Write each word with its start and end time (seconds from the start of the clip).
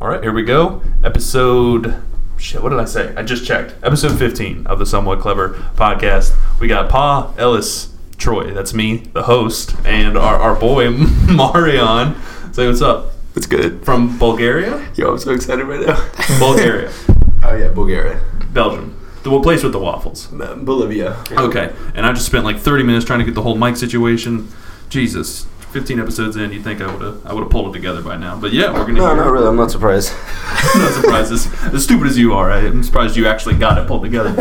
All 0.00 0.08
right, 0.08 0.22
here 0.22 0.32
we 0.32 0.44
go. 0.44 0.80
Episode. 1.04 2.02
Shit, 2.38 2.62
what 2.62 2.70
did 2.70 2.80
I 2.80 2.86
say? 2.86 3.14
I 3.16 3.22
just 3.22 3.44
checked. 3.44 3.74
Episode 3.82 4.18
15 4.18 4.66
of 4.66 4.78
the 4.78 4.86
Somewhat 4.86 5.20
Clever 5.20 5.50
podcast. 5.76 6.34
We 6.58 6.68
got 6.68 6.88
Pa, 6.88 7.34
Ellis, 7.36 7.94
Troy. 8.16 8.54
That's 8.54 8.72
me, 8.72 8.96
the 9.12 9.24
host, 9.24 9.76
and 9.84 10.16
our, 10.16 10.36
our 10.36 10.54
boy, 10.58 10.88
Marion. 11.28 12.16
Say 12.54 12.66
what's 12.66 12.80
up. 12.80 13.12
It's 13.36 13.44
good. 13.44 13.84
From 13.84 14.18
Bulgaria? 14.18 14.90
Yo, 14.94 15.10
I'm 15.12 15.18
so 15.18 15.32
excited 15.32 15.66
right 15.66 15.86
now. 15.86 16.10
Bulgaria. 16.38 16.90
oh 17.42 17.54
yeah, 17.54 17.68
Bulgaria, 17.68 18.22
Belgium. 18.54 18.96
The 19.22 19.38
place 19.42 19.62
with 19.62 19.72
the 19.72 19.80
waffles. 19.80 20.32
Uh, 20.32 20.54
Bolivia. 20.54 21.22
Okay, 21.30 21.74
and 21.94 22.06
I 22.06 22.14
just 22.14 22.24
spent 22.24 22.46
like 22.46 22.58
30 22.58 22.84
minutes 22.84 23.04
trying 23.04 23.18
to 23.18 23.26
get 23.26 23.34
the 23.34 23.42
whole 23.42 23.54
mic 23.54 23.76
situation. 23.76 24.48
Jesus, 24.88 25.46
15 25.72 26.00
episodes 26.00 26.36
in, 26.36 26.52
you'd 26.52 26.64
think 26.64 26.80
I 26.80 26.92
would 26.92 27.02
have 27.02 27.26
I 27.26 27.32
would 27.32 27.42
have 27.42 27.50
pulled 27.50 27.74
it 27.74 27.78
together 27.78 28.02
by 28.02 28.16
now. 28.16 28.38
But 28.38 28.52
yeah, 28.52 28.72
we're 28.72 28.86
gonna. 28.86 28.94
No, 28.94 29.14
not 29.14 29.30
really. 29.30 29.46
I'm 29.46 29.56
not 29.56 29.70
surprised. 29.70 30.12
no 30.76 30.90
surprises. 30.90 31.46
As 31.64 31.84
stupid 31.84 32.06
as 32.06 32.18
you 32.18 32.34
are, 32.34 32.50
I'm 32.50 32.82
surprised 32.82 33.16
you 33.16 33.26
actually 33.26 33.56
got 33.56 33.78
it 33.78 33.86
pulled 33.86 34.02
together. 34.02 34.32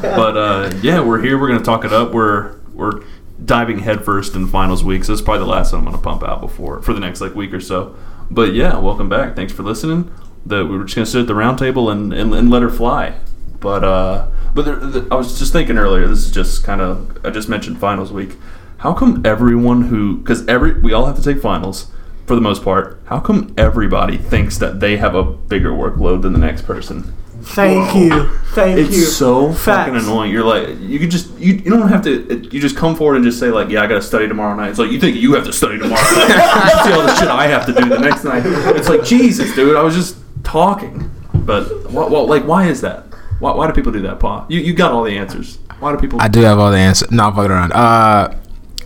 But 0.00 0.36
uh, 0.36 0.74
yeah, 0.82 1.00
we're 1.00 1.22
here. 1.22 1.38
We're 1.38 1.48
gonna 1.48 1.64
talk 1.64 1.84
it 1.84 1.92
up. 1.92 2.12
We're 2.12 2.58
we're 2.74 3.02
diving 3.44 3.80
headfirst 3.80 4.34
in 4.34 4.46
finals 4.46 4.84
week. 4.84 5.04
So 5.04 5.12
is 5.12 5.22
probably 5.22 5.40
the 5.40 5.50
last 5.50 5.72
one 5.72 5.80
I'm 5.80 5.84
gonna 5.86 5.98
pump 5.98 6.22
out 6.22 6.40
before 6.40 6.82
for 6.82 6.92
the 6.92 7.00
next 7.00 7.20
like 7.20 7.34
week 7.34 7.52
or 7.52 7.60
so. 7.60 7.96
But 8.30 8.54
yeah, 8.54 8.78
welcome 8.78 9.08
back. 9.08 9.36
Thanks 9.36 9.52
for 9.52 9.62
listening. 9.62 10.12
The, 10.46 10.64
we 10.64 10.76
were 10.76 10.84
just 10.84 10.96
gonna 10.96 11.06
sit 11.06 11.22
at 11.22 11.26
the 11.26 11.34
round 11.34 11.58
table 11.58 11.88
and, 11.90 12.12
and, 12.12 12.34
and 12.34 12.50
let 12.50 12.62
her 12.62 12.70
fly. 12.70 13.18
But 13.60 13.82
uh, 13.82 14.28
but 14.54 14.64
there, 14.66 14.76
the, 14.76 15.08
I 15.10 15.14
was 15.14 15.38
just 15.38 15.52
thinking 15.52 15.78
earlier. 15.78 16.06
This 16.06 16.18
is 16.18 16.30
just 16.30 16.64
kind 16.64 16.80
of 16.80 17.24
I 17.24 17.30
just 17.30 17.48
mentioned 17.48 17.80
finals 17.80 18.12
week. 18.12 18.36
How 18.84 18.92
come 18.92 19.22
everyone 19.24 19.84
who 19.84 20.18
because 20.18 20.46
every 20.46 20.78
we 20.78 20.92
all 20.92 21.06
have 21.06 21.16
to 21.16 21.22
take 21.22 21.40
finals 21.40 21.90
for 22.26 22.34
the 22.34 22.42
most 22.42 22.62
part. 22.62 23.00
How 23.06 23.18
come 23.18 23.54
everybody 23.56 24.18
thinks 24.18 24.58
that 24.58 24.78
they 24.80 24.98
have 24.98 25.14
a 25.14 25.24
bigger 25.24 25.70
workload 25.70 26.20
than 26.20 26.34
the 26.34 26.38
next 26.38 26.66
person? 26.66 27.14
Thank 27.40 27.94
you. 27.94 28.28
Thank 28.52 28.78
It's 28.78 28.94
you. 28.94 29.02
It's 29.04 29.16
so 29.16 29.52
Facts. 29.52 29.64
fucking 29.64 29.96
annoying. 29.96 30.32
You're 30.32 30.44
like, 30.44 30.78
you 30.80 30.98
could 30.98 31.10
just, 31.10 31.30
you, 31.38 31.54
you 31.54 31.70
don't 31.70 31.88
have 31.88 32.04
to, 32.04 32.46
you 32.52 32.60
just 32.60 32.76
come 32.76 32.94
forward 32.94 33.16
and 33.16 33.24
just 33.24 33.38
say 33.38 33.50
like, 33.50 33.70
yeah, 33.70 33.82
I 33.82 33.86
got 33.86 33.94
to 33.94 34.02
study 34.02 34.28
tomorrow 34.28 34.54
night. 34.54 34.68
It's 34.68 34.78
like 34.78 34.90
you 34.90 35.00
think 35.00 35.16
you 35.16 35.32
have 35.32 35.46
to 35.46 35.52
study 35.52 35.78
tomorrow 35.78 36.02
night. 36.02 36.84
you 36.84 36.92
see 36.92 36.98
all 36.98 37.06
the 37.06 37.14
shit 37.16 37.28
I 37.28 37.46
have 37.46 37.64
to 37.64 37.72
do 37.72 37.88
the 37.88 37.98
next 37.98 38.24
night. 38.24 38.42
It's 38.76 38.90
like 38.90 39.02
Jesus, 39.02 39.54
dude. 39.54 39.76
I 39.76 39.82
was 39.82 39.94
just 39.94 40.18
talking, 40.42 41.10
but 41.34 41.90
what, 41.90 42.10
what 42.10 42.28
like, 42.28 42.44
why 42.44 42.66
is 42.66 42.82
that? 42.82 43.06
Why, 43.38 43.54
why 43.54 43.66
do 43.66 43.72
people 43.72 43.92
do 43.92 44.02
that, 44.02 44.20
Pa? 44.20 44.44
You, 44.50 44.60
you 44.60 44.74
got 44.74 44.92
all 44.92 45.04
the 45.04 45.16
answers. 45.16 45.56
Why 45.80 45.92
do 45.92 45.98
people? 45.98 46.20
I 46.20 46.28
do 46.28 46.40
have 46.40 46.58
all 46.58 46.70
the 46.70 46.78
answers. 46.78 47.10
not 47.10 47.30
I'm 47.30 47.34
fucking 47.34 47.50
around. 47.50 47.72
Uh, 47.72 48.34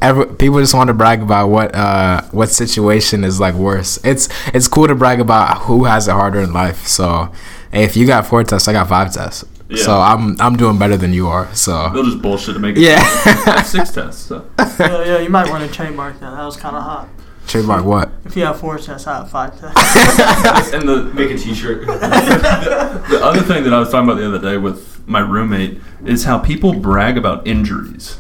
every, 0.03 0.27
people 0.27 0.61
just 0.61 0.75
want 0.75 0.89
to 0.89 0.95
brag 0.95 1.23
about 1.23 1.49
what 1.49 1.75
uh 1.75 2.23
what 2.31 2.49
situation 2.51 3.25
is 3.25 3.41
like 3.41 3.55
worse. 3.55 3.99
It's 4.05 4.29
it's 4.55 4.69
cool 4.69 4.89
to 4.89 4.95
brag 4.95 5.21
about 5.21 5.63
who 5.63 5.85
has 5.85 6.09
it 6.09 6.13
harder 6.13 6.41
in 6.41 6.53
life. 6.53 6.87
So, 6.87 7.31
if 7.73 7.97
you 7.97 8.07
got 8.07 8.27
four 8.27 8.43
tests, 8.45 8.69
I 8.69 8.73
got 8.73 8.89
five 8.89 9.13
tests. 9.13 9.45
Yeah. 9.69 9.83
So 9.85 10.01
I'm 10.01 10.41
I'm 10.41 10.57
doing 10.57 10.79
better 10.79 10.97
than 10.97 11.13
you 11.13 11.29
are. 11.29 11.55
So 11.55 11.91
They'll 11.93 12.05
just 12.05 12.23
bullshit 12.23 12.55
to 12.55 12.61
make 12.61 12.77
it. 12.77 12.83
yeah. 12.83 13.63
Six 13.63 13.91
tests. 13.93 14.23
So. 14.27 14.49
yeah, 14.59 15.05
yeah, 15.05 15.19
you 15.19 15.29
might 15.29 15.51
want 15.51 15.69
to 15.69 15.75
trademark 15.75 16.19
that. 16.21 16.31
That 16.31 16.45
was 16.45 16.57
kind 16.57 16.75
of 16.75 16.83
hot. 16.83 17.09
Trademark 17.47 17.85
what? 17.85 18.11
If 18.27 18.37
you 18.37 18.45
have 18.45 18.61
four 18.61 18.77
tests, 18.79 19.07
I 19.07 19.19
have 19.19 19.31
five 19.31 19.59
tests. 19.59 20.73
And 20.75 20.87
the 20.89 21.05
Make 21.15 21.31
a 21.31 21.39
T-shirt. 21.39 21.87
the 21.87 23.21
other 23.23 23.41
thing 23.41 23.65
that 23.65 23.73
I 23.73 23.79
was 23.79 23.91
talking 23.91 24.09
about 24.09 24.19
the 24.21 24.27
other 24.27 24.39
day 24.39 24.59
with 24.59 25.07
my 25.09 25.21
roommate 25.21 25.81
is 26.05 26.25
how 26.25 26.39
people 26.39 26.75
brag 26.75 27.17
about 27.17 27.47
injuries. 27.47 28.19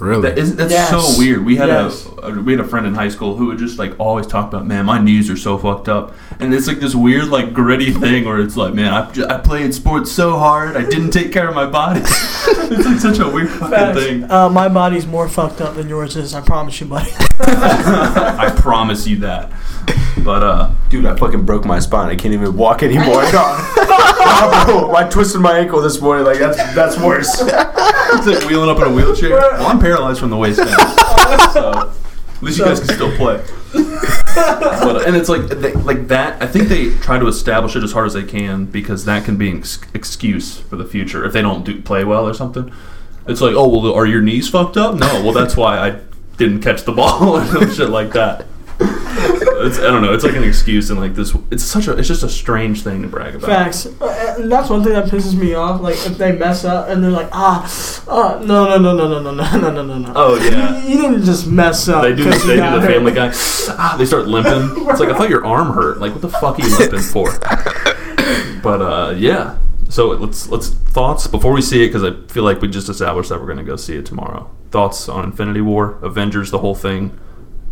Really? 0.00 0.22
That 0.22 0.38
is, 0.38 0.56
that's 0.56 0.72
Yes. 0.72 0.90
so 0.90 1.18
weird. 1.18 1.44
We 1.44 1.56
had 1.56 1.68
Yes. 1.68 2.06
a, 2.22 2.26
a 2.26 2.40
we 2.42 2.52
had 2.52 2.60
a 2.60 2.68
friend 2.68 2.86
in 2.86 2.94
high 2.94 3.08
school 3.08 3.36
who 3.36 3.46
would 3.46 3.58
just 3.58 3.78
like 3.78 3.94
always 4.00 4.26
talk 4.26 4.48
about, 4.48 4.66
man, 4.66 4.84
my 4.86 4.98
knees 5.00 5.30
are 5.30 5.36
so 5.36 5.56
fucked 5.56 5.88
up, 5.88 6.14
and 6.40 6.52
it's 6.52 6.66
like 6.66 6.80
this 6.80 6.94
weird 6.94 7.28
like 7.28 7.52
gritty 7.54 7.92
thing 7.92 8.24
where 8.24 8.40
it's 8.40 8.56
like, 8.56 8.74
man, 8.74 8.92
I, 8.92 9.10
j- 9.12 9.24
I 9.28 9.38
played 9.38 9.72
sports 9.74 10.10
so 10.10 10.36
hard, 10.38 10.76
I 10.76 10.84
didn't 10.84 11.10
take 11.12 11.32
care 11.32 11.48
of 11.48 11.54
my 11.54 11.66
body. 11.66 12.00
it's 12.04 12.84
like 12.86 12.98
such 12.98 13.18
a 13.20 13.28
weird 13.28 13.50
fucking 13.50 13.68
Facts. 13.70 13.98
thing. 14.00 14.30
Uh, 14.30 14.48
my 14.48 14.68
body's 14.68 15.06
more 15.06 15.28
fucked 15.28 15.60
up 15.60 15.74
than 15.76 15.88
yours 15.88 16.16
is. 16.16 16.34
I 16.34 16.40
promise 16.40 16.80
you, 16.80 16.86
buddy. 16.86 17.10
I 17.40 18.52
promise 18.58 19.06
you 19.06 19.16
that. 19.18 19.52
But 20.24 20.42
uh, 20.42 20.70
Dude, 20.88 21.04
I 21.06 21.14
fucking 21.16 21.44
broke 21.44 21.64
my 21.66 21.78
spine. 21.78 22.08
I 22.08 22.16
can't 22.16 22.32
even 22.34 22.56
walk 22.56 22.82
anymore. 22.82 23.24
Nah, 24.24 24.64
bro, 24.64 24.94
I 24.94 25.04
twisted 25.08 25.40
my 25.40 25.58
ankle 25.58 25.80
this 25.82 26.00
morning. 26.00 26.24
Like 26.24 26.38
that's 26.38 26.56
that's 26.74 26.98
worse. 26.98 27.30
It's 28.18 28.26
like 28.26 28.48
wheeling 28.48 28.70
up 28.70 28.78
in 28.78 28.84
a 28.84 28.94
wheelchair. 28.94 29.30
Well, 29.30 29.66
I'm 29.66 29.78
paralyzed 29.78 30.20
from 30.20 30.30
the 30.30 30.36
waist 30.36 30.58
down, 30.58 30.68
oh, 30.78 31.50
so 31.52 31.72
at 32.36 32.42
least 32.42 32.58
you 32.58 32.64
guys 32.64 32.80
can 32.80 32.94
still 32.94 33.16
play. 33.16 33.42
but, 33.72 35.04
and 35.06 35.16
it's 35.16 35.28
like 35.28 35.48
they, 35.48 35.72
like 35.72 36.08
that. 36.08 36.42
I 36.42 36.46
think 36.46 36.68
they 36.68 36.90
try 36.98 37.18
to 37.18 37.26
establish 37.26 37.76
it 37.76 37.82
as 37.82 37.92
hard 37.92 38.06
as 38.06 38.14
they 38.14 38.24
can 38.24 38.66
because 38.66 39.04
that 39.04 39.24
can 39.24 39.36
be 39.36 39.50
an 39.50 39.58
ex- 39.58 39.80
excuse 39.94 40.58
for 40.58 40.76
the 40.76 40.84
future 40.84 41.24
if 41.24 41.32
they 41.32 41.42
don't 41.42 41.64
do 41.64 41.80
play 41.82 42.04
well 42.04 42.26
or 42.26 42.34
something. 42.34 42.72
It's 43.26 43.40
like, 43.40 43.54
oh 43.54 43.68
well, 43.68 43.94
are 43.94 44.06
your 44.06 44.20
knees 44.20 44.48
fucked 44.48 44.76
up? 44.76 44.94
No, 44.94 45.22
well 45.22 45.32
that's 45.32 45.56
why 45.56 45.78
I 45.78 46.00
didn't 46.36 46.62
catch 46.62 46.82
the 46.82 46.92
ball 46.92 47.36
or 47.36 47.46
some 47.46 47.72
shit 47.72 47.90
like 47.90 48.12
that. 48.12 48.46
It's, 48.80 49.78
I 49.78 49.84
don't 49.84 50.02
know. 50.02 50.12
It's 50.12 50.24
like 50.24 50.36
an 50.36 50.44
excuse 50.44 50.90
and 50.90 51.00
like 51.00 51.14
this. 51.14 51.34
It's 51.50 51.64
such 51.64 51.86
a. 51.86 51.96
It's 51.96 52.08
just 52.08 52.22
a 52.22 52.28
strange 52.28 52.82
thing 52.82 53.02
to 53.02 53.08
brag 53.08 53.34
about. 53.34 53.46
Facts. 53.46 53.86
Uh, 53.86 54.36
and 54.38 54.52
that's 54.52 54.68
one 54.68 54.84
thing 54.84 54.92
that 54.92 55.06
pisses 55.06 55.34
me 55.34 55.54
off. 55.54 55.80
Like 55.80 55.94
if 56.04 56.18
they 56.18 56.32
mess 56.32 56.64
up 56.64 56.88
and 56.88 57.02
they're 57.02 57.10
like, 57.10 57.28
ah, 57.32 58.04
uh, 58.08 58.44
no, 58.44 58.66
no, 58.66 58.78
no, 58.78 58.94
no, 58.94 59.08
no, 59.08 59.20
no, 59.20 59.32
no, 59.32 59.58
no, 59.58 59.70
no, 59.70 59.82
no, 59.82 59.98
no. 59.98 60.12
Oh 60.14 60.36
yeah. 60.36 60.82
You, 60.82 60.88
you 60.90 61.02
didn't 61.02 61.24
just 61.24 61.46
mess 61.46 61.88
up. 61.88 62.02
They 62.02 62.14
do. 62.14 62.24
They 62.24 62.56
do 62.56 62.56
the 62.56 62.80
hurt. 62.80 62.90
Family 62.90 63.12
Guy. 63.12 63.30
Ah, 63.32 63.96
they 63.96 64.04
start 64.04 64.26
limping. 64.26 64.86
It's 64.88 65.00
like 65.00 65.08
I 65.08 65.16
thought 65.16 65.30
your 65.30 65.44
arm 65.46 65.72
hurt. 65.72 65.98
Like 65.98 66.12
what 66.12 66.20
the 66.20 66.28
fuck 66.28 66.58
are 66.58 66.62
you 66.62 66.78
limping 66.78 67.00
for? 67.00 67.30
But 68.62 68.82
uh, 68.82 69.14
yeah. 69.16 69.58
So 69.88 70.08
let's 70.08 70.48
let's 70.48 70.68
thoughts 70.68 71.26
before 71.26 71.52
we 71.52 71.62
see 71.62 71.84
it 71.84 71.88
because 71.88 72.02
I 72.02 72.12
feel 72.32 72.42
like 72.42 72.60
we 72.60 72.68
just 72.68 72.88
established 72.88 73.28
that 73.30 73.40
we're 73.40 73.46
gonna 73.46 73.64
go 73.64 73.76
see 73.76 73.96
it 73.96 74.04
tomorrow. 74.04 74.50
Thoughts 74.70 75.08
on 75.08 75.24
Infinity 75.24 75.60
War, 75.60 75.98
Avengers, 76.02 76.50
the 76.50 76.58
whole 76.58 76.74
thing. 76.74 77.18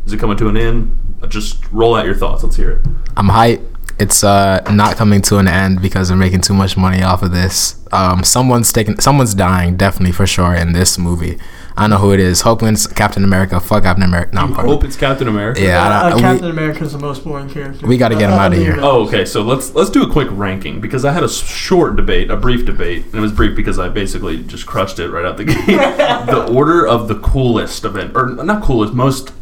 Is 0.07 0.13
it 0.13 0.19
coming 0.21 0.37
to 0.39 0.49
an 0.49 0.57
end? 0.57 0.99
Uh, 1.23 1.27
Just 1.27 1.71
roll 1.73 1.95
out 1.95 2.05
your 2.05 2.15
thoughts. 2.15 2.43
Let's 2.43 2.57
hear 2.57 2.71
it. 2.73 2.87
I'm 3.17 3.29
hyped. 3.29 3.69
It's 3.99 4.25
uh 4.25 4.61
not 4.73 4.97
coming 4.97 5.21
to 5.23 5.37
an 5.39 5.47
end 5.47 5.81
because 5.81 6.09
they're 6.09 6.17
making 6.17 6.41
too 6.41 6.55
much 6.55 6.77
money 6.77 7.03
off 7.03 7.23
of 7.23 7.31
this. 7.31 7.77
Um, 7.93 8.25
someone's 8.25 8.73
taking, 8.73 8.99
someone's 8.99 9.35
dying, 9.35 9.77
definitely 9.77 10.13
for 10.13 10.27
sure 10.27 10.55
in 10.55 10.73
this 10.73 10.99
movie. 10.99 11.39
I 11.77 11.83
don't 11.83 11.91
know 11.91 11.99
who 11.99 12.13
it 12.13 12.19
is. 12.21 12.41
Hoping 12.41 12.69
it's 12.69 12.87
Captain 12.87 13.23
America. 13.23 13.61
Fuck 13.61 13.85
Captain 13.85 14.03
America. 14.05 14.35
No, 14.35 14.41
I'm 14.43 14.49
You 14.51 14.55
hope 14.57 14.85
it's 14.85 14.97
Captain 14.97 15.29
America. 15.29 15.61
Yeah, 15.63 15.87
I 15.89 16.11
Uh, 16.11 16.19
don't- 16.19 16.43
we- 16.43 16.49
America's 16.51 16.93
the 16.93 16.99
most 16.99 17.23
boring 17.23 17.49
character. 17.49 17.87
We 17.87 17.97
gotta 17.97 18.15
get 18.15 18.25
him 18.31 18.33
Uh, 18.39 18.43
outta 18.43 18.57
other 18.57 18.65
here. 18.65 18.79
Oh, 18.81 19.07
okay. 19.07 19.25
So 19.25 19.43
let's 19.43 19.75
let's 19.75 19.91
do 19.91 20.03
a 20.03 20.11
quick 20.11 20.29
ranking 20.33 20.81
because 20.81 21.05
I 21.05 21.13
had 21.13 21.23
a 21.23 21.29
short 21.29 21.95
debate, 21.97 22.31
a 22.31 22.37
brief 22.37 22.65
debate, 22.67 23.05
and 23.07 23.15
it 23.15 23.21
was 23.21 23.31
brief 23.33 23.55
because 23.55 23.79
I 23.79 23.89
basically 23.89 24.39
just 24.43 24.67
crushed 24.67 24.99
it 24.99 25.11
right 25.11 25.25
out 25.25 25.37
the 25.37 25.45
gate. 25.45 25.67
the 25.67 26.49
order 26.51 26.87
of 26.87 27.09
the 27.09 27.17
coolest 27.17 27.85
event, 27.85 28.13
or 28.17 28.27
not 28.31 28.63
coolest, 28.63 28.95
most 28.95 29.33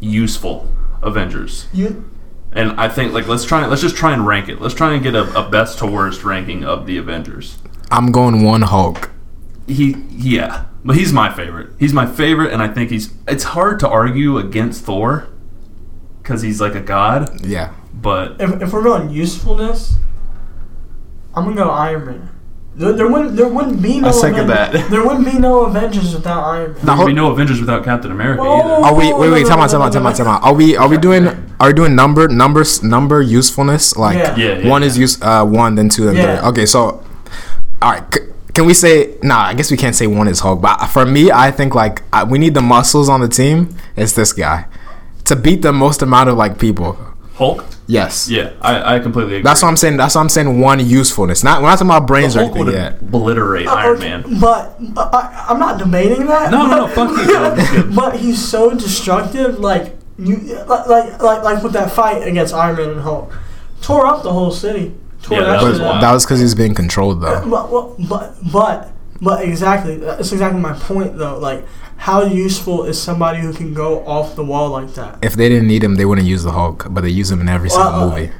useful 0.00 0.68
Avengers, 1.02 1.66
You, 1.72 2.08
and 2.52 2.72
I 2.80 2.88
think 2.88 3.12
like 3.12 3.26
let's 3.28 3.44
try 3.44 3.64
let's 3.66 3.82
just 3.82 3.96
try 3.96 4.12
and 4.12 4.26
rank 4.26 4.48
it. 4.48 4.60
Let's 4.60 4.74
try 4.74 4.94
and 4.94 5.02
get 5.02 5.14
a, 5.14 5.22
a 5.38 5.48
best 5.48 5.78
to 5.78 5.86
worst 5.86 6.24
ranking 6.24 6.64
of 6.64 6.86
the 6.86 6.96
Avengers. 6.98 7.58
I'm 7.90 8.10
going 8.12 8.42
one 8.42 8.62
Hulk. 8.62 9.10
He 9.66 9.96
yeah, 10.10 10.64
but 10.84 10.96
he's 10.96 11.12
my 11.12 11.32
favorite. 11.32 11.70
He's 11.78 11.92
my 11.92 12.06
favorite, 12.06 12.52
and 12.52 12.62
I 12.62 12.68
think 12.68 12.90
he's. 12.90 13.12
It's 13.28 13.44
hard 13.44 13.78
to 13.80 13.88
argue 13.88 14.38
against 14.38 14.84
Thor 14.84 15.28
because 16.22 16.42
he's 16.42 16.60
like 16.60 16.74
a 16.74 16.80
god, 16.80 17.44
Yeah. 17.46 17.72
but 17.94 18.40
if, 18.40 18.62
if 18.62 18.72
we're 18.72 18.82
going 18.82 19.10
usefulness, 19.10 19.94
I'm 21.34 21.44
gonna 21.44 21.56
go 21.56 21.70
Iron 21.70 22.04
Man. 22.06 22.30
There, 22.76 22.92
there 22.92 23.08
wouldn't 23.08 23.36
there 23.36 23.48
wouldn't 23.48 23.80
be 23.80 24.00
no 24.00 24.08
I 24.08 24.10
second 24.10 24.50
Aven- 24.50 24.72
that. 24.72 24.90
there 24.90 25.02
wouldn't 25.06 25.24
be 25.24 25.38
no 25.38 25.64
Avengers 25.64 26.12
without 26.14 26.44
Iron 26.44 26.74
Man. 26.74 26.84
there 26.84 26.96
would 26.98 27.06
be 27.06 27.12
no 27.14 27.30
Avengers 27.32 27.58
without 27.58 27.84
Captain 27.84 28.10
America 28.12 28.42
Whoa. 28.42 28.60
either. 28.60 28.84
Are 28.86 28.94
we? 28.94 29.12
Wait, 29.14 29.30
wait. 29.30 29.42
no, 29.44 29.48
Time 29.48 29.58
no, 29.58 29.64
out. 29.64 29.70
Time 29.70 29.80
no, 29.80 29.86
out. 29.86 29.92
Time 29.94 30.06
out. 30.06 30.16
Time 30.16 30.26
out. 30.26 30.42
Are 30.42 30.52
we? 30.52 30.76
Are 30.76 30.86
we 30.88 30.98
doing? 30.98 31.26
Are 31.58 31.68
we 31.68 31.72
doing 31.72 31.94
number 31.94 32.28
numbers 32.28 32.82
number 32.82 33.22
usefulness? 33.22 33.96
Like 33.96 34.18
Yeah. 34.18 34.36
Yeah, 34.36 34.58
yeah, 34.58 34.68
one 34.68 34.82
is 34.82 34.98
use 34.98 35.16
uh 35.22 35.44
one, 35.46 35.74
then 35.76 35.88
two, 35.88 36.04
then 36.04 36.16
Yeah. 36.16 36.36
three. 36.40 36.48
Okay, 36.50 36.66
so 36.66 37.02
all 37.80 37.92
right. 37.92 38.02
C- 38.14 38.20
can 38.52 38.66
we 38.66 38.74
say? 38.74 39.14
Nah, 39.22 39.40
I 39.40 39.54
guess 39.54 39.70
we 39.70 39.78
can't 39.78 39.94
say 39.96 40.06
one 40.06 40.28
is 40.28 40.40
Hulk. 40.40 40.60
But 40.60 40.76
for 40.88 41.06
me, 41.06 41.30
I 41.30 41.50
think 41.50 41.74
like 41.74 42.02
I, 42.12 42.24
we 42.24 42.38
need 42.38 42.52
the 42.52 42.62
muscles 42.62 43.08
on 43.08 43.20
the 43.20 43.28
team. 43.28 43.74
It's 43.96 44.12
this 44.12 44.34
guy 44.34 44.66
to 45.24 45.34
beat 45.34 45.62
the 45.62 45.72
most 45.72 46.02
amount 46.02 46.28
of 46.28 46.36
like 46.36 46.58
people. 46.58 46.98
Hulk. 47.36 47.66
Yes. 47.86 48.30
Yeah, 48.30 48.52
I, 48.62 48.96
I 48.96 48.98
completely 48.98 49.34
agree. 49.34 49.42
That's 49.42 49.62
what 49.62 49.68
I'm 49.68 49.76
saying. 49.76 49.98
That's 49.98 50.14
what 50.14 50.22
I'm 50.22 50.28
saying. 50.30 50.58
One 50.58 50.80
usefulness. 50.80 51.44
Not 51.44 51.60
we're 51.60 51.68
not 51.68 51.78
talking 51.78 51.90
about 51.90 52.06
brains 52.06 52.34
or 52.34 52.40
Hulk 52.40 52.56
anything 52.56 52.66
would 52.66 52.74
yet. 52.74 53.00
obliterate 53.00 53.66
Uh, 53.66 53.74
Iron 53.74 53.96
okay, 53.96 54.08
Man. 54.08 54.40
But, 54.40 54.94
but 54.94 55.14
I, 55.14 55.46
I'm 55.50 55.58
not 55.58 55.78
debating 55.78 56.26
that. 56.26 56.50
No, 56.50 56.66
no, 56.66 56.86
no, 56.86 56.88
fuck 56.88 57.10
you. 57.10 57.36
I'm 57.36 57.56
just 57.56 57.72
kidding. 57.72 57.94
But 57.94 58.16
he's 58.16 58.42
so 58.42 58.70
destructive. 58.70 59.58
Like 59.58 59.96
you, 60.18 60.36
like 60.64 60.86
like 60.86 61.22
like, 61.22 61.42
like 61.42 61.62
with 61.62 61.74
that 61.74 61.92
fight 61.92 62.26
against 62.26 62.54
Iron 62.54 62.76
Man 62.76 62.90
and 62.90 63.00
Hulk, 63.02 63.32
tore 63.82 64.06
up 64.06 64.22
the 64.22 64.32
whole 64.32 64.50
city. 64.50 64.94
Tore 65.22 65.38
Yeah, 65.38 65.44
that 65.44 65.60
shit 65.60 65.68
was 65.68 65.78
That 65.78 66.12
was 66.12 66.24
because 66.24 66.40
he's 66.40 66.54
being 66.54 66.74
controlled 66.74 67.20
though. 67.20 67.46
But, 67.48 67.70
but 67.70 68.08
but 68.08 68.34
but 68.50 68.92
but 69.20 69.44
exactly 69.44 69.98
that's 69.98 70.32
exactly 70.32 70.60
my 70.60 70.72
point 70.72 71.18
though. 71.18 71.38
Like 71.38 71.66
how 71.96 72.24
useful 72.24 72.84
is 72.84 73.00
somebody 73.00 73.40
who 73.40 73.52
can 73.52 73.74
go 73.74 74.04
off 74.06 74.36
the 74.36 74.44
wall 74.44 74.70
like 74.70 74.94
that? 74.94 75.18
If 75.22 75.34
they 75.34 75.48
didn't 75.48 75.66
need 75.68 75.82
him, 75.82 75.94
they 75.96 76.04
wouldn't 76.04 76.26
use 76.26 76.42
the 76.42 76.52
Hulk. 76.52 76.86
But 76.90 77.00
they 77.02 77.10
use 77.10 77.30
him 77.30 77.40
in 77.40 77.48
every 77.48 77.70
single 77.70 77.88
uh, 77.88 78.08
movie. 78.10 78.32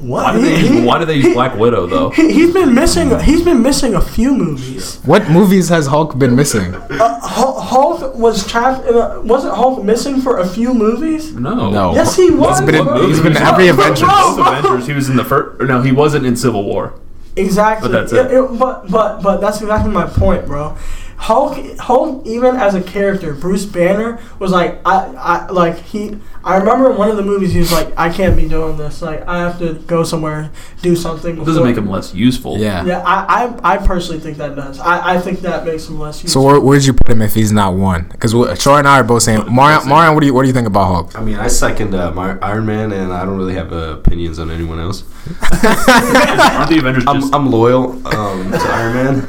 What? 0.00 0.26
Why 0.26 0.32
do 0.34 0.40
they 0.42 0.58
He- 0.60 0.76
use, 0.76 0.86
why 0.86 0.98
do 1.00 1.04
they 1.04 1.16
use 1.16 1.34
Black 1.34 1.56
Widow 1.58 1.86
though? 1.86 2.10
He, 2.10 2.32
he's 2.32 2.52
been 2.54 2.72
missing. 2.72 3.18
He's 3.20 3.42
been 3.42 3.62
missing 3.62 3.94
a 3.96 4.00
few 4.00 4.32
movies. 4.32 4.98
What 5.04 5.28
movies 5.28 5.68
has 5.70 5.88
Hulk 5.88 6.16
been 6.18 6.36
missing? 6.36 6.72
Uh, 6.74 7.18
Hul- 7.20 7.60
Hulk 7.60 8.14
was 8.14 8.46
trapped. 8.46 8.86
In 8.86 8.94
a, 8.94 9.20
wasn't 9.22 9.54
Hulk 9.56 9.82
missing 9.82 10.20
for 10.20 10.38
a 10.38 10.46
few 10.46 10.72
movies? 10.72 11.34
No. 11.34 11.68
No. 11.70 11.94
Yes, 11.94 12.14
he 12.14 12.30
was. 12.30 12.60
He's 12.60 12.66
been 12.70 12.76
in, 12.86 13.08
he's 13.08 13.20
been 13.20 13.32
in 13.32 13.42
every 13.42 13.66
Avengers. 13.68 14.02
Avengers. 14.08 14.86
He 14.86 14.92
was 14.92 15.08
in 15.10 15.16
the 15.16 15.24
first. 15.24 15.60
No, 15.62 15.82
he 15.82 15.90
wasn't 15.90 16.26
in 16.26 16.36
Civil 16.36 16.62
War. 16.64 16.94
Exactly. 17.34 17.88
But 17.88 18.08
that's 18.08 18.12
Yeah, 18.12 18.40
it. 18.44 18.58
but 18.58 18.88
but 18.88 19.20
but 19.22 19.40
that's 19.40 19.60
exactly 19.60 19.90
my 19.90 20.06
point, 20.06 20.46
bro. 20.46 20.76
Hulk, 21.22 21.78
Hulk, 21.78 22.26
even 22.26 22.56
as 22.56 22.74
a 22.74 22.82
character, 22.82 23.32
Bruce 23.32 23.64
Banner 23.64 24.18
was 24.40 24.50
like, 24.50 24.80
I, 24.84 25.14
I 25.16 25.46
like 25.52 25.78
he. 25.78 26.18
I 26.42 26.56
remember 26.56 26.90
in 26.90 26.96
one 26.96 27.10
of 27.10 27.16
the 27.16 27.22
movies 27.22 27.52
he 27.52 27.60
was 27.60 27.70
like, 27.70 27.96
I 27.96 28.12
can't 28.12 28.36
be 28.36 28.48
doing 28.48 28.76
this. 28.76 29.00
Like, 29.00 29.24
I 29.28 29.38
have 29.38 29.56
to 29.60 29.74
go 29.74 30.02
somewhere, 30.02 30.50
do 30.82 30.96
something. 30.96 31.40
It 31.40 31.44
doesn't 31.44 31.62
make 31.62 31.76
him 31.76 31.88
less 31.88 32.12
useful. 32.12 32.58
Yeah. 32.58 32.84
Yeah, 32.84 33.04
I, 33.06 33.44
I, 33.44 33.74
I 33.74 33.86
personally 33.86 34.18
think 34.18 34.36
that 34.38 34.56
does. 34.56 34.80
I, 34.80 35.14
I 35.14 35.20
think 35.20 35.42
that 35.42 35.64
makes 35.64 35.88
him 35.88 36.00
less 36.00 36.16
So 36.16 36.22
useful. 36.24 36.44
where 36.44 36.58
where'd 36.60 36.84
you 36.84 36.92
put 36.92 37.08
him 37.08 37.22
if 37.22 37.34
he's 37.34 37.52
not 37.52 37.74
one? 37.74 38.08
Because 38.08 38.32
Troy 38.60 38.78
and 38.78 38.88
I 38.88 38.98
are 38.98 39.04
both 39.04 39.22
saying, 39.22 39.44
Marion, 39.54 39.88
Marion, 39.88 40.14
what 40.14 40.22
do 40.22 40.26
you 40.26 40.34
what 40.34 40.42
do 40.42 40.48
you 40.48 40.54
think 40.54 40.66
about 40.66 40.86
Hulk? 40.86 41.16
I 41.16 41.22
mean, 41.22 41.36
I 41.36 41.46
second 41.46 41.94
uh, 41.94 42.10
my 42.10 42.36
Iron 42.40 42.66
Man, 42.66 42.90
and 42.90 43.12
I 43.12 43.24
don't 43.24 43.38
really 43.38 43.54
have 43.54 43.72
uh, 43.72 43.98
opinions 44.00 44.40
on 44.40 44.50
anyone 44.50 44.80
else. 44.80 45.04
Aren't 45.52 46.68
the 46.68 46.78
Avengers 46.80 47.04
I'm. 47.06 47.32
I'm 47.32 47.48
loyal 47.48 47.92
um, 48.08 48.50
to 48.50 48.58
Iron 48.58 48.94
Man. 48.94 49.28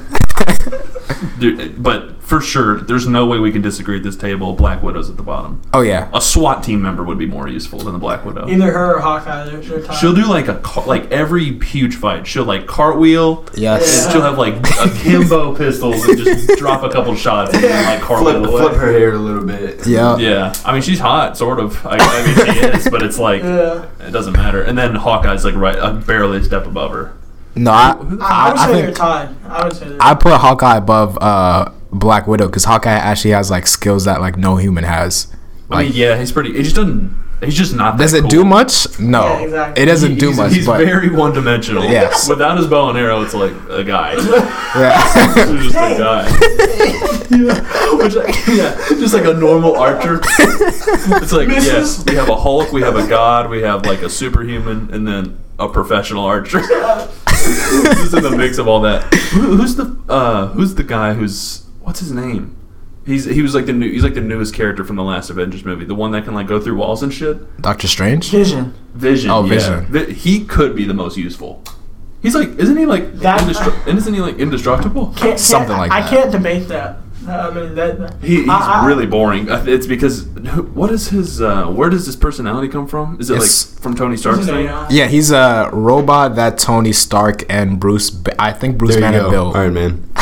dude, 1.40 1.82
but 1.82 2.22
for 2.24 2.40
sure, 2.40 2.80
there's 2.82 3.06
no 3.08 3.26
way 3.26 3.38
we 3.38 3.52
can 3.52 3.62
disagree 3.62 3.98
at 3.98 4.04
this 4.04 4.16
table. 4.16 4.54
Black 4.54 4.82
Widow's 4.82 5.10
at 5.10 5.18
the 5.18 5.24
bottom. 5.24 5.62
Oh 5.74 5.82
yeah, 5.82 6.10
A 6.14 6.22
SWAT 6.22 6.64
team 6.64 6.82
member 6.82 7.04
would 7.04 7.18
be 7.18 7.26
more 7.26 7.48
useful 7.48 7.80
than 7.80 7.94
the 7.94 8.00
Black 8.00 8.24
Widow. 8.26 8.48
Either 8.48 8.72
her 8.72 8.96
or 8.96 9.00
Hawkeye, 9.02 9.46
they're, 9.46 9.60
they're. 9.60 9.94
She'll 9.96 10.14
do 10.16 10.26
like 10.28 10.48
a 10.48 10.56
car- 10.60 10.86
like 10.88 11.12
every 11.12 11.60
huge 11.60 11.96
fight. 11.96 12.26
She'll 12.26 12.46
like 12.46 12.66
cartwheel. 12.66 13.46
yes. 13.56 14.06
And 14.06 14.14
she'll 14.14 14.22
have 14.22 14.38
like 14.38 14.56
akimbo 14.80 15.56
pistols 15.56 16.04
and 16.08 16.18
just 16.18 16.48
drop 16.58 16.84
a 16.84 16.90
couple 16.90 17.14
shots 17.16 17.54
and 17.54 17.64
then, 17.64 17.86
like 17.86 18.02
cartwheel 18.02 18.44
Flip, 18.46 18.70
flip 18.70 18.76
her 18.82 18.92
hair 18.92 19.14
a 19.14 19.18
little 19.20 19.46
bit. 19.46 19.86
Yeah. 19.86 20.18
Yeah, 20.18 20.54
I 20.66 20.72
mean 20.74 20.82
she's 20.82 21.00
hot, 21.00 21.38
sort 21.38 21.60
of. 21.60 21.86
I, 21.86 21.98
I 22.00 22.26
mean 22.26 22.36
she 22.56 22.60
is, 22.68 22.90
but 22.90 23.04
it's 23.04 23.20
like 23.20 23.44
Yeah. 23.44 23.86
it 24.00 24.12
doesn't 24.12 24.34
matter. 24.34 24.62
And 24.62 24.78
then 24.78 24.96
Hawkeye's 24.96 25.44
like 25.44 25.56
right, 25.56 25.78
uh, 25.78 25.94
barely 25.94 26.38
a 26.38 26.44
step 26.44 26.66
above 26.66 26.92
her. 26.92 27.14
No, 27.56 27.72
I, 27.72 27.94
Who 27.96 28.18
the- 28.18 28.24
I, 28.24 28.28
I 28.28 28.50
would 28.50 28.58
I 28.60 28.66
say 28.66 28.74
think- 28.74 28.86
they're 28.86 28.94
tied. 28.96 29.30
I 29.48 29.64
would 29.66 29.76
say 29.76 29.88
they're 29.90 29.98
I 30.02 30.14
put 30.16 30.34
Hawkeye 30.40 30.78
above 30.78 31.18
uh, 31.22 31.72
Black 31.92 32.28
Widow 32.28 32.48
because 32.48 32.64
Hawkeye 32.66 32.92
actually 32.92 33.32
has 33.32 33.52
like 33.52 33.68
skills 33.68 34.06
that 34.06 34.22
like 34.22 34.38
no 34.38 34.56
human 34.58 34.84
has. 34.84 35.28
I 35.70 35.84
mean, 35.84 35.92
yeah, 35.94 36.18
he's 36.18 36.32
pretty. 36.32 36.54
He 36.56 36.64
just 36.64 36.76
doesn't. 36.76 37.22
He's 37.44 37.56
just 37.58 37.76
not. 37.76 37.98
That 37.98 38.04
does 38.06 38.14
it 38.14 38.22
cool. 38.22 38.30
do 38.30 38.46
much? 38.46 39.00
No, 39.00 39.24
Yeah, 39.26 39.40
exactly. 39.42 39.84
it 39.84 39.86
doesn't 39.88 40.12
He- 40.12 40.18
do 40.18 40.28
he's, 40.30 40.38
much. 40.38 40.54
He's 40.54 40.66
but 40.66 40.78
very 40.86 41.10
one 41.10 41.34
dimensional. 41.34 41.84
Yes. 41.84 42.30
Without 42.30 42.58
his 42.58 42.68
bow 42.68 42.90
and 42.90 42.98
arrow, 42.98 43.22
it's 43.22 43.34
like 43.34 43.52
a 43.70 43.84
guy. 43.84 44.14
yeah. 44.14 45.52
He's 45.52 45.74
just 45.74 45.76
a 45.76 45.98
guy. 45.98 46.26
yeah. 47.30 47.98
Which, 47.98 48.16
like, 48.16 48.36
yeah, 48.48 48.76
just 48.98 49.14
like 49.14 49.26
a 49.26 49.34
normal 49.34 49.76
archer. 49.76 50.22
It's 50.24 51.32
like 51.34 51.50
yes, 51.50 51.98
Mrs. 52.00 52.10
we 52.10 52.16
have 52.16 52.30
a 52.30 52.36
Hulk, 52.36 52.72
we 52.72 52.82
have 52.82 52.96
a 52.96 53.06
god, 53.08 53.50
we 53.50 53.62
have 53.64 53.86
like 53.86 54.02
a 54.04 54.10
superhuman, 54.10 54.90
and 54.94 55.06
then 55.08 55.38
a 55.60 55.68
professional 55.68 56.24
archer. 56.26 56.62
Just 57.44 58.13
in 58.13 58.24
the 58.24 58.36
mix 58.36 58.57
of 58.57 58.68
all 58.68 58.81
that. 58.81 59.04
Who, 59.34 59.57
who's 59.57 59.75
the 59.75 59.98
uh, 60.10 60.48
Who's 60.48 60.75
the 60.75 60.84
guy 60.84 61.13
who's 61.13 61.66
what's 61.81 62.00
his 62.00 62.12
name? 62.12 62.57
He's 63.06 63.25
he 63.25 63.42
was 63.42 63.54
like 63.54 63.66
the 63.66 63.74
new 63.74 63.92
he's 63.92 64.04
like 64.04 64.13
the 64.13 64.22
newest 64.22 64.54
character 64.54 64.84
from 64.86 64.95
the 64.95 65.04
last 65.04 65.30
Avengers 65.30 65.66
movie, 65.66 65.84
the 65.86 65.95
one 65.95 66.12
that 66.12 66.24
can 66.24 66.34
like 66.34 66.48
go 66.48 66.60
through 66.60 66.78
walls 66.78 67.04
and 67.04 67.13
shit. 67.13 67.62
Doctor 67.62 67.88
Strange. 67.88 68.30
Vision. 68.31 68.74
Vision. 68.94 69.30
Oh, 69.30 69.44
yeah. 69.44 69.50
Vision. 69.56 69.86
Vi- 69.88 70.13
he 70.13 70.45
could 70.45 70.75
be 70.75 70.86
the 70.86 70.94
most 70.94 71.18
useful. 71.18 71.62
He's 72.22 72.36
like, 72.36 72.50
isn't 72.57 72.78
he 72.78 72.86
like, 72.86 73.16
That- 73.16 73.42
indestru- 73.42 73.86
isn't 73.94 74.13
he 74.13 74.22
like 74.22 74.38
indestructible? 74.40 75.07
Can't, 75.07 75.18
can't, 75.19 75.40
Something 75.40 75.75
like 75.75 75.92
I 75.92 76.00
that. 76.00 76.07
I 76.07 76.16
can't 76.16 76.31
debate 76.31 76.69
that. 76.69 76.98
I 77.28 77.50
mean 77.52 77.75
that. 77.75 78.16
He, 78.22 78.42
he's 78.42 78.50
I- 78.50 78.81
I- 78.84 78.86
really 78.86 79.06
boring. 79.06 79.50
Uh, 79.50 79.64
It's 79.68 79.88
because 79.88 80.25
what 80.74 80.92
is 80.92 81.08
his? 81.10 81.42
Uh, 81.42 81.68
where 81.68 81.90
does 81.90 82.06
his 82.06 82.16
personality 82.16 82.68
come 82.68 82.88
from? 82.88 83.18
Is 83.20 83.30
it 83.30 83.40
like 83.40 83.50
from 83.81 83.96
Tony 83.96 84.18
Stark's 84.18 84.46
thing? 84.46 84.66
Yeah, 84.90 85.08
he's 85.08 85.31
a 85.31 85.70
robot 85.72 86.36
that 86.36 86.58
Tony 86.58 86.92
Stark 86.94 87.44
and 87.50 87.80
Bruce. 87.80 88.10
Ba- 88.10 88.42
I 88.42 88.52
think 88.52 88.78
Bruce 88.78 88.92
There 88.96 89.02
Banner 89.02 89.30
built. 89.30 89.56
Iron 89.56 89.74
Man. 89.74 90.10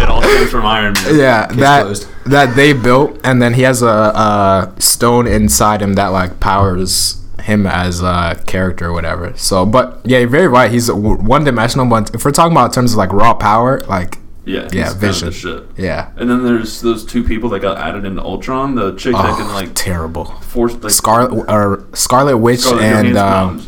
It 0.00 0.08
all 0.08 0.22
comes 0.22 0.50
from 0.50 0.64
Iron 0.66 0.92
Man. 0.94 1.16
Yeah, 1.16 1.46
Case 1.48 1.56
that 1.58 1.82
closed. 1.82 2.06
that 2.26 2.54
they 2.56 2.72
built, 2.72 3.18
and 3.24 3.42
then 3.42 3.54
he 3.54 3.62
has 3.62 3.82
a, 3.82 3.86
a 3.86 4.72
stone 4.78 5.26
inside 5.26 5.82
him 5.82 5.94
that 5.94 6.08
like 6.08 6.38
powers 6.40 7.20
him 7.42 7.66
as 7.66 8.00
a 8.02 8.40
character 8.46 8.86
or 8.88 8.92
whatever. 8.92 9.32
So, 9.36 9.64
but 9.66 10.00
yeah, 10.04 10.18
you're 10.18 10.28
very 10.28 10.48
right. 10.48 10.70
He's 10.70 10.90
one 10.90 11.44
dimensional. 11.44 11.86
But 11.86 12.14
if 12.14 12.24
we're 12.24 12.30
talking 12.30 12.52
about 12.52 12.66
in 12.66 12.72
terms 12.72 12.92
of 12.92 12.98
like 12.98 13.12
raw 13.12 13.34
power, 13.34 13.80
like 13.88 14.18
Yeah, 14.48 14.68
Yeah, 14.72 14.94
Vision. 14.94 15.30
shit. 15.30 15.64
yeah, 15.76 16.10
And 16.16 16.28
then 16.30 16.42
there's 16.42 16.80
those 16.80 17.04
two 17.04 17.22
people 17.22 17.50
that 17.50 17.60
got 17.60 17.76
added 17.78 18.04
into 18.04 18.22
Ultron. 18.22 18.74
The 18.74 18.94
chick 18.96 19.12
that 19.12 19.36
can 19.36 19.50
oh, 19.50 19.52
like 19.54 19.70
terrible. 19.74 20.24
force 20.24 20.74
like 20.82 20.90
Scarlet 20.90 21.44
or 21.48 21.84
Scarlet 21.92 22.38
Witch 22.38 22.60
Scarlett 22.60 23.06
and 23.06 23.18
um, 23.18 23.58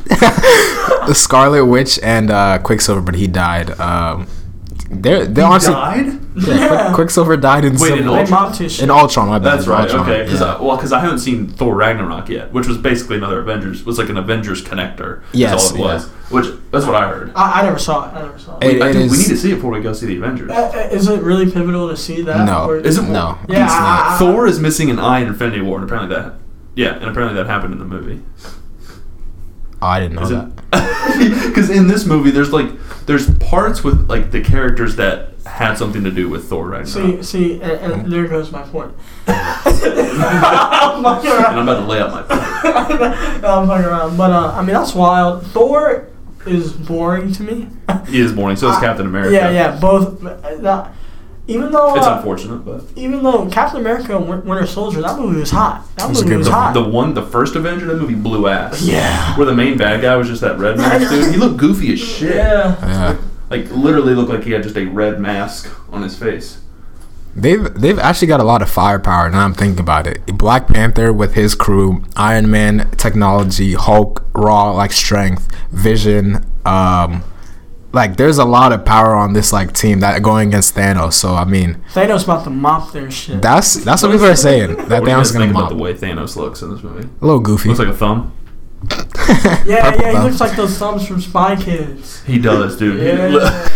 the 1.07 1.13
Scarlet 1.15 1.67
Witch 1.67 1.99
and 2.03 2.31
uh, 2.31 2.59
Quicksilver, 2.59 3.03
but 3.03 3.15
he 3.15 3.27
died. 3.27 3.79
Um, 3.79 4.27
they're 4.91 5.25
they 5.27 5.41
honestly 5.43 5.73
died. 5.73 6.07
yeah, 6.37 6.69
Quick- 6.87 6.95
Quicksilver 6.97 7.37
died 7.37 7.65
in 7.65 7.75
Wait, 7.75 7.79
Civil 7.79 7.99
in 7.99 8.09
War. 8.11 8.25
They 8.25 8.31
mobbed 8.31 8.57
his 8.59 8.73
shit. 8.75 8.85
in 8.85 8.91
Ultron. 8.91 9.29
My 9.29 9.39
bad. 9.39 9.57
That's 9.59 9.67
right. 9.69 9.83
Ultron, 9.89 10.03
Okay. 10.11 10.29
Cause 10.29 10.41
yeah. 10.41 10.55
I, 10.57 10.61
well, 10.63 10.77
because 10.77 10.93
I 10.93 10.99
haven't 11.01 11.21
seen 11.21 11.47
Thor 11.49 11.75
Ragnarok 11.77 12.29
yet, 12.29 12.53
which 12.53 12.67
was 12.67 12.77
basically 12.77 13.17
another 13.17 13.41
Avengers. 13.41 13.85
Was 13.85 13.99
like 13.99 14.09
an 14.09 14.17
Avengers 14.17 14.63
connector. 14.65 15.23
is 15.33 15.41
Yes, 15.41 15.71
all 15.71 15.77
it 15.77 15.81
was. 15.81 16.09
Which 16.31 16.47
that's 16.73 16.87
what 16.87 16.95
I 16.97 17.09
heard. 17.09 17.33
I, 17.35 17.61
I 17.61 17.63
never 17.63 17.79
saw 17.79 18.09
it. 18.11 18.15
I 18.17 18.23
never 18.23 18.39
saw 18.39 18.59
it. 18.59 18.65
It- 18.77 18.83
I 18.83 18.91
it 18.91 18.93
think 18.95 19.13
we 19.13 19.19
need 19.19 19.29
to 19.29 19.37
see 19.37 19.53
it 19.53 19.57
before 19.57 19.71
we 19.71 19.81
go 19.81 19.93
see 19.93 20.07
the 20.07 20.17
Avengers. 20.17 20.51
Uh, 20.51 20.73
uh, 20.75 20.89
is 20.91 21.09
it 21.09 21.23
really 21.23 21.51
pivotal 21.51 21.89
to 21.89 21.97
see 21.97 22.23
that? 22.23 22.45
No. 22.47 22.67
Or- 22.71 22.77
Is 22.79 22.99
it 22.99 23.03
No, 23.03 23.39
Yeah, 23.49 23.65
it's 23.65 23.73
not. 23.75 24.07
I- 24.13 24.19
Thor 24.19 24.47
is 24.47 24.59
missing 24.61 24.91
an 24.91 24.99
eye 24.99 25.21
in 25.21 25.29
Infinity 25.29 25.61
War, 25.61 25.77
and 25.79 25.85
apparently 25.85 26.15
that, 26.17 26.35
yeah, 26.75 26.95
and 26.95 27.05
apparently 27.05 27.35
that 27.37 27.47
happened 27.47 27.73
in 27.75 27.79
the 27.79 27.85
movie. 27.85 28.23
I 29.83 30.01
didn't 30.01 30.17
know 30.17 30.29
that. 30.29 30.51
Because 31.21 31.69
in 31.71 31.87
this 31.87 32.07
movie, 32.07 32.31
there's 32.31 32.53
like 32.53 32.69
there's 33.07 33.29
parts 33.37 33.83
with 33.85 34.09
like 34.09 34.31
the 34.31 34.41
characters 34.41 34.97
that 34.97 35.33
had 35.45 35.77
something 35.77 36.05
to 36.05 36.11
do 36.11 36.29
with 36.31 36.49
Thor 36.49 36.69
Ragnarok. 36.69 36.89
See, 36.89 37.23
see, 37.23 37.61
and, 37.61 37.93
and 37.93 38.13
there 38.13 38.27
goes 38.29 38.51
my 38.53 38.63
point. 38.63 38.95
I'm 39.27 41.03
fucking 41.03 41.31
and 41.31 41.47
I'm 41.47 41.69
about 41.69 41.81
to 41.81 41.87
lay 41.87 42.01
out 42.01 42.11
my. 42.11 42.23
Point. 42.23 42.33
I'm 43.45 43.67
fucking 43.67 43.85
around, 43.87 44.17
but 44.17 44.31
uh, 44.31 44.53
I 44.55 44.63
mean 44.63 44.75
that's 44.75 44.95
wild. 44.95 45.45
Thor 45.49 46.09
is 46.47 46.73
boring 46.73 47.33
to 47.33 47.43
me. 47.43 47.69
He 48.09 48.21
is 48.21 48.33
boring. 48.33 48.57
So 48.57 48.71
is 48.71 48.77
I- 48.77 48.81
Captain 48.81 49.07
America. 49.07 49.33
Yeah, 49.35 49.51
yeah, 49.51 49.79
both. 49.81 50.25
uh, 50.25 50.57
Not, 50.61 50.95
even 51.51 51.71
though 51.73 51.95
It's 51.97 52.07
uh, 52.07 52.17
unfortunate, 52.17 52.59
but 52.65 52.85
even 52.97 53.23
though 53.23 53.49
Captain 53.51 53.81
America 53.81 54.17
and 54.17 54.29
Win- 54.29 54.45
Winter 54.45 54.67
Soldier, 54.67 55.03
that 55.03 55.19
movie 55.19 55.41
was 55.41 55.51
hot. 55.51 55.85
That 55.97 56.09
was 56.09 56.19
movie 56.19 56.29
good 56.31 56.39
was 56.39 56.47
movie. 56.49 56.59
hot. 56.61 56.73
the 56.75 56.85
one, 56.85 57.13
the 57.15 57.23
first 57.27 57.57
Avenger, 57.57 57.87
that 57.87 57.97
movie 57.97 58.15
blew 58.15 58.47
ass. 58.47 58.83
Yeah. 58.83 59.37
Where 59.37 59.47
the 59.47 59.55
main 59.55 59.77
bad 59.77 60.01
guy 60.01 60.17
was 60.17 60.29
just 60.29 60.41
that 60.43 60.59
red 60.59 60.77
mask 60.77 61.11
dude. 61.11 61.33
He 61.35 61.37
looked 61.39 61.57
goofy 61.59 61.93
as 61.93 61.99
shit. 62.17 62.37
Yeah. 62.37 62.77
Yeah. 62.87 63.17
Like 63.51 63.69
literally 63.71 64.15
looked 64.15 64.31
like 64.31 64.45
he 64.45 64.53
had 64.53 64.63
just 64.63 64.77
a 64.77 64.87
red 64.87 65.21
mask 65.21 65.69
on 65.93 66.03
his 66.03 66.17
face. 66.17 66.61
They've 67.35 67.73
they've 67.75 67.99
actually 67.99 68.27
got 68.29 68.41
a 68.41 68.45
lot 68.45 68.61
of 68.61 68.69
firepower 68.69 69.31
now 69.31 69.45
I'm 69.45 69.55
thinking 69.55 69.79
about 69.81 70.07
it. 70.07 70.25
Black 70.37 70.67
Panther 70.67 71.13
with 71.13 71.35
his 71.35 71.55
crew, 71.55 72.05
Iron 72.17 72.51
Man 72.51 72.91
technology, 72.97 73.75
Hulk 73.75 74.25
raw 74.35 74.71
like 74.73 74.91
strength, 74.93 75.49
Vision, 75.71 76.45
um 76.67 77.23
like 77.93 78.17
there's 78.17 78.39
a 78.39 78.45
lot 78.45 78.73
of 78.73 78.85
power 78.85 79.15
on 79.15 79.33
this 79.33 79.53
like 79.53 79.73
team 79.73 80.01
that 80.01 80.23
going 80.23 80.49
against 80.49 80.75
Thanos. 80.75 81.15
So 81.15 81.35
I 81.35 81.45
mean, 81.45 81.83
Thanos 81.93 82.25
about 82.25 82.45
to 82.45 82.51
mop 82.51 82.93
their 82.93 83.11
shit. 83.11 83.43
that's 83.43 83.75
that's 83.85 84.03
what 84.03 84.13
people 84.13 84.27
are 84.27 84.37
saying. 84.37 84.77
That 84.77 84.79
What 84.79 84.89
do 84.89 84.95
you 84.95 85.01
Thanos 85.01 85.17
guys 85.17 85.27
is 85.27 85.33
gonna 85.33 85.45
think 85.47 85.51
about 85.57 85.61
mop. 85.63 85.71
the 85.71 85.77
way 85.83 85.95
Thanos 85.95 86.37
looks 86.37 86.63
in 86.63 86.71
this 86.73 86.83
movie? 86.83 87.09
A 87.21 87.25
little 87.25 87.41
goofy. 87.41 87.69
Looks 87.69 87.79
like 87.81 87.89
a 87.89 87.95
thumb. 87.97 88.33
yeah, 88.91 89.91
Purple 89.91 90.01
yeah, 90.01 90.13
he 90.13 90.19
looks 90.29 90.41
like 90.41 90.57
those 90.57 90.77
thumbs 90.79 91.07
from 91.07 91.21
Spy 91.21 91.55
Kids. 91.57 92.23
He 92.25 92.39
does, 92.39 92.79
dude. 92.79 93.01
He- 93.01 93.07
Yeah. 93.07 93.69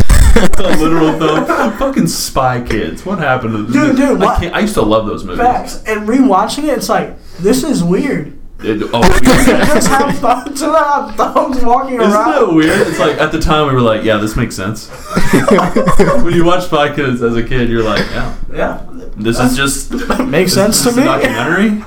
a 0.59 0.77
literal 0.79 1.19
thumb. 1.19 1.77
Fucking 1.79 2.07
Spy 2.07 2.63
Kids. 2.67 3.05
What 3.05 3.19
happened 3.19 3.67
to 3.69 3.73
Dude, 3.73 3.97
dude, 3.97 4.23
I, 4.23 4.25
what- 4.25 4.55
I 4.55 4.61
used 4.61 4.75
to 4.75 4.83
love 4.83 5.07
those 5.07 5.23
movies. 5.25 5.45
Facts. 5.45 5.83
And 5.85 6.09
rewatching 6.09 6.65
it, 6.65 6.79
it's 6.79 6.89
like 6.89 7.19
this 7.39 7.63
is 7.65 7.85
weird. 7.85 8.39
It- 8.65 8.83
oh, 8.93 9.03
Just 9.23 9.89
have 9.89 10.19
thumbs, 10.19 10.61
to 10.61 10.73
have 10.73 11.15
thumbs 11.17 11.63
walking 11.65 12.01
Isn't 12.01 12.13
around. 12.13 12.33
that 12.49 12.55
weird? 12.55 12.87
It's 12.89 12.99
like 12.99 13.19
at 13.19 13.31
the 13.33 13.41
time 13.41 13.67
we 13.69 13.75
were 13.75 13.81
like, 13.81 14.05
yeah, 14.05 14.17
this 14.17 14.37
makes 14.37 14.57
sense. 14.57 14.89
when 16.23 16.35
you 16.35 16.45
watch 16.45 16.65
Spy 16.65 16.95
Kids 16.95 17.23
as 17.23 17.37
a 17.37 17.43
kid, 17.43 17.69
you're 17.69 17.83
like, 17.83 18.05
yeah, 18.11 18.35
Yeah, 18.53 18.87
this 19.17 19.39
is 19.39 19.57
just 19.57 19.91
makes 20.27 20.55
this, 20.55 20.55
sense 20.55 20.83
this 20.83 20.95
to 20.95 21.01
me. 21.01 21.07
documentary. 21.07 21.85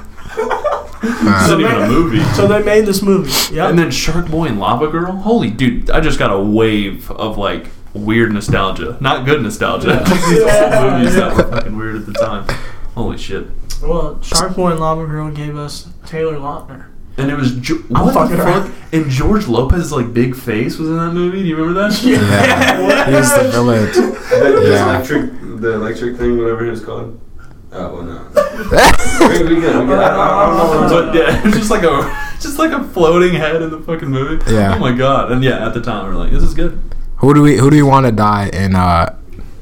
this 1.01 1.45
isn't 1.45 1.61
even 1.61 1.81
a 1.83 1.87
movie. 1.87 2.23
So 2.35 2.47
they 2.47 2.61
made 2.63 2.85
this 2.85 3.01
movie. 3.01 3.31
Yeah. 3.55 3.69
And 3.69 3.77
then 3.77 3.91
Shark 3.91 4.29
Boy 4.29 4.45
and 4.47 4.59
Lava 4.59 4.87
Girl. 4.87 5.11
Holy 5.13 5.49
dude, 5.49 5.89
I 5.89 5.99
just 5.99 6.19
got 6.19 6.31
a 6.31 6.39
wave 6.39 7.09
of 7.11 7.37
like 7.37 7.67
weird 7.93 8.31
nostalgia. 8.31 8.97
Not 9.01 9.25
good 9.25 9.41
nostalgia. 9.41 10.03
These 10.05 10.39
Yeah. 10.43 10.97
movies 10.97 11.15
that 11.15 11.35
were 11.35 11.43
fucking 11.43 11.75
weird 11.75 11.95
at 11.95 12.05
the 12.05 12.13
time. 12.13 12.45
Holy 12.95 13.17
shit. 13.17 13.47
Well, 13.81 14.21
Shark 14.21 14.55
Boy 14.55 14.71
and 14.71 14.79
Lava 14.79 15.05
Girl 15.05 15.29
gave 15.31 15.55
us 15.57 15.87
Taylor 16.05 16.37
Lautner. 16.37 16.85
and 17.17 17.31
it 17.31 17.35
was 17.35 17.53
jo- 17.55 17.75
what 17.89 18.05
the 18.07 18.11
fuck? 18.13 18.31
around. 18.31 18.73
And 18.93 19.09
George 19.09 19.47
Lopez's 19.47 19.91
like 19.91 20.13
big 20.13 20.35
face 20.35 20.77
was 20.77 20.89
in 20.89 20.97
that 20.97 21.11
movie. 21.13 21.41
Do 21.41 21.47
you 21.47 21.55
remember 21.55 21.81
that? 21.89 22.01
Yeah, 22.03 23.05
he's 23.19 23.33
the 23.33 23.49
villain. 23.51 23.87
The, 24.27 24.51
the 24.61 24.69
Yeah. 24.69 24.95
electric, 24.95 25.61
the 25.61 25.73
electric 25.73 26.17
thing, 26.17 26.37
whatever 26.37 26.65
it 26.67 26.69
was 26.71 26.83
called. 26.83 27.19
Oh 27.71 27.93
well, 27.95 28.03
no. 28.03 28.21
we, 29.27 29.55
we 29.55 29.61
get, 29.61 29.75
we 29.81 29.87
get, 29.87 29.99
I, 29.99 30.43
I 30.43 30.45
don't 30.45 30.57
know. 30.57 30.79
What 30.81 30.89
But 30.89 31.05
talking 31.05 31.21
yeah, 31.21 31.41
it's 31.47 31.57
just 31.57 31.71
like 31.71 31.83
a 31.83 32.29
just 32.39 32.59
like 32.59 32.71
a 32.71 32.83
floating 32.89 33.33
head 33.33 33.61
in 33.61 33.71
the 33.71 33.79
fucking 33.81 34.07
movie. 34.09 34.51
Yeah. 34.53 34.75
Oh 34.75 34.79
my 34.79 34.91
god. 34.95 35.31
And 35.31 35.43
yeah, 35.43 35.65
at 35.67 35.73
the 35.73 35.81
time 35.81 36.05
we 36.05 36.11
are 36.11 36.15
like, 36.15 36.31
this 36.31 36.43
is 36.43 36.53
good. 36.53 36.79
Who 37.17 37.33
do 37.33 37.41
we 37.41 37.57
who 37.57 37.69
do 37.69 37.75
we 37.77 37.83
want 37.83 38.05
to 38.05 38.11
die 38.11 38.49
in 38.53 38.75
uh 38.75 39.17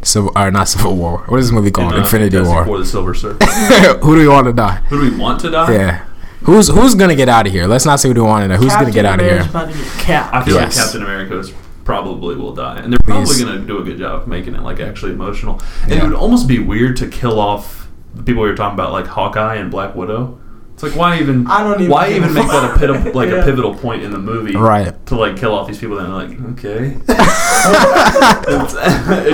Civil 0.06 0.32
or 0.36 0.52
not 0.52 0.68
Civil 0.68 0.96
War? 0.96 1.24
What 1.28 1.40
is 1.40 1.48
this 1.48 1.54
movie 1.54 1.72
called? 1.72 1.92
And, 1.94 2.02
uh, 2.02 2.04
Infinity 2.04 2.38
Fantastic 2.38 2.56
War. 2.56 2.66
Four, 2.66 2.78
the 2.80 2.86
Silver 2.86 3.14
Surfer. 3.14 3.46
who 4.04 4.16
do 4.16 4.22
we 4.22 4.28
want 4.28 4.48
to 4.48 4.54
die? 4.54 4.76
Who 4.90 5.02
do 5.04 5.12
we 5.12 5.18
want 5.18 5.40
to 5.42 5.50
die? 5.52 5.74
Yeah. 5.74 6.06
Who's 6.44 6.68
who's 6.68 6.94
gonna 6.96 7.16
get 7.16 7.28
out 7.28 7.48
of 7.48 7.52
here? 7.54 7.66
Let's 7.66 7.86
not 7.86 8.00
say 8.00 8.08
who 8.10 8.14
do 8.14 8.22
we 8.24 8.28
want 8.28 8.44
to 8.44 8.50
die. 8.50 8.58
Who's 8.58 8.74
gonna 8.74 8.92
get 8.92 9.06
out 9.06 9.20
of 9.20 9.26
here? 9.26 9.42
about 9.42 9.72
to 9.72 9.78
get 9.78 9.88
capped. 10.00 10.34
I 10.34 10.44
feel 10.44 10.56
Yes. 10.56 10.76
like 10.78 10.86
Captain 10.86 11.02
America 11.04 11.40
is 11.40 11.52
probably 11.86 12.36
will 12.36 12.54
die, 12.54 12.78
and 12.78 12.92
they're 12.92 13.00
probably 13.04 13.38
going 13.44 13.62
to 13.62 13.66
do 13.66 13.78
a 13.80 13.84
good 13.84 14.00
job 14.00 14.22
of 14.24 14.28
making 14.28 14.56
it 14.56 14.64
like 14.64 14.80
actually 14.80 15.12
emotional. 15.12 15.62
And 15.84 15.92
Yeah. 15.92 15.98
it 16.00 16.04
would 16.04 16.14
almost 16.16 16.48
be 16.48 16.58
weird 16.60 16.98
to 16.98 17.08
kill 17.08 17.40
off 17.40 17.88
the 18.16 18.24
people 18.24 18.42
we 18.42 18.50
were 18.50 18.56
talking 18.56 18.74
about, 18.74 18.92
like 18.92 19.06
Hawkeye 19.08 19.56
and 19.56 19.70
Black 19.70 19.96
Widow. 19.96 20.40
It's 20.76 20.84
like 20.84 20.96
why 20.96 21.20
even 21.20 21.48
I 21.48 21.64
don't 21.64 21.80
even 21.80 21.90
why 21.90 22.10
even 22.12 22.34
make 22.34 22.48
that 22.48 22.66
a 22.66 22.68
fuck. 22.78 23.04
pit, 23.06 23.16
like 23.20 23.30
Yeah. 23.30 23.38
a 23.38 23.44
pivotal 23.46 23.74
point 23.74 24.04
in 24.04 24.12
the 24.12 24.20
movie, 24.20 24.56
Right. 24.56 24.94
To 25.08 25.16
like 25.16 25.38
kill 25.38 25.54
off 25.54 25.68
these 25.68 25.80
people, 25.80 25.96
then 25.98 26.12
like 26.12 26.40
okay, 26.52 26.98
it 27.08 27.16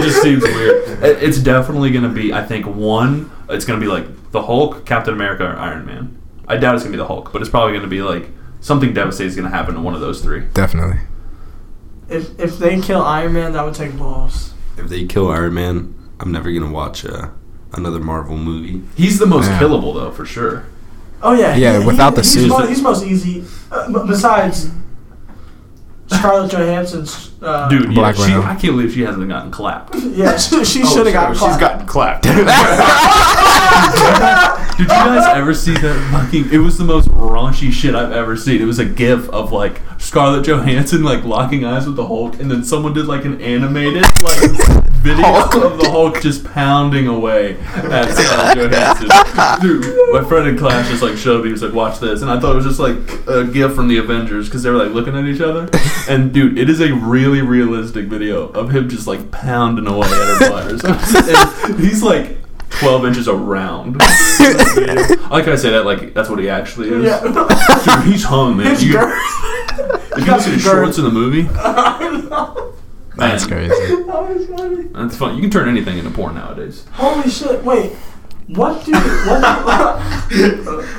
just 0.02 0.22
seems 0.22 0.44
weird. 0.44 0.88
It- 1.04 1.24
It's 1.24 1.40
definitely 1.40 1.92
going 1.92 2.04
to 2.04 2.10
be, 2.10 2.34
I 2.34 2.44
think, 2.46 2.66
one. 2.68 3.30
It's 3.50 3.66
going 3.66 3.80
to 3.80 3.86
be 3.86 3.92
like 3.92 4.32
the 4.32 4.44
Hulk, 4.44 4.86
Captain 4.86 5.14
America, 5.14 5.46
or 5.46 5.56
Iron 5.58 5.86
Man. 5.86 6.18
I 6.48 6.58
doubt 6.58 6.76
it's 6.76 6.84
going 6.84 6.92
to 6.94 6.98
be 6.98 7.02
the 7.02 7.08
Hulk, 7.08 7.32
but 7.34 7.42
it's 7.42 7.50
probably 7.52 7.72
going 7.74 7.84
to 7.84 7.90
be 7.90 8.02
like 8.02 8.30
something 8.60 8.94
devastating 8.94 9.30
is 9.30 9.36
going 9.36 9.50
to 9.50 9.56
happen 9.56 9.76
to 9.76 9.82
one 9.82 9.94
of 9.96 10.02
those 10.02 10.22
three. 10.22 10.42
Definitely. 10.54 11.00
If 12.10 12.40
if 12.40 12.58
they 12.60 12.80
kill 12.82 13.02
Iron 13.02 13.34
Man, 13.34 13.54
that 13.54 13.64
would 13.66 13.74
take 13.74 13.98
balls. 13.98 14.54
If 14.78 14.90
they 14.90 15.06
kill 15.06 15.30
Iron 15.32 15.54
Man, 15.54 15.96
I'm 16.20 16.32
never 16.32 16.52
gonna 16.52 16.72
watch 16.72 17.06
uh, 17.06 17.30
another 17.74 18.00
Marvel 18.00 18.38
movie. 18.38 18.82
He's 18.96 19.18
the 19.18 19.26
most 19.26 19.48
Yeah. 19.48 19.60
killable 19.60 19.94
though, 19.94 20.12
for 20.12 20.26
sure. 20.26 20.66
Oh 21.24 21.34
yeah, 21.34 21.56
Yeah, 21.56 21.86
without 21.86 22.16
the 22.16 22.22
he's 22.22 22.34
suit. 22.34 22.50
Most, 22.50 22.70
he's 22.70 22.82
most 22.82 23.06
easy. 23.06 23.46
Uh, 23.72 24.06
besides 24.06 24.70
Scarlett 26.08 26.52
Johansson's, 26.52 27.32
uh, 27.42 27.70
Dude, 27.70 27.94
Black 27.96 28.18
yeah, 28.18 28.26
she, 28.26 28.34
I 28.34 28.56
can't 28.56 28.62
believe 28.62 28.94
she 28.94 29.02
hasn't 29.02 29.28
gotten 29.30 29.52
clapped. 29.52 29.96
Yeah, 30.12 30.38
she, 30.38 30.66
she 30.66 30.86
should 30.86 31.06
have 31.06 31.14
got. 31.14 31.38
She's 31.38 31.58
gotten 31.58 31.88
clapped. 31.88 32.24
Did 32.24 32.38
you 34.80 34.88
guys 34.88 35.38
ever 35.38 35.54
see 35.54 35.74
that 35.74 36.10
fucking? 36.12 36.52
It 36.52 36.58
was 36.58 36.78
the 36.78 36.84
most 36.84 37.08
raunchy 37.10 37.72
shit 37.72 37.96
I've 37.96 38.12
ever 38.12 38.36
seen. 38.36 38.62
It 38.62 38.66
was 38.66 38.80
a 38.80 38.86
gif 38.86 39.30
of 39.30 39.52
like 39.52 39.80
Scarlett 40.00 40.46
Johansson 40.46 41.04
like 41.04 41.24
locking 41.24 41.64
eyes 41.64 41.86
with 41.86 41.96
the 41.96 42.06
Hulk, 42.06 42.40
and 42.40 42.52
then 42.52 42.64
someone 42.64 42.94
did 42.94 43.06
like 43.06 43.24
an 43.24 43.40
animated 43.42 44.04
like 44.22 44.81
video 45.02 45.26
of 45.68 45.80
the 45.80 45.90
Hulk 45.90 46.22
just 46.22 46.44
pounding 46.46 47.08
away 47.08 47.58
at 47.60 48.12
Scarlett 48.14 48.58
Johansson. 48.72 49.62
Dude, 49.62 50.14
my 50.14 50.24
friend 50.28 50.48
in 50.48 50.58
class 50.58 50.90
just 50.90 51.02
like 51.04 51.18
showed 51.18 51.42
me. 51.42 51.48
He 51.48 51.52
was 51.54 51.62
like, 51.64 51.74
"Watch 51.74 52.00
this," 52.00 52.22
and 52.22 52.30
I 52.32 52.40
thought 52.40 52.54
it 52.54 52.56
was 52.64 52.66
just 52.66 52.80
like 52.80 52.96
a 53.28 53.44
gif 53.46 53.74
from 53.74 53.88
the 53.88 53.98
Avengers 53.98 54.48
because 54.48 54.64
they 54.64 54.70
were 54.70 54.78
like 54.78 54.92
looking 54.94 55.18
at 55.18 55.26
each 55.26 55.42
other. 55.42 55.70
And 56.10 56.32
dude, 56.34 56.58
it 56.58 56.70
is 56.70 56.80
a 56.82 56.94
really 56.94 57.42
realistic 57.42 58.06
video 58.06 58.48
of 58.50 58.72
him 58.72 58.90
just 58.90 59.08
like 59.08 59.32
pounding 59.32 59.88
away 59.88 60.08
at 60.08 60.40
her 60.40 60.50
bladders. 60.50 60.82
and 61.70 61.80
he's 61.80 62.04
like. 62.04 62.38
12 62.80 63.06
inches 63.06 63.28
around. 63.28 63.98
I 64.00 65.28
like 65.30 65.46
how 65.46 65.52
I 65.52 65.56
say 65.56 65.72
that, 65.72 65.86
like, 65.86 66.14
that's 66.14 66.30
what 66.30 66.40
he 66.40 66.50
actually 66.50 66.88
is. 66.88 67.04
Yeah. 67.04 67.20
Dude, 67.22 68.06
he's 68.12 68.24
hung, 68.24 68.56
man. 68.58 68.68
His 68.68 68.84
You- 68.86 68.94
girth. 68.94 69.14
if 69.14 70.18
you 70.18 70.26
look 70.26 70.28
at 70.30 70.46
his 70.46 70.62
shorts 70.64 70.98
in 70.98 71.04
the 71.04 71.12
movie, 71.12 71.44
That's 73.22 73.48
man, 73.50 73.70
crazy. 73.70 73.96
That 74.04 74.22
was 74.36 74.48
funny. 74.48 74.84
That's 74.94 75.16
fun. 75.18 75.36
You 75.36 75.42
can 75.42 75.50
turn 75.52 75.70
anything 75.70 75.98
into 75.98 76.12
porn 76.12 76.36
nowadays. 76.36 76.86
Holy 76.94 77.30
shit! 77.30 77.64
Wait, 77.64 77.94
what 78.48 78.84
do 78.86 78.92
what? 78.94 80.02
Do, 80.30 80.88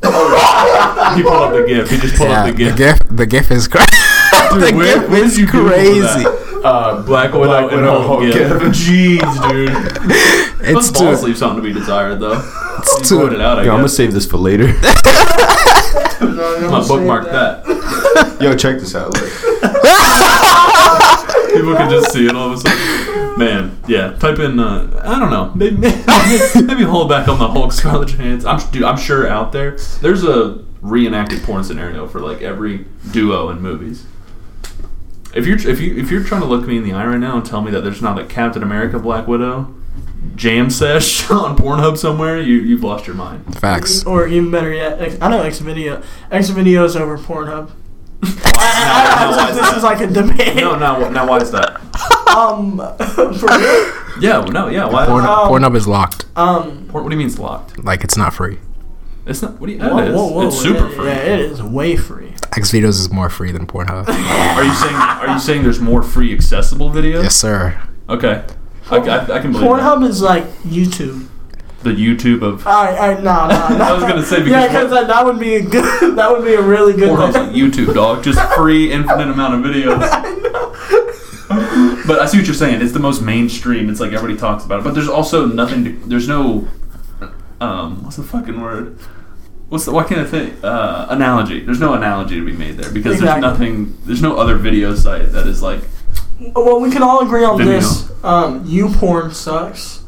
He 1.16 1.22
pulled 1.22 1.42
up 1.42 1.52
the 1.52 1.64
GIF. 1.66 1.90
He 1.90 1.96
just 1.98 2.14
pulled 2.16 2.30
Yeah, 2.30 2.44
up 2.44 2.46
the 2.46 2.52
the 2.52 2.58
GIF. 2.70 2.76
gif 2.76 2.98
the 3.10 3.26
gif 3.26 3.50
is 3.50 3.66
crazy. 3.68 3.86
the 3.90 4.66
Dude, 4.66 4.76
where- 4.76 5.00
gif 5.00 5.08
where 5.10 5.24
is 5.24 5.30
did 5.32 5.40
you 5.40 5.46
Google 5.46 5.68
crazy. 5.70 6.00
that? 6.00 6.44
Uh, 6.64 7.02
Black 7.02 7.32
Widow 7.32 7.44
Black 7.46 7.72
and 7.72 7.80
Widow 7.82 8.02
Hulk 8.02 8.06
Hulk 8.06 8.32
GIF. 8.32 8.34
GIF. 8.34 8.62
Jeez, 8.72 9.48
dude. 9.48 9.70
It's 10.60 10.90
Those 10.90 10.90
balls 10.92 11.20
too 11.20 11.26
leave 11.26 11.38
something 11.38 11.62
to 11.62 11.68
be 11.68 11.72
desired, 11.72 12.18
though. 12.20 12.40
it's 12.78 12.98
You 12.98 13.04
too 13.04 13.18
pointed 13.22 13.40
out, 13.40 13.58
I 13.60 13.62
Yo, 13.62 13.70
I'm 13.70 13.76
gonna 13.76 13.82
guess. 13.84 13.96
save 13.96 14.12
this 14.12 14.26
for 14.26 14.38
later. 14.38 14.66
No, 16.20 16.56
I'm 16.56 16.70
gonna 16.70 16.86
bookmark 16.86 17.24
that. 17.26 18.38
Yo, 18.40 18.56
check 18.56 18.78
this 18.78 18.94
out. 18.94 19.14
People 21.52 21.74
can 21.74 21.90
just 21.90 22.12
see 22.12 22.26
it 22.26 22.36
all 22.36 22.52
of 22.52 22.58
a 22.58 22.58
sudden. 22.58 23.38
Man, 23.38 23.78
yeah. 23.88 24.12
Type 24.12 24.38
in. 24.38 24.58
Uh, 24.58 25.00
I 25.04 25.18
don't 25.18 25.30
know. 25.30 25.52
Maybe, 25.54 25.76
maybe 26.62 26.84
hold 26.84 27.08
back 27.08 27.28
on 27.28 27.38
the 27.38 27.48
Hulk 27.48 27.72
Scarlett 27.72 28.10
Johansson. 28.10 28.48
I'm, 28.48 28.70
dude, 28.70 28.82
I'm 28.82 28.96
sure 28.96 29.28
out 29.28 29.52
there 29.52 29.76
there's 30.00 30.24
a 30.24 30.64
reenacted 30.80 31.42
porn 31.42 31.64
scenario 31.64 32.06
for 32.06 32.20
like 32.20 32.42
every 32.42 32.86
duo 33.10 33.50
in 33.50 33.60
movies. 33.60 34.06
If 35.34 35.46
you're 35.46 35.58
if 35.58 35.80
you 35.80 35.96
if 35.96 36.10
you're 36.10 36.24
trying 36.24 36.42
to 36.42 36.46
look 36.46 36.66
me 36.66 36.76
in 36.76 36.84
the 36.84 36.92
eye 36.92 37.06
right 37.06 37.18
now 37.18 37.36
and 37.36 37.44
tell 37.44 37.62
me 37.62 37.70
that 37.70 37.82
there's 37.82 38.02
not 38.02 38.18
a 38.18 38.24
Captain 38.24 38.62
America 38.62 38.98
Black 38.98 39.26
Widow 39.26 39.74
jam 40.36 40.70
sesh 40.70 41.30
on 41.30 41.56
Pornhub 41.56 41.96
somewhere, 41.98 42.40
you 42.40 42.56
you've 42.56 42.82
lost 42.84 43.06
your 43.06 43.16
mind. 43.16 43.58
facts. 43.58 44.04
Or 44.04 44.26
even 44.26 44.50
better 44.50 44.72
yet, 44.72 45.00
X, 45.00 45.16
I 45.20 45.28
know 45.28 45.42
X 45.42 45.58
video. 45.58 46.02
XVideos 46.30 46.98
over 46.98 47.18
Pornhub. 47.18 47.70
I, 48.22 48.28
I, 48.56 49.48
I, 49.48 49.52
this 49.52 49.76
is 49.76 49.82
like 49.82 50.00
a 50.00 50.06
debate. 50.08 50.56
No, 50.56 50.76
no, 50.76 51.08
now 51.10 51.28
why 51.28 51.38
is 51.38 51.50
that? 51.52 51.80
Um, 52.36 52.78
for 53.14 53.46
real. 53.46 53.92
Yeah, 54.20 54.38
well, 54.40 54.48
no, 54.48 54.68
yeah. 54.68 54.86
Why? 54.86 55.06
Porn, 55.06 55.24
Um, 55.24 55.48
Pornhub 55.48 55.76
is 55.76 55.86
locked. 55.86 56.26
Um, 56.36 56.86
Porn, 56.88 57.04
what 57.04 57.10
do 57.10 57.14
you 57.14 57.18
mean 57.18 57.28
it's 57.28 57.38
locked? 57.38 57.82
Like 57.84 58.02
it's 58.02 58.16
not 58.16 58.34
free. 58.34 58.58
It's 59.26 59.42
not. 59.42 59.60
What 59.60 59.68
do 59.68 59.72
you? 59.74 59.78
whoa, 59.78 59.98
it 59.98 60.08
is. 60.08 60.14
whoa, 60.16 60.26
whoa, 60.32 60.46
it's 60.48 60.58
super 60.60 60.88
yeah, 60.88 60.96
free. 60.96 61.06
Yeah, 61.06 61.16
it 61.34 61.40
is 61.40 61.62
way 61.62 61.96
free. 61.96 62.30
XVideos 62.50 62.88
is 62.98 63.10
more 63.12 63.28
free 63.30 63.52
than 63.52 63.66
Pornhub. 63.66 64.08
Are 64.08 64.64
you 64.64 64.74
saying? 64.74 64.94
Are 64.96 65.28
you 65.28 65.38
saying 65.38 65.62
there's 65.62 65.80
more 65.80 66.02
free 66.02 66.32
accessible 66.34 66.90
videos? 66.90 67.22
yes, 67.22 67.36
sir. 67.36 67.80
Okay. 68.08 68.44
I, 68.90 68.96
I, 68.96 69.36
I 69.36 69.40
can 69.40 69.52
believe 69.52 69.68
Pornhub 69.68 70.06
is 70.08 70.22
like 70.22 70.44
YouTube. 70.62 71.28
the 71.82 71.90
YouTube 71.90 72.42
of 72.42 72.66
I, 72.66 72.96
I, 72.96 73.14
no, 73.14 73.46
no, 73.48 73.78
no. 73.78 73.84
I 73.84 73.92
was 73.92 74.02
gonna 74.02 74.22
say, 74.24 74.38
because 74.38 74.50
yeah, 74.50 74.66
because 74.68 74.90
that, 74.90 75.06
that 75.08 75.24
would 75.24 75.38
be 75.38 75.56
a 75.56 75.62
good. 75.62 76.14
That 76.16 76.30
would 76.32 76.44
be 76.44 76.54
a 76.54 76.62
really 76.62 76.94
good. 76.94 77.10
Pornhub's 77.10 77.34
thing. 77.34 77.46
like 77.48 77.54
YouTube, 77.54 77.94
dog. 77.94 78.24
Just 78.24 78.40
free, 78.54 78.90
infinite 78.92 79.28
amount 79.28 79.54
of 79.54 79.60
videos. 79.70 80.00
I 80.02 80.22
know. 80.42 82.04
But 82.06 82.20
I 82.20 82.26
see 82.26 82.38
what 82.38 82.46
you're 82.46 82.54
saying. 82.54 82.82
It's 82.82 82.92
the 82.92 82.98
most 82.98 83.22
mainstream. 83.22 83.88
It's 83.88 84.00
like 84.00 84.12
everybody 84.12 84.38
talks 84.38 84.64
about 84.64 84.80
it. 84.80 84.84
But 84.84 84.94
there's 84.94 85.08
also 85.08 85.46
nothing. 85.46 85.84
To, 85.84 85.90
there's 86.08 86.26
no. 86.28 86.66
Um, 87.60 88.02
what's 88.04 88.16
the 88.16 88.22
fucking 88.22 88.60
word? 88.60 88.98
What's 89.68 89.84
the, 89.84 89.92
what 89.92 90.08
can 90.08 90.18
I 90.18 90.24
think? 90.24 90.62
Uh, 90.64 91.06
analogy. 91.10 91.60
There's 91.60 91.80
no 91.80 91.92
analogy 91.94 92.36
to 92.36 92.44
be 92.44 92.52
made 92.52 92.76
there 92.78 92.90
because 92.92 93.16
Exactly. 93.16 93.40
there's 93.40 93.52
nothing. 93.52 93.98
There's 94.04 94.22
no 94.22 94.36
other 94.36 94.56
video 94.56 94.94
site 94.94 95.32
that 95.32 95.46
is 95.46 95.62
like. 95.62 95.82
Well, 96.40 96.80
we 96.80 96.90
can 96.90 97.02
all 97.02 97.20
agree 97.20 97.44
on 97.44 97.58
Vimeo. 97.58 97.64
this. 97.66 98.10
Um, 98.24 98.64
YouPorn 98.64 99.32
sucks. 99.32 100.04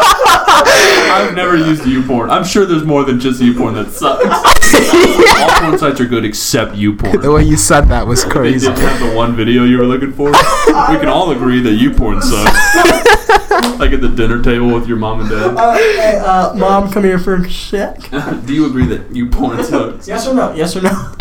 I've 0.32 1.34
never 1.34 1.56
used 1.56 1.82
YouPorn. 1.82 2.30
I'm 2.30 2.44
sure 2.44 2.64
there's 2.66 2.84
more 2.84 3.04
than 3.04 3.18
just 3.20 3.40
YouPorn 3.40 3.74
that 3.74 3.90
sucks. 3.90 4.24
All 5.40 5.48
porn 5.60 5.78
sites 5.78 6.00
are 6.00 6.06
good 6.06 6.24
except 6.24 6.72
YouPorn. 6.74 7.20
The 7.22 7.32
way 7.32 7.42
you 7.42 7.56
said 7.56 7.82
that 7.88 8.06
was 8.06 8.24
They 8.24 8.30
crazy. 8.30 8.66
didn't 8.68 8.80
have 8.82 9.00
the 9.10 9.16
one 9.16 9.34
video 9.34 9.64
you 9.64 9.78
were 9.78 9.86
looking 9.86 10.12
for. 10.12 10.26
We 10.30 10.98
can 10.98 11.08
all 11.08 11.30
agree 11.32 11.60
that 11.62 11.70
YouPorn 11.70 12.22
sucks. 12.22 13.78
like 13.80 13.92
at 13.92 14.00
the 14.00 14.08
dinner 14.08 14.42
table 14.42 14.72
with 14.72 14.86
your 14.86 14.96
mom 14.98 15.20
and 15.20 15.28
dad. 15.30 15.56
Uh, 15.56 15.74
hey, 15.74 16.16
uh, 16.18 16.54
mom, 16.54 16.90
come 16.92 17.02
here 17.04 17.18
for 17.18 17.34
a 17.36 17.48
check. 17.48 17.98
Do 18.46 18.54
you 18.54 18.66
agree 18.66 18.86
that 18.86 19.10
YouPorn 19.10 19.64
sucks? 19.64 20.06
Yes 20.06 20.26
or 20.26 20.34
no? 20.34 20.54
Yes 20.54 20.76
or 20.76 20.82
no? 20.82 21.14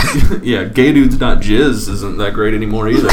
yeah, 0.44 0.66
gay 0.66 0.92
dudes 0.94 1.20
not 1.20 1.40
jizz 1.40 1.90
isn't 1.90 2.18
that 2.18 2.34
great 2.34 2.54
anymore 2.54 2.88
either. 2.90 3.08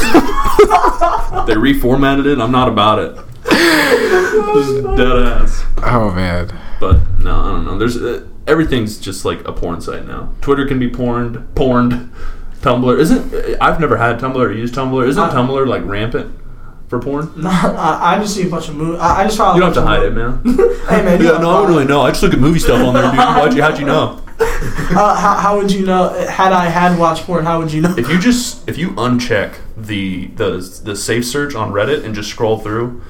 they 1.46 1.54
reformatted 1.54 2.26
it. 2.26 2.38
I'm 2.38 2.52
not 2.52 2.68
about 2.68 2.98
it. 2.98 3.18
Just 4.54 4.96
dead 4.96 5.22
ass. 5.22 5.64
Oh 5.78 6.10
man. 6.14 6.48
But 6.80 7.00
no, 7.20 7.40
I 7.40 7.48
don't 7.52 7.64
know. 7.64 7.78
There's 7.78 7.96
uh, 7.96 8.26
everything's 8.46 8.98
just 8.98 9.24
like 9.24 9.46
a 9.46 9.52
porn 9.52 9.80
site 9.80 10.06
now. 10.06 10.32
Twitter 10.40 10.66
can 10.66 10.78
be 10.78 10.88
porned, 10.90 11.54
porned. 11.54 12.10
Tumblr 12.60 12.98
isn't. 12.98 13.60
I've 13.62 13.80
never 13.80 13.96
had 13.96 14.18
Tumblr 14.18 14.36
or 14.36 14.52
used 14.52 14.74
Tumblr. 14.74 15.06
Isn't 15.08 15.22
Uh, 15.22 15.32
Tumblr 15.32 15.66
like 15.66 15.84
rampant 15.84 16.34
for 16.88 16.98
porn? 17.00 17.32
No, 17.36 17.48
I, 17.50 18.16
I 18.16 18.18
just 18.18 18.34
see 18.34 18.46
a 18.46 18.50
bunch 18.50 18.68
of 18.68 18.76
movies. 18.76 19.00
I, 19.00 19.20
I 19.20 19.24
just 19.24 19.36
follow. 19.38 19.54
You 19.54 19.60
don't 19.60 19.74
have 19.74 19.82
to 19.82 19.86
hide 19.88 20.02
it, 20.02 20.12
man. 20.14 20.42
Hey 20.86 21.02
man, 21.02 21.20
yeah, 21.20 21.38
no, 21.38 21.50
I 21.50 21.62
don't 21.62 21.68
really 21.68 21.84
know. 21.84 22.02
I 22.02 22.10
just 22.10 22.22
look 22.22 22.32
at 22.32 22.38
movie 22.38 22.60
stuff 22.60 22.80
on 22.80 22.94
there, 22.94 23.02
dude. 23.10 23.16
Why'd 23.18 23.54
you? 23.54 23.62
How'd 23.62 23.78
you 23.78 23.86
know? 23.86 24.22
Uh, 24.38 25.16
how, 25.16 25.34
how 25.34 25.56
would 25.56 25.72
you 25.72 25.84
know? 25.84 26.10
Had 26.28 26.52
I 26.52 26.66
had 26.66 26.96
watched 26.96 27.24
porn, 27.24 27.44
how 27.44 27.58
would 27.58 27.72
you 27.72 27.82
know? 27.82 27.92
If 27.98 28.08
you 28.08 28.18
just 28.20 28.68
if 28.68 28.78
you 28.78 28.90
uncheck 28.90 29.56
the 29.76 30.26
the 30.28 30.58
the 30.84 30.94
safe 30.94 31.24
search 31.26 31.54
on 31.56 31.72
Reddit 31.72 32.04
and 32.04 32.14
just 32.14 32.30
scroll 32.30 32.58
through, 32.60 33.02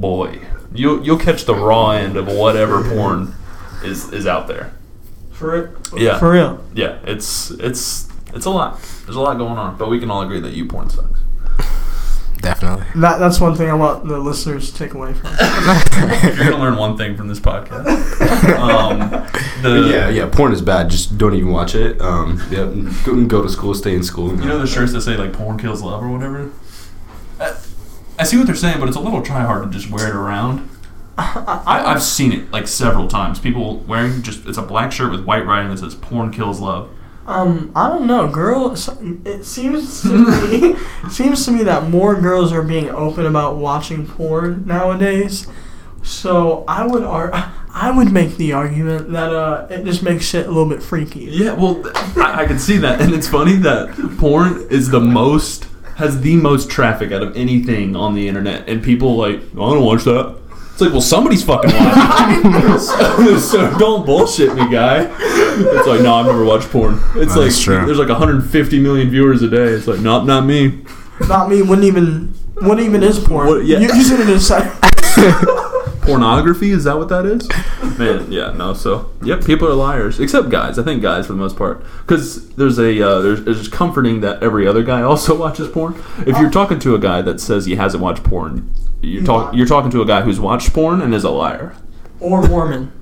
boy, 0.00 0.40
you'll 0.72 1.04
you'll 1.04 1.18
catch 1.18 1.44
the 1.44 1.54
raw 1.54 1.90
end 1.90 2.16
of 2.16 2.26
whatever 2.26 2.88
porn 2.88 3.34
is 3.82 4.12
is 4.12 4.26
out 4.26 4.48
there. 4.48 4.72
For 5.32 5.56
it. 5.56 5.76
Yeah. 5.96 6.18
For 6.18 6.30
real. 6.30 6.64
Yeah, 6.74 6.98
it's 7.04 7.50
it's 7.50 8.08
it's 8.34 8.46
a 8.46 8.50
lot. 8.50 8.80
There's 9.04 9.16
a 9.16 9.20
lot 9.20 9.36
going 9.38 9.58
on, 9.58 9.76
but 9.76 9.90
we 9.90 9.98
can 10.00 10.10
all 10.10 10.22
agree 10.22 10.40
that 10.40 10.54
YouPorn 10.54 10.90
sucks. 10.90 11.20
Definitely. 12.38 12.86
That 13.00 13.18
that's 13.18 13.40
one 13.40 13.56
thing 13.56 13.68
I 13.68 13.74
want 13.74 14.06
the 14.06 14.18
listeners 14.18 14.70
to 14.70 14.78
take 14.78 14.94
away 14.94 15.14
from. 15.14 15.30
it. 15.32 15.36
If 16.26 16.36
you're 16.36 16.50
gonna 16.50 16.62
learn 16.62 16.76
one 16.76 16.96
thing 16.96 17.16
from 17.16 17.28
this 17.28 17.40
podcast, 17.40 17.86
um, 18.58 19.10
the 19.62 19.88
yeah, 19.90 20.08
yeah. 20.08 20.28
Porn 20.30 20.52
is 20.52 20.62
bad. 20.62 20.88
Just 20.88 21.18
don't 21.18 21.34
even 21.34 21.50
watch 21.50 21.74
it. 21.74 22.00
Um, 22.00 22.40
yeah, 22.50 22.70
go, 23.04 23.24
go 23.26 23.42
to 23.42 23.48
school, 23.48 23.74
stay 23.74 23.94
in 23.94 24.02
school. 24.02 24.30
You 24.30 24.46
know 24.46 24.58
the 24.58 24.66
shirts 24.66 24.92
that 24.92 25.00
say 25.00 25.16
like 25.16 25.32
"porn 25.32 25.58
kills 25.58 25.82
love" 25.82 26.02
or 26.02 26.08
whatever. 26.08 26.50
I, 28.26 28.30
see 28.30 28.36
what 28.36 28.46
they're 28.46 28.56
saying, 28.56 28.80
but 28.80 28.88
it's 28.88 28.96
a 28.96 29.00
little 29.00 29.22
try 29.22 29.42
hard 29.44 29.64
to 29.64 29.70
just 29.70 29.90
wear 29.90 30.08
it 30.08 30.14
around. 30.14 30.68
I, 31.18 31.82
I've 31.86 32.02
seen 32.02 32.32
it 32.32 32.50
like 32.50 32.68
several 32.68 33.08
times. 33.08 33.38
People 33.38 33.78
wearing 33.80 34.22
just 34.22 34.46
it's 34.46 34.58
a 34.58 34.62
black 34.62 34.92
shirt 34.92 35.10
with 35.10 35.24
white 35.24 35.46
writing 35.46 35.70
that 35.70 35.78
says 35.78 35.94
"porn 35.94 36.30
kills 36.30 36.60
love." 36.60 36.90
Um, 37.26 37.72
I 37.74 37.88
don't 37.88 38.06
know, 38.06 38.28
girl. 38.28 38.72
It 39.24 39.44
seems 39.44 40.02
to 40.02 40.08
me 40.08 40.76
seems 41.10 41.44
to 41.46 41.52
me 41.52 41.64
that 41.64 41.88
more 41.88 42.20
girls 42.20 42.52
are 42.52 42.62
being 42.62 42.90
open 42.90 43.26
about 43.26 43.56
watching 43.56 44.06
porn 44.06 44.64
nowadays. 44.66 45.46
So 46.02 46.64
I 46.68 46.86
would 46.86 47.02
ar- 47.02 47.32
I 47.70 47.90
would 47.90 48.12
make 48.12 48.36
the 48.36 48.52
argument 48.52 49.12
that 49.12 49.34
uh, 49.34 49.66
it 49.68 49.84
just 49.84 50.02
makes 50.02 50.24
shit 50.24 50.46
a 50.46 50.48
little 50.48 50.68
bit 50.68 50.82
freaky. 50.82 51.24
Yeah, 51.24 51.52
well, 51.52 51.82
I, 52.16 52.44
I 52.44 52.46
can 52.46 52.58
see 52.58 52.78
that, 52.78 53.00
and 53.02 53.12
it's 53.12 53.28
funny 53.28 53.56
that 53.56 54.16
porn 54.18 54.66
is 54.70 54.88
the 54.88 55.00
most 55.00 55.66
has 55.96 56.20
the 56.20 56.36
most 56.36 56.70
traffic 56.70 57.10
out 57.12 57.22
of 57.22 57.36
anything 57.36 57.96
on 57.96 58.14
the 58.14 58.28
internet, 58.28 58.68
and 58.68 58.82
people 58.82 59.16
like 59.16 59.36
I 59.36 59.54
don't 59.54 59.84
watch 59.84 60.04
that. 60.04 60.36
It's 60.72 60.82
like, 60.82 60.92
well, 60.92 61.00
somebody's 61.00 61.42
fucking 61.42 61.70
watching. 61.72 62.78
so, 62.78 63.38
so 63.38 63.78
don't 63.78 64.04
bullshit 64.04 64.54
me, 64.54 64.70
guy. 64.70 65.04
It's 65.18 65.86
like, 65.86 66.02
no, 66.02 66.16
I've 66.16 66.26
never 66.26 66.44
watched 66.44 66.68
porn. 66.70 67.00
It's 67.14 67.34
like 67.34 67.54
true. 67.54 67.86
there's 67.86 67.98
like 67.98 68.10
150 68.10 68.78
million 68.80 69.08
viewers 69.08 69.40
a 69.40 69.48
day. 69.48 69.68
It's 69.68 69.86
like, 69.86 70.00
not 70.00 70.26
not 70.26 70.44
me. 70.44 70.84
Not 71.28 71.48
me. 71.48 71.62
Wouldn't 71.62 71.86
even. 71.86 72.34
What 72.60 72.78
even 72.78 73.02
is 73.02 73.18
porn? 73.18 73.46
What- 73.46 73.64
yeah. 73.64 73.78
You, 73.78 73.86
you 73.94 74.02
said 74.02 74.20
it 74.20 74.28
in 74.28 74.36
a 74.36 74.40
sec- 74.40 74.70
Pornography 76.06 76.70
is 76.70 76.84
that 76.84 76.96
what 76.98 77.08
that 77.08 77.26
is? 77.26 77.48
Man, 77.98 78.30
yeah, 78.30 78.52
no. 78.52 78.72
So, 78.74 79.10
yep, 79.22 79.44
people 79.44 79.68
are 79.68 79.74
liars, 79.74 80.20
except 80.20 80.48
guys. 80.50 80.78
I 80.78 80.82
think 80.82 81.02
guys 81.02 81.26
for 81.26 81.32
the 81.32 81.38
most 81.38 81.56
part, 81.56 81.84
because 82.02 82.48
there's 82.54 82.78
a 82.78 83.02
uh, 83.02 83.20
there's 83.20 83.40
it's 83.46 83.68
comforting 83.68 84.20
that 84.20 84.42
every 84.42 84.66
other 84.66 84.82
guy 84.82 85.02
also 85.02 85.34
watches 85.38 85.68
porn. 85.68 85.94
If 86.26 86.38
you're 86.38 86.50
talking 86.50 86.78
to 86.80 86.94
a 86.94 86.98
guy 86.98 87.22
that 87.22 87.40
says 87.40 87.66
he 87.66 87.76
hasn't 87.76 88.02
watched 88.02 88.22
porn, 88.24 88.72
you're 89.02 89.24
talk 89.24 89.54
you're 89.54 89.66
talking 89.66 89.90
to 89.90 90.02
a 90.02 90.06
guy 90.06 90.22
who's 90.22 90.38
watched 90.40 90.72
porn 90.72 91.00
and 91.02 91.14
is 91.14 91.24
a 91.24 91.30
liar. 91.30 91.74
or 92.20 92.46
Mormon. 92.46 92.92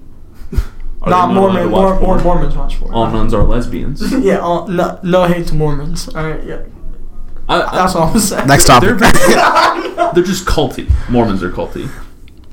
Are 1.03 1.11
Not 1.11 1.29
they 1.29 1.35
allowed 1.35 1.53
to 1.53 1.69
Mormon. 1.69 1.71
watch 1.71 1.83
Or, 1.85 1.95
or 1.95 1.99
porn? 2.01 2.23
Mormons 2.23 2.57
watch 2.57 2.79
porn. 2.81 2.95
All 2.95 3.11
nuns 3.11 3.35
are 3.35 3.43
lesbians. 3.43 4.11
yeah. 4.25 4.39
All, 4.39 4.67
no, 4.69 4.99
no 5.03 5.25
hate 5.25 5.47
to 5.49 5.55
Mormons. 5.55 6.09
All 6.09 6.25
right. 6.31 6.43
Yeah. 6.43 6.63
I, 7.47 7.61
I, 7.61 7.75
That's 7.77 7.95
all 7.95 8.09
I'm 8.09 8.19
saying. 8.19 8.47
Next 8.49 8.67
they're, 8.67 8.97
they're 8.97 10.25
just 10.25 10.47
culty. 10.47 10.89
Mormons 11.11 11.43
are 11.43 11.51
culty. 11.51 11.91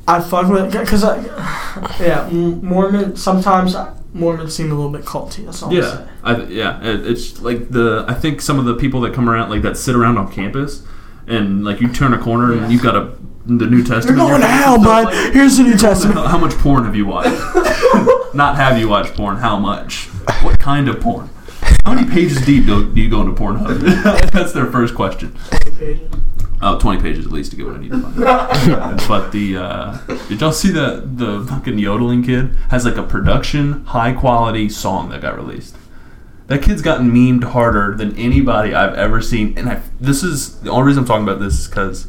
I 0.07 0.19
fuck 0.21 0.49
with 0.49 0.73
it 0.75 0.79
because 0.79 1.03
yeah, 1.99 2.27
Mormon. 2.31 3.15
Sometimes 3.15 3.75
Mormons 4.13 4.55
seem 4.55 4.71
a 4.71 4.75
little 4.75 4.91
bit 4.91 5.03
culty. 5.05 5.45
That's 5.45 5.61
all. 5.63 5.69
I'm 5.69 5.75
Yeah, 5.75 5.95
saying. 5.95 6.09
I, 6.23 6.43
yeah. 6.45 6.83
It, 6.83 7.07
it's 7.07 7.41
like 7.41 7.69
the 7.69 8.05
I 8.07 8.13
think 8.13 8.41
some 8.41 8.59
of 8.59 8.65
the 8.65 8.75
people 8.75 9.01
that 9.01 9.13
come 9.13 9.29
around 9.29 9.49
like 9.49 9.61
that 9.61 9.77
sit 9.77 9.95
around 9.95 10.17
on 10.17 10.31
campus, 10.31 10.83
and 11.27 11.63
like 11.63 11.79
you 11.81 11.87
turn 11.91 12.13
a 12.13 12.17
corner 12.19 12.53
and 12.53 12.71
you've 12.71 12.83
got 12.83 12.95
a 12.95 13.13
the 13.45 13.65
New 13.65 13.83
Testament. 13.83 14.19
You're 14.19 14.27
going 14.29 14.41
to 14.41 14.47
hell, 14.47 14.77
bud. 14.77 15.05
like, 15.05 15.33
Here's 15.33 15.57
the 15.57 15.63
New 15.63 15.71
how, 15.71 15.77
Testament. 15.77 16.27
how 16.27 16.37
much 16.37 16.53
porn 16.59 16.85
have 16.85 16.95
you 16.95 17.07
watched? 17.07 17.29
Not 18.35 18.55
have 18.55 18.77
you 18.77 18.87
watched 18.87 19.15
porn? 19.15 19.37
How 19.37 19.57
much? 19.57 20.05
What 20.43 20.59
kind 20.59 20.87
of 20.87 20.99
porn? 21.01 21.29
How 21.83 21.93
many 21.95 22.07
pages 22.09 22.45
deep 22.45 22.65
do, 22.67 22.93
do 22.93 23.01
you 23.01 23.09
go 23.09 23.21
into 23.21 23.33
Pornhub? 23.33 23.81
That's 24.31 24.53
their 24.53 24.67
first 24.67 24.93
question. 24.93 25.35
Oh, 26.63 26.77
20 26.77 27.01
pages 27.01 27.25
at 27.25 27.31
least 27.31 27.51
to 27.51 27.57
get 27.57 27.65
what 27.65 27.75
I 27.75 27.79
need 27.79 27.91
to 27.91 28.01
find. 28.01 28.17
but 29.07 29.31
the 29.31 29.57
uh, 29.57 29.97
did 30.27 30.41
y'all 30.41 30.51
see 30.51 30.69
that 30.71 31.17
the 31.17 31.43
fucking 31.49 31.79
yodeling 31.79 32.23
kid 32.23 32.55
has 32.69 32.85
like 32.85 32.97
a 32.97 33.03
production 33.03 33.83
high 33.85 34.13
quality 34.13 34.69
song 34.69 35.09
that 35.09 35.21
got 35.21 35.35
released? 35.35 35.75
That 36.47 36.61
kid's 36.61 36.81
gotten 36.81 37.11
memed 37.11 37.45
harder 37.45 37.95
than 37.95 38.15
anybody 38.15 38.75
I've 38.75 38.93
ever 38.93 39.21
seen, 39.21 39.57
and 39.57 39.69
I 39.69 39.81
this 39.99 40.21
is 40.21 40.59
the 40.61 40.69
only 40.69 40.87
reason 40.87 41.01
I'm 41.01 41.07
talking 41.07 41.23
about 41.23 41.39
this 41.39 41.59
is 41.59 41.67
because 41.67 42.07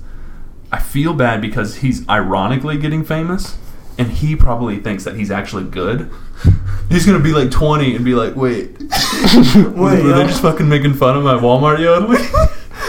I 0.70 0.80
feel 0.80 1.14
bad 1.14 1.40
because 1.40 1.76
he's 1.76 2.06
ironically 2.08 2.76
getting 2.76 3.04
famous, 3.04 3.56
and 3.96 4.10
he 4.10 4.36
probably 4.36 4.78
thinks 4.80 5.04
that 5.04 5.16
he's 5.16 5.30
actually 5.30 5.64
good. 5.64 6.10
He's 6.90 7.06
gonna 7.06 7.20
be 7.20 7.32
like 7.32 7.50
20 7.50 7.96
and 7.96 8.04
be 8.04 8.14
like, 8.14 8.36
wait, 8.36 8.70
Wait, 9.54 9.74
were 9.74 10.12
they 10.12 10.24
just 10.26 10.42
fucking 10.42 10.68
making 10.68 10.94
fun 10.94 11.16
of 11.16 11.24
my 11.24 11.34
Walmart 11.34 11.78
yodeling? 11.78 12.20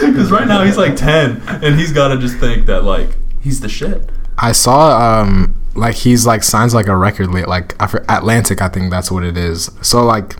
Because 0.00 0.30
right 0.30 0.46
now 0.46 0.64
he's 0.64 0.76
like 0.76 0.96
10, 0.96 1.42
and 1.46 1.78
he's 1.78 1.92
got 1.92 2.08
to 2.08 2.18
just 2.18 2.38
think 2.38 2.66
that 2.66 2.84
like 2.84 3.16
he's 3.40 3.60
the 3.60 3.68
shit. 3.68 4.10
I 4.38 4.52
saw 4.52 5.20
um 5.20 5.54
like 5.74 5.94
he's 5.94 6.26
like 6.26 6.42
signs 6.42 6.74
like 6.74 6.86
a 6.86 6.96
record 6.96 7.32
label 7.32 7.48
like 7.48 7.74
Atlantic 8.08 8.62
I 8.62 8.68
think 8.68 8.90
that's 8.90 9.10
what 9.10 9.24
it 9.24 9.36
is. 9.36 9.70
So 9.82 10.04
like 10.04 10.36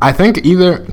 I 0.00 0.12
think 0.12 0.44
either 0.44 0.86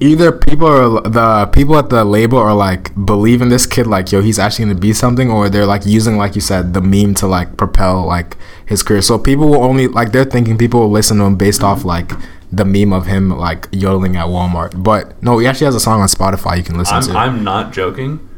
either 0.00 0.32
people 0.32 0.66
are 0.66 1.00
the 1.02 1.46
people 1.52 1.76
at 1.76 1.90
the 1.90 2.04
label 2.04 2.38
are 2.38 2.54
like 2.54 2.92
believe 3.06 3.40
in 3.40 3.48
this 3.48 3.66
kid 3.66 3.86
like 3.86 4.10
yo 4.10 4.20
he's 4.20 4.38
actually 4.38 4.64
gonna 4.64 4.78
be 4.78 4.92
something 4.92 5.30
or 5.30 5.48
they're 5.48 5.66
like 5.66 5.86
using 5.86 6.16
like 6.16 6.34
you 6.34 6.40
said 6.40 6.74
the 6.74 6.80
meme 6.80 7.14
to 7.14 7.26
like 7.26 7.56
propel 7.56 8.04
like 8.04 8.36
his 8.66 8.82
career. 8.82 9.02
So 9.02 9.18
people 9.18 9.48
will 9.48 9.62
only 9.62 9.88
like 9.88 10.12
they're 10.12 10.24
thinking 10.24 10.58
people 10.58 10.80
will 10.80 10.90
listen 10.90 11.18
to 11.18 11.24
him 11.24 11.36
based 11.36 11.62
off 11.62 11.84
like 11.84 12.10
the 12.52 12.66
meme 12.66 12.92
of 12.92 13.06
him 13.06 13.30
like 13.30 13.66
yodeling 13.72 14.14
at 14.14 14.26
Walmart. 14.26 14.82
But 14.82 15.20
no, 15.22 15.38
he 15.38 15.46
actually 15.46 15.64
has 15.64 15.74
a 15.74 15.80
song 15.80 16.00
on 16.02 16.08
Spotify 16.08 16.58
you 16.58 16.62
can 16.62 16.76
listen 16.76 16.96
I'm, 16.96 17.02
to. 17.02 17.12
I'm 17.12 17.44
not 17.44 17.72
joking. 17.72 18.28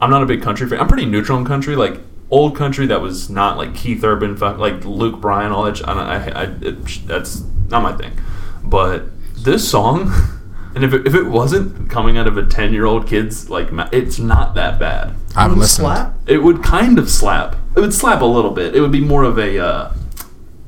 I'm 0.00 0.10
not 0.10 0.22
a 0.22 0.26
big 0.26 0.42
country 0.42 0.68
fan. 0.68 0.78
I'm 0.78 0.88
pretty 0.88 1.06
neutral 1.06 1.38
in 1.38 1.44
country, 1.44 1.74
like 1.74 1.98
old 2.30 2.54
country 2.56 2.86
that 2.86 3.00
was 3.00 3.30
not 3.30 3.56
like 3.56 3.74
Keith 3.74 4.04
Urban, 4.04 4.36
like 4.36 4.84
Luke 4.84 5.20
Bryan, 5.20 5.50
all 5.50 5.64
that. 5.64 5.88
I, 5.88 5.92
I, 5.92 6.16
I 6.16 6.42
it, 6.60 7.06
that's 7.06 7.42
not 7.68 7.82
my 7.82 7.96
thing. 7.96 8.12
But 8.62 9.04
this 9.34 9.68
song, 9.68 10.12
and 10.74 10.84
if 10.84 10.92
it, 10.92 11.06
if 11.06 11.14
it 11.14 11.24
wasn't 11.24 11.88
coming 11.88 12.18
out 12.18 12.26
of 12.26 12.36
a 12.36 12.44
10 12.44 12.74
year 12.74 12.84
old 12.84 13.06
kid's 13.06 13.48
like, 13.48 13.68
it's 13.92 14.18
not 14.18 14.54
that 14.56 14.78
bad. 14.78 15.14
I've 15.34 15.50
Would 15.50 15.60
listened. 15.60 15.84
slap? 15.86 16.14
It 16.26 16.38
would 16.38 16.62
kind 16.62 16.98
of 16.98 17.08
slap. 17.08 17.56
It 17.76 17.80
would 17.80 17.94
slap 17.94 18.20
a 18.20 18.26
little 18.26 18.50
bit. 18.50 18.74
It 18.74 18.80
would 18.82 18.92
be 18.92 19.00
more 19.00 19.22
of 19.22 19.38
a 19.38 19.58
uh, 19.58 19.94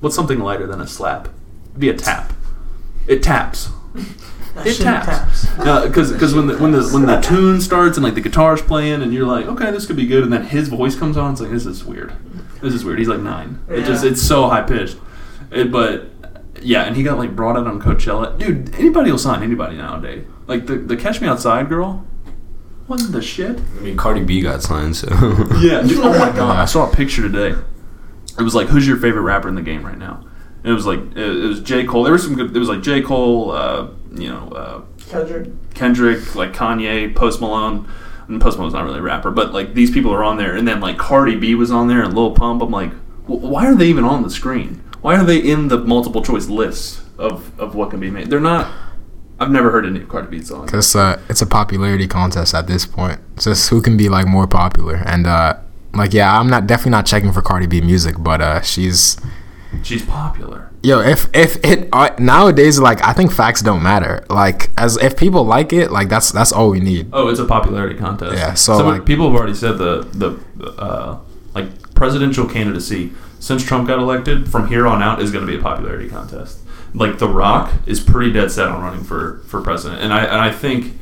what's 0.01 0.17
something 0.17 0.39
lighter 0.39 0.67
than 0.67 0.81
a 0.81 0.87
slap? 0.87 1.29
It'd 1.71 1.81
be 1.81 1.91
a 1.91 1.97
tap. 1.97 2.33
It 3.07 3.23
taps. 3.23 3.71
That 4.55 4.67
It 4.67 4.75
shit 4.75 4.83
taps. 4.83 5.47
Because 5.57 6.13
because 6.13 6.35
when 6.35 6.47
the 6.47 6.57
when 6.59 6.73
the 6.73 6.89
when 6.91 7.07
the 7.07 7.21
tune 7.23 7.61
starts 7.61 7.97
and 7.97 8.05
like 8.05 8.15
the 8.15 8.21
guitar's 8.21 8.63
playing 8.63 9.03
and 9.03 9.13
you're 9.13 9.27
like 9.27 9.47
okay 9.47 9.71
this 9.71 9.85
could 9.87 9.97
be 9.97 10.07
good 10.07 10.23
and 10.23 10.33
then 10.33 10.45
his 10.45 10.69
voice 10.69 10.97
comes 10.97 11.17
on 11.17 11.33
it's 11.33 11.41
like 11.41 11.51
this 11.51 11.67
is 11.67 11.85
weird 11.85 12.13
this 12.63 12.73
is 12.73 12.85
weird 12.85 12.99
he's 12.99 13.09
like 13.09 13.21
nine 13.21 13.59
it 13.69 13.85
just 13.85 14.05
it's 14.05 14.23
so 14.23 14.49
high 14.49 14.63
pitched 14.63 14.97
it, 15.51 15.73
but 15.73 16.07
yeah 16.63 16.85
and 16.85 16.95
he 16.97 17.03
got 17.03 17.19
like 17.19 17.35
brought 17.35 17.57
out 17.57 17.67
on 17.67 17.81
Coachella 17.81 18.39
dude 18.39 18.73
anybody 18.77 19.11
will 19.11 19.19
sign 19.19 19.43
anybody 19.43 19.77
nowadays 19.77 20.25
like 20.47 20.67
the 20.67 20.77
the 20.77 20.97
Catch 20.97 21.21
Me 21.21 21.27
Outside 21.27 21.69
girl 21.69 22.07
wasn't 22.87 23.13
the 23.13 23.23
shit 23.23 23.59
I 23.59 23.81
mean, 23.81 23.97
Cardi 23.97 24.23
B 24.23 24.41
got 24.41 24.63
signed, 24.63 24.95
so 24.95 25.09
yeah. 25.61 25.83
Dude, 25.83 25.99
oh 25.99 26.17
my 26.19 26.31
god! 26.37 26.59
I 26.59 26.67
saw 26.67 26.91
a 26.91 26.95
picture 26.95 27.23
today. 27.23 27.59
It 28.39 28.43
was 28.43 28.55
like, 28.55 28.67
who's 28.69 28.87
your 28.87 28.99
favorite 28.99 29.23
rapper 29.23 29.49
in 29.49 29.55
the 29.55 29.63
game 29.63 29.87
right 29.87 29.97
now? 29.97 30.23
And 30.65 30.73
it 30.73 30.75
was 30.75 30.87
like, 30.87 30.99
it, 30.99 31.19
it 31.19 31.47
was 31.47 31.61
J 31.61 31.85
Cole. 31.85 32.03
There 32.03 32.13
was 32.13 32.25
some 32.25 32.35
good. 32.35 32.57
It 32.57 32.59
was 32.59 32.69
like 32.69 32.83
J 32.83 33.03
Cole, 33.03 33.53
uh, 33.53 33.89
you 34.13 34.31
know, 34.31 34.49
uh, 34.49 34.83
Kendrick. 35.11 35.75
Kendrick, 35.75 36.35
like 36.35 36.53
Kanye, 36.53 37.15
Post 37.15 37.41
Malone. 37.41 37.87
And 38.27 38.41
Post 38.41 38.57
Malone's 38.57 38.73
not 38.73 38.85
really 38.85 39.01
a 39.01 39.03
rapper, 39.03 39.31
but 39.31 39.53
like 39.53 39.75
these 39.75 39.91
people 39.91 40.11
are 40.11 40.25
on 40.25 40.39
there, 40.39 40.57
and 40.57 40.67
then 40.67 40.81
like 40.81 40.97
Cardi 40.97 41.37
B 41.37 41.55
was 41.55 41.71
on 41.71 41.89
there 41.89 42.03
and 42.03 42.15
Lil 42.15 42.31
Pump. 42.31 42.63
I'm 42.63 42.71
like, 42.71 42.91
why 43.27 43.67
are 43.67 43.75
they 43.75 43.87
even 43.89 44.05
on 44.05 44.23
the 44.23 44.31
screen? 44.31 44.83
Why 45.03 45.17
are 45.17 45.25
they 45.25 45.37
in 45.37 45.69
the 45.69 45.77
multiple 45.77 46.23
choice 46.23 46.49
list 46.49 47.03
of 47.19 47.53
of 47.61 47.75
what 47.75 47.91
can 47.91 48.01
be 48.01 48.11
made? 48.11 48.31
They're 48.31 48.41
not. 48.41 48.73
I've 49.39 49.51
never 49.51 49.71
heard 49.71 49.85
any 49.85 50.01
of 50.01 50.09
Cardi 50.09 50.29
B 50.29 50.43
songs. 50.43 50.71
Cause 50.71 50.97
uh, 50.97 51.21
it's 51.29 51.43
a 51.43 51.47
popularity 51.47 52.09
contest 52.09 52.55
at 52.55 52.67
this 52.67 52.87
point. 52.87 53.21
It's 53.35 53.45
just 53.45 53.69
who 53.69 53.83
can 53.83 53.99
be 53.99 54.09
like 54.09 54.27
more 54.27 54.47
popular, 54.47 55.03
and 55.05 55.27
uh, 55.27 55.59
like 55.93 56.15
yeah, 56.15 56.39
I'm 56.41 56.49
not 56.49 56.67
definitely 56.67 56.93
not 56.93 57.05
checking 57.05 57.31
for 57.31 57.43
Cardi 57.43 57.67
B 57.67 57.83
music, 57.83 58.15
but 58.19 58.41
uh, 58.41 58.63
she's 58.63 59.19
She's 59.83 60.05
popular. 60.05 60.71
yo. 60.83 61.01
If 61.01 61.29
if 61.35 61.57
it 61.65 61.89
uh, 61.93 62.11
nowadays 62.19 62.79
like 62.79 63.03
I 63.05 63.13
think 63.13 63.33
facts 63.33 63.63
don't 63.63 63.83
matter. 63.83 64.25
Like 64.31 64.71
as 64.79 64.97
if 64.99 65.17
people 65.17 65.45
like 65.45 65.73
it, 65.73 65.91
like 65.91 66.09
that's 66.09 66.31
that's 66.33 66.53
all 66.53 66.71
we 66.71 66.81
need. 66.81 67.09
Oh, 67.13 67.29
it's 67.29 67.41
a 67.41 67.45
popularity 67.45 67.97
contest. 67.97 68.35
Yeah, 68.37 68.55
so, 68.55 68.79
Some- 68.79 68.87
like- 68.87 69.05
people 69.07 69.31
have 69.31 69.39
already 69.39 69.55
said 69.55 69.79
the 69.79 70.03
the 70.13 70.71
uh, 70.81 71.19
like 71.55 71.95
presidential 71.95 72.47
candidacy 72.47 73.13
since 73.41 73.65
Trump 73.65 73.87
got 73.89 73.99
elected 73.99 74.49
from 74.51 74.69
here 74.69 74.87
on 74.87 75.03
out 75.03 75.21
is 75.21 75.31
going 75.31 75.45
to 75.47 75.51
be 75.51 75.59
a 75.59 75.63
popularity 75.63 76.09
contest. 76.09 76.61
Like 76.95 77.19
The 77.19 77.29
Rock 77.29 77.73
is 77.87 78.01
pretty 78.01 78.33
dead 78.33 78.51
set 78.53 78.69
on 78.69 78.81
running 78.83 79.05
for 79.05 79.41
for 79.49 79.61
president, 79.61 80.01
and 80.03 80.13
I 80.13 80.25
and 80.25 80.41
I 80.41 80.51
think 80.53 80.99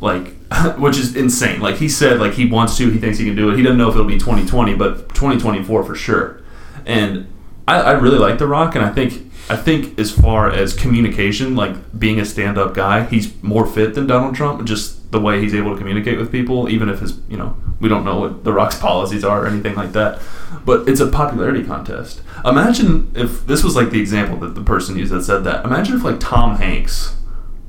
like 0.00 0.34
which 0.78 0.96
is 0.98 1.14
insane. 1.14 1.60
Like 1.60 1.76
he 1.76 1.88
said, 1.88 2.18
like 2.20 2.32
he 2.34 2.46
wants 2.46 2.76
to, 2.78 2.90
he 2.90 2.98
thinks 2.98 3.18
he 3.18 3.24
can 3.26 3.36
do 3.36 3.50
it. 3.50 3.56
He 3.56 3.62
doesn't 3.62 3.78
know 3.78 3.88
if 3.88 3.94
it'll 3.94 4.06
be 4.06 4.18
2020, 4.18 4.74
but 4.74 5.08
2024 5.14 5.84
for 5.84 5.94
sure. 5.94 6.42
And 6.86 7.26
I, 7.70 7.80
I 7.80 7.90
really 7.92 8.18
like 8.18 8.38
The 8.38 8.48
Rock, 8.48 8.74
and 8.74 8.84
I 8.84 8.90
think 8.90 9.30
I 9.48 9.56
think 9.56 9.98
as 9.98 10.10
far 10.10 10.50
as 10.50 10.72
communication, 10.72 11.56
like 11.56 11.98
being 11.98 12.20
a 12.20 12.24
stand-up 12.24 12.74
guy, 12.74 13.04
he's 13.04 13.40
more 13.42 13.66
fit 13.66 13.94
than 13.94 14.06
Donald 14.06 14.34
Trump. 14.34 14.64
Just 14.66 15.10
the 15.12 15.20
way 15.20 15.40
he's 15.40 15.54
able 15.54 15.72
to 15.72 15.78
communicate 15.78 16.18
with 16.18 16.30
people, 16.30 16.68
even 16.68 16.88
if 16.88 17.00
his, 17.00 17.18
you 17.28 17.36
know, 17.36 17.56
we 17.80 17.88
don't 17.88 18.04
know 18.04 18.18
what 18.18 18.44
The 18.44 18.52
Rock's 18.52 18.78
policies 18.88 19.24
are 19.24 19.44
or 19.44 19.46
anything 19.46 19.74
like 19.74 19.92
that. 19.92 20.20
But 20.64 20.88
it's 20.88 21.00
a 21.00 21.06
popularity 21.06 21.64
contest. 21.64 22.22
Imagine 22.44 23.10
if 23.14 23.46
this 23.46 23.62
was 23.62 23.76
like 23.76 23.90
the 23.90 24.00
example 24.00 24.36
that 24.38 24.54
the 24.54 24.62
person 24.62 24.96
used 24.96 25.12
that 25.12 25.22
said 25.22 25.44
that. 25.44 25.64
Imagine 25.64 25.96
if 25.96 26.04
like 26.04 26.20
Tom 26.20 26.56
Hanks 26.56 27.16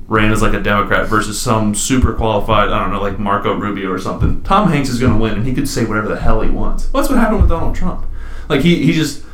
ran 0.08 0.32
as 0.32 0.42
like 0.42 0.54
a 0.54 0.60
Democrat 0.60 1.08
versus 1.08 1.40
some 1.40 1.74
super 1.74 2.12
qualified, 2.12 2.70
I 2.70 2.80
don't 2.80 2.92
know, 2.92 3.00
like 3.00 3.18
Marco 3.18 3.54
Rubio 3.54 3.90
or 3.90 3.98
something. 3.98 4.42
Tom 4.42 4.70
Hanks 4.70 4.88
is 4.88 5.00
going 5.00 5.12
to 5.12 5.18
win, 5.18 5.34
and 5.34 5.46
he 5.46 5.54
could 5.54 5.68
say 5.68 5.84
whatever 5.84 6.08
the 6.08 6.20
hell 6.20 6.42
he 6.42 6.50
wants. 6.50 6.92
Well, 6.92 7.02
that's 7.02 7.10
what 7.10 7.18
happened 7.18 7.40
with 7.40 7.50
Donald 7.50 7.74
Trump. 7.74 8.06
Like 8.48 8.60
he, 8.62 8.84
he 8.84 8.92
just 8.92 9.24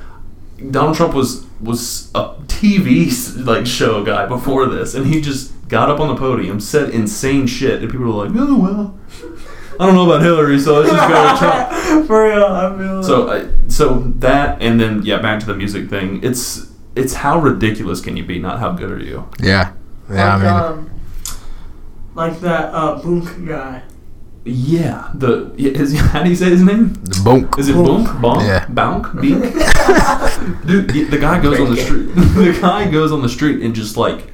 Donald 0.70 0.96
Trump 0.96 1.14
was 1.14 1.46
was 1.60 2.10
a 2.14 2.34
TV 2.46 3.10
like 3.44 3.66
show 3.66 4.04
guy 4.04 4.26
before 4.26 4.66
this, 4.66 4.94
and 4.94 5.06
he 5.06 5.20
just 5.20 5.52
got 5.68 5.90
up 5.90 6.00
on 6.00 6.08
the 6.08 6.16
podium, 6.16 6.60
said 6.60 6.90
insane 6.90 7.46
shit, 7.46 7.82
and 7.82 7.90
people 7.90 8.06
were 8.06 8.26
like, 8.26 8.34
"Oh 8.36 8.58
well, 8.58 8.98
I 9.78 9.86
don't 9.86 9.94
know 9.94 10.10
about 10.10 10.22
Hillary, 10.22 10.58
so 10.58 10.80
let's 10.80 10.90
just 10.90 11.08
go 11.08 11.32
to 11.32 11.38
Trump." 11.38 12.06
For 12.06 12.24
real, 12.24 12.44
I 12.44 12.76
feel 12.76 13.02
So, 13.02 13.30
I 13.30 13.48
so 13.68 14.00
that, 14.18 14.60
and 14.60 14.80
then 14.80 15.02
yeah, 15.02 15.18
back 15.18 15.40
to 15.40 15.46
the 15.46 15.54
music 15.54 15.88
thing. 15.88 16.22
It's 16.22 16.72
it's 16.96 17.14
how 17.14 17.38
ridiculous 17.38 18.00
can 18.00 18.16
you 18.16 18.24
be, 18.24 18.38
not 18.38 18.58
how 18.58 18.72
good 18.72 18.90
are 18.90 18.98
you? 18.98 19.28
Yeah. 19.40 19.72
Yeah, 20.10 20.36
like, 20.36 20.42
I 20.42 20.74
mean, 20.74 20.78
um, 20.78 20.90
like 22.14 22.40
that 22.40 22.74
uh, 22.74 23.00
Boonk 23.00 23.46
guy. 23.46 23.82
Yeah, 24.44 25.10
the 25.14 25.52
yeah, 25.56 25.72
is, 25.72 25.98
how 26.12 26.22
do 26.22 26.30
you 26.30 26.36
say 26.36 26.50
his 26.50 26.62
name? 26.62 26.90
bonk. 27.22 27.58
Is 27.58 27.68
it 27.68 27.76
Bonk. 27.76 28.06
Bonk? 28.06 28.20
Bonk? 28.20 28.46
Yeah. 28.46 28.66
Bonk? 28.66 29.20
Beak? 29.20 29.74
Dude, 30.66 30.88
the- 30.90 31.04
the 31.04 31.18
guy 31.18 31.40
goes 31.40 31.60
on 31.60 31.70
the 31.74 31.76
street. 31.80 32.08
The 32.14 32.58
guy 32.60 32.90
goes 32.90 33.12
on 33.12 33.22
the 33.22 33.28
street 33.28 33.62
and 33.62 33.74
just 33.74 33.96
like 33.96 34.32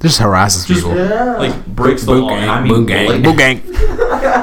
Just 0.00 0.18
harasses 0.18 0.66
Just- 0.66 0.80
people. 0.82 0.96
Yeah. 0.96 1.36
like 1.38 1.66
breaks 1.66 2.04
the 2.04 2.14
law. 2.14 2.28
gang, 2.28 2.48
I 2.48 2.62
mean, 2.62 2.72
Boonk 2.72 2.86
gang, 2.88 3.08
like- 3.08 3.22
Boonk 3.22 3.38
gang. 3.38 3.62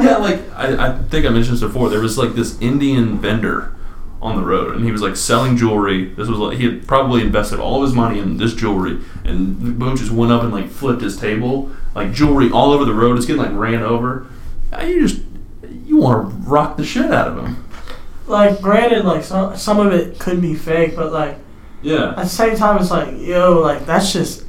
yeah, 0.06 0.18
like 0.18 0.40
I, 0.56 0.88
I 0.90 0.98
think 1.10 1.26
I 1.26 1.30
mentioned 1.30 1.56
this 1.58 1.62
before. 1.62 1.90
There 1.90 2.00
was 2.02 2.18
like 2.18 2.34
this 2.36 2.60
Indian 2.62 3.18
vendor 3.20 3.72
on 4.22 4.36
the 4.36 4.42
road, 4.44 4.76
and 4.76 4.84
he 4.86 4.92
was 4.92 5.02
like 5.02 5.16
selling 5.16 5.56
jewelry. 5.58 6.06
This 6.16 6.28
was 6.28 6.40
like 6.40 6.58
he 6.58 6.66
had 6.66 6.88
probably 6.88 7.22
invested 7.22 7.60
all 7.60 7.82
of 7.84 7.88
his 7.88 7.94
money 7.96 8.20
in 8.20 8.38
this 8.38 8.54
jewelry, 8.54 9.00
and 9.24 9.60
the 9.62 9.72
boat 9.72 9.98
just 10.00 10.12
went 10.12 10.32
up 10.32 10.42
and 10.44 10.52
like 10.52 10.70
flipped 10.70 11.02
his 11.02 11.18
table, 11.18 11.70
like 11.94 12.12
jewelry 12.12 12.50
all 12.50 12.72
over 12.72 12.86
the 12.86 12.94
road. 12.94 13.18
It's 13.18 13.26
getting 13.26 13.42
like 13.42 13.54
ran 13.54 13.82
over. 13.84 14.26
Uh, 14.74 14.84
You 14.84 15.08
just 15.08 15.22
you 15.86 15.98
want 15.98 16.30
to 16.30 16.36
rock 16.50 16.78
the 16.78 16.84
shit 16.86 17.12
out 17.12 17.28
of 17.28 17.46
him. 17.46 17.65
Like 18.28 18.62
granted, 18.62 19.06
like 19.06 19.24
some 19.24 19.56
some 19.58 19.80
of 19.80 19.94
it 19.94 20.20
could 20.20 20.42
be 20.42 20.56
fake, 20.56 20.96
but 20.96 21.12
like 21.12 21.38
Yeah. 21.82 22.10
at 22.12 22.16
the 22.18 22.26
same 22.30 22.56
time, 22.56 22.82
it's 22.82 22.92
like 22.92 23.20
yo, 23.20 23.60
like 23.62 23.86
that's 23.86 24.12
just 24.14 24.46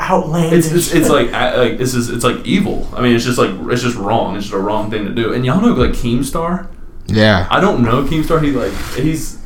outlandish. 0.00 0.66
It's, 0.66 0.72
it's, 0.72 0.94
it's 0.94 1.08
like 1.08 1.30
like 1.32 1.78
this 1.78 1.94
is 1.94 2.08
it's 2.10 2.24
like 2.24 2.44
evil. 2.46 2.88
I 2.94 3.02
mean, 3.02 3.14
it's 3.14 3.24
just 3.24 3.38
like 3.38 3.50
it's 3.72 3.82
just 3.82 3.96
wrong. 3.96 4.36
It's 4.36 4.46
just 4.46 4.54
a 4.54 4.58
wrong 4.58 4.90
thing 4.90 5.04
to 5.06 5.12
do. 5.14 5.32
And 5.32 5.44
y'all 5.44 5.60
know 5.60 5.72
like 5.74 5.90
Keemstar. 5.92 6.68
Yeah. 7.06 7.46
I 7.50 7.60
don't 7.60 7.82
know 7.82 8.04
Keemstar. 8.04 8.42
He 8.42 8.50
like 8.52 8.72
he's 8.96 9.39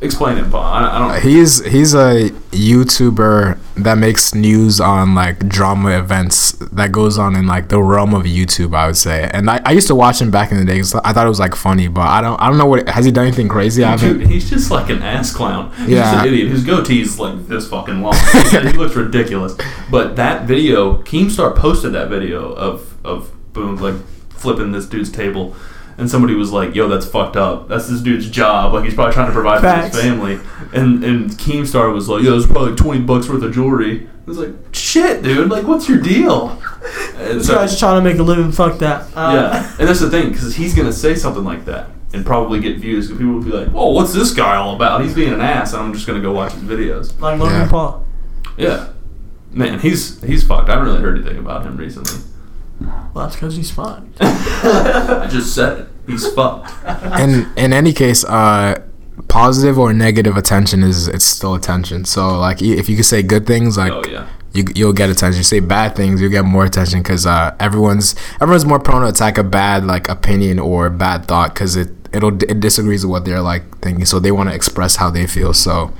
explain 0.00 0.38
it, 0.38 0.50
Paul. 0.50 0.62
I, 0.62 0.96
I 0.96 0.98
don't. 0.98 1.22
He's 1.22 1.64
he's 1.64 1.94
a 1.94 2.30
YouTuber 2.50 3.58
that 3.76 3.96
makes 3.98 4.34
news 4.34 4.80
on 4.80 5.14
like 5.14 5.48
drama 5.48 5.98
events 5.98 6.52
that 6.52 6.90
goes 6.92 7.18
on 7.18 7.36
in 7.36 7.46
like 7.46 7.68
the 7.68 7.80
realm 7.82 8.14
of 8.14 8.24
YouTube, 8.24 8.74
I 8.76 8.86
would 8.86 8.96
say. 8.96 9.28
And 9.32 9.50
I, 9.50 9.60
I 9.64 9.72
used 9.72 9.86
to 9.88 9.94
watch 9.94 10.20
him 10.20 10.30
back 10.30 10.50
in 10.50 10.58
the 10.58 10.64
day 10.64 10.80
I 11.04 11.12
thought 11.12 11.26
it 11.26 11.28
was 11.28 11.40
like 11.40 11.54
funny, 11.54 11.88
but 11.88 12.02
I 12.02 12.20
don't 12.20 12.40
I 12.40 12.48
don't 12.48 12.58
know 12.58 12.66
what 12.66 12.88
has 12.88 13.04
he 13.04 13.10
done 13.12 13.26
anything 13.26 13.48
crazy? 13.48 13.84
I 13.84 13.96
Dude, 13.96 14.20
haven't. 14.20 14.28
he's 14.30 14.48
just 14.50 14.70
like 14.70 14.90
an 14.90 15.02
ass 15.02 15.32
clown. 15.34 15.72
He's 15.76 15.88
Yeah. 15.90 16.12
just 16.12 16.26
an 16.26 16.32
idiot. 16.32 16.48
His 16.50 16.64
goatee's 16.64 17.18
like 17.18 17.46
this 17.46 17.68
fucking 17.68 18.02
long. 18.02 18.14
he 18.50 18.72
looks 18.72 18.94
ridiculous. 18.96 19.56
But 19.90 20.16
that 20.16 20.46
video, 20.46 21.02
Keemstar 21.02 21.54
posted 21.56 21.92
that 21.92 22.08
video 22.08 22.52
of 22.52 22.94
of 23.04 23.30
Boonk 23.52 23.80
like 23.80 23.94
flipping 24.30 24.70
this 24.72 24.86
dude's 24.86 25.10
table, 25.10 25.56
and 25.98 26.08
somebody 26.10 26.34
was 26.34 26.50
like, 26.52 26.74
"Yo, 26.74 26.88
that's 26.88 27.04
fucked 27.06 27.36
up. 27.36 27.68
That's 27.68 27.88
this 27.88 28.00
dude's 28.00 28.30
job. 28.30 28.72
Like 28.72 28.84
he's 28.84 28.94
probably 28.94 29.12
trying 29.12 29.26
to 29.26 29.32
provide 29.32 29.60
for 29.60 29.70
his 29.86 30.00
family." 30.00 30.38
And 30.72 31.04
and 31.04 31.30
Keemstar 31.32 31.92
was 31.92 32.08
like, 32.08 32.22
"Yo, 32.22 32.36
it's 32.36 32.46
probably 32.46 32.74
twenty 32.76 33.00
bucks 33.02 33.28
worth 33.28 33.42
of 33.42 33.52
jewelry." 33.52 34.06
I 34.08 34.30
was 34.30 34.38
like, 34.38 34.54
"Shit, 34.72 35.22
dude. 35.22 35.50
Like, 35.50 35.66
what's 35.66 35.88
your 35.88 36.00
deal?" 36.00 36.60
And 37.18 37.40
this 37.40 37.48
so- 37.48 37.56
guy's 37.56 37.76
trying 37.78 38.02
to 38.02 38.08
make 38.08 38.18
a 38.18 38.22
living. 38.22 38.52
Fuck 38.52 38.78
that. 38.78 39.08
Uh, 39.16 39.32
yeah, 39.34 39.76
and 39.80 39.88
that's 39.88 39.98
the 40.00 40.08
thing 40.08 40.30
because 40.30 40.54
he's 40.54 40.74
gonna 40.74 40.92
say 40.92 41.14
something 41.16 41.42
like 41.44 41.64
that 41.64 41.90
and 42.12 42.24
probably 42.24 42.60
get 42.60 42.78
views 42.78 43.06
because 43.08 43.18
people 43.18 43.34
will 43.34 43.42
be 43.42 43.50
like, 43.50 43.68
"Whoa, 43.68 43.90
what's 43.90 44.12
this 44.14 44.32
guy 44.32 44.54
all 44.56 44.76
about? 44.76 45.02
He's 45.02 45.14
being 45.14 45.32
an 45.34 45.40
ass." 45.40 45.72
And 45.72 45.82
I'm 45.82 45.92
just 45.92 46.06
gonna 46.06 46.20
go 46.20 46.32
watch 46.32 46.52
his 46.52 46.62
videos. 46.62 47.18
Like 47.20 47.38
Logan 47.40 47.56
Yeah. 47.62 47.68
Paul. 47.68 48.06
Yeah, 48.56 48.88
man, 49.52 49.80
he's 49.80 50.22
he's 50.22 50.44
fucked. 50.46 50.68
I 50.68 50.72
haven't 50.74 50.86
really 50.88 51.00
heard 51.00 51.18
anything 51.18 51.38
about 51.38 51.64
him 51.66 51.76
recently. 51.76 52.18
Well, 52.80 53.24
that's 53.26 53.34
because 53.34 53.56
he's 53.56 53.70
fucked. 53.70 54.06
I 54.20 55.28
just 55.30 55.54
said 55.54 55.80
it. 55.80 55.88
He's 56.06 56.32
fucked. 56.32 56.70
In 57.20 57.50
in 57.56 57.72
any 57.72 57.92
case, 57.92 58.24
uh, 58.24 58.82
positive 59.28 59.78
or 59.78 59.92
negative 59.92 60.36
attention 60.36 60.82
is 60.82 61.08
it's 61.08 61.24
still 61.24 61.54
attention. 61.54 62.04
So 62.04 62.38
like 62.38 62.62
if 62.62 62.88
you 62.88 62.96
could 62.96 63.04
say 63.04 63.22
good 63.22 63.46
things, 63.46 63.76
like 63.76 63.92
Oh 63.92 64.02
yeah, 64.08 64.28
you 64.52 64.64
you'll 64.74 64.92
get 64.92 65.10
attention. 65.10 65.38
You 65.38 65.44
say 65.44 65.60
bad 65.60 65.96
things, 65.96 66.20
you'll 66.20 66.30
get 66.30 66.44
more 66.44 66.64
attention 66.64 67.02
because 67.02 67.26
uh, 67.26 67.54
everyone's 67.58 68.14
everyone's 68.40 68.64
more 68.64 68.78
prone 68.78 69.02
to 69.02 69.08
attack 69.08 69.38
a 69.38 69.44
bad 69.44 69.84
like 69.84 70.08
opinion 70.08 70.58
or 70.58 70.88
bad 70.88 71.26
thought 71.26 71.54
because 71.54 71.76
it 71.76 71.90
it'll 72.12 72.40
it 72.44 72.60
disagrees 72.60 73.04
with 73.04 73.10
what 73.10 73.24
they're 73.24 73.42
like 73.42 73.78
thinking. 73.80 74.04
So 74.04 74.18
they 74.20 74.32
want 74.32 74.48
to 74.50 74.54
express 74.54 74.96
how 74.96 75.10
they 75.10 75.26
feel. 75.26 75.52
So 75.52 75.92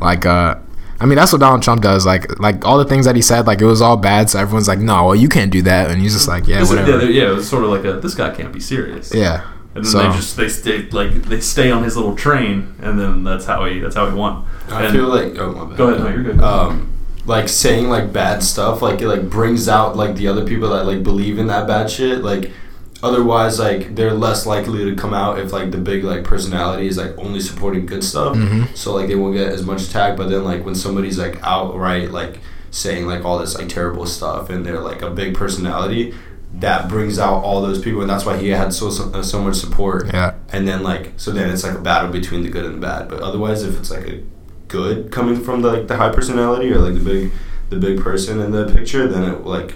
like 0.00 0.24
uh. 0.26 0.56
I 1.00 1.06
mean 1.06 1.16
that's 1.16 1.32
what 1.32 1.40
Donald 1.40 1.62
Trump 1.62 1.82
does. 1.82 2.06
Like, 2.06 2.38
like 2.38 2.64
all 2.64 2.78
the 2.78 2.84
things 2.84 3.04
that 3.06 3.16
he 3.16 3.22
said, 3.22 3.46
like 3.46 3.60
it 3.60 3.66
was 3.66 3.82
all 3.82 3.96
bad. 3.96 4.30
So 4.30 4.38
everyone's 4.38 4.68
like, 4.68 4.78
"No, 4.78 5.06
well, 5.06 5.14
you 5.16 5.28
can't 5.28 5.50
do 5.50 5.62
that," 5.62 5.90
and 5.90 6.00
he's 6.00 6.12
just 6.14 6.28
like, 6.28 6.46
"Yeah, 6.46 6.60
This 6.60 6.70
is- 6.70 6.76
whatever." 6.76 7.04
yeah, 7.04 7.24
yeah. 7.24 7.30
It 7.30 7.34
was 7.34 7.48
sort 7.48 7.64
of 7.64 7.70
like 7.70 7.84
a 7.84 7.94
this 8.00 8.14
guy 8.14 8.30
can't 8.34 8.52
be 8.52 8.60
serious. 8.60 9.12
Yeah. 9.14 9.42
And 9.74 9.84
then 9.84 9.90
So- 9.90 9.98
they 9.98 10.08
just 10.16 10.36
they 10.36 10.48
stay 10.48 10.88
like 10.90 11.24
they 11.24 11.40
stay 11.40 11.70
on 11.72 11.82
his 11.82 11.96
little 11.96 12.14
train, 12.14 12.74
and 12.80 12.98
then 12.98 13.24
that's 13.24 13.44
how 13.44 13.64
he 13.64 13.80
that's 13.80 13.96
how 13.96 14.08
he 14.08 14.14
won. 14.14 14.44
I 14.70 14.84
And- 14.84 14.94
feel 14.94 15.08
like 15.08 15.36
oh 15.38 15.52
my 15.52 15.64
bad. 15.64 15.76
Go 15.76 15.88
ahead, 15.88 16.00
no, 16.04 16.08
you're 16.10 16.22
good. 16.22 16.40
Um, 16.40 16.88
like 17.26 17.48
saying 17.48 17.88
like 17.88 18.12
bad 18.12 18.42
stuff, 18.42 18.80
like 18.82 19.00
it 19.02 19.08
like 19.08 19.28
brings 19.28 19.68
out 19.68 19.96
like 19.96 20.14
the 20.14 20.28
other 20.28 20.44
people 20.44 20.68
that 20.70 20.86
like 20.86 21.02
believe 21.02 21.38
in 21.38 21.48
that 21.48 21.66
bad 21.66 21.90
shit. 21.90 22.22
Like 22.22 22.52
otherwise, 23.08 23.58
like 23.58 23.94
they're 23.96 24.14
less 24.26 24.46
likely 24.46 24.84
to 24.90 24.96
come 24.96 25.14
out 25.14 25.38
if 25.38 25.52
like 25.52 25.70
the 25.70 25.78
big 25.78 26.02
like 26.04 26.24
personality 26.24 26.86
is 26.86 26.96
like 26.96 27.12
only 27.18 27.40
supporting 27.40 27.86
good 27.86 28.02
stuff. 28.02 28.36
Mhm. 28.36 28.74
So 28.76 28.94
like 28.94 29.08
they 29.08 29.14
won't 29.14 29.34
get 29.34 29.48
as 29.52 29.62
much 29.64 29.82
attack. 29.88 30.16
But 30.16 30.28
then 30.30 30.42
like 30.44 30.64
when 30.64 30.74
somebody's 30.74 31.18
like 31.18 31.38
outright 31.42 32.10
like 32.10 32.40
saying 32.70 33.06
like 33.06 33.24
all 33.24 33.38
this 33.38 33.54
like 33.58 33.68
terrible 33.68 34.06
stuff 34.06 34.50
and 34.50 34.64
they're 34.66 34.80
like 34.80 35.02
a 35.02 35.10
big 35.10 35.34
personality. 35.34 36.14
That 36.60 36.88
brings 36.88 37.18
out 37.18 37.42
all 37.42 37.60
those 37.62 37.80
people, 37.82 38.00
and 38.02 38.08
that's 38.08 38.24
why 38.24 38.36
he 38.36 38.50
had 38.50 38.72
so 38.72 38.88
so, 38.88 39.22
so 39.22 39.42
much 39.42 39.56
support 39.56 40.06
Yeah. 40.14 40.34
and 40.52 40.68
then 40.68 40.84
like 40.84 41.12
so 41.16 41.32
then 41.32 41.50
it's 41.50 41.64
like 41.64 41.76
a 41.76 41.80
battle 41.80 42.10
between 42.12 42.44
the 42.44 42.48
good 42.48 42.64
and 42.64 42.76
the 42.76 42.80
bad 42.86 43.08
but 43.08 43.18
otherwise 43.28 43.64
if 43.64 43.76
it's 43.76 43.90
like 43.90 44.06
a 44.06 44.22
good 44.68 45.10
coming 45.10 45.42
from 45.42 45.62
the, 45.62 45.68
like 45.72 45.88
the 45.88 45.96
high 45.96 46.10
personality 46.18 46.72
or 46.72 46.78
like 46.78 46.94
the 46.94 47.00
big 47.12 47.32
the 47.70 47.76
big 47.76 48.00
person 48.00 48.40
in 48.40 48.52
the 48.52 48.64
picture 48.72 49.08
then 49.08 49.24
it 49.24 49.44
like 49.44 49.74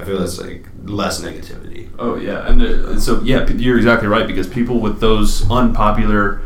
i 0.00 0.04
feel 0.04 0.18
that's 0.18 0.38
like 0.38 0.66
less 0.84 1.20
negativity 1.20 1.80
Oh 2.00 2.16
yeah, 2.16 2.48
and 2.48 2.58
there, 2.58 2.98
so 2.98 3.20
yeah, 3.20 3.46
you're 3.50 3.76
exactly 3.76 4.08
right 4.08 4.26
because 4.26 4.48
people 4.48 4.80
with 4.80 5.00
those 5.00 5.48
unpopular, 5.50 6.40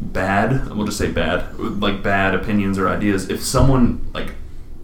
bad, 0.00 0.72
we'll 0.72 0.86
just 0.86 0.98
say 0.98 1.10
bad, 1.10 1.58
like 1.58 2.00
bad 2.00 2.32
opinions 2.32 2.78
or 2.78 2.88
ideas. 2.88 3.28
If 3.28 3.42
someone 3.42 4.08
like 4.14 4.34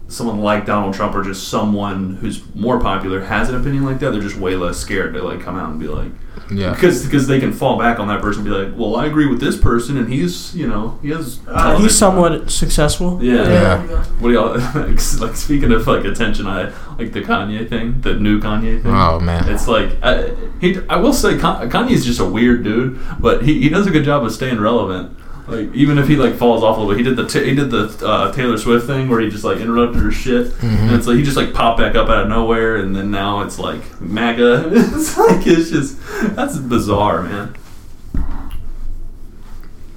someone 0.07 0.39
like 0.39 0.65
Donald 0.65 0.93
Trump 0.93 1.13
or 1.15 1.23
just 1.23 1.47
someone 1.49 2.15
who's 2.17 2.41
more 2.55 2.79
popular 2.79 3.21
has 3.21 3.49
an 3.49 3.55
opinion 3.55 3.83
like 3.85 3.99
that, 3.99 4.11
they're 4.11 4.21
just 4.21 4.37
way 4.37 4.55
less 4.55 4.77
scared 4.77 5.13
to 5.13 5.21
like 5.21 5.41
come 5.41 5.57
out 5.57 5.69
and 5.69 5.79
be 5.79 5.87
like, 5.87 6.11
Yeah. 6.49 6.71
because 6.73 7.03
because 7.05 7.27
they 7.27 7.39
can 7.41 7.51
fall 7.51 7.77
back 7.77 7.99
on 7.99 8.07
that 8.07 8.21
person 8.21 8.45
and 8.45 8.49
be 8.53 8.57
like, 8.57 8.73
well, 8.79 8.95
I 8.95 9.05
agree 9.05 9.25
with 9.27 9.41
this 9.41 9.57
person 9.57 9.97
and 9.97 10.07
he's 10.11 10.55
you 10.55 10.65
know 10.67 10.97
he 11.01 11.09
has 11.09 11.39
Uh, 11.47 11.77
he's 11.77 11.97
somewhat 11.97 12.49
successful. 12.49 13.19
Yeah. 13.21 13.43
Yeah. 13.49 14.03
What 14.19 14.29
do 14.29 14.33
y'all 14.33 14.57
like? 15.19 15.35
Speaking 15.35 15.71
of 15.73 15.85
like 15.87 16.05
attention, 16.05 16.47
I 16.47 16.71
like 16.97 17.11
the 17.11 17.21
Kanye 17.21 17.67
thing, 17.67 17.99
the 18.01 18.13
new 18.13 18.39
Kanye 18.39 18.81
thing. 18.81 18.91
Oh 18.93 19.19
man. 19.19 19.49
It's 19.49 19.67
like 19.67 19.91
I, 20.01 20.33
he. 20.61 20.77
I 20.89 20.95
will 20.95 21.13
say 21.13 21.37
Kan- 21.37 21.69
Kanye's 21.69 22.05
just 22.05 22.19
a 22.21 22.25
weird 22.25 22.63
dude, 22.63 22.97
but 23.19 23.43
he, 23.43 23.61
he 23.61 23.67
does 23.69 23.87
a 23.87 23.91
good 23.91 24.05
job 24.05 24.23
of 24.23 24.31
staying 24.31 24.59
relevant. 24.61 25.17
Like 25.47 25.73
even 25.73 25.97
if 25.97 26.09
he 26.09 26.17
like 26.17 26.35
falls 26.35 26.61
off 26.61 26.75
a 26.75 26.81
little 26.81 26.93
bit, 26.93 26.97
he 26.97 27.03
did 27.03 27.15
the 27.15 27.25
t- 27.27 27.45
he 27.45 27.55
did 27.55 27.71
the 27.71 27.85
uh, 28.05 28.33
Taylor 28.33 28.57
Swift 28.57 28.85
thing 28.85 29.07
where 29.07 29.21
he 29.21 29.29
just 29.29 29.45
like 29.45 29.59
interrupted 29.59 30.01
her 30.01 30.11
shit, 30.11 30.51
and 30.61 30.93
it's 30.93 31.07
like 31.07 31.15
he 31.15 31.23
just 31.23 31.37
like 31.37 31.53
popped 31.53 31.79
back 31.79 31.95
up 31.95 32.09
out 32.09 32.23
of 32.23 32.27
nowhere, 32.27 32.75
and 32.77 32.93
then 32.93 33.11
now 33.11 33.41
it's 33.41 33.57
like 33.57 34.01
MAGA. 34.01 34.69
it's 34.73 35.17
like 35.17 35.47
it's 35.47 35.69
just 35.69 35.99
that's 36.35 36.57
bizarre, 36.57 37.23
man. 37.23 37.55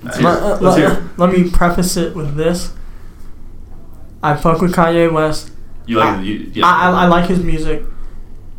Let's 0.02 0.20
Let, 0.20 0.42
uh, 0.42 0.48
Let's 0.48 0.62
let- 0.62 0.78
hear. 0.78 0.90
it. 0.92 1.18
let 1.18 1.32
me 1.32 1.50
preface 1.50 1.96
it 1.96 2.14
with 2.14 2.36
this. 2.36 2.72
I 4.22 4.36
fuck 4.36 4.60
with 4.60 4.74
Kanye 4.74 5.12
West. 5.12 5.50
You 5.86 5.98
like 5.98 6.18
I- 6.18 6.22
you, 6.22 6.50
yeah. 6.54 6.64
I, 6.66 6.90
I, 6.90 7.04
I 7.04 7.06
like 7.06 7.28
his 7.28 7.40
music. 7.42 7.82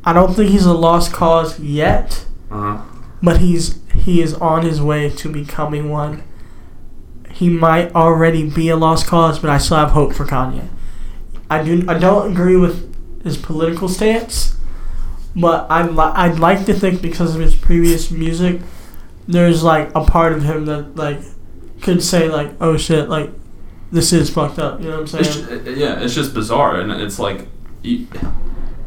I 0.03 0.13
don't 0.13 0.33
think 0.33 0.49
he's 0.49 0.65
a 0.65 0.73
lost 0.73 1.13
cause 1.13 1.59
yet, 1.59 2.25
uh-huh. 2.49 2.81
but 3.23 3.37
he's 3.39 3.79
he 3.93 4.21
is 4.21 4.33
on 4.35 4.63
his 4.63 4.81
way 4.81 5.09
to 5.09 5.29
becoming 5.31 5.89
one. 5.89 6.23
He 7.41 7.49
might 7.49 7.95
already 7.95 8.47
be 8.47 8.69
a 8.69 8.75
lost 8.75 9.07
cause, 9.07 9.39
but 9.39 9.49
I 9.49 9.57
still 9.57 9.77
have 9.77 9.89
hope 9.89 10.13
for 10.13 10.25
Kanye. 10.25 10.67
I 11.49 11.63
do 11.63 11.83
I 11.87 11.97
don't 11.97 12.31
agree 12.31 12.55
with 12.55 12.93
his 13.23 13.35
political 13.35 13.89
stance, 13.89 14.55
but 15.35 15.65
I 15.71 15.87
li- 15.87 16.13
I'd 16.23 16.37
like 16.37 16.65
to 16.67 16.73
think 16.75 17.01
because 17.01 17.33
of 17.33 17.41
his 17.41 17.55
previous 17.55 18.11
music, 18.11 18.61
there's 19.27 19.63
like 19.63 19.89
a 19.95 20.03
part 20.03 20.33
of 20.33 20.43
him 20.43 20.65
that 20.67 20.95
like 20.95 21.19
could 21.81 22.03
say 22.03 22.29
like, 22.29 22.51
oh 22.61 22.77
shit, 22.77 23.09
like 23.09 23.31
this 23.91 24.13
is 24.13 24.29
fucked 24.29 24.59
up. 24.59 24.79
You 24.79 24.89
know 24.89 25.01
what 25.01 25.11
I'm 25.15 25.19
It's 25.21 25.33
saying? 25.33 25.65
ju- 25.65 25.73
yeah, 25.77 25.99
it's 25.99 26.13
just 26.13 26.35
bizarre, 26.35 26.79
and 26.79 26.91
it's 26.91 27.17
like 27.17 27.47
he, 27.81 28.07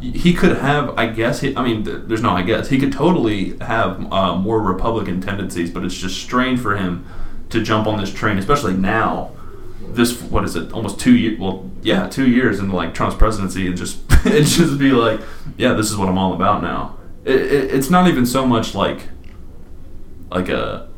he 0.00 0.32
could 0.32 0.58
have. 0.58 0.96
I 0.96 1.06
guess. 1.06 1.40
He, 1.40 1.56
I 1.56 1.62
mean, 1.64 1.84
th- 1.84 2.02
there's 2.06 2.22
no. 2.22 2.30
I 2.30 2.42
guess 2.42 2.68
he 2.68 2.78
could 2.78 2.92
totally 2.92 3.58
have 3.58 4.12
uh, 4.12 4.36
more 4.36 4.60
Republican 4.62 5.20
tendencies, 5.20 5.72
but 5.72 5.84
it's 5.84 5.96
just 5.98 6.22
strange 6.22 6.60
for 6.60 6.76
him 6.76 7.04
to 7.54 7.62
jump 7.62 7.86
on 7.86 7.98
this 7.98 8.12
train, 8.12 8.38
especially 8.38 8.74
now. 8.74 9.30
This 9.80 10.20
what 10.22 10.44
is 10.44 10.56
it? 10.56 10.72
Almost 10.72 10.98
two 11.00 11.16
years. 11.16 11.38
Well, 11.38 11.70
yeah, 11.82 12.08
two 12.08 12.28
years 12.28 12.58
in 12.58 12.70
like 12.70 12.94
Trump's 12.94 13.16
presidency, 13.16 13.66
and 13.66 13.76
just 13.76 14.00
and 14.26 14.44
just 14.44 14.78
be 14.78 14.90
like, 14.90 15.20
yeah, 15.56 15.72
this 15.72 15.90
is 15.90 15.96
what 15.96 16.08
I'm 16.08 16.18
all 16.18 16.34
about 16.34 16.62
now. 16.62 16.98
It, 17.24 17.40
it, 17.40 17.74
it's 17.74 17.90
not 17.90 18.08
even 18.08 18.26
so 18.26 18.46
much 18.46 18.74
like 18.74 19.08
like 20.30 20.48
a 20.48 20.88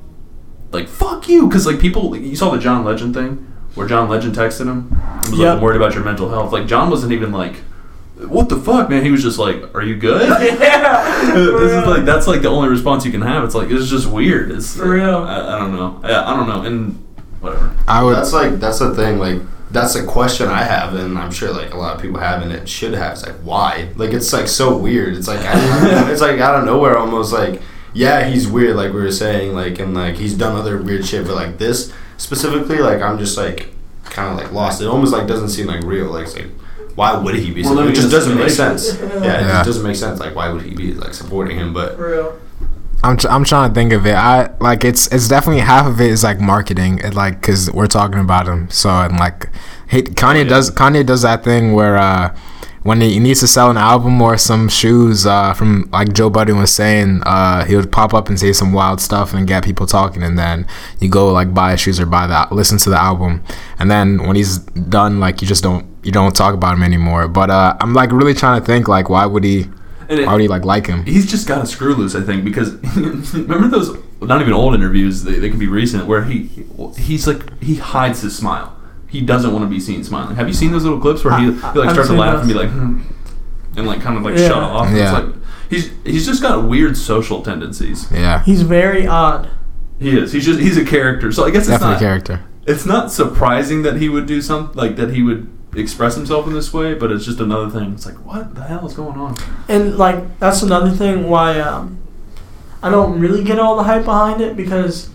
like 0.72 0.88
fuck 0.88 1.28
you 1.28 1.46
because 1.46 1.66
like 1.66 1.78
people 1.78 2.16
you 2.16 2.34
saw 2.34 2.50
the 2.50 2.58
John 2.58 2.84
Legend 2.84 3.14
thing 3.14 3.52
where 3.74 3.86
John 3.86 4.08
Legend 4.08 4.34
texted 4.34 4.62
him 4.62 4.88
and 5.00 5.30
was 5.30 5.38
like 5.38 5.48
I'm 5.56 5.60
worried 5.60 5.76
about 5.76 5.94
your 5.94 6.04
mental 6.04 6.28
health 6.28 6.52
like 6.52 6.66
John 6.66 6.90
wasn't 6.90 7.12
even 7.12 7.32
like 7.32 7.56
what 8.16 8.48
the 8.48 8.56
fuck 8.56 8.88
man 8.88 9.04
he 9.04 9.10
was 9.10 9.22
just 9.22 9.38
like 9.38 9.74
are 9.74 9.82
you 9.82 9.94
good 9.94 10.26
yeah. 10.60 11.32
this 11.34 11.72
is 11.72 11.86
like 11.86 12.04
that's 12.04 12.26
like 12.26 12.42
the 12.42 12.48
only 12.48 12.68
response 12.68 13.04
you 13.04 13.12
can 13.12 13.20
have 13.20 13.44
it's 13.44 13.54
like 13.54 13.70
it's 13.70 13.88
just 13.88 14.06
weird 14.06 14.50
it's 14.50 14.74
For 14.76 14.88
real. 14.88 15.18
I, 15.18 15.56
I 15.56 15.58
don't 15.58 15.72
know 15.72 16.00
I, 16.02 16.32
I 16.32 16.36
don't 16.36 16.48
know 16.48 16.62
and 16.62 17.06
whatever 17.40 17.76
I 17.88 18.02
would. 18.02 18.16
That's 18.16 18.32
like 18.32 18.58
that's 18.58 18.78
the 18.78 18.94
thing. 18.94 19.18
Like 19.18 19.40
that's 19.70 19.94
a 19.94 20.04
question 20.04 20.48
I 20.48 20.62
have, 20.62 20.94
and 20.94 21.18
I'm 21.18 21.30
sure 21.30 21.52
like 21.52 21.72
a 21.72 21.76
lot 21.76 21.96
of 21.96 22.02
people 22.02 22.18
have, 22.18 22.42
and 22.42 22.52
it 22.52 22.68
should 22.68 22.94
have. 22.94 23.12
It's 23.12 23.26
like 23.26 23.36
why? 23.36 23.90
Like 23.96 24.12
it's 24.12 24.32
like 24.32 24.48
so 24.48 24.76
weird. 24.76 25.16
It's 25.16 25.28
like 25.28 25.40
I, 25.40 26.10
it's 26.12 26.20
like 26.20 26.40
out 26.40 26.58
of 26.58 26.64
nowhere, 26.64 26.98
almost 26.98 27.32
like 27.32 27.60
yeah, 27.94 28.24
he's 28.28 28.46
weird, 28.46 28.76
like 28.76 28.92
we 28.92 29.00
were 29.00 29.12
saying, 29.12 29.54
like 29.54 29.78
and 29.78 29.94
like 29.94 30.16
he's 30.16 30.34
done 30.34 30.56
other 30.56 30.80
weird 30.82 31.06
shit, 31.06 31.26
but 31.26 31.34
like 31.34 31.58
this 31.58 31.92
specifically, 32.16 32.78
like 32.78 33.00
I'm 33.00 33.18
just 33.18 33.36
like 33.36 33.70
kind 34.04 34.32
of 34.32 34.42
like 34.42 34.52
lost. 34.52 34.80
It 34.80 34.86
almost 34.86 35.12
like 35.12 35.26
doesn't 35.26 35.50
seem 35.50 35.66
like 35.66 35.82
real. 35.84 36.06
Like 36.06 36.24
it's 36.24 36.36
like 36.36 36.50
why 36.96 37.16
would 37.16 37.34
he 37.36 37.50
be? 37.52 37.62
We're 37.62 37.68
supporting- 37.68 37.92
it 37.92 37.94
just 37.94 38.10
doesn't 38.10 38.36
make 38.36 38.50
sense. 38.50 38.98
Yeah, 39.00 39.06
it 39.06 39.22
Yeah. 39.24 39.48
just 39.48 39.66
doesn't 39.66 39.82
make 39.84 39.96
sense. 39.96 40.18
Like 40.18 40.34
why 40.34 40.48
would 40.50 40.62
he 40.62 40.74
be 40.74 40.92
like 40.94 41.14
supporting 41.14 41.56
him? 41.58 41.72
But 41.72 41.98
real. 41.98 42.32
I'm, 43.04 43.16
tr- 43.18 43.28
I'm 43.28 43.44
trying 43.44 43.68
to 43.70 43.74
think 43.74 43.92
of 43.92 44.06
it. 44.06 44.14
I 44.16 44.50
like 44.58 44.82
it's 44.84 45.06
it's 45.12 45.28
definitely 45.28 45.60
half 45.60 45.86
of 45.86 46.00
it 46.00 46.10
is 46.10 46.24
like 46.24 46.40
marketing, 46.40 46.98
it, 47.04 47.14
like 47.14 47.40
because 47.40 47.70
we're 47.70 47.86
talking 47.86 48.18
about 48.18 48.48
him. 48.48 48.68
So 48.70 48.88
and 48.88 49.18
like, 49.18 49.50
he, 49.88 50.02
Kanye 50.02 50.42
yeah. 50.44 50.48
does 50.48 50.70
Kanye 50.70 51.04
does 51.04 51.22
that 51.22 51.44
thing 51.44 51.74
where 51.74 51.96
uh, 51.98 52.34
when 52.86 53.00
he 53.00 53.18
needs 53.18 53.40
to 53.40 53.48
sell 53.48 53.68
an 53.68 53.76
album 53.76 54.22
or 54.22 54.38
some 54.38 54.68
shoes 54.68 55.26
uh, 55.26 55.52
from 55.52 55.88
like 55.92 56.12
Joe 56.12 56.30
Budden 56.30 56.56
was 56.56 56.72
saying, 56.72 57.22
uh, 57.26 57.64
he 57.64 57.74
would 57.74 57.90
pop 57.90 58.14
up 58.14 58.28
and 58.28 58.38
say 58.38 58.52
some 58.52 58.72
wild 58.72 59.00
stuff 59.00 59.34
and 59.34 59.46
get 59.46 59.64
people 59.64 59.86
talking, 59.86 60.22
and 60.22 60.38
then 60.38 60.66
you 61.00 61.08
go 61.08 61.32
like 61.32 61.52
buy 61.52 61.74
shoes 61.74 61.98
or 61.98 62.06
buy 62.06 62.28
that 62.28 62.52
listen 62.52 62.78
to 62.78 62.90
the 62.90 62.96
album, 62.98 63.42
and 63.80 63.90
then 63.90 64.22
when 64.24 64.36
he's 64.36 64.58
done, 64.58 65.18
like 65.18 65.42
you 65.42 65.48
just 65.48 65.64
don't 65.64 65.84
you 66.04 66.12
don't 66.12 66.36
talk 66.36 66.54
about 66.54 66.74
him 66.74 66.82
anymore. 66.84 67.26
But 67.26 67.50
uh, 67.50 67.76
I'm 67.80 67.92
like 67.92 68.12
really 68.12 68.34
trying 68.34 68.60
to 68.60 68.64
think 68.64 68.86
like 68.86 69.08
why 69.08 69.26
would 69.26 69.42
he 69.42 69.66
and 70.08 70.20
it, 70.20 70.26
why 70.26 70.34
would 70.34 70.42
he 70.42 70.48
like 70.48 70.64
like 70.64 70.86
him? 70.86 71.04
he's 71.04 71.28
just 71.28 71.48
got 71.48 71.64
a 71.64 71.66
screw 71.66 71.94
loose, 71.94 72.14
I 72.14 72.22
think, 72.22 72.44
because 72.44 72.74
remember 73.34 73.66
those 73.66 73.98
not 74.20 74.40
even 74.40 74.52
old 74.52 74.74
interviews; 74.74 75.24
they, 75.24 75.40
they 75.40 75.50
can 75.50 75.58
be 75.58 75.66
recent, 75.66 76.06
where 76.06 76.22
he 76.22 76.50
he's 76.96 77.26
like 77.26 77.60
he 77.60 77.76
hides 77.76 78.20
his 78.22 78.36
smile. 78.36 78.75
He 79.08 79.20
doesn't 79.20 79.52
want 79.52 79.64
to 79.64 79.68
be 79.68 79.80
seen 79.80 80.02
smiling. 80.04 80.36
Have 80.36 80.48
you 80.48 80.54
seen 80.54 80.72
those 80.72 80.82
little 80.84 81.00
clips 81.00 81.24
where 81.24 81.38
he, 81.38 81.46
he 81.46 81.50
like 81.52 81.76
I've 81.76 81.92
starts 81.92 81.96
to 81.96 82.06
seen 82.08 82.16
laugh 82.18 82.38
and 82.40 82.48
be 82.48 82.54
like, 82.54 82.70
hmm, 82.70 83.00
and 83.76 83.86
like 83.86 84.00
kind 84.00 84.16
of 84.16 84.22
like 84.24 84.36
Yeah. 84.36 84.48
shut 84.48 84.58
off? 84.62 84.90
Yeah. 84.92 85.02
It's 85.04 85.12
like 85.26 85.34
he's 85.70 85.90
he's 86.04 86.26
just 86.26 86.42
got 86.42 86.68
weird 86.68 86.96
social 86.96 87.42
tendencies. 87.42 88.10
Yeah, 88.10 88.42
He's 88.44 88.62
very 88.62 89.06
odd. 89.06 89.48
He 89.98 90.18
is. 90.18 90.32
He's 90.32 90.44
just 90.44 90.60
he's 90.60 90.76
a 90.76 90.84
character. 90.84 91.30
So 91.32 91.44
I 91.44 91.50
guess 91.50 91.62
it's 91.62 91.68
definitely 91.70 91.94
not 91.94 92.00
character. 92.00 92.44
it's 92.66 92.84
not 92.84 93.10
surprising 93.12 93.82
that 93.82 93.96
he 93.96 94.08
would 94.08 94.26
do 94.26 94.42
something 94.42 94.76
like 94.76 94.96
that. 94.96 95.10
He 95.14 95.22
would 95.22 95.48
express 95.74 96.14
himself 96.16 96.46
in 96.46 96.52
this 96.54 96.72
way, 96.72 96.94
but 96.94 97.10
it's 97.12 97.24
just 97.24 97.38
another 97.40 97.70
thing. 97.70 97.92
It's 97.92 98.06
like 98.06 98.16
what 98.26 98.54
the 98.54 98.62
hell 98.64 98.86
is 98.86 98.94
going 98.94 99.18
on? 99.18 99.36
And 99.68 99.96
like 99.96 100.38
that's 100.38 100.62
another 100.62 100.90
thing 100.90 101.28
why 101.28 101.60
um, 101.60 101.98
I 102.82 102.90
don't 102.90 103.18
really 103.20 103.44
get 103.44 103.58
all 103.58 103.76
the 103.76 103.84
hype 103.84 104.04
behind 104.04 104.40
it 104.40 104.56
because 104.56 105.10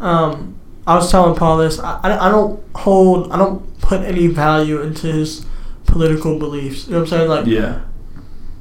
um, 0.00 0.58
I 0.86 0.94
was 0.94 1.10
telling 1.10 1.36
Paul 1.36 1.58
this. 1.58 1.78
I, 1.80 2.00
I 2.02 2.28
I 2.28 2.30
don't 2.30 2.62
hold 2.76 3.32
I 3.32 3.36
don't 3.38 3.80
put 3.80 4.00
any 4.02 4.26
value 4.28 4.80
into 4.82 5.06
his 5.12 5.44
political 5.86 6.38
beliefs. 6.38 6.86
You 6.86 6.92
know 6.94 6.98
what 7.00 7.12
I'm 7.12 7.18
saying? 7.18 7.28
Like 7.28 7.46
Yeah. 7.46 7.80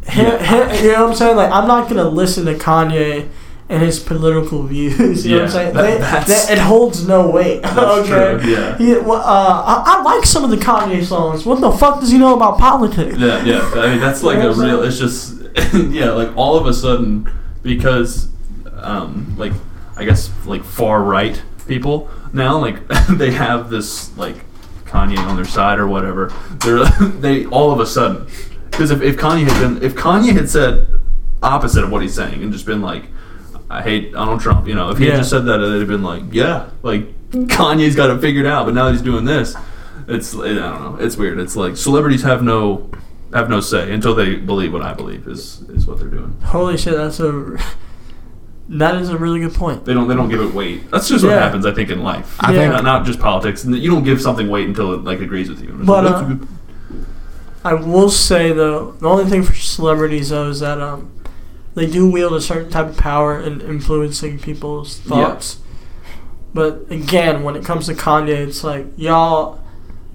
him, 0.07 0.39
him- 0.39 0.83
you 0.85 0.91
know 0.91 1.03
what 1.03 1.09
I'm 1.11 1.15
saying? 1.15 1.35
Like 1.37 1.51
I'm 1.51 1.67
not 1.67 1.87
gonna 1.89 2.07
listen 2.09 2.45
to 2.45 2.53
Kanye 2.55 3.27
and 3.69 3.81
his 3.81 3.99
political 3.99 4.63
views. 4.67 5.25
You 5.25 5.31
know 5.37 5.37
what 5.43 5.45
I'm 5.45 5.51
saying? 5.51 5.73
that- 5.73 6.27
They- 6.27 6.53
it 6.53 6.59
holds 6.59 7.07
no 7.07 7.29
weight. 7.29 7.63
Okay. 7.65 8.07
true, 8.07 8.51
yeah. 8.51 8.77
He, 8.77 8.93
well, 8.93 9.13
uh, 9.21 9.63
I, 9.65 9.83
I 9.99 10.03
like 10.03 10.25
some 10.25 10.43
of 10.43 10.51
the 10.51 10.57
Kanye 10.57 11.03
songs. 11.03 11.45
What 11.45 11.61
the 11.61 11.71
fuck 11.71 11.99
does 11.99 12.11
he 12.11 12.17
know 12.19 12.35
about 12.35 12.57
politics? 12.59 13.17
Yeah, 13.17 13.43
yeah. 13.43 13.71
I 13.75 13.89
mean, 13.91 13.99
that's 13.99 14.21
like 14.23 14.37
You 14.37 14.43
know 14.43 14.51
a 14.51 14.53
real. 14.55 14.83
It's 14.83 14.99
just, 14.99 15.41
yeah, 15.73 16.11
like 16.11 16.35
all 16.37 16.57
of 16.57 16.67
a 16.67 16.73
sudden, 16.73 17.27
because, 17.63 18.27
um, 18.81 19.33
like, 19.37 19.53
I 19.97 20.05
guess 20.05 20.29
like 20.45 20.63
far 20.63 21.01
right 21.01 21.41
people 21.67 22.09
now, 22.33 22.57
like 22.59 22.87
they 23.09 23.31
have 23.31 23.69
this 23.69 24.15
like 24.17 24.35
Kanye 24.85 25.17
on 25.17 25.35
their 25.35 25.45
side 25.45 25.79
or 25.79 25.87
whatever. 25.87 26.31
They're 26.63 26.85
they 27.19 27.45
all 27.47 27.71
of 27.71 27.79
a 27.79 27.85
sudden, 27.85 28.27
because 28.71 28.91
if, 28.91 29.01
if 29.01 29.17
Kanye 29.17 29.43
had 29.49 29.59
been, 29.61 29.83
if 29.83 29.95
Kanye 29.95 30.33
had 30.33 30.49
said 30.49 30.87
opposite 31.43 31.83
of 31.83 31.91
what 31.91 32.01
he's 32.01 32.15
saying 32.15 32.41
and 32.41 32.51
just 32.51 32.65
been 32.65 32.81
like, 32.81 33.05
I 33.69 33.81
hate 33.81 34.13
Donald 34.13 34.41
Trump, 34.41 34.67
you 34.67 34.75
know, 34.75 34.89
if 34.89 34.97
he 34.97 35.05
Yeah. 35.05 35.11
had 35.11 35.17
just 35.19 35.29
said 35.31 35.45
that, 35.45 35.59
it'd 35.61 35.79
have 35.79 35.87
been 35.87 36.03
like, 36.03 36.23
yeah, 36.31 36.69
like 36.83 37.07
Kanye's 37.31 37.95
got 37.95 38.09
it 38.09 38.21
figured 38.21 38.45
out, 38.45 38.65
but 38.65 38.73
now 38.73 38.89
he's 38.91 39.01
doing 39.01 39.25
this. 39.25 39.55
It's 40.07 40.33
I 40.35 40.53
don't 40.53 40.55
know. 40.55 40.97
It's 40.99 41.17
weird. 41.17 41.39
It's 41.39 41.55
like 41.55 41.75
celebrities 41.77 42.21
have 42.23 42.43
no 42.43 42.89
have 43.33 43.49
no 43.49 43.59
say 43.59 43.91
until 43.91 44.13
they 44.15 44.35
believe 44.35 44.71
what 44.71 44.81
I 44.83 44.93
believe 44.93 45.27
is 45.27 45.61
is 45.69 45.85
what 45.87 45.97
they're 45.99 46.07
doing. 46.07 46.39
Holy 46.45 46.77
shit, 46.77 46.95
that's 46.95 47.19
a 47.19 47.57
that 48.69 48.95
is 48.95 49.09
a 49.09 49.17
really 49.17 49.39
good 49.39 49.53
point. 49.53 49.85
They 49.85 49.93
don't 49.93 50.07
they 50.07 50.15
don't 50.15 50.29
give 50.29 50.41
it 50.41 50.53
weight. 50.53 50.89
That's 50.91 51.07
just 51.07 51.23
what 51.23 51.31
Yeah. 51.31 51.39
happens, 51.39 51.65
I 51.65 51.71
think, 51.73 51.89
in 51.89 52.01
life. 52.03 52.35
I 52.39 52.51
Yeah. 52.53 52.59
think 52.61 52.73
not, 52.73 52.83
not 52.83 53.05
just 53.05 53.19
politics. 53.19 53.63
And 53.63 53.75
You 53.75 53.91
don't 53.91 54.03
give 54.03 54.21
something 54.21 54.47
weight 54.49 54.67
until 54.67 54.93
it 54.93 55.03
like 55.03 55.19
agrees 55.21 55.49
with 55.49 55.61
you. 55.61 55.75
It's 55.77 55.85
But, 55.85 56.03
like, 56.03 56.13
that's 56.13 56.23
uh, 56.23 56.25
a 56.25 56.35
good- 56.35 56.47
I 57.63 57.73
will 57.73 58.09
say 58.09 58.51
though, 58.53 58.91
the 58.99 59.07
only 59.09 59.25
thing 59.25 59.43
for 59.43 59.53
celebrities 59.53 60.29
though 60.29 60.49
is 60.49 60.59
that 60.59 60.79
um, 60.81 61.09
they 61.73 61.87
do 61.87 62.09
wield 62.09 62.33
a 62.33 62.41
certain 62.41 62.69
type 62.69 62.87
of 62.89 62.97
power 62.97 63.39
in 63.39 63.61
influencing 63.61 64.39
people's 64.39 64.97
thoughts. 64.97 65.57
But 66.53 66.85
again, 66.89 67.43
when 67.43 67.55
it 67.55 67.65
comes 67.65 67.87
to 67.87 67.93
Kanye, 67.93 68.29
it's 68.47 68.63
like 68.63 68.85
y'all, 68.97 69.59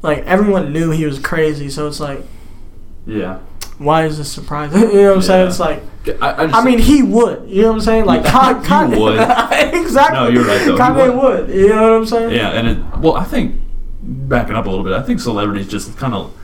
like 0.03 0.25
everyone 0.27 0.73
knew 0.73 0.91
he 0.91 1.05
was 1.07 1.19
crazy, 1.19 1.69
so 1.69 1.87
it's 1.87 2.01
like, 2.01 2.25
yeah. 3.07 3.39
Why 3.81 4.05
is 4.05 4.19
this 4.19 4.31
surprising? 4.31 4.79
you 4.93 4.93
know 4.93 5.09
what 5.09 5.17
I'm 5.17 5.23
saying? 5.23 5.49
It's 5.49 5.59
like, 5.59 5.83
I, 6.21 6.43
I, 6.43 6.47
just, 6.47 6.55
I 6.55 6.65
mean, 6.65 6.79
he 6.79 7.03
would. 7.03 7.49
You 7.49 7.63
know 7.63 7.69
what 7.69 7.75
I'm 7.77 7.81
saying? 7.81 8.05
Like 8.05 8.25
You 8.25 8.31
Con- 8.31 8.63
Kanye 8.63 9.01
would. 9.01 9.75
exactly. 9.75 10.19
No, 10.19 10.29
you're 10.29 10.45
right, 10.45 10.65
though. 10.67 10.77
Kanye 10.77 11.23
would. 11.23 11.49
You 11.55 11.69
know 11.71 11.83
what 11.83 11.93
I'm 11.93 12.07
saying? 12.07 12.35
yeah, 12.35 12.51
and 12.51 12.69
it 12.69 12.99
well, 12.99 13.15
I 13.17 13.25
think 13.25 13.59
backing 14.03 14.55
up 14.55 14.67
a 14.67 14.69
little 14.69 14.85
bit, 14.85 14.93
I 14.93 15.03
think 15.03 15.19
celebrities 15.21 15.67
just 15.67 15.97
kind 15.97 16.15
of. 16.15 16.37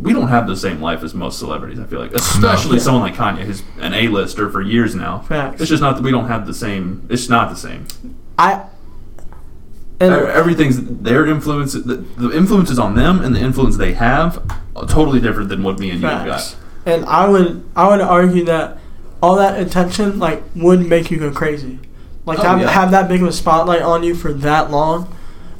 We 0.00 0.12
don't 0.14 0.28
have 0.28 0.46
the 0.46 0.56
same 0.56 0.80
life 0.80 1.02
as 1.02 1.12
most 1.14 1.38
celebrities. 1.38 1.78
I 1.78 1.84
feel 1.84 2.00
like, 2.00 2.12
especially 2.12 2.78
Yeah. 2.78 2.82
someone 2.82 3.02
like 3.02 3.14
Kanye, 3.14 3.42
who's 3.44 3.62
an 3.80 3.92
A-lister 3.92 4.50
for 4.50 4.62
years 4.62 4.94
now. 4.94 5.18
Facts. 5.20 5.60
It's 5.60 5.68
just 5.68 5.82
not 5.82 5.96
that 5.96 6.02
we 6.02 6.10
don't 6.10 6.26
have 6.26 6.46
the 6.46 6.54
same. 6.54 7.06
It's 7.10 7.28
not 7.28 7.50
the 7.50 7.56
same. 7.56 7.86
I. 8.38 8.64
And 10.00 10.14
Everything's 10.14 10.82
their 10.82 11.26
influence. 11.26 11.74
The, 11.74 11.96
the 12.16 12.34
influences 12.34 12.78
on 12.78 12.94
them 12.94 13.20
and 13.20 13.36
the 13.36 13.40
influence 13.40 13.76
they 13.76 13.92
have 13.92 14.42
are 14.74 14.86
totally 14.86 15.20
different 15.20 15.50
than 15.50 15.62
what 15.62 15.78
me 15.78 15.90
and 15.90 16.00
you 16.00 16.06
have 16.06 16.26
got. 16.26 16.56
And 16.86 17.04
I 17.04 17.28
would 17.28 17.62
I 17.76 17.88
would 17.88 18.00
argue 18.00 18.44
that 18.46 18.78
all 19.22 19.36
that 19.36 19.60
attention 19.60 20.18
like 20.18 20.42
would 20.56 20.80
make 20.86 21.10
you 21.10 21.18
go 21.18 21.30
crazy. 21.30 21.78
Like 22.26 22.38
Oh, 22.38 22.42
have, 22.42 22.60
yeah. 22.60 22.70
have 22.70 22.90
that 22.92 23.08
big 23.08 23.22
of 23.22 23.28
a 23.28 23.32
spotlight 23.32 23.82
on 23.82 24.02
you 24.02 24.14
for 24.14 24.32
that 24.32 24.70
long. 24.70 25.14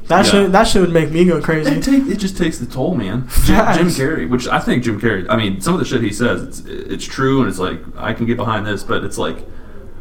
That 0.07 0.25
Yeah. 0.25 0.31
should 0.31 0.51
that 0.51 0.67
shit 0.67 0.81
would 0.81 0.91
make 0.91 1.11
me 1.11 1.25
go 1.25 1.39
crazy. 1.41 1.71
It, 1.75 1.83
take, 1.83 2.07
it 2.07 2.17
just 2.17 2.37
takes 2.37 2.57
the 2.57 2.65
toll, 2.65 2.95
man. 2.95 3.27
Jim. 3.45 3.55
Jim 3.75 3.87
Carrey, 3.87 4.29
which 4.29 4.47
I 4.47 4.59
think 4.59 4.83
Jim 4.83 4.99
Carrey. 4.99 5.25
I 5.29 5.37
mean, 5.37 5.61
some 5.61 5.73
of 5.75 5.79
the 5.79 5.85
shit 5.85 6.01
he 6.01 6.11
says, 6.11 6.41
it's 6.43 6.59
it's 6.65 7.05
true, 7.05 7.39
and 7.41 7.47
it's 7.49 7.59
like 7.59 7.79
I 7.97 8.13
can 8.13 8.25
get 8.25 8.35
behind 8.37 8.65
this, 8.65 8.83
but 8.83 9.03
it's 9.03 9.17
like, 9.17 9.37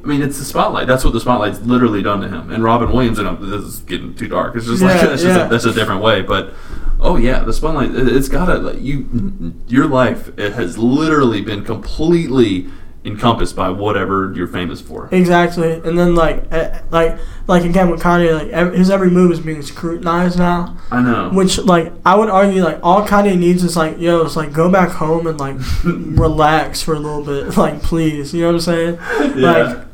I 0.02 0.06
mean, 0.06 0.22
it's 0.22 0.38
the 0.38 0.44
spotlight. 0.44 0.86
That's 0.86 1.04
what 1.04 1.12
the 1.12 1.20
spotlight's 1.20 1.60
literally 1.60 2.02
done 2.02 2.22
to 2.22 2.28
him. 2.28 2.50
And 2.50 2.64
Robin 2.64 2.90
Williams, 2.90 3.18
and 3.18 3.28
I'm- 3.28 3.50
this 3.50 3.62
is 3.62 3.80
getting 3.80 4.14
too 4.14 4.26
dark. 4.28 4.56
It's 4.56 4.66
just 4.66 4.82
like 4.82 5.00
Yeah, 5.00 5.06
that's 5.10 5.22
just 5.22 5.46
a, 5.46 5.48
that's 5.50 5.64
a 5.66 5.72
different 5.74 6.00
way, 6.02 6.22
but. 6.22 6.54
Oh 7.00 7.16
yeah, 7.16 7.40
the 7.40 7.52
spotlight. 7.52 7.94
It, 7.94 8.08
it's 8.08 8.28
gotta 8.28 8.58
like 8.58 8.80
you. 8.80 9.54
Your 9.68 9.86
life 9.86 10.38
it 10.38 10.52
has 10.52 10.76
literally 10.78 11.40
been 11.40 11.64
completely 11.64 12.68
encompassed 13.04 13.56
by 13.56 13.70
whatever 13.70 14.32
you're 14.36 14.46
famous 14.46 14.80
for. 14.80 15.08
Exactly, 15.10 15.72
and 15.72 15.98
then 15.98 16.14
like, 16.14 16.52
eh, 16.52 16.82
like, 16.90 17.18
like 17.46 17.64
again 17.64 17.90
with 17.90 18.02
Kanye, 18.02 18.38
like 18.38 18.48
ev- 18.48 18.74
his 18.74 18.90
every 18.90 19.10
move 19.10 19.32
is 19.32 19.40
being 19.40 19.62
scrutinized 19.62 20.38
now. 20.38 20.76
I 20.90 21.00
know. 21.02 21.30
Which 21.30 21.58
like 21.58 21.92
I 22.04 22.14
would 22.14 22.28
argue 22.28 22.62
like 22.62 22.78
all 22.82 23.06
Kanye 23.06 23.38
needs 23.38 23.64
is 23.64 23.76
like 23.76 23.98
yo, 23.98 24.24
it's 24.24 24.36
like 24.36 24.52
go 24.52 24.70
back 24.70 24.90
home 24.90 25.26
and 25.26 25.40
like 25.40 25.56
relax 25.84 26.82
for 26.82 26.94
a 26.94 26.98
little 26.98 27.24
bit, 27.24 27.56
like 27.56 27.82
please, 27.82 28.34
you 28.34 28.42
know 28.42 28.48
what 28.48 28.54
I'm 28.54 28.60
saying? 28.60 28.98
yeah. 29.38 29.52
Like 29.52 29.86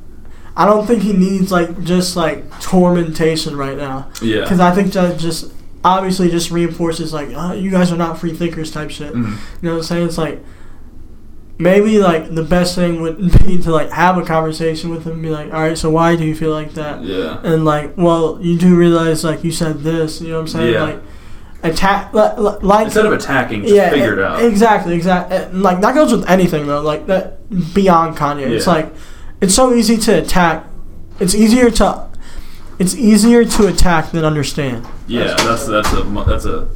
I 0.56 0.64
don't 0.64 0.86
think 0.86 1.02
he 1.02 1.12
needs 1.12 1.52
like 1.52 1.82
just 1.84 2.16
like 2.16 2.48
tormentation 2.60 3.56
right 3.56 3.76
now, 3.76 4.10
yeah. 4.22 4.40
because 4.40 4.58
I 4.58 4.74
think 4.74 4.92
that 4.94 5.20
just 5.20 5.52
obviously 5.86 6.28
just 6.30 6.50
reinforces 6.50 7.12
like 7.12 7.28
uh, 7.34 7.52
you 7.52 7.70
guys 7.70 7.92
are 7.92 7.96
not 7.96 8.18
free 8.18 8.32
thinkers 8.34 8.70
type 8.70 8.90
shit. 8.90 9.12
Mhm. 9.14 9.24
You 9.62 9.68
know 9.68 9.70
what 9.72 9.76
I'm 9.78 9.82
saying? 9.84 10.06
It's 10.08 10.18
like 10.18 10.42
maybe 11.58 11.98
like 11.98 12.34
the 12.34 12.42
best 12.42 12.74
thing 12.74 13.00
would 13.00 13.16
be 13.46 13.58
to 13.58 13.70
like 13.70 13.90
have 13.90 14.18
a 14.18 14.24
conversation 14.24 14.90
with 14.90 15.04
him 15.04 15.12
and 15.14 15.22
be 15.22 15.30
like, 15.30 15.52
all 15.52 15.60
right, 15.60 15.78
so 15.78 15.88
why 15.90 16.16
do 16.16 16.24
you 16.24 16.34
feel 16.34 16.50
like 16.50 16.74
that? 16.74 17.02
Yeah. 17.02 17.40
And 17.42 17.64
like, 17.64 17.96
well, 17.96 18.38
you 18.42 18.58
do 18.58 18.76
realize 18.76 19.24
like 19.24 19.44
you 19.44 19.52
said 19.52 19.78
this. 19.80 20.20
You 20.20 20.28
know 20.28 20.34
what 20.34 20.40
I'm 20.42 20.48
saying? 20.48 20.74
Yeah. 20.74 20.82
Like 20.82 21.00
attack 21.62 22.12
li- 22.12 22.30
li- 22.36 22.58
like 22.62 22.86
Instead 22.86 23.06
of 23.06 23.12
attacking, 23.12 23.62
just 23.62 23.74
yeah, 23.74 23.90
figure 23.90 24.12
it 24.18 24.24
out. 24.24 24.42
Exactly, 24.44 24.94
exactly. 24.94 25.58
Like 25.58 25.80
that 25.80 25.94
goes 25.94 26.12
with 26.12 26.28
anything 26.28 26.66
though. 26.66 26.82
Like 26.82 27.06
that 27.06 27.48
beyond 27.74 28.16
Kanye. 28.16 28.48
It's 28.50 28.66
like 28.66 28.92
it's 29.40 29.54
so 29.54 29.72
easy 29.74 29.96
to 29.98 30.18
attack. 30.22 30.64
It's 31.18 31.34
easier 31.34 31.70
to 31.70 32.05
it's 32.78 32.94
easier 32.94 33.44
to 33.44 33.66
attack 33.66 34.10
than 34.12 34.24
understand. 34.24 34.86
Yeah, 35.06 35.34
that's 35.38 35.66
that's 35.66 35.92
a 35.92 36.02
that's 36.26 36.44
a 36.44 36.68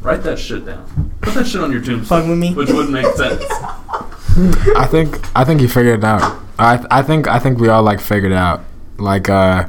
write 0.00 0.22
that 0.22 0.38
shit 0.38 0.66
down. 0.66 1.12
Put 1.20 1.34
that 1.34 1.46
shit 1.46 1.60
on 1.60 1.72
your 1.72 1.80
tombstone. 1.80 2.20
Fuck 2.20 2.28
with 2.28 2.38
me. 2.38 2.54
Which 2.54 2.70
wouldn't 2.70 2.90
make 2.92 3.06
sense. 3.14 3.44
I 4.76 4.86
think 4.90 5.20
I 5.36 5.44
think 5.44 5.60
he 5.60 5.66
figured 5.66 5.98
it 5.98 6.04
out. 6.04 6.40
I 6.58 6.84
I 6.90 7.02
think 7.02 7.28
I 7.28 7.38
think 7.38 7.58
we 7.58 7.68
all 7.68 7.82
like 7.82 8.00
figured 8.00 8.32
it 8.32 8.38
out. 8.38 8.64
Like 8.98 9.28
uh 9.28 9.68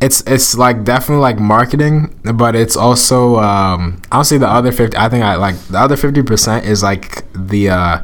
it's 0.00 0.22
it's 0.26 0.56
like 0.56 0.84
definitely 0.84 1.22
like 1.22 1.38
marketing, 1.38 2.18
but 2.34 2.54
it's 2.54 2.76
also 2.76 3.36
um 3.36 4.00
I 4.10 4.16
don't 4.16 4.24
see 4.24 4.38
the 4.38 4.48
other 4.48 4.72
fifty 4.72 4.96
I 4.96 5.08
think 5.08 5.24
I 5.24 5.36
like 5.36 5.58
the 5.68 5.78
other 5.78 5.96
fifty 5.96 6.22
percent 6.22 6.64
is 6.66 6.82
like 6.82 7.24
the 7.32 7.70
uh 7.70 8.02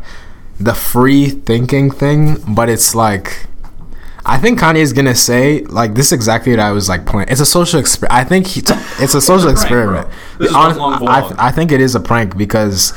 the 0.59 0.75
free 0.75 1.31
thinking 1.31 1.91
thing, 1.91 2.37
but 2.55 2.69
it's 2.69 2.95
like 2.95 3.47
I 4.25 4.39
think 4.39 4.59
Kanye 4.61 4.77
is 4.81 4.93
gonna 4.93 5.15
say 5.15 5.63
like 5.65 5.95
this 5.95 6.07
is 6.07 6.13
exactly 6.13 6.53
what 6.53 6.61
I 6.61 6.73
was 6.73 6.89
like 6.89 7.07
pointing. 7.07 7.33
It's 7.33 7.41
a 7.41 7.47
social 7.47 7.81
experiment. 7.81 8.21
I 8.21 8.25
think 8.25 8.47
he 8.47 8.61
t- 8.61 8.75
it's 9.01 9.15
a 9.15 9.21
social 9.21 9.51
Prank, 9.51 9.59
experiment. 9.59 10.09
bro. 10.09 10.47
This 10.47 10.55
Honest- 10.55 10.81
one 10.81 11.01
long 11.01 11.09
I, 11.09 11.21
vlog. 11.23 11.35
I 11.39 11.51
think 11.53 11.73
it 11.73 11.81
is 11.81 11.95
a 11.95 12.01
prank 12.01 12.37
because 12.37 12.93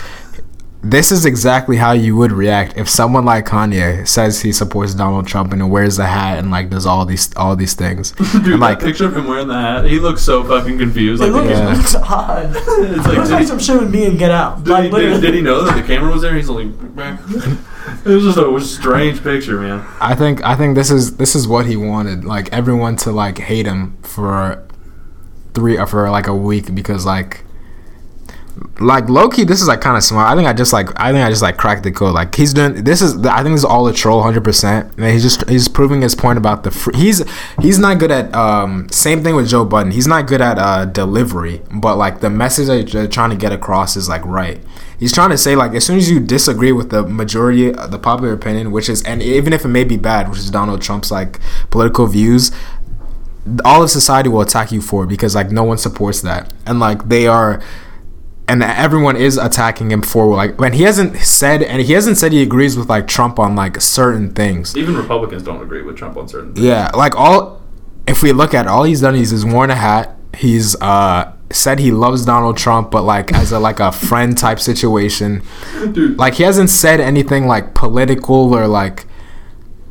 this 0.85 1.13
is 1.13 1.25
exactly 1.25 1.77
how 1.77 1.93
you 1.93 2.13
would 2.17 2.33
react 2.33 2.77
if 2.77 2.89
someone 2.89 3.23
like 3.23 3.45
Kanye 3.45 4.05
says 4.05 4.41
he 4.41 4.51
supports 4.51 4.93
Donald 4.93 5.25
Trump 5.25 5.53
and 5.53 5.71
wears 5.71 5.95
the 5.95 6.05
hat 6.07 6.39
and 6.39 6.51
like 6.51 6.69
does 6.69 6.85
all 6.85 7.05
these 7.05 7.33
all 7.37 7.55
these 7.55 7.73
things. 7.73 8.11
Dude, 8.33 8.47
and 8.47 8.59
like 8.59 8.79
that 8.79 8.85
picture 8.85 9.05
of 9.05 9.15
him 9.15 9.25
wearing 9.25 9.47
the 9.47 9.53
hat, 9.53 9.85
he 9.85 9.99
looks 9.99 10.21
so 10.21 10.43
fucking 10.43 10.77
confused. 10.77 11.21
Like, 11.23 11.31
Like, 11.31 11.43
look, 11.43 11.51
Yeah. 11.51 11.71
it 11.71 11.77
looks 11.77 11.95
odd. 11.95 12.53
it's 12.53 12.67
It 12.67 12.97
like, 12.97 13.07
looks 13.07 13.07
did 13.29 13.31
like 13.31 13.39
he, 13.43 13.45
some 13.47 13.59
shit 13.59 13.79
would 13.79 13.91
me 13.91 14.05
and 14.07 14.19
Get 14.19 14.31
Out. 14.31 14.65
did, 14.65 14.71
Like 14.71 14.83
he, 14.91 14.99
did, 14.99 15.21
did 15.21 15.33
he 15.35 15.41
know 15.41 15.63
that 15.63 15.77
the 15.77 15.83
camera 15.87 16.11
was 16.11 16.21
there? 16.21 16.35
He's 16.35 16.49
like, 16.49 16.67
it 18.05 18.09
was 18.09 18.23
just 18.23 18.37
a 18.37 18.61
strange 18.61 19.21
picture, 19.23 19.59
man. 19.59 19.85
I 19.99 20.15
think 20.15 20.43
I 20.43 20.55
think 20.55 20.75
this 20.75 20.89
is 20.89 21.17
this 21.17 21.35
is 21.35 21.47
what 21.47 21.65
he 21.65 21.75
wanted. 21.75 22.23
Like 22.23 22.51
everyone 22.53 22.95
to 22.97 23.11
like 23.11 23.37
hate 23.37 23.65
him 23.65 23.97
for 24.03 24.65
three 25.53 25.77
or 25.77 25.85
for 25.85 26.09
like 26.09 26.27
a 26.27 26.35
week 26.35 26.73
because 26.73 27.05
like 27.05 27.43
like 28.79 29.09
low 29.09 29.29
key 29.29 29.43
this 29.43 29.61
is 29.61 29.67
like 29.67 29.81
kind 29.81 29.97
of 29.97 30.03
smart. 30.03 30.31
I 30.31 30.35
think 30.35 30.47
I 30.47 30.53
just 30.53 30.73
like 30.73 30.89
I 30.99 31.11
think 31.11 31.25
I 31.25 31.29
just 31.29 31.41
like 31.41 31.57
cracked 31.57 31.83
the 31.83 31.91
code. 31.91 32.13
Like 32.13 32.35
he's 32.35 32.53
doing 32.53 32.83
this 32.83 33.01
is 33.01 33.17
I 33.25 33.41
think 33.41 33.53
this 33.53 33.61
is 33.61 33.65
all 33.65 33.87
a 33.87 33.93
troll 33.93 34.23
100%. 34.23 34.97
And 34.97 35.05
he's 35.05 35.23
just 35.23 35.49
he's 35.49 35.67
proving 35.67 36.01
his 36.01 36.13
point 36.13 36.37
about 36.37 36.63
the 36.63 36.71
free, 36.71 36.95
he's 36.95 37.23
he's 37.61 37.79
not 37.79 37.97
good 37.97 38.11
at 38.11 38.33
um 38.35 38.87
same 38.89 39.23
thing 39.23 39.35
with 39.35 39.49
Joe 39.49 39.65
Budden. 39.65 39.91
He's 39.91 40.07
not 40.07 40.27
good 40.27 40.41
at 40.41 40.59
uh 40.59 40.85
delivery, 40.85 41.61
but 41.71 41.97
like 41.97 42.19
the 42.19 42.29
message 42.29 42.67
that 42.67 42.91
they're 42.91 43.07
trying 43.07 43.31
to 43.31 43.35
get 43.35 43.51
across 43.51 43.95
is 43.95 44.07
like 44.07 44.23
right. 44.25 44.61
He's 44.99 45.11
trying 45.11 45.31
to 45.31 45.37
say 45.37 45.55
like 45.55 45.73
as 45.73 45.85
soon 45.85 45.97
as 45.97 46.09
you 46.09 46.19
disagree 46.19 46.71
with 46.71 46.91
the 46.91 47.03
majority, 47.03 47.73
uh, 47.73 47.87
the 47.87 47.99
popular 47.99 48.33
opinion, 48.33 48.71
which 48.71 48.87
is 48.87 49.01
and 49.03 49.23
even 49.23 49.53
if 49.53 49.65
it 49.65 49.69
may 49.69 49.83
be 49.83 49.97
bad, 49.97 50.29
which 50.29 50.39
is 50.39 50.51
Donald 50.51 50.81
Trump's 50.81 51.09
like 51.09 51.39
political 51.71 52.05
views, 52.05 52.51
all 53.65 53.81
of 53.81 53.89
society 53.89 54.29
will 54.29 54.41
attack 54.41 54.71
you 54.71 54.81
for 54.81 55.05
it 55.05 55.07
because 55.07 55.33
like 55.33 55.51
no 55.51 55.63
one 55.63 55.77
supports 55.77 56.21
that 56.21 56.53
and 56.65 56.79
like 56.79 57.09
they 57.09 57.27
are 57.27 57.61
and 58.47 58.61
everyone 58.61 59.15
is 59.15 59.37
attacking 59.37 59.91
him 59.91 60.01
for 60.01 60.27
like 60.35 60.59
when 60.59 60.73
he 60.73 60.83
hasn't 60.83 61.17
said 61.17 61.63
and 61.63 61.81
he 61.81 61.93
hasn't 61.93 62.17
said 62.17 62.31
he 62.31 62.41
agrees 62.41 62.77
with 62.77 62.89
like 62.89 63.07
Trump 63.07 63.39
on 63.39 63.55
like 63.55 63.79
certain 63.81 64.31
things. 64.33 64.75
Even 64.75 64.95
Republicans 64.95 65.43
don't 65.43 65.61
agree 65.61 65.81
with 65.81 65.95
Trump 65.95 66.17
on 66.17 66.27
certain 66.27 66.53
things. 66.53 66.65
Yeah, 66.65 66.91
like 66.93 67.15
all 67.15 67.61
if 68.07 68.21
we 68.21 68.31
look 68.33 68.53
at 68.53 68.65
it, 68.65 68.69
all 68.69 68.83
he's 68.83 69.01
done 69.01 69.15
is 69.15 69.31
he's 69.31 69.45
worn 69.45 69.69
a 69.69 69.75
hat. 69.75 70.17
He's 70.35 70.75
uh 70.81 71.31
said 71.51 71.79
he 71.79 71.91
loves 71.91 72.25
Donald 72.25 72.57
Trump, 72.57 72.91
but 72.91 73.03
like 73.03 73.31
as 73.33 73.51
a 73.51 73.59
like 73.59 73.79
a 73.79 73.91
friend 73.91 74.37
type 74.37 74.59
situation. 74.59 75.41
Dude, 75.91 76.17
Like 76.17 76.33
he 76.35 76.43
hasn't 76.43 76.69
said 76.69 76.99
anything 76.99 77.47
like 77.47 77.73
political 77.73 78.53
or 78.53 78.67
like 78.67 79.05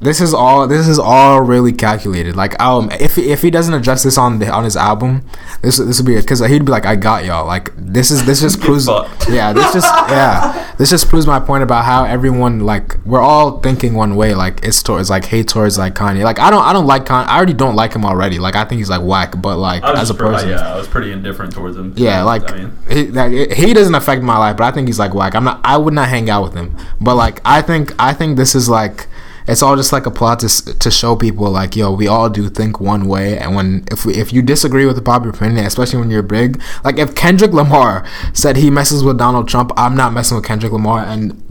this 0.03 0.21
is 0.21 0.35
all 0.35 0.67
this 0.67 0.89
is 0.89 0.99
all 0.99 1.41
really 1.41 1.73
calculated. 1.73 2.35
Like 2.37 2.61
um 2.61 2.91
if 2.93 3.17
if 3.19 3.43
he 3.43 3.51
doesn't 3.51 3.73
address 3.75 4.03
this 4.03 4.19
on 4.19 4.39
the 4.41 4.51
on 4.51 4.65
his 4.65 4.77
album, 4.77 5.25
this 5.63 5.77
this 5.79 5.99
would 5.99 6.07
be 6.07 6.17
because 6.17 6.41
he'd 6.41 6.65
be 6.65 6.73
like 6.73 6.87
I 6.87 6.97
got 6.97 7.25
y'all. 7.25 7.47
Like 7.47 7.71
this 7.77 8.11
is 8.11 8.25
this 8.27 8.41
just 8.41 8.61
proves 8.67 8.87
yeah 9.29 9.53
this 9.53 9.73
just 9.73 9.87
yeah 10.11 10.75
this 10.79 10.91
just 10.91 11.09
proves 11.09 11.27
my 11.27 11.39
point 11.39 11.63
about 11.63 11.85
how 11.85 12.05
everyone 12.05 12.61
like 12.61 12.97
we're 13.07 13.21
all 13.21 13.61
thinking 13.61 13.95
one 13.95 14.17
way. 14.17 14.35
Like 14.35 14.65
it's 14.65 14.83
towards 14.83 15.09
like 15.09 15.25
hate 15.27 15.49
towards 15.49 15.79
like 15.79 15.95
Kanye. 15.95 16.25
Like 16.25 16.39
I 16.39 16.51
don't 16.51 16.65
I 16.65 16.73
don't 16.73 16.87
like 16.87 17.05
Kanye. 17.05 17.27
I 17.27 17.37
already 17.37 17.55
don't 17.55 17.77
like 17.77 17.95
him 17.95 18.05
already. 18.05 18.39
Like 18.39 18.57
I 18.57 18.65
think 18.65 18.79
he's 18.81 18.91
like 18.91 19.03
whack. 19.03 19.41
But 19.41 19.59
like 19.59 19.85
as 19.85 20.11
a 20.11 20.13
just 20.13 20.19
pretty- 20.19 20.35
person, 20.35 20.49
yeah, 20.51 20.75
I 20.75 20.77
was 20.77 20.89
pretty 20.89 21.13
indifferent 21.13 21.53
towards 21.53 21.77
him. 21.77 21.93
yeah, 21.97 22.23
like 22.25 22.51
I 22.51 22.57
mean, 22.57 22.73
he, 22.91 23.07
like, 23.07 23.53
he 23.53 23.73
doesn't 23.73 23.95
affect 23.95 24.23
my 24.23 24.37
life, 24.37 24.57
but 24.57 24.65
I 24.65 24.73
think 24.73 24.89
he's 24.89 24.99
like 24.99 25.15
whack. 25.15 25.35
I'm 25.37 25.45
not. 25.45 25.61
I 25.63 25.77
would 25.77 25.95
not 25.95 26.09
hang 26.09 26.29
out 26.29 26.43
with 26.43 26.55
him. 26.55 26.77
But 27.01 27.15
like, 27.15 27.41
I 27.45 27.63
think 27.63 27.93
I 27.99 28.13
think 28.15 28.37
this 28.37 28.55
is 28.55 28.69
like, 28.69 29.07
it's 29.49 29.63
all 29.63 29.77
just 29.77 29.93
like 29.93 30.07
a 30.07 30.11
plot 30.11 30.41
to 30.41 30.49
to 30.79 30.91
show 30.91 31.17
people 31.17 31.51
like, 31.51 31.75
yo, 31.77 31.93
we 31.93 32.07
all 32.07 32.29
do 32.31 32.49
think 32.49 32.81
one 32.81 33.07
way, 33.09 33.39
and 33.39 33.55
when 33.57 33.85
if 33.91 34.05
we 34.07 34.15
if 34.15 34.33
you 34.33 34.43
disagree 34.43 34.87
with 34.87 34.97
the 34.97 35.03
popular 35.03 35.35
opinion, 35.35 35.65
especially 35.65 35.99
when 35.99 36.11
you're 36.11 36.23
big, 36.23 36.61
like 36.85 36.99
if 36.99 37.15
Kendrick 37.15 37.53
Lamar 37.53 38.07
said 38.33 38.57
he 38.57 38.71
messes 38.71 39.03
with 39.05 39.19
Donald 39.19 39.49
Trump, 39.49 39.73
I'm 39.77 39.97
not 39.97 40.13
messing 40.13 40.37
with 40.37 40.45
Kendrick 40.45 40.73
Lamar, 40.73 41.05
and 41.05 41.43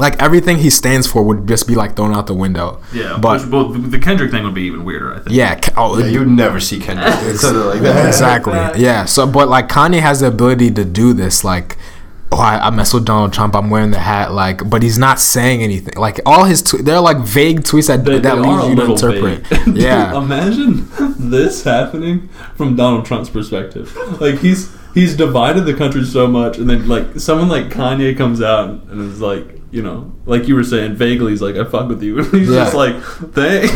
like 0.00 0.20
everything 0.20 0.58
he 0.58 0.70
stands 0.70 1.06
for 1.06 1.22
would 1.22 1.46
just 1.46 1.68
be 1.68 1.76
like 1.76 1.94
thrown 1.94 2.12
out 2.12 2.26
the 2.26 2.34
window. 2.34 2.80
yeah. 2.92 3.16
but 3.16 3.40
which, 3.42 3.48
well, 3.50 3.68
the, 3.68 3.78
the 3.78 3.98
Kendrick 4.00 4.32
thing 4.32 4.42
would 4.42 4.52
be 4.52 4.62
even 4.64 4.84
weirder, 4.84 5.14
I 5.14 5.18
think. 5.20 5.30
yeah, 5.36 5.54
Ke- 5.54 5.72
oh, 5.76 5.96
Yeah, 5.98 6.06
you 6.06 6.18
would 6.18 6.28
never 6.28 6.58
see 6.58 6.80
Kendrick 6.80 7.06
like 7.14 7.80
that. 7.80 8.06
exactly. 8.08 8.54
Yeah. 8.82 9.04
So, 9.04 9.24
but 9.24 9.48
like 9.48 9.68
Kanye 9.68 10.00
has 10.00 10.18
the 10.18 10.26
ability 10.26 10.72
to 10.72 10.84
do 10.84 11.12
this. 11.12 11.44
Like, 11.44 11.76
oh, 12.32 12.38
I, 12.38 12.66
I 12.66 12.70
mess 12.70 12.92
with 12.92 13.04
Donald 13.04 13.32
Trump. 13.32 13.54
I'm 13.54 13.70
wearing 13.70 13.90
the 13.90 13.98
hat. 13.98 14.32
Like, 14.32 14.68
but 14.68 14.82
he's 14.82 14.98
not 14.98 15.20
saying 15.20 15.62
anything. 15.62 15.94
Like 15.96 16.20
all 16.26 16.44
his 16.44 16.62
tw- 16.62 16.84
they're 16.84 17.00
like 17.00 17.18
vague 17.18 17.60
tweets 17.60 17.88
that 17.88 18.04
They, 18.04 18.18
that 18.18 18.34
they 18.36 18.40
leads 18.40 18.68
you 18.68 18.76
to 18.76 18.92
interpret. 18.92 19.46
vague. 19.46 19.64
Dude, 19.66 19.76
yeah. 19.78 20.16
imagine 20.16 20.88
this 21.18 21.62
happening 21.64 22.28
from 22.56 22.76
Donald 22.76 23.06
Trump's 23.06 23.30
perspective. 23.30 23.94
Like 24.20 24.38
he's 24.38 24.74
he's 24.94 25.16
divided 25.16 25.62
the 25.62 25.74
country 25.74 26.04
so 26.04 26.26
much, 26.26 26.58
and 26.58 26.68
then 26.68 26.88
like 26.88 27.18
someone 27.20 27.48
like 27.48 27.66
Kanye 27.66 28.16
comes 28.16 28.40
out 28.42 28.68
and 28.70 29.00
is 29.12 29.20
like, 29.20 29.60
you 29.70 29.82
know, 29.82 30.12
like 30.26 30.46
you 30.48 30.54
were 30.54 30.64
saying, 30.64 30.94
vaguely, 30.94 31.32
he's 31.32 31.42
like, 31.42 31.56
"I 31.56 31.64
fuck 31.64 31.88
with 31.88 32.02
you," 32.02 32.18
and 32.18 32.26
he's 32.32 32.48
Yeah. 32.48 32.64
just 32.64 32.74
like, 32.74 32.96
"Thanks." 33.32 33.72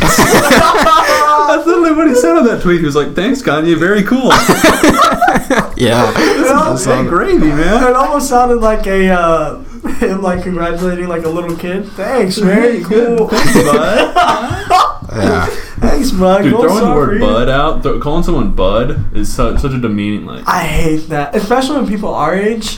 That's 1.55 1.67
literally 1.67 1.91
what 1.93 2.07
he 2.07 2.15
said 2.15 2.35
on 2.37 2.45
that 2.45 2.61
tweet. 2.61 2.79
He 2.79 2.85
was 2.85 2.95
like, 2.95 3.15
"Thanks, 3.15 3.41
Kanye. 3.41 3.77
Very 3.77 4.03
cool." 4.03 4.29
yeah. 5.77 6.11
That's 6.11 6.85
all- 6.87 7.03
gravy, 7.05 7.47
man. 7.47 7.83
It 7.89 7.95
almost 7.95 8.29
sounded 8.29 8.57
like 8.57 8.85
a 8.87 9.09
uh, 9.09 9.59
him 9.99 10.21
like 10.21 10.43
congratulating 10.43 11.07
like 11.07 11.23
a 11.23 11.29
little 11.29 11.55
kid. 11.55 11.87
Thanks, 11.89 12.37
very 12.37 12.83
cool. 12.83 13.27
Thanks, 13.27 13.53
Bud. 13.53 14.55
Yeah. 15.11 15.47
Thanks, 15.79 16.11
bud. 16.11 16.43
Dude, 16.43 16.51
Go 16.53 16.61
throwing 16.61 16.85
the 16.87 16.93
word 16.95 17.19
"bud" 17.19 17.49
out, 17.49 17.81
th- 17.81 17.99
calling 17.99 18.21
someone 18.21 18.51
"bud" 18.51 19.15
is 19.15 19.33
such, 19.33 19.59
such 19.59 19.71
a 19.73 19.79
demeaning. 19.79 20.27
Like, 20.27 20.47
I 20.47 20.59
hate 20.61 21.09
that, 21.09 21.35
especially 21.35 21.77
when 21.77 21.87
people 21.87 22.13
our 22.13 22.35
age. 22.35 22.77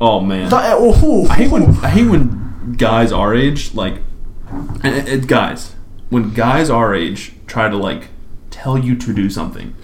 oh 0.00 0.20
man. 0.20 0.48
Th- 0.48 0.62
oh, 0.64 1.04
ooh, 1.04 1.28
I 1.28 1.34
hate 1.34 1.50
when 1.50 1.70
I 1.84 1.90
hate 1.90 2.08
when 2.08 2.74
guys 2.78 3.10
our 3.10 3.34
age 3.34 3.74
like 3.74 4.00
and 4.84 5.08
it, 5.08 5.26
guys 5.26 5.74
when 6.10 6.32
guys 6.32 6.70
our 6.70 6.94
age 6.94 7.32
try 7.46 7.68
to 7.68 7.76
like 7.76 8.08
tell 8.50 8.78
you 8.78 8.96
to 8.96 9.12
do 9.14 9.28
something 9.28 9.74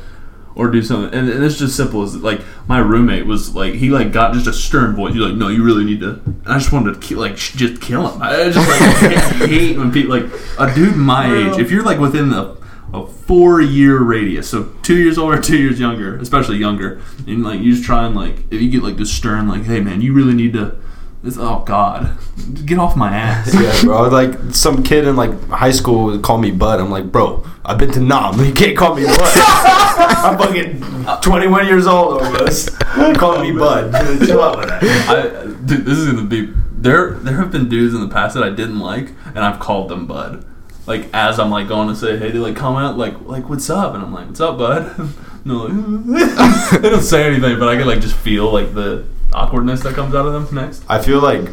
or 0.55 0.71
do 0.71 0.83
something 0.83 1.19
and, 1.19 1.31
and 1.31 1.43
it's 1.43 1.57
just 1.59 1.77
simple 1.77 2.03
as 2.03 2.15
like 2.17 2.41
my 2.69 2.79
roommate 2.79 3.27
was 3.27 3.55
like 3.55 3.75
he 3.75 3.91
like 3.91 4.13
got 4.13 4.35
just 4.35 4.47
a 4.47 4.53
stern 4.53 4.95
voice. 4.95 5.15
He's 5.15 5.23
like 5.23 5.35
no 5.35 5.49
you 5.49 5.65
really 5.65 5.85
need 5.85 6.01
to 6.01 6.21
and 6.25 6.43
I 6.47 6.59
just 6.59 6.73
wanted 6.73 6.95
to 6.95 7.01
kill, 7.01 7.19
like 7.21 7.39
sh- 7.39 7.55
just 7.55 7.81
kill 7.81 8.09
him. 8.09 8.21
I 8.23 8.51
just 8.51 8.69
like 8.69 9.49
hate 9.49 9.79
when 9.79 9.91
people 9.93 10.19
like 10.19 10.31
a 10.59 10.75
dude 10.75 10.97
my 10.97 11.27
age 11.35 11.59
if 11.59 11.71
you're 11.71 11.85
like 11.85 11.99
within 11.99 12.31
the 12.31 12.61
a 12.93 13.07
four 13.07 13.61
year 13.61 13.99
radius 14.01 14.51
so 14.51 14.65
two 14.83 14.97
years 14.97 15.17
older 15.17 15.41
two 15.41 15.57
years 15.57 15.81
younger 15.81 16.19
especially 16.19 16.59
younger 16.59 17.01
and 17.27 17.43
like 17.43 17.61
you 17.61 17.73
just 17.73 17.85
try 17.85 18.05
and 18.05 18.15
like 18.15 18.41
if 18.51 18.61
you 18.61 18.71
get 18.71 18.83
like 18.83 18.99
this 18.99 19.11
stern 19.11 19.49
like 19.49 19.63
hey 19.63 19.81
man 19.81 20.03
you 20.03 20.13
really 20.13 20.35
need 20.35 20.53
to 20.53 20.77
This, 21.23 21.37
oh 21.39 21.63
God, 21.65 22.19
get 22.67 22.79
off 22.79 22.97
my 22.97 23.17
ass. 23.17 23.55
yeah, 23.61 23.81
bro. 23.83 24.09
Like 24.09 24.35
some 24.53 24.83
kid 24.83 25.07
in 25.07 25.15
like 25.15 25.49
high 25.49 25.71
school 25.71 26.07
would 26.07 26.23
call 26.23 26.37
me 26.37 26.51
Bud. 26.51 26.81
I'm 26.81 26.91
like, 26.91 27.13
bro, 27.13 27.47
I've 27.65 27.79
been 27.79 27.93
to 27.93 28.01
Nam. 28.01 28.41
You 28.45 28.53
can't 28.53 28.77
call 28.77 28.97
me 28.97 29.05
Bud. 29.05 29.19
I'm 29.21 30.37
fucking 30.37 30.83
21 31.23 31.67
years 31.67 31.87
old 31.87 32.23
almost. 32.23 32.71
You 32.97 33.15
call 33.15 33.41
me 33.41 33.53
Bud. 33.53 33.93
Chill 34.27 34.43
out 34.43 34.59
with 34.59 34.69
that. 34.69 34.83
I, 34.83 35.47
dude, 35.65 35.85
this 35.85 35.97
is 35.97 36.13
gonna 36.13 36.27
be 36.27 36.53
there. 36.73 37.13
There 37.13 37.37
have 37.37 37.53
been 37.53 37.69
dudes 37.69 37.95
in 37.95 38.01
the 38.01 38.13
past 38.13 38.35
that 38.35 38.43
I 38.43 38.51
didn't 38.51 38.81
like, 38.81 39.11
and 39.27 39.39
I've 39.39 39.61
called 39.61 39.91
them 39.91 40.07
Bud. 40.09 40.45
Like 40.89 41.09
as 41.15 41.39
I'm 41.39 41.51
like 41.51 41.69
going 41.69 41.87
to 41.87 41.95
say 41.95 42.19
hey, 42.19 42.33
they 42.33 42.39
like 42.41 42.57
comment 42.57 42.99
like 42.99 43.21
like 43.21 43.49
what's 43.49 43.71
up, 43.71 43.95
and 43.95 44.03
I'm 44.03 44.13
like 44.13 44.27
what's 44.27 44.41
up, 44.41 44.59
Bud. 44.59 45.09
no, 45.45 45.67
like, 45.67 46.83
they 46.83 46.91
don't 46.91 47.01
say 47.01 47.25
anything, 47.25 47.61
but 47.61 47.69
I 47.69 47.77
can 47.77 47.87
like 47.87 48.01
just 48.01 48.17
feel 48.17 48.53
like 48.53 48.75
the 48.75 49.05
awkwardness 49.35 49.83
that 49.83 49.95
comes 49.95 50.15
out 50.15 50.27
of 50.27 50.33
them 50.33 50.55
next. 50.55 50.85
I 50.89 51.01
feel 51.03 51.21
like 51.21 51.49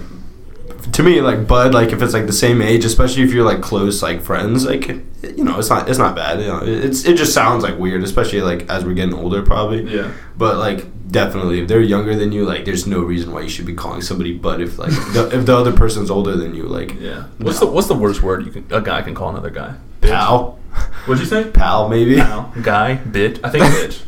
to 0.93 1.03
me 1.03 1.21
like 1.21 1.47
Bud 1.47 1.73
like 1.73 1.91
if 1.91 2.01
it's 2.01 2.13
like 2.13 2.25
the 2.27 2.34
same 2.34 2.61
age, 2.61 2.86
especially 2.86 3.23
if 3.23 3.34
you're 3.34 3.45
like 3.45 3.61
close 3.61 4.01
like 4.01 4.21
friends, 4.21 4.65
like 4.65 4.88
you 4.88 5.43
know 5.43 5.59
it's 5.59 5.69
not 5.69 5.89
it's 5.89 5.99
not 5.99 6.15
bad. 6.15 6.39
You 6.39 6.47
know 6.47 6.61
it's 6.63 7.05
it 7.05 7.17
just 7.17 7.34
sounds 7.34 7.63
like 7.63 7.77
weird, 7.77 8.03
especially 8.03 8.41
like 8.41 8.69
as 8.69 8.86
we're 8.86 8.93
getting 8.93 9.13
older 9.13 9.41
probably. 9.41 9.84
Yeah. 9.84 10.11
But 10.38 10.57
like 10.57 10.86
definitely, 11.11 11.61
if 11.61 11.67
they're 11.67 11.82
younger 11.82 12.15
than 12.15 12.32
you, 12.32 12.45
like 12.45 12.65
there's 12.65 12.86
no 12.88 13.01
reason 13.01 13.32
why 13.34 13.41
you 13.41 13.49
should 13.49 13.65
be 13.65 13.73
calling 13.73 14.01
somebody 14.01 14.38
Bud 14.38 14.61
if 14.61 14.77
like 14.77 14.91
the, 15.13 15.30
if 15.34 15.45
the 15.45 15.55
other 15.55 15.73
person's 15.73 16.09
older 16.09 16.36
than 16.36 16.53
you, 16.55 16.63
like 16.63 16.99
Yeah. 16.99 17.25
What's 17.39 17.59
the 17.59 17.67
What's 17.67 17.88
the 17.88 17.95
worst 17.95 18.21
word 18.21 18.45
you 18.45 18.51
can 18.51 18.65
a 18.71 18.82
guy 18.82 19.01
can 19.01 19.15
call 19.15 19.30
another 19.30 19.49
guy? 19.49 19.75
pal, 20.01 20.57
What'd 21.05 21.21
you 21.21 21.30
say? 21.30 21.49
pal 21.51 21.89
maybe. 21.89 22.15
Pal, 22.17 22.53
guy, 22.61 22.97
bitch. 22.97 23.39
I 23.43 23.49
think 23.49 23.65
bitch. 23.65 24.05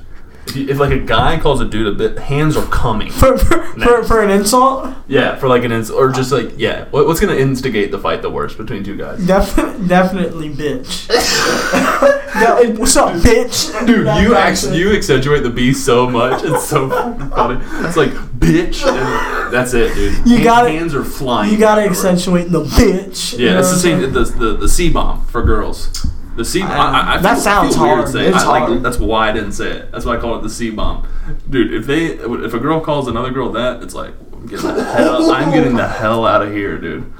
If, 0.47 0.55
you, 0.55 0.67
if 0.69 0.79
like 0.79 0.91
a 0.91 0.99
guy 0.99 1.39
calls 1.39 1.61
a 1.61 1.65
dude 1.65 1.87
a 1.87 1.91
bit, 1.91 2.17
hands 2.19 2.57
are 2.57 2.65
coming. 2.65 3.09
For, 3.11 3.37
for, 3.37 3.63
for, 3.79 4.03
for 4.03 4.21
an 4.23 4.29
insult, 4.31 4.93
Yeah, 5.07 5.35
for 5.37 5.47
like 5.47 5.63
an 5.63 5.71
insult, 5.71 5.99
or 5.99 6.09
just 6.11 6.31
like 6.31 6.53
yeah. 6.57 6.85
What, 6.85 7.05
what's 7.07 7.19
gonna 7.19 7.35
instigate 7.35 7.91
the 7.91 7.99
fight 7.99 8.21
the 8.21 8.29
worst 8.29 8.57
between 8.57 8.83
two 8.83 8.97
guys? 8.97 9.25
definitely, 9.25 9.87
definitely, 9.87 10.49
bitch. 10.49 11.07
no, 12.35 12.57
it- 12.59 12.77
what's 12.77 12.95
up, 12.97 13.13
bitch? 13.21 13.85
Dude, 13.85 14.07
That- 14.07 14.21
you 14.23 14.35
actually 14.35 14.77
you 14.79 14.93
accentuate 14.95 15.43
the 15.43 15.49
B 15.49 15.73
so 15.73 16.09
much. 16.09 16.43
It's 16.43 16.65
so 16.67 16.89
funny. 17.29 17.59
It's 17.87 17.95
like 17.97 18.09
bitch, 18.39 18.85
and 18.85 19.53
that's 19.53 19.73
it, 19.73 19.93
dude. 19.95 20.27
You 20.27 20.43
gotta- 20.43 20.69
hands 20.71 20.93
are 20.95 21.05
flying. 21.05 21.51
You 21.51 21.57
gotta 21.59 21.83
accentuate 21.83 22.51
the 22.51 22.63
bitch. 22.63 23.37
you 23.37 23.45
Yeah, 23.45 23.53
know 23.53 23.59
it's 23.59 23.71
the 23.71 23.77
same. 23.79 24.03
I'm 24.03 24.11
The 24.13 24.23
the, 24.23 24.53
the 24.57 24.69
C 24.69 24.89
bomb 24.89 25.25
for 25.27 25.43
girls. 25.43 26.05
The 26.41 26.45
C. 26.45 26.61
I, 26.63 26.67
I, 26.67 27.13
I 27.15 27.17
That 27.19 27.33
feel- 27.35 27.41
sounds 27.43 27.75
feel 27.75 27.85
hard. 27.85 28.07
saying 28.09 28.25
it. 28.31 28.35
It's 28.35 28.43
I 28.43 28.47
like- 28.47 28.63
hard. 28.63 28.81
that's 28.83 28.97
why 28.97 29.29
I 29.29 29.31
didn't 29.31 29.51
say 29.51 29.69
it. 29.71 29.91
That's 29.91 30.05
why 30.05 30.17
I 30.17 30.19
call 30.19 30.37
it 30.37 30.41
the 30.41 30.49
C 30.49 30.71
bomb. 30.71 31.07
Dude, 31.49 31.71
if 31.73 31.85
they 31.85 32.05
if 32.07 32.53
a 32.53 32.59
girl 32.59 32.79
calls 32.81 33.07
another 33.07 33.29
girl 33.31 33.51
that, 33.51 33.83
it's 33.83 33.93
like 33.93 34.13
I'm 34.33 34.47
getting 34.47 34.73
the 34.75 34.83
hell. 34.83 35.31
I'm 35.31 35.51
getting 35.51 35.75
the 35.75 35.87
hell 35.87 36.25
out 36.25 36.41
of 36.41 36.51
here, 36.51 36.77
dude. 36.79 37.13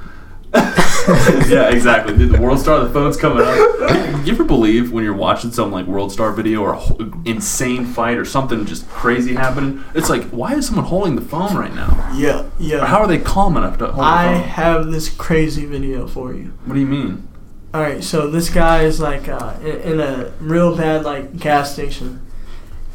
yeah, 0.54 1.70
exactly. 1.70 2.18
Dude, 2.18 2.32
the 2.32 2.42
World 2.42 2.60
Star, 2.60 2.84
the 2.84 2.90
phone's 2.92 3.16
coming 3.16 3.44
up. 3.46 4.26
You 4.26 4.34
ever 4.34 4.44
believe 4.44 4.92
when 4.92 5.04
you're 5.04 5.14
watching 5.16 5.52
some 5.52 5.72
like 5.72 5.86
World 5.86 6.12
Star 6.12 6.32
video 6.34 6.62
or 6.62 6.74
a 6.74 6.82
insane 7.26 7.86
fight 7.86 8.18
or 8.18 8.26
something 8.26 8.66
just 8.66 8.88
crazy 8.90 9.34
happening? 9.36 9.84
It's 9.96 10.10
like, 10.10 10.24
why 10.30 10.54
is 10.56 10.66
someone 10.68 10.86
holding 10.86 11.16
the 11.16 11.22
phone 11.22 11.56
right 11.56 11.74
now? 11.74 12.12
Yeah, 12.16 12.50
yeah. 12.60 12.86
How 12.86 13.00
are 13.00 13.08
they 13.08 13.20
calm 13.20 13.56
enough 13.56 13.78
to 13.78 13.88
hold 13.88 14.04
I 14.06 14.34
the 14.34 14.40
phone? 14.40 14.50
have 14.50 14.92
this 14.92 15.10
crazy 15.10 15.66
video 15.66 16.08
for 16.08 16.34
you. 16.34 16.54
What 16.66 16.74
do 16.74 16.80
you 16.80 16.86
mean? 16.88 17.28
All 17.74 17.82
right, 17.82 18.04
so 18.04 18.30
this 18.30 18.50
guy 18.50 18.84
is 18.84 19.00
like 19.00 19.30
uh, 19.30 19.56
in, 19.62 19.94
in 19.94 20.00
a 20.02 20.34
real 20.42 20.76
bad 20.76 21.06
like 21.06 21.38
gas 21.38 21.72
station, 21.74 22.22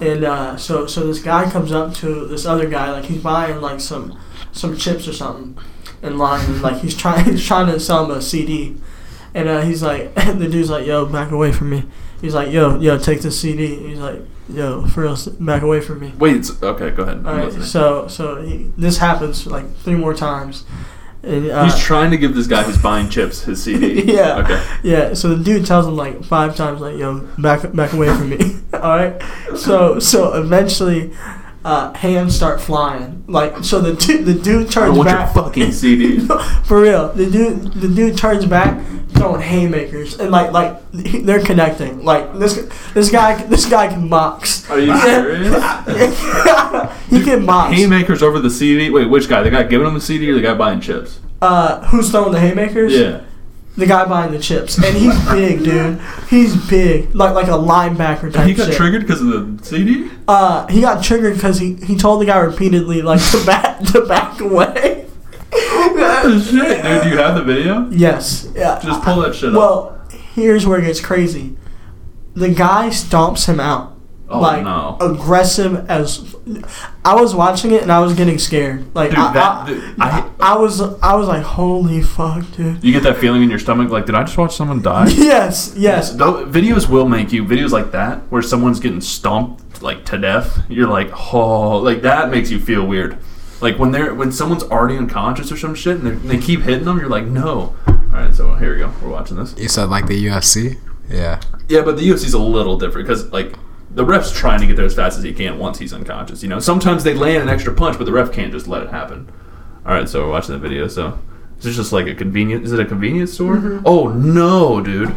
and 0.00 0.22
uh, 0.22 0.58
so 0.58 0.86
so 0.86 1.06
this 1.06 1.22
guy 1.22 1.50
comes 1.50 1.72
up 1.72 1.94
to 1.94 2.26
this 2.26 2.44
other 2.44 2.68
guy 2.68 2.90
like 2.90 3.06
he's 3.06 3.22
buying 3.22 3.62
like 3.62 3.80
some 3.80 4.18
some 4.52 4.76
chips 4.76 5.08
or 5.08 5.14
something 5.14 5.56
in 6.02 6.18
line, 6.18 6.44
and 6.44 6.60
like 6.60 6.82
he's 6.82 6.94
trying 6.94 7.24
he's 7.30 7.46
trying 7.46 7.72
to 7.72 7.80
sell 7.80 8.04
him 8.04 8.10
a 8.10 8.20
CD, 8.20 8.76
and 9.32 9.48
uh, 9.48 9.62
he's 9.62 9.82
like 9.82 10.14
the 10.14 10.46
dude's 10.46 10.68
like 10.68 10.86
yo 10.86 11.06
back 11.06 11.30
away 11.30 11.52
from 11.52 11.70
me. 11.70 11.84
He's 12.20 12.34
like 12.34 12.52
yo 12.52 12.78
yo 12.78 12.98
take 12.98 13.22
this 13.22 13.40
CD. 13.40 13.76
He's 13.76 13.98
like 13.98 14.20
yo 14.46 14.86
for 14.88 15.04
real 15.04 15.16
back 15.40 15.62
away 15.62 15.80
from 15.80 16.00
me. 16.00 16.12
Wait, 16.18 16.36
it's, 16.36 16.62
okay, 16.62 16.90
go 16.90 17.02
ahead. 17.02 17.24
All 17.24 17.34
right, 17.34 17.62
so 17.62 18.08
so 18.08 18.42
he, 18.42 18.70
this 18.76 18.98
happens 18.98 19.46
like 19.46 19.74
three 19.76 19.94
more 19.94 20.12
times. 20.12 20.66
And, 21.26 21.50
uh, 21.50 21.64
He's 21.64 21.78
trying 21.78 22.12
to 22.12 22.16
give 22.16 22.34
this 22.34 22.46
guy 22.46 22.62
who's 22.62 22.78
buying 22.78 23.08
chips 23.10 23.42
his 23.42 23.62
CD. 23.62 24.02
Yeah. 24.16 24.38
Okay. 24.38 24.64
Yeah, 24.82 25.14
so 25.14 25.34
the 25.34 25.42
dude 25.42 25.66
tells 25.66 25.86
him 25.86 25.96
like 25.96 26.24
five 26.24 26.54
times, 26.56 26.80
like, 26.80 26.96
"Yo, 26.96 27.20
back 27.38 27.72
back 27.74 27.92
away 27.92 28.08
from 28.08 28.28
me." 28.30 28.38
All 28.74 28.96
right. 28.96 29.20
So 29.56 29.98
so 29.98 30.34
eventually, 30.34 31.12
uh, 31.64 31.92
hands 31.94 32.36
start 32.36 32.60
flying. 32.60 33.24
Like 33.26 33.64
so 33.64 33.80
the 33.80 33.94
dude 33.94 34.24
the 34.24 34.34
dude 34.34 34.70
turns 34.70 34.74
don't 34.94 34.98
want 34.98 35.10
your 35.10 35.18
back. 35.18 35.34
fucking 35.34 35.72
CD. 35.72 36.20
For 36.64 36.80
real, 36.80 37.12
the 37.12 37.28
dude 37.28 37.72
the 37.74 37.88
dude 37.88 38.16
turns 38.16 38.46
back, 38.46 38.80
throwing 39.16 39.40
haymakers, 39.40 40.18
and 40.18 40.30
like 40.30 40.52
like 40.52 40.80
they're 40.92 41.42
connecting. 41.42 42.04
Like 42.04 42.38
this 42.38 42.54
this 42.94 43.10
guy 43.10 43.42
this 43.44 43.66
guy 43.66 43.88
can 43.88 44.08
box. 44.08 44.68
Are 44.70 44.78
you 44.78 44.96
serious? 45.00 45.54
he 47.10 47.22
can 47.22 47.46
box. 47.46 47.74
Haymakers 47.76 48.22
over 48.22 48.38
the 48.38 48.50
CD. 48.50 48.90
Wait, 48.90 49.06
which 49.08 49.28
guy? 49.28 49.42
The 49.42 49.50
guy 49.50 49.62
giving 49.64 49.86
him 49.86 49.94
the 49.94 50.00
CD 50.00 50.30
or 50.30 50.34
the 50.34 50.42
guy 50.42 50.54
buying 50.54 50.80
chips? 50.80 51.20
Uh, 51.42 51.84
who's 51.88 52.10
throwing 52.10 52.32
the 52.32 52.40
haymakers? 52.40 52.92
Yeah. 52.92 53.22
The 53.76 53.84
guy 53.84 54.06
buying 54.06 54.32
the 54.32 54.38
chips, 54.38 54.82
and 54.82 54.96
he's 54.96 55.22
big, 55.28 55.62
dude. 55.62 56.00
He's 56.30 56.56
big, 56.66 57.14
like 57.14 57.34
like 57.34 57.48
a 57.48 57.50
linebacker 57.50 58.32
type. 58.32 58.46
He 58.46 58.54
got 58.54 58.68
shit. 58.68 58.76
triggered 58.76 59.02
because 59.02 59.20
of 59.20 59.58
the 59.58 59.64
CD. 59.64 60.10
Uh, 60.26 60.66
he 60.68 60.80
got 60.80 61.04
triggered 61.04 61.34
because 61.34 61.58
he, 61.58 61.74
he 61.74 61.94
told 61.94 62.22
the 62.22 62.24
guy 62.24 62.38
repeatedly 62.38 63.02
like 63.02 63.20
to 63.32 63.44
back 63.44 63.80
to 63.80 64.06
back 64.06 64.40
away. 64.40 65.05
Shit, 65.56 66.82
dude! 66.82 67.02
Do 67.02 67.08
you 67.08 67.18
have 67.18 67.34
the 67.36 67.42
video? 67.44 67.88
yes. 67.90 68.48
Yeah. 68.54 68.80
Just 68.82 69.02
pull 69.02 69.20
that 69.22 69.34
shit 69.34 69.50
up. 69.50 69.54
Well, 69.56 70.00
here's 70.34 70.66
where 70.66 70.78
it 70.78 70.84
gets 70.86 71.00
crazy. 71.00 71.56
The 72.34 72.48
guy 72.50 72.88
stomps 72.90 73.46
him 73.48 73.60
out. 73.60 73.94
Oh, 74.28 74.40
like 74.40 74.64
no. 74.64 74.96
aggressive 75.00 75.88
as. 75.88 76.34
I 77.04 77.14
was 77.14 77.32
watching 77.32 77.70
it 77.70 77.82
and 77.82 77.92
I 77.92 78.00
was 78.00 78.12
getting 78.14 78.38
scared. 78.38 78.92
Like 78.94 79.10
Dude, 79.10 79.18
I, 79.20 79.32
that- 79.34 79.66
dude, 79.68 80.00
I, 80.00 80.08
I- 80.20 80.30
I 80.38 80.56
was 80.58 80.80
I 80.80 81.14
was 81.14 81.28
like, 81.28 81.42
holy 81.44 82.02
fuck, 82.02 82.44
dude. 82.56 82.82
You 82.82 82.92
get 82.92 83.04
that 83.04 83.18
feeling 83.18 83.42
in 83.44 83.50
your 83.50 83.58
stomach, 83.60 83.88
like, 83.90 84.04
did 84.06 84.14
I 84.16 84.24
just 84.24 84.36
watch 84.36 84.54
someone 84.56 84.82
die? 84.82 85.08
Yes, 85.16 85.74
yes. 85.76 86.12
Videos 86.14 86.88
will 86.88 87.08
make 87.08 87.32
you 87.32 87.44
videos 87.44 87.70
like 87.70 87.92
that 87.92 88.18
where 88.30 88.42
someone's 88.42 88.80
getting 88.80 89.00
stomped 89.00 89.80
like 89.82 90.04
to 90.06 90.18
death. 90.18 90.60
You're 90.68 90.88
like, 90.88 91.10
oh, 91.32 91.78
like 91.78 92.02
that 92.02 92.30
makes 92.30 92.50
you 92.50 92.58
feel 92.58 92.84
weird. 92.84 93.18
Like 93.60 93.78
when 93.78 93.90
they're 93.90 94.14
when 94.14 94.32
someone's 94.32 94.62
already 94.64 94.96
unconscious 94.96 95.50
or 95.50 95.56
some 95.56 95.74
shit 95.74 95.96
and, 95.96 96.06
they're- 96.06 96.12
and 96.14 96.28
they 96.30 96.38
keep 96.38 96.60
hitting 96.62 96.84
them, 96.84 96.98
you're 96.98 97.08
like, 97.08 97.24
no. 97.26 97.74
All 97.86 98.22
right, 98.22 98.34
so 98.34 98.54
here 98.54 98.72
we 98.74 98.78
go. 98.80 98.92
We're 99.02 99.08
watching 99.10 99.36
this. 99.36 99.54
You 99.58 99.68
said 99.68 99.88
like 99.90 100.06
the 100.06 100.26
UFC? 100.26 100.78
Yeah. 101.10 101.40
Yeah, 101.68 101.82
but 101.82 101.96
the 101.96 102.08
UFC's 102.08 102.34
a 102.34 102.38
little 102.38 102.78
different 102.78 103.06
because 103.06 103.30
like 103.32 103.54
the 103.90 104.04
ref's 104.04 104.30
trying 104.32 104.60
to 104.60 104.66
get 104.66 104.76
there 104.76 104.84
as 104.84 104.94
fast 104.94 105.16
as 105.18 105.24
he 105.24 105.32
can 105.32 105.58
once 105.58 105.78
he's 105.78 105.92
unconscious. 105.92 106.42
You 106.42 106.48
know, 106.48 106.58
sometimes 106.60 107.02
they 107.04 107.14
land 107.14 107.42
an 107.42 107.48
extra 107.48 107.72
punch, 107.72 107.96
but 107.98 108.04
the 108.04 108.12
ref 108.12 108.32
can't 108.32 108.52
just 108.52 108.68
let 108.68 108.82
it 108.82 108.90
happen. 108.90 109.30
All 109.86 109.92
right, 109.94 110.08
so 110.08 110.24
we're 110.26 110.32
watching 110.32 110.52
the 110.52 110.58
video. 110.58 110.86
So 110.88 111.18
is 111.58 111.64
this 111.64 111.76
just 111.76 111.92
like 111.92 112.06
a 112.06 112.14
convenient? 112.14 112.64
Is 112.64 112.72
it 112.72 112.80
a 112.80 112.84
convenience 112.84 113.32
store? 113.32 113.56
Mm-hmm. 113.56 113.82
Oh 113.86 114.08
no, 114.08 114.80
dude. 114.82 115.14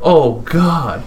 Oh 0.00 0.40
god. 0.40 1.02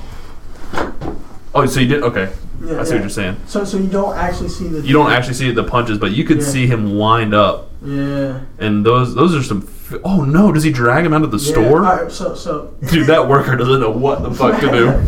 Oh, 1.59 1.65
so 1.65 1.79
you 1.79 1.87
did 1.87 2.03
okay. 2.03 2.31
Yeah, 2.61 2.79
I 2.79 2.83
see 2.83 2.89
yeah. 2.89 2.95
what 2.95 3.01
you're 3.01 3.09
saying. 3.09 3.37
So 3.47 3.63
so 3.63 3.77
you 3.77 3.87
don't 3.89 4.17
actually 4.17 4.49
see 4.49 4.67
the. 4.67 4.81
You 4.81 4.93
don't 4.93 5.11
actually 5.11 5.33
see 5.35 5.51
the 5.51 5.63
punches, 5.63 5.97
but 5.97 6.11
you 6.11 6.23
could 6.23 6.37
Yeah. 6.39 6.43
see 6.43 6.67
him 6.67 6.97
wind 6.97 7.33
up, 7.33 7.69
Yeah. 7.83 8.41
and 8.59 8.85
those 8.85 9.15
those 9.15 9.35
are 9.35 9.43
some. 9.43 9.67
F- 9.91 9.99
oh 10.03 10.23
no, 10.23 10.51
does 10.51 10.63
he 10.63 10.71
drag 10.71 11.05
him 11.05 11.13
out 11.13 11.23
of 11.23 11.31
the 11.31 11.37
Yeah. 11.37 11.51
store? 11.51 11.85
Alright, 11.85 12.11
so 12.11 12.35
so. 12.35 12.73
Dude, 12.89 13.07
that 13.07 13.27
worker 13.27 13.55
doesn't 13.55 13.79
know 13.79 13.91
what 13.91 14.23
the 14.23 14.31
fuck 14.31 14.59
to 14.61 14.69
do. 14.71 15.01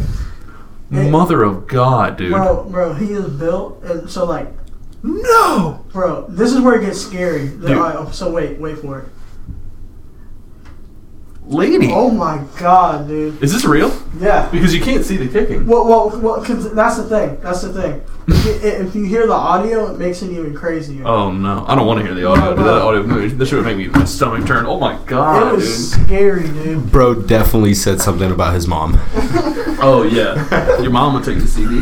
Mother 1.10 1.44
of 1.44 1.68
God, 1.68 2.18
dude. 2.18 2.32
Bro, 2.34 2.66
bro, 2.70 2.94
he 2.94 3.14
is 3.14 3.26
built, 3.30 3.82
and 3.84 4.10
so 4.10 4.26
like, 4.26 4.48
No! 5.04 5.86
bro, 5.94 6.26
this 6.28 6.52
is 6.52 6.60
where 6.60 6.76
it 6.76 6.86
gets 6.86 7.00
scary. 7.00 7.48
Dude. 7.48 7.72
alright, 7.78 8.14
so 8.14 8.30
wait, 8.30 8.60
wait 8.60 8.78
for 8.80 9.00
it. 9.00 9.08
Lady! 11.46 11.90
Oh 11.92 12.10
my 12.12 12.44
god, 12.60 13.08
dude. 13.08 13.42
Is 13.44 13.52
this 13.52 13.66
real? 13.66 13.92
Yeah. 14.20 14.48
Because 14.52 14.74
you 14.74 14.80
can't 14.82 15.04
see 15.04 15.18
the 15.18 15.28
kicking. 15.28 15.66
Well, 15.66 15.86
well, 15.86 16.20
well, 16.22 16.46
cause 16.46 16.72
that's 16.74 16.98
the 16.98 17.04
thing. 17.04 17.40
That's 17.42 17.62
the 17.62 17.74
thing. 17.74 18.02
If 18.28 18.46
you, 18.46 18.70
if 18.70 18.96
you 18.96 19.04
hear 19.06 19.26
the 19.28 19.34
audio, 19.34 19.92
it 19.92 19.98
makes 19.98 20.22
it 20.22 20.32
even 20.32 20.56
crazier. 20.56 21.06
Oh 21.06 21.32
no, 21.32 21.66
I 21.68 21.76
don't 21.76 21.88
want 21.88 22.00
to 22.00 22.06
hear 22.06 22.14
the 22.14 22.26
audio. 22.26 22.56
Dude, 22.56 22.66
that 22.66 22.82
audio, 22.82 23.28
this 23.30 23.50
should 23.50 23.66
make 23.66 23.76
me 23.76 23.88
my 23.88 24.06
stomach 24.06 24.48
turn. 24.48 24.66
Oh 24.66 24.80
my 24.80 24.98
god, 25.06 25.52
it 25.52 25.56
was 25.56 25.92
dude. 25.92 26.06
scary, 26.06 26.44
dude. 26.44 26.92
Bro 26.92 27.24
definitely 27.24 27.74
said 27.74 28.00
something 28.00 28.32
about 28.32 28.54
his 28.54 28.68
mom. 28.68 29.00
Oh 29.84 30.04
yeah, 30.04 30.80
your 30.80 30.92
mom 30.92 31.16
would 31.16 31.24
take 31.24 31.40
the 31.40 31.48
CD. 31.48 31.78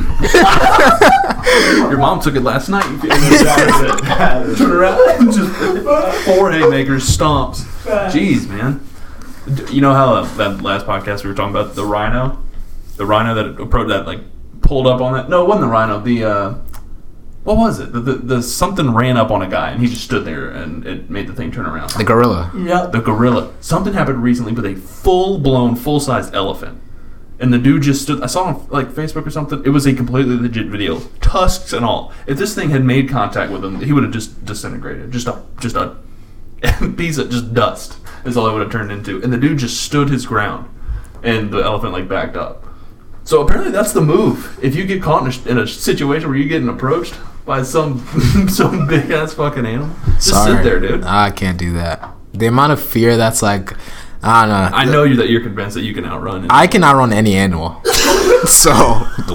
your 1.89 1.97
mom 1.97 2.22
took 2.22 2.38
it 2.38 2.43
last 2.43 2.70
night. 2.70 2.84
Turn 4.57 4.72
around, 4.72 5.34
just 5.34 6.26
four 6.26 6.49
haymakers, 6.49 7.03
stomps. 7.03 7.66
Jeez, 8.10 8.47
man. 8.47 8.80
D- 9.56 9.74
You 9.76 9.82
know 9.82 9.93
how 9.93 10.16
uh, 10.16 10.36
that 10.36 10.62
last 10.62 10.86
podcast 10.86 11.24
we 11.24 11.30
were 11.30 11.36
talking 11.36 11.56
about 11.56 11.76
the 11.76 11.86
rhino, 11.86 12.41
the 12.97 13.06
rhino 13.06 13.34
that 13.36 13.62
approached 13.62 13.89
that 13.89 14.06
like 14.06 14.20
pulled 14.62 14.88
up 14.88 15.02
on 15.02 15.14
that. 15.14 15.30
No, 15.30 15.41
it 15.43 15.47
wasn't 15.47 15.66
the 15.66 15.72
rhino. 15.72 16.00
The 16.00 16.24
uh, 16.24 16.54
what 17.43 17.58
was 17.58 17.80
it? 17.80 17.91
The, 17.93 18.00
the, 18.02 18.14
the 18.16 18.43
something 18.43 18.93
ran 18.93 19.18
up 19.18 19.32
on 19.32 19.41
a 19.41 19.47
guy 19.47 19.72
and 19.72 19.82
he 19.82 19.88
just 19.88 20.04
stood 20.04 20.26
there 20.26 20.50
and 20.50 20.86
it 20.86 21.10
made 21.10 21.28
the 21.28 21.34
thing 21.34 21.52
turn 21.52 21.66
around. 21.66 21.89
The 21.91 22.04
gorilla. 22.04 22.52
Yep. 22.56 22.91
the 22.91 23.00
gorilla. 23.00 23.54
Something 23.62 23.93
happened 23.93 24.22
recently 24.22 24.52
with 24.52 24.66
a 24.66 24.76
full 24.76 25.39
blown, 25.39 25.76
full 25.76 26.00
sized 26.00 26.36
elephant. 26.36 26.82
And 27.41 27.54
the 27.54 27.58
dude 27.58 27.84
just 27.84 28.02
stood. 28.02 28.22
I 28.22 28.28
saw 28.28 28.43
on 28.43 28.68
like 28.70 28.89
Facebook 28.89 29.26
or 29.26 29.30
something. 29.30 29.64
It 29.66 29.70
was 29.70 29.86
a 29.86 29.93
completely 29.93 30.36
legit 30.36 30.68
video, 30.68 31.00
tusks 31.22 31.72
and 31.72 31.86
all. 31.86 32.12
If 32.28 32.38
this 32.38 32.54
thing 32.54 32.70
had 32.70 32.84
made 32.84 33.08
contact 33.08 33.50
with 33.50 33.64
him, 33.64 33.80
he 33.80 33.93
would 33.93 34.04
have 34.04 34.12
just 34.12 34.43
disintegrated. 34.43 35.12
Just 35.14 35.28
a 35.28 35.41
just 35.62 35.78
a 35.78 35.95
piece 36.97 37.18
of 37.18 37.30
just 37.30 37.53
dust 37.53 37.97
is 38.26 38.38
all 38.38 38.47
it 38.47 38.53
would 38.53 38.62
have 38.62 38.72
turned 38.72 38.91
into. 38.91 39.22
And 39.24 39.32
the 39.32 39.38
dude 39.38 39.60
just 39.60 39.82
stood 39.82 40.10
his 40.10 40.26
ground, 40.26 40.70
and 41.24 41.51
the 41.51 41.60
elephant 41.60 41.93
like 41.93 42.07
backed 42.07 42.36
up. 42.36 42.66
So 43.24 43.41
apparently 43.41 43.72
that's 43.72 43.93
the 43.93 44.01
move. 44.01 44.57
If 44.62 44.76
you 44.76 44.86
get 44.86 45.01
caught 45.03 45.24
in 45.24 45.47
a, 45.47 45.51
in 45.51 45.57
a 45.60 45.68
situation 45.68 46.30
where 46.30 46.38
you're 46.38 46.49
getting 46.49 46.70
approached 46.70 47.16
by 47.45 47.64
some 47.64 47.99
some 48.49 48.88
big 48.88 49.12
ass 49.12 49.34
fucking 49.34 49.66
animal, 49.66 49.95
just 50.16 50.30
Sorry. 50.30 50.55
sit 50.55 50.64
there, 50.64 50.80
dude. 50.80 51.03
I 51.03 51.32
can't 51.32 51.57
do 51.57 51.74
that. 51.74 52.14
The 52.34 52.47
amount 52.47 52.74
of 52.74 52.82
fear 52.82 53.18
that's 53.18 53.41
like, 53.41 53.74
I 54.22 54.45
don't 54.45 54.72
know. 54.72 54.78
I 54.78 54.86
know 54.86 55.03
you 55.03 55.16
that 55.18 55.30
you're 55.30 55.41
convinced 55.41 55.76
that 55.76 55.84
you 55.84 55.93
can 55.93 56.05
outrun 56.05 56.45
it. 56.45 56.51
I 56.51 56.68
can 56.68 56.84
outrun 56.84 57.14
any 57.14 57.36
animal. 57.36 57.82
so 58.48 58.74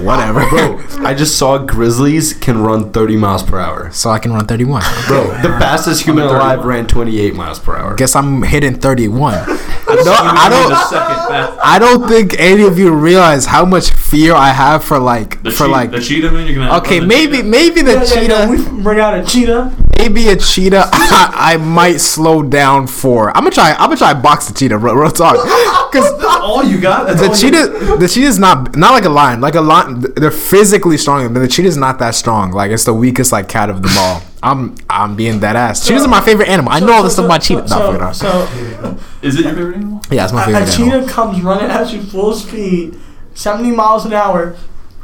whatever. 0.00 0.48
Bro, 0.48 0.82
I 1.04 1.14
just 1.14 1.38
saw 1.38 1.58
grizzlies 1.58 2.32
can 2.34 2.58
run 2.62 2.92
30 2.92 3.16
miles 3.16 3.42
per 3.42 3.58
hour. 3.58 3.90
So 3.92 4.10
I 4.10 4.18
can 4.18 4.32
run 4.32 4.46
31. 4.46 4.82
Bro, 5.06 5.24
the 5.42 5.48
fastest 5.60 6.04
human 6.04 6.24
alive 6.24 6.64
ran 6.64 6.86
28 6.86 7.34
miles 7.34 7.58
per 7.58 7.76
hour. 7.76 7.94
Guess 7.94 8.16
I'm 8.16 8.42
hitting 8.42 8.74
31. 8.78 9.34
I 9.86 9.96
don't. 9.96 10.08
I 10.08 10.48
would 10.48 10.68
be 10.68 11.14
the 11.34 11.46
don't. 11.50 11.60
I 11.64 11.78
don't 11.78 12.08
think 12.08 12.38
any 12.40 12.62
of 12.62 12.78
you 12.78 12.92
realize 12.92 13.46
how 13.46 13.64
much 13.64 13.90
fear 13.90 14.34
I 14.34 14.48
have 14.48 14.82
for 14.84 14.98
like 14.98 15.42
The 15.42 15.50
for 15.50 15.64
cheetah, 15.64 15.70
like. 15.72 15.90
the 15.90 16.00
cheetah 16.00 16.30
man, 16.30 16.46
you're 16.46 16.54
gonna 16.56 16.76
Okay, 16.78 17.00
maybe 17.00 17.36
cheetah. 17.38 17.48
maybe 17.48 17.82
the 17.82 17.92
Yeah, 17.92 17.98
yeah, 17.98 18.04
cheetah. 18.04 18.26
yeah, 18.26 18.50
we 18.50 18.82
bring 18.82 19.00
out 19.00 19.14
a 19.18 19.24
cheetah. 19.24 19.72
Maybe 20.08 20.28
a 20.28 20.36
cheetah. 20.36 20.88
I, 20.92 21.30
I 21.54 21.56
might 21.56 21.98
slow 21.98 22.42
down 22.42 22.86
for. 22.86 23.28
I'm 23.36 23.44
gonna 23.44 23.50
try. 23.54 23.72
I'm 23.72 23.86
gonna 23.88 23.96
try 23.96 24.12
to 24.12 24.20
box 24.20 24.46
the 24.48 24.54
cheetah. 24.54 24.76
Real, 24.78 24.94
real 24.94 25.10
talk, 25.10 25.34
because 25.92 26.22
all 26.22 26.62
you 26.62 26.80
got. 26.80 27.06
That's 27.06 27.20
the 27.20 27.28
all 27.28 27.34
you- 27.34 27.86
cheetah. 27.86 27.96
The 27.98 28.08
cheetah's 28.08 28.38
not 28.38 28.76
not 28.76 28.92
like 28.92 29.04
a 29.04 29.08
lion. 29.08 29.40
Like 29.40 29.54
a 29.54 29.60
lion, 29.60 30.04
they're 30.16 30.30
physically 30.30 30.98
stronger, 30.98 31.28
but 31.28 31.40
the 31.40 31.48
cheetah's 31.48 31.76
not 31.76 31.98
that 32.00 32.14
strong. 32.14 32.52
Like 32.52 32.70
it's 32.70 32.84
the 32.84 32.94
weakest 32.94 33.32
like 33.32 33.48
cat 33.48 33.70
of 33.70 33.82
them 33.82 33.92
all. 33.96 34.22
I'm 34.42 34.74
I'm 34.90 35.16
being 35.16 35.40
that 35.40 35.56
ass. 35.56 35.86
Cheetahs 35.86 36.04
are 36.04 36.08
my 36.08 36.20
favorite 36.20 36.48
animal. 36.48 36.72
I 36.72 36.80
know 36.80 36.92
all 36.92 37.02
this 37.02 37.14
stuff 37.14 37.24
about 37.26 37.42
cheetah. 37.42 37.66
So, 37.68 37.78
no, 37.78 38.12
so, 38.12 38.46
fuck 38.46 38.54
it 38.54 38.84
off. 38.84 38.96
so 38.96 38.98
Is 39.22 39.36
it 39.38 39.44
your 39.44 39.54
favorite 39.54 39.76
animal? 39.76 40.02
yeah, 40.10 40.24
it's 40.24 40.32
my 40.34 40.42
a, 40.42 40.46
favorite 40.46 40.68
a 40.68 40.82
animal. 40.82 41.00
cheetah 41.00 41.12
comes 41.12 41.40
running 41.42 41.70
at 41.70 41.92
you 41.92 42.02
full 42.02 42.34
speed, 42.34 42.98
70 43.34 43.70
miles 43.70 44.04
an 44.04 44.12
hour. 44.12 44.54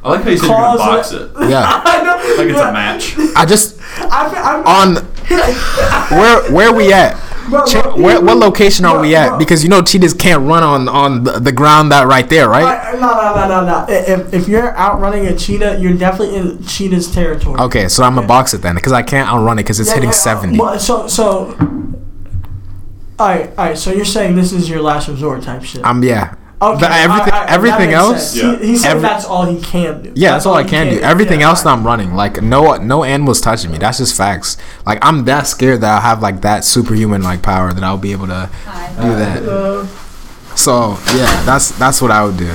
I 0.02 0.08
like 0.12 0.22
how 0.24 0.30
you 0.30 0.36
said 0.38 0.46
you're 0.48 0.56
gonna 0.56 0.78
box 0.78 1.12
it- 1.12 1.22
it, 1.22 1.30
Yeah, 1.50 1.82
I 1.84 2.02
know. 2.02 2.34
like 2.42 2.48
it's 2.48 2.58
a 2.60 2.72
match. 2.72 3.16
I 3.36 3.44
just 3.44 3.78
I, 3.98 4.64
I'm, 4.64 4.96
on 4.96 5.04
where 6.18 6.52
where 6.52 6.72
we 6.72 6.92
at? 6.92 7.16
Bro, 7.50 7.64
Che- 7.66 7.82
bro, 7.82 7.96
where, 7.96 8.20
what 8.20 8.36
location 8.36 8.84
are 8.84 8.94
bro, 8.94 9.02
we 9.02 9.14
at? 9.16 9.30
bro. 9.30 9.38
Because 9.38 9.62
you 9.64 9.68
know 9.68 9.82
cheetahs 9.82 10.14
can't 10.14 10.46
run 10.46 10.62
on 10.62 10.88
on 10.88 11.24
the, 11.24 11.32
the 11.40 11.52
ground 11.52 11.90
that 11.92 12.06
right 12.06 12.28
there, 12.28 12.48
right? 12.48 12.94
No, 12.94 13.00
no, 13.00 13.34
no, 13.34 13.48
no, 13.48 13.66
no. 13.66 13.86
If, 13.88 14.32
if 14.32 14.48
you're 14.48 14.76
outrunning 14.78 15.26
a 15.26 15.36
cheetah, 15.36 15.78
you're 15.80 15.94
definitely 15.96 16.36
in 16.36 16.62
cheetah's 16.64 17.12
territory. 17.12 17.58
Okay, 17.60 17.88
so 17.88 18.04
I'm 18.04 18.14
gonna 18.14 18.26
box 18.26 18.54
it 18.54 18.58
then, 18.62 18.76
because 18.76 18.92
I 18.92 19.02
can't 19.02 19.28
outrun 19.28 19.58
it 19.58 19.62
because 19.64 19.80
it's 19.80 19.88
Yeah, 19.90 19.94
hitting 19.96 20.10
yeah, 20.10 20.14
seventy. 20.14 20.58
well, 20.58 20.78
So, 20.78 21.08
so. 21.08 21.56
Alright, 23.18 23.50
alright, 23.50 23.76
so 23.76 23.92
you're 23.92 24.04
saying 24.06 24.34
this 24.36 24.52
is 24.52 24.68
your 24.70 24.80
last 24.80 25.08
resort 25.08 25.42
type 25.42 25.62
shit. 25.62 25.84
Um, 25.84 26.02
yeah. 26.02 26.34
Okay, 26.62 26.78
But 26.80 26.90
everything, 26.92 27.10
alright, 27.10 27.32
alright, 27.32 27.48
that 27.48 27.50
everything 27.50 27.92
else. 27.94 28.36
Yeah. 28.36 28.58
He, 28.58 28.66
he 28.68 28.76
said 28.76 28.90
Every- 28.90 29.02
that's 29.02 29.24
all 29.24 29.46
he 29.46 29.60
can 29.62 30.02
do. 30.02 30.12
Yeah, 30.14 30.32
that's 30.32 30.44
all 30.44 30.54
I 30.54 30.64
can 30.64 30.92
do. 30.92 31.00
Everything 31.00 31.40
Yeah, 31.40 31.48
else, 31.48 31.64
alright. 31.64 31.78
I'm 31.78 31.86
running. 31.86 32.14
Like 32.14 32.42
no, 32.42 32.76
no 32.76 33.02
animals 33.02 33.40
touching 33.40 33.70
me. 33.70 33.78
That's 33.78 33.96
just 33.98 34.14
facts. 34.16 34.58
Like 34.84 34.98
I'm 35.02 35.24
that 35.24 35.46
scared 35.46 35.80
that 35.80 35.98
I 35.98 36.00
have 36.06 36.20
like 36.20 36.42
that 36.42 36.64
superhuman 36.64 37.22
like 37.22 37.40
power 37.42 37.72
that 37.72 37.82
I'll 37.82 37.96
be 37.96 38.12
able 38.12 38.26
to 38.26 38.50
do 39.00 39.08
that. 39.16 39.42
Uh, 39.48 39.86
So 40.54 40.98
yeah, 41.16 41.42
that's 41.44 41.70
that's 41.78 42.02
what 42.02 42.10
I 42.10 42.24
would 42.24 42.36
do. 42.36 42.52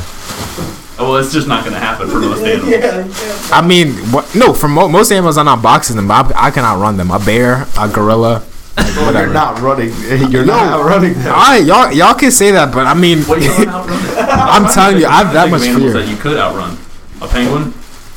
Oh, 0.97 1.09
well, 1.11 1.15
it's 1.17 1.33
just 1.33 1.47
not 1.47 1.63
gonna 1.65 1.79
happen 1.79 2.07
for 2.07 2.19
most 2.19 2.43
animals. 2.45 2.69
yeah, 2.69 3.05
yeah. 3.05 3.47
I 3.51 3.65
mean, 3.65 3.93
what? 4.13 4.33
No, 4.35 4.53
for 4.53 4.67
mo- 4.67 4.87
most 4.87 5.11
animals, 5.11 5.37
I'm 5.37 5.45
not 5.45 5.61
boxing 5.61 5.95
them, 5.95 6.07
but 6.07 6.33
I, 6.35 6.47
I 6.47 6.51
can 6.51 6.63
outrun 6.63 6.95
them. 6.97 7.09
A 7.11 7.19
bear, 7.19 7.65
a 7.79 7.89
gorilla, 7.89 8.43
like, 8.77 8.93
Bro, 8.93 9.09
you're 9.11 9.33
not 9.33 9.59
running. 9.61 9.89
You're 10.31 10.45
not 10.45 10.83
running. 10.85 11.13
them. 11.13 11.27
All 11.33 11.33
right, 11.33 11.63
y'all, 11.63 11.91
y'all 11.91 12.13
can 12.13 12.31
say 12.31 12.51
that, 12.51 12.73
but 12.73 12.85
I 12.87 12.93
mean, 12.93 13.19
What 13.23 13.41
you 13.41 13.49
gonna 13.49 13.69
outrun 13.71 13.99
it? 14.05 14.17
I'm 14.17 14.73
telling 14.73 14.97
you, 14.99 15.05
I 15.07 15.23
have 15.23 15.33
that 15.33 15.49
much 15.49 15.61
animals 15.63 15.93
fear. 15.93 16.01
that 16.01 16.09
you 16.09 16.17
could 16.17 16.37
outrun. 16.37 16.77
A 17.21 17.27
penguin? 17.27 17.73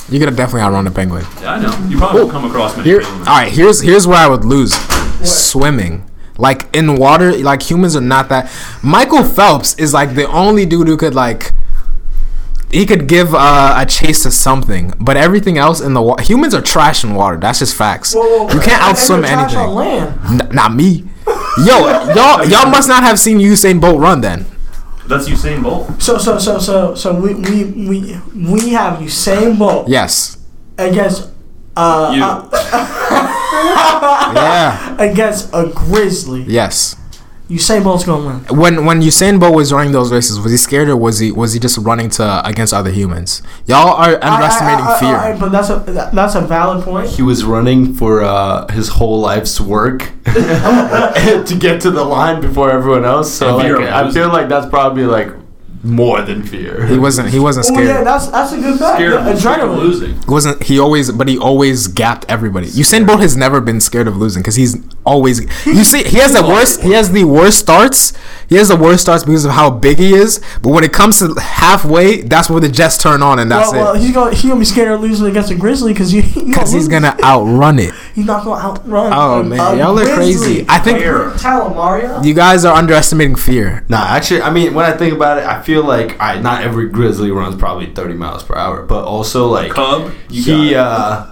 You're 0.09 0.20
gonna 0.24 0.36
definitely 0.36 0.62
outrun 0.62 0.86
a 0.86 0.90
penguin. 0.90 1.24
Yeah, 1.40 1.52
I 1.52 1.61
know. 1.61 1.88
You 1.88 1.98
probably 1.98 2.20
oh, 2.20 2.24
won't 2.24 2.32
come 2.32 2.44
across 2.46 2.76
many 2.76 2.88
Here, 2.88 3.00
all 3.00 3.04
penguins. 3.06 3.26
right. 3.28 3.52
Here's 3.52 3.80
here's 3.82 4.06
where 4.06 4.18
I 4.18 4.26
would 4.26 4.44
lose. 4.44 4.74
Swimming, 5.22 6.09
like 6.38 6.74
in 6.74 6.96
water, 6.96 7.32
like 7.36 7.62
humans 7.62 7.94
are 7.96 8.00
not 8.00 8.28
that. 8.30 8.50
Michael 8.82 9.24
Phelps 9.24 9.74
is 9.78 9.92
like 9.92 10.14
the 10.14 10.26
only 10.28 10.64
dude 10.66 10.88
who 10.88 10.96
could 10.96 11.14
like. 11.14 11.52
He 12.71 12.85
could 12.85 13.07
give 13.09 13.35
uh, 13.35 13.75
a 13.79 13.87
chase 13.87 14.23
to 14.25 14.31
something, 14.31 14.93
but 15.01 15.16
everything 15.16 15.57
else 15.57 15.81
in 15.81 15.95
the 15.95 16.03
water, 16.03 16.23
humans 16.23 16.53
are 16.55 16.61
trash 16.61 17.03
in 17.03 17.14
water. 17.14 17.39
That's 17.39 17.61
just 17.61 17.75
facts. 17.75 18.14
Whoa, 18.14 18.21
whoa, 18.47 18.53
You 18.55 18.61
can't 18.61 18.83
outswim 18.83 19.27
you're 19.27 19.39
on 19.39 19.45
anything. 19.45 19.69
land. 19.71 20.43
N- 20.43 20.49
not 20.55 20.75
me. 20.75 21.05
Yo, 21.64 21.79
y'all, 22.14 22.45
y'all 22.47 22.71
must 22.71 22.89
not 22.89 23.03
have 23.03 23.19
seen 23.19 23.39
Usain 23.39 23.81
Bolt 23.81 23.99
run 24.01 24.21
then. 24.21 24.45
That's 25.07 25.27
Usain 25.29 25.62
Bolt. 25.62 26.01
So, 26.03 26.19
so, 26.19 26.39
so, 26.39 26.59
so, 26.59 26.95
so 26.95 27.14
we, 27.19 27.35
we, 27.35 27.64
we, 27.64 28.16
we 28.35 28.69
have 28.71 28.99
Usain 29.01 29.59
Bolt 29.59 29.89
Yes. 29.89 30.37
against, 30.77 31.31
uh, 31.75 32.12
You. 32.14 32.23
uh, 32.23 32.49
Yeah. 34.35 34.97
against 35.03 35.49
a 35.55 35.66
grizzly. 35.75 36.43
Yes. 36.43 36.97
Usain 37.51 37.82
Bolt's 37.82 38.05
gonna 38.05 38.26
win. 38.26 38.59
When 38.59 38.84
when 38.84 39.01
Usain 39.01 39.40
Bolt 39.40 39.55
was 39.55 39.72
running 39.72 39.92
those 39.92 40.12
races, 40.12 40.38
was 40.38 40.53
he 40.53 40.59
scared 40.59 40.88
or 40.90 40.96
was 40.96 41.18
he 41.18 41.32
was 41.32 41.55
he 41.55 41.59
just 41.59 41.78
running 41.78 42.11
to 42.11 42.42
against 42.46 42.74
other 42.74 42.90
humans? 42.90 43.40
Y'all 43.66 43.94
are 43.96 44.22
underestimating 44.22 44.84
I- 44.84 44.90
I- 44.90 44.94
I- 44.96 45.01
fear. 45.01 45.16
I- 45.16 45.36
but 45.38 45.51
that's 45.53 45.70
a 45.70 45.76
that- 45.86 46.12
that's 46.14 46.34
a 46.34 46.42
valid 46.42 46.84
point. 46.84 47.09
He 47.09 47.22
was 47.22 47.44
running 47.44 47.94
for 47.94 48.22
uh, 48.22 48.66
his 48.70 48.88
whole 48.88 49.20
life's 49.20 49.59
work 49.61 50.03
to 50.24 51.57
get 51.59 51.80
to 51.80 51.90
the 51.90 52.05
line 52.05 52.42
before 52.42 52.70
everyone 52.70 53.07
else. 53.07 53.32
So 53.32 53.57
like, 53.57 53.72
I 53.72 54.11
feel 54.11 54.28
like 54.28 54.49
that's 54.51 54.66
probably 54.66 55.05
like 55.07 55.30
more 55.85 56.22
than 56.22 56.43
fear. 56.43 56.87
He 56.87 56.99
wasn't. 56.99 57.29
He 57.31 57.39
wasn't 57.39 57.66
Oh 57.66 57.74
scared. 57.74 57.87
yeah, 57.87 58.05
that's 58.05 58.26
that's 58.29 58.53
a 58.53 58.57
good 58.57 58.79
bet. 58.79 58.95
Scared 58.97 59.12
Yeah, 59.12 59.29
of, 59.31 59.39
scared 59.39 59.61
of 59.61 59.68
adrenaline. 59.70 59.76
losing. 59.79 60.14
He 60.22 60.31
wasn't. 60.31 60.62
He 60.64 60.79
always. 60.79 61.11
But 61.12 61.29
he 61.29 61.39
always 61.39 61.87
gapped 61.89 62.24
everybody. 62.29 62.66
Usain 62.68 63.07
Bolt 63.07 63.20
has 63.20 63.37
never 63.37 63.61
been 63.61 63.81
scared 63.81 64.09
of 64.09 64.16
losing 64.16 64.43
because 64.43 64.57
he's 64.57 64.76
always. 65.05 65.41
You 65.66 65.85
see, 65.85 66.03
he 66.05 66.18
has 66.18 66.33
the 66.33 66.43
worst. 66.43 66.83
He 66.83 66.93
has 66.93 67.12
the 67.12 67.24
worst 67.24 67.59
starts. 67.59 68.12
He 68.49 68.57
has 68.57 68.68
the 68.68 68.76
worst 68.76 69.03
starts 69.03 69.24
because 69.24 69.45
of 69.45 69.53
how 69.53 69.70
big 69.70 69.99
he 69.99 70.14
is. 70.14 70.41
But 70.62 70.70
when 70.70 70.83
it 70.85 70.93
comes 70.93 71.18
to 71.18 71.35
halfway, 71.39 72.22
that's 72.22 72.49
where 72.49 72.61
the 72.61 72.68
jets 72.68 72.97
turn 72.99 73.22
on, 73.22 73.39
and 73.39 73.51
that's 73.51 73.72
well, 73.72 73.85
well, 73.85 73.95
it. 73.95 74.01
he's 74.01 74.12
gonna 74.14 74.35
he 74.35 74.49
gonna 74.49 74.59
be 74.61 74.64
scared 74.66 74.91
of 74.91 75.01
losing 75.01 75.26
against 75.26 75.51
a 75.51 75.55
grizzly 75.55 75.93
because 75.93 76.11
he 76.11 76.22
Because 76.22 76.72
he's 76.72 76.89
gonna 76.89 77.16
outrun 77.22 77.79
it. 77.79 77.93
he's 78.19 78.27
not 78.27 78.45
gonna 78.45 78.61
outrun. 78.62 79.12
Oh 79.14 79.41
a- 79.41 79.45
man, 79.45 79.61
a 79.61 79.77
y'all 79.79 79.99
are 79.99 80.05
grizzly. 80.05 80.14
crazy. 80.57 80.66
I 80.69 80.79
think 80.79 80.99
Fair. 80.99 81.31
Tell 81.39 81.69
him, 81.69 81.77
Mario. 81.77 82.23
you 82.23 82.35
guys 82.35 82.64
are 82.64 82.75
underestimating 82.77 83.37
fear. 83.37 83.85
Nah, 83.89 84.05
actually, 84.09 84.43
I 84.43 84.51
mean, 84.51 84.75
when 84.75 84.85
I 84.85 84.97
think 84.97 85.14
about 85.14 85.39
it, 85.39 85.45
I 85.45 85.62
feel 85.62 85.85
like 85.85 86.21
I 86.21 86.39
not 86.41 86.62
every 86.62 86.89
grizzly 86.89 87.31
runs 87.31 87.57
probably 87.57 87.87
30 87.87 88.14
miles 88.14 88.43
per 88.43 88.57
hour, 88.57 88.83
but 88.83 89.05
also 89.05 89.47
like 89.47 89.73
Cub, 89.73 90.12
you 90.29 90.43
he, 90.43 90.75
uh, 90.75 91.27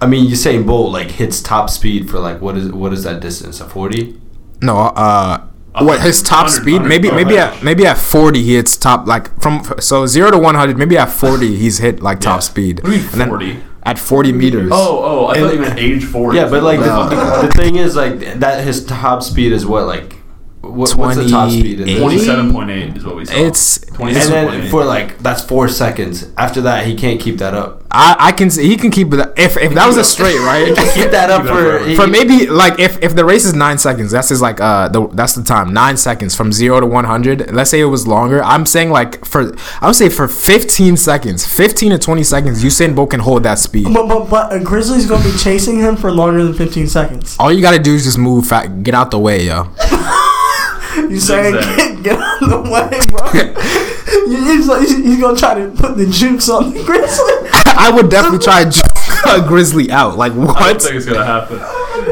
I 0.00 0.06
mean, 0.06 0.24
you 0.26 0.32
Usain 0.34 0.66
Bolt 0.66 0.92
like 0.92 1.10
hits 1.10 1.40
top 1.42 1.68
speed 1.70 2.10
for 2.10 2.18
like 2.20 2.40
what 2.40 2.56
is 2.56 2.70
what 2.72 2.92
is 2.92 3.02
that 3.04 3.20
distance? 3.20 3.60
A 3.60 3.64
40? 3.64 4.20
No, 4.62 4.76
uh, 4.78 5.44
what 5.80 6.00
his 6.02 6.22
top 6.22 6.46
100, 6.46 6.62
speed? 6.62 6.82
Maybe, 6.82 7.08
100. 7.08 7.26
maybe 7.26 7.38
at 7.38 7.62
maybe 7.64 7.84
at 7.86 7.98
forty 7.98 8.42
he 8.42 8.54
hits 8.54 8.76
top 8.76 9.06
like 9.08 9.26
from 9.42 9.62
so 9.80 10.06
zero 10.06 10.30
to 10.30 10.38
one 10.38 10.54
hundred. 10.54 10.78
Maybe 10.78 10.96
at 10.96 11.10
forty 11.10 11.56
he's 11.56 11.78
hit 11.78 12.00
like 12.00 12.20
top 12.20 12.36
Yeah. 12.36 12.40
speed. 12.40 12.82
What 12.82 12.90
do 12.90 12.96
you 12.96 13.02
mean 13.02 13.10
And 13.12 13.20
then 13.20 13.28
40? 13.28 13.58
At 13.86 13.98
forty 13.98 14.32
meters. 14.32 14.70
Oh, 14.72 15.00
oh, 15.04 15.26
I 15.26 15.34
And- 15.34 15.44
thought 15.44 15.54
you 15.54 15.60
meant 15.60 15.78
age 15.78 16.04
40. 16.04 16.38
Yeah, 16.38 16.48
but 16.48 16.62
like 16.62 16.80
No. 16.80 17.08
the, 17.08 17.46
the 17.46 17.52
thing 17.52 17.76
is 17.76 17.94
like 17.94 18.18
that 18.40 18.64
his 18.64 18.84
top 18.86 19.22
speed 19.22 19.52
is 19.52 19.66
what 19.66 19.86
like 19.86 20.16
what, 20.74 20.90
what's 20.96 21.16
the 21.16 21.28
top 21.28 21.50
speed? 21.50 21.80
in 21.80 21.88
27.8 21.88 22.96
is 22.96 23.04
what 23.04 23.16
we 23.16 23.24
saw. 23.24 23.34
It's- 23.34 23.82
And 23.84 23.96
27.8. 23.96 24.30
then 24.50 24.70
for 24.70 24.84
like 24.84 25.18
that's 25.18 25.42
four 25.44 25.68
seconds. 25.68 26.26
After 26.36 26.60
that, 26.62 26.84
he 26.86 26.96
can't 26.96 27.20
keep 27.20 27.38
that 27.38 27.54
up. 27.54 27.82
I, 27.92 28.16
I 28.18 28.32
can 28.32 28.50
see 28.50 28.66
he 28.66 28.76
can 28.76 28.90
keep 28.90 29.12
it 29.14 29.20
if 29.36 29.56
if 29.56 29.72
that 29.74 29.86
was 29.86 29.96
a 29.96 30.02
straight 30.02 30.38
right. 30.40 30.66
keep 30.94 31.12
that 31.12 31.30
up 31.30 31.42
Keep 31.42 31.50
it 31.52 31.56
up 31.56 31.56
for 31.56 31.78
forever. 31.78 31.94
For 31.94 32.06
maybe 32.08 32.46
like 32.48 32.80
if, 32.80 33.00
if 33.00 33.14
the 33.14 33.24
race 33.24 33.44
is 33.44 33.54
nine 33.54 33.78
seconds, 33.78 34.10
that's 34.10 34.30
his 34.30 34.42
like 34.42 34.60
uh 34.60 34.88
the 34.88 35.06
that's 35.08 35.36
the 35.36 35.44
time 35.44 35.72
nine 35.72 35.96
seconds 35.96 36.34
from 36.34 36.52
zero 36.52 36.80
to 36.80 36.86
one 36.86 37.04
hundred. 37.04 37.52
Let's 37.52 37.70
say 37.70 37.78
it 37.80 37.84
was 37.84 38.04
longer. 38.08 38.42
I'm 38.42 38.66
saying 38.66 38.90
like 38.90 39.24
for 39.24 39.54
I 39.80 39.86
would 39.86 39.94
say 39.94 40.08
for 40.08 40.26
fifteen 40.26 40.96
seconds, 40.96 41.46
fifteen 41.46 41.90
to 41.92 41.98
twenty 41.98 42.24
seconds, 42.24 42.64
Usain 42.64 42.96
Bolt 42.96 43.10
can 43.10 43.20
hold 43.20 43.44
that 43.44 43.60
speed. 43.60 43.84
But, 43.94 44.08
but 44.08 44.28
but 44.28 44.52
a 44.52 44.58
grizzly's 44.58 45.06
gonna 45.06 45.22
be 45.22 45.36
chasing 45.38 45.78
him 45.78 45.96
for 45.96 46.10
longer 46.10 46.42
than 46.42 46.54
15 46.54 46.88
seconds. 46.88 47.36
All 47.38 47.52
you 47.52 47.62
gotta 47.62 47.78
do 47.78 47.94
is 47.94 48.02
just 48.02 48.18
move, 48.18 48.48
fat, 48.48 48.82
get 48.82 48.94
out 48.94 49.12
the 49.12 49.20
way, 49.20 49.46
yo. 49.46 49.68
You 50.96 51.20
saying 51.20 51.54
get, 51.54 52.02
get 52.02 52.18
out 52.20 52.42
of 52.42 52.50
the 52.50 52.70
way, 52.70 53.00
bro? 53.10 53.54
You- 54.26 54.44
he's, 54.44 54.68
like, 54.68 54.80
he's, 54.80 54.96
he's 54.96 55.20
gonna 55.20 55.36
try 55.36 55.54
to 55.54 55.70
put 55.70 55.96
the 55.96 56.06
juice 56.06 56.48
on 56.48 56.72
the 56.72 56.82
grizzly. 56.84 57.32
I 57.66 57.90
would 57.92 58.08
definitely 58.10 58.38
try. 58.38 58.62
and 58.62 58.72
ju- 58.72 58.80
a 59.28 59.40
grizzly 59.46 59.90
out. 59.90 60.16
Like 60.16 60.32
what? 60.34 60.56
I 60.56 60.72
don't 60.72 60.74
what? 60.74 60.82
think 60.82 60.94
it's 60.96 61.06
gonna 61.06 61.24
happen. 61.24 61.58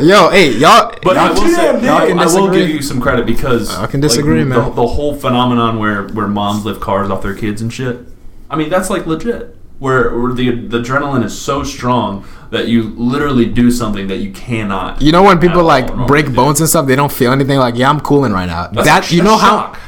Yo, 0.07 0.31
hey, 0.31 0.53
y'all. 0.53 0.95
But 1.03 1.17
I 1.17 1.27
y'all, 1.27 1.35
will 1.35 1.51
say, 1.51 1.85
Y'all 1.85 2.07
can 2.07 2.19
I 2.19 2.27
will 2.27 2.51
give 2.51 2.69
you 2.69 2.83
some 2.83 3.01
credit 3.01 3.27
because 3.27 3.75
I 3.77 3.87
can 3.87 4.01
disagree, 4.01 4.39
like, 4.41 4.49
man. 4.49 4.71
The, 4.71 4.75
the 4.75 4.87
whole 4.87 5.15
phenomenon 5.15 5.79
where 5.79 6.09
where 6.09 6.27
moms 6.29 6.65
lift 6.65 6.81
cars 6.81 7.11
off 7.11 7.23
their 7.23 7.35
kids 7.35 7.63
and 7.63 7.73
shit. 7.73 7.99
I 8.51 8.57
mean, 8.57 8.69
that's 8.69 8.91
like 8.91 9.07
legit. 9.07 9.57
Where, 9.83 10.17
where 10.17 10.33
the 10.33 10.47
the 10.73 10.79
adrenaline 10.81 11.25
is 11.25 11.35
so 11.49 11.65
strong 11.65 12.25
that 12.51 12.69
you 12.69 12.95
literally 13.13 13.47
do 13.47 13.69
something 13.71 14.07
that 14.07 14.19
you 14.19 14.31
cannot. 14.31 15.03
you 15.03 15.11
know 15.11 15.25
when 15.25 15.39
people 15.41 15.65
like 15.65 15.87
normally 15.89 16.07
break 16.07 16.27
do. 16.27 16.35
bones 16.35 16.61
and 16.61 16.69
stuff, 16.69 16.87
they 16.87 16.95
don't 16.95 17.11
feel 17.11 17.33
anything. 17.33 17.59
Like 17.59 17.75
yeah, 17.75 17.91
I'm 17.91 17.99
cooling 18.01 18.33
right 18.33 18.47
now. 18.47 18.69
That's 18.69 18.87
that 18.87 19.11
a 19.11 19.15
you 19.17 19.23
know 19.25 19.37
shock. 19.39 19.77
how. 19.77 19.81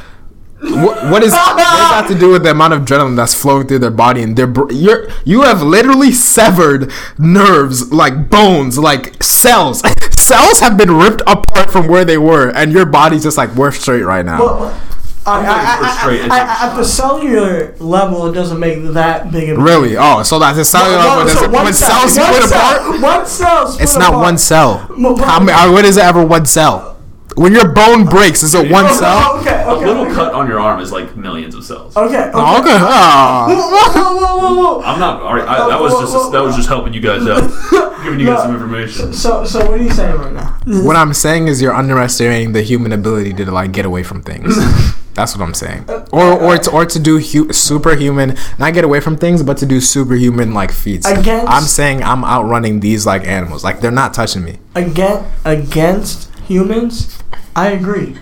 What, 0.64 1.10
what 1.12 1.22
is 1.22 1.32
what 1.32 1.56
does 1.58 1.90
that 1.94 2.06
to 2.08 2.18
do 2.18 2.30
with 2.32 2.42
the 2.42 2.50
amount 2.50 2.72
of 2.72 2.82
adrenaline 2.82 3.16
that's 3.16 3.34
flowing 3.34 3.68
through 3.68 3.80
their 3.80 3.90
body 3.90 4.22
and 4.22 4.34
their 4.34 4.46
br- 4.48 4.72
you're 4.72 5.08
you 5.24 5.42
have 5.42 5.62
literally 5.62 6.10
severed 6.10 6.90
nerves 7.18 7.92
like 7.92 8.30
bones 8.30 8.78
like 8.78 9.22
cells 9.22 9.80
cells 10.18 10.60
have 10.60 10.78
been 10.78 10.90
ripped 10.90 11.20
apart 11.26 11.70
from 11.70 11.86
where 11.86 12.04
they 12.04 12.16
were 12.16 12.48
and 12.48 12.72
your 12.72 12.86
body's 12.86 13.22
just 13.22 13.36
like 13.36 13.54
we're 13.54 13.72
straight 13.72 14.02
right 14.04 14.24
now. 14.24 14.40
Well, 14.40 14.80
I, 15.26 15.38
I'm 15.38 15.44
I, 15.46 15.50
I. 15.50 16.10
I, 16.10 16.14
It's 16.14 16.32
I, 16.34 16.38
a 16.38 16.70
at 16.70 16.76
the 16.76 16.84
cellular 16.84 17.74
level, 17.78 18.26
it 18.26 18.32
doesn't 18.32 18.58
make 18.60 18.82
that 18.92 19.30
big 19.32 19.48
of 19.50 19.58
a 19.58 19.62
Really? 19.62 19.96
Oh, 19.96 20.22
so 20.22 20.38
that's 20.38 20.58
a 20.58 20.64
cellular 20.64 20.98
One- 20.98 21.26
level. 21.26 21.34
so 21.34 21.40
When 21.48 21.64
one 21.64 21.72
cell- 21.72 22.08
cells 22.08 22.18
one 22.18 22.32
split 22.34 22.48
cell- 22.48 23.00
One 23.00 23.26
cell. 23.26 23.66
split 23.68 23.82
it's 23.82 23.96
not 23.96 24.08
apart. 24.08 24.22
one 24.22 24.38
cell. 24.38 24.78
How 25.24 25.40
many, 25.40 25.72
when 25.74 25.84
is 25.84 25.96
it 25.96 26.04
ever 26.04 26.24
one 26.24 26.44
cell? 26.46 26.90
When 27.36 27.52
your 27.52 27.72
bone 27.72 28.04
breaks, 28.04 28.44
is 28.44 28.54
it 28.54 28.70
one 28.70 28.84
Oh, 28.86 28.92
cell? 28.96 29.38
Okay, 29.40 29.64
A 29.66 29.72
little 29.74 30.04
okay. 30.04 30.14
cut 30.14 30.34
on 30.34 30.46
your 30.46 30.60
arm 30.60 30.78
is 30.78 30.92
like 30.92 31.16
millions 31.16 31.56
of 31.56 31.64
cells. 31.64 31.96
Okay. 31.96 32.16
okay. 32.16 32.30
Oh, 32.32 32.60
okay. 32.60 32.76
Ah. 32.78 33.46
Whoa, 33.48 33.56
whoa, 33.56 34.20
whoa, 34.20 34.54
whoa, 34.54 34.74
whoa. 34.78 34.82
I'm 34.84 35.00
not. 35.00 35.20
all 35.20 35.34
right, 35.34 35.48
I, 35.48 35.68
that 35.68 35.80
was 35.80 35.92
just 35.98 36.30
that 36.30 36.40
was 36.42 36.54
just 36.54 36.68
helping 36.68 36.92
you 36.94 37.00
guys 37.00 37.26
out, 37.26 37.50
giving 38.04 38.20
you 38.20 38.26
guys 38.26 38.42
some 38.42 38.54
information. 38.54 39.12
So, 39.12 39.44
so 39.44 39.58
what 39.68 39.80
are 39.80 39.82
you 39.82 39.90
saying 39.90 40.14
right 40.16 40.32
now? 40.32 40.58
What 40.84 40.94
I'm 40.94 41.12
saying 41.12 41.48
is 41.48 41.60
you're 41.60 41.74
underestimating 41.74 42.52
the 42.52 42.62
human 42.62 42.92
ability 42.92 43.32
to 43.34 43.50
like 43.50 43.72
get 43.72 43.84
away 43.84 44.04
from 44.04 44.22
things. 44.22 44.56
That's 45.14 45.36
what 45.36 45.44
I'm 45.46 45.54
saying. 45.54 45.84
Or 46.12 46.32
or 46.42 46.58
to 46.58 46.70
or 46.72 46.84
to 46.86 46.98
do 46.98 47.18
hu- 47.18 47.52
superhuman, 47.52 48.36
not 48.58 48.74
get 48.74 48.84
away 48.84 49.00
from 49.00 49.16
things, 49.16 49.42
but 49.42 49.56
to 49.58 49.66
do 49.66 49.80
superhuman 49.80 50.54
like 50.54 50.72
feats. 50.72 51.08
Against- 51.08 51.50
I'm 51.50 51.62
saying 51.62 52.02
I'm 52.02 52.24
outrunning 52.24 52.80
these 52.80 53.06
like 53.06 53.24
animals. 53.26 53.62
Like 53.64 53.80
they're 53.80 53.90
not 53.92 54.12
touching 54.14 54.44
me. 54.44 54.58
Against 54.74 55.24
against 55.44 56.34
humans, 56.40 57.18
I 57.54 57.68
agree. 57.68 58.16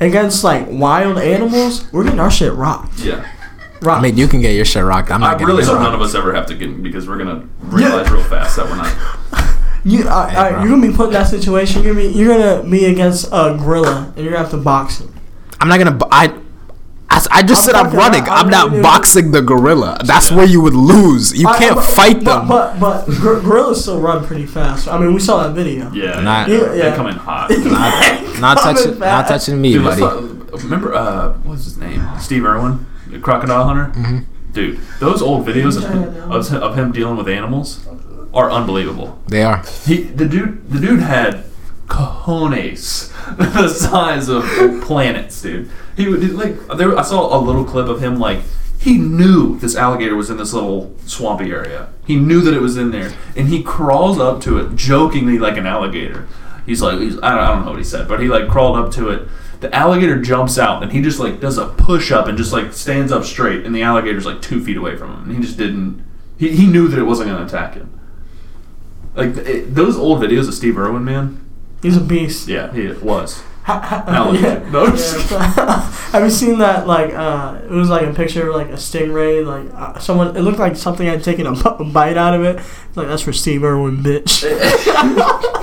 Against 0.00 0.44
like 0.44 0.66
wild 0.68 1.18
animals, 1.18 1.90
we're 1.92 2.04
getting 2.04 2.20
our 2.20 2.30
shit 2.30 2.52
rocked. 2.52 2.98
Yeah. 3.00 3.26
Rocked. 3.82 3.98
I 3.98 4.02
mean, 4.02 4.16
you 4.16 4.28
can 4.28 4.40
get 4.40 4.54
your 4.54 4.64
shit 4.64 4.84
rocked. 4.84 5.10
I'm 5.10 5.22
I 5.22 5.28
not 5.32 5.38
getting 5.38 5.46
really 5.48 5.62
it 5.62 5.66
hope 5.66 5.80
none 5.80 5.94
of 5.94 6.00
us 6.00 6.14
ever 6.14 6.32
have 6.34 6.46
to 6.46 6.54
get 6.54 6.82
because 6.82 7.08
we're 7.08 7.18
gonna 7.18 7.46
realize 7.60 8.10
real 8.10 8.22
fast 8.24 8.56
that 8.56 8.66
we're 8.66 8.76
not. 8.76 8.94
You, 9.84 10.08
I, 10.08 10.30
hey, 10.30 10.36
I, 10.36 10.62
you're 10.64 10.70
gonna 10.70 10.88
be 10.90 10.92
put 10.92 11.06
in 11.08 11.12
that 11.12 11.28
situation. 11.28 11.84
You're 11.84 11.94
gonna 11.94 12.08
be, 12.08 12.12
you're 12.18 12.36
gonna 12.36 12.68
be 12.68 12.86
against 12.86 13.26
a 13.28 13.56
gorilla, 13.56 14.12
and 14.16 14.24
you're 14.24 14.32
gonna 14.32 14.42
have 14.42 14.50
to 14.50 14.56
box 14.56 14.98
him. 14.98 15.14
I'm 15.60 15.68
not 15.68 15.78
gonna. 15.78 15.98
I. 16.10 16.34
I, 17.08 17.24
I 17.30 17.42
just 17.42 17.60
I'm 17.62 17.66
said 17.66 17.74
I'm 17.76 17.92
running. 17.94 18.22
I- 18.28 18.34
I'm 18.40 18.46
I 18.48 18.50
not 18.50 18.70
really- 18.70 18.82
boxing 18.82 19.30
the 19.30 19.40
gorilla. 19.40 19.96
That's 20.04 20.30
where 20.30 20.44
you 20.44 20.60
would 20.60 20.74
lose. 20.74 21.38
You 21.38 21.46
I- 21.48 21.56
can't 21.58 21.76
but- 21.76 21.84
fight 21.84 22.24
but, 22.24 22.40
them. 22.40 22.48
But 22.48 22.80
but, 22.80 23.06
gor- 23.22 23.40
gorillas 23.40 23.80
still 23.82 24.00
run 24.00 24.26
pretty 24.26 24.44
fast. 24.44 24.88
I 24.88 24.98
mean, 24.98 25.14
we 25.14 25.20
saw 25.20 25.44
that 25.46 25.54
video. 25.54 25.90
Yeah. 25.92 26.20
Not- 26.20 26.48
yeah, 26.48 26.56
Yeah, 26.58 26.68
They 26.68 26.78
yeah. 26.78 26.96
come 26.96 27.06
in 27.06 27.14
hot. 27.14 27.50
not, 27.50 28.40
not 28.40 28.58
Coming 28.58 28.76
touching. 28.84 28.98
Not 28.98 29.28
touching 29.28 29.60
me, 29.60 29.72
Dude, 29.74 29.84
buddy. 29.84 30.00
talk- 30.00 30.62
remember 30.64 30.94
uh, 30.94 31.32
what 31.44 31.52
was 31.52 31.64
his 31.64 31.76
name? 31.78 32.02
Steve 32.18 32.44
Irwin, 32.44 32.84
the 33.08 33.20
crocodile 33.20 33.64
hunter. 33.64 33.92
Mm-hmm. 33.98 34.18
Dude, 34.52 34.80
those 34.98 35.22
old 35.22 35.46
videos 35.46 35.76
of, 35.76 35.84
of, 36.32 36.52
of 36.62 36.76
him 36.78 36.90
dealing 36.90 37.16
with 37.16 37.28
animals 37.28 37.86
are 38.34 38.50
unbelievable. 38.50 39.22
They 39.28 39.42
are. 39.44 39.62
He 39.86 40.02
the 40.02 40.26
dude 40.28 40.68
the 40.70 40.80
dude 40.80 41.00
had 41.00 41.44
cojones 41.86 43.12
the 43.36 43.68
size 43.68 44.28
of 44.28 44.44
planets, 44.82 45.40
dude. 45.42 45.70
He 45.96 46.08
would 46.08 46.32
like 46.32 46.66
there. 46.76 46.96
I 46.98 47.02
saw 47.02 47.36
a 47.36 47.40
little 47.40 47.64
clip 47.64 47.88
of 47.88 48.02
him 48.02 48.18
like 48.18 48.40
he 48.78 48.98
knew 48.98 49.58
this 49.58 49.74
alligator 49.74 50.14
was 50.14 50.30
in 50.30 50.36
this 50.36 50.52
little 50.52 50.94
swampy 51.06 51.50
area. 51.50 51.88
He 52.06 52.16
knew 52.16 52.40
that 52.42 52.54
it 52.54 52.60
was 52.60 52.76
in 52.76 52.90
there, 52.92 53.12
and 53.34 53.48
he 53.48 53.62
crawls 53.62 54.20
up 54.20 54.40
to 54.42 54.58
it 54.58 54.76
jokingly 54.76 55.38
like 55.38 55.56
an 55.56 55.66
alligator. 55.66 56.28
He's 56.66 56.82
like, 56.82 57.00
he's, 57.00 57.16
I, 57.18 57.30
don't, 57.30 57.38
I 57.38 57.48
don't 57.48 57.64
know 57.64 57.70
what 57.70 57.78
he 57.78 57.84
said, 57.84 58.06
but 58.06 58.20
he 58.20 58.28
like 58.28 58.48
crawled 58.48 58.76
up 58.76 58.92
to 58.92 59.08
it. 59.10 59.28
The 59.60 59.74
alligator 59.74 60.20
jumps 60.20 60.58
out, 60.58 60.82
and 60.82 60.92
he 60.92 61.00
just 61.00 61.18
like 61.18 61.40
does 61.40 61.58
a 61.58 61.66
push 61.66 62.12
up 62.12 62.28
and 62.28 62.36
just 62.36 62.52
like 62.52 62.72
stands 62.72 63.10
up 63.10 63.24
straight, 63.24 63.64
and 63.64 63.74
the 63.74 63.82
alligator's 63.82 64.26
like 64.26 64.42
two 64.42 64.62
feet 64.62 64.76
away 64.76 64.96
from 64.96 65.12
him, 65.12 65.22
and 65.24 65.32
he 65.36 65.42
just 65.42 65.56
didn't. 65.56 66.04
He, 66.38 66.54
he 66.54 66.66
knew 66.66 66.88
that 66.88 66.98
it 66.98 67.04
wasn't 67.04 67.30
going 67.30 67.40
to 67.40 67.46
attack 67.46 67.74
him. 67.74 67.98
Like 69.14 69.36
it, 69.38 69.74
those 69.74 69.96
old 69.96 70.20
videos 70.22 70.46
of 70.46 70.54
Steve 70.54 70.76
Irwin, 70.76 71.04
man. 71.04 71.45
He's 71.86 71.96
a 71.96 72.00
beast. 72.00 72.48
Yeah, 72.48 72.72
he 72.72 72.88
was. 72.92 73.42
Ha- 73.64 74.04
No, 74.08 74.32
yeah. 74.32 74.68
no, 74.70 74.86
I'm 74.86 74.92
just 74.96 75.30
Yeah. 75.30 75.80
Have 76.12 76.22
you 76.24 76.30
seen 76.30 76.58
that? 76.58 76.86
Like, 76.86 77.12
uh, 77.14 77.58
it 77.64 77.70
was 77.70 77.88
like 77.88 78.06
a 78.06 78.12
picture 78.12 78.48
of 78.48 78.54
like 78.54 78.68
a 78.68 78.72
stingray. 78.78 79.44
Like, 79.44 79.72
uh, 79.74 79.98
someone. 79.98 80.36
It 80.36 80.40
looked 80.42 80.58
like 80.58 80.76
something 80.76 81.06
had 81.06 81.22
taken 81.24 81.46
a, 81.46 81.52
bu- 81.52 81.90
bite 81.92 82.16
out 82.16 82.34
of 82.34 82.42
it. 82.44 82.56
It's 82.88 82.96
like 82.96 83.08
that's 83.08 83.22
for 83.22 83.32
Steve 83.32 83.64
Irwin, 83.64 83.98
bitch. 84.02 84.42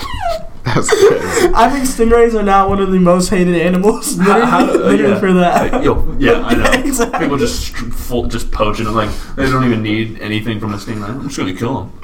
That's 0.66 0.90
crazy. 1.08 1.52
I 1.54 1.70
think 1.70 1.84
stingrays 1.86 2.34
are 2.40 2.42
now 2.44 2.70
one 2.70 2.80
of 2.80 2.90
the 2.92 2.98
most 3.00 3.28
hated 3.30 3.56
animals. 3.62 4.18
Literally, 4.18 4.42
How- 4.42 4.48
how- 4.66 4.70
uh, 4.70 4.74
literally 4.78 5.14
yeah. 5.14 5.20
for 5.20 5.34
that. 5.34 5.74
Like, 5.74 5.84
yo, 5.84 6.16
yeah, 6.20 6.42
I 6.42 6.54
know. 6.56 6.72
Exactly. 6.88 7.20
People 7.20 7.38
just 7.38 7.60
str- 7.68 7.86
full, 7.92 8.28
just 8.28 8.50
poaching 8.52 8.86
them. 8.86 8.96
Like 8.96 9.10
they 9.36 9.46
don't 9.50 9.66
even 9.66 9.84
need 9.84 10.20
anything 10.20 10.60
from 10.62 10.74
a 10.74 10.78
stingray. 10.78 11.10
I'm 11.10 11.24
just 11.28 11.38
gonna 11.38 11.54
kill 11.54 11.82
them. 11.82 12.00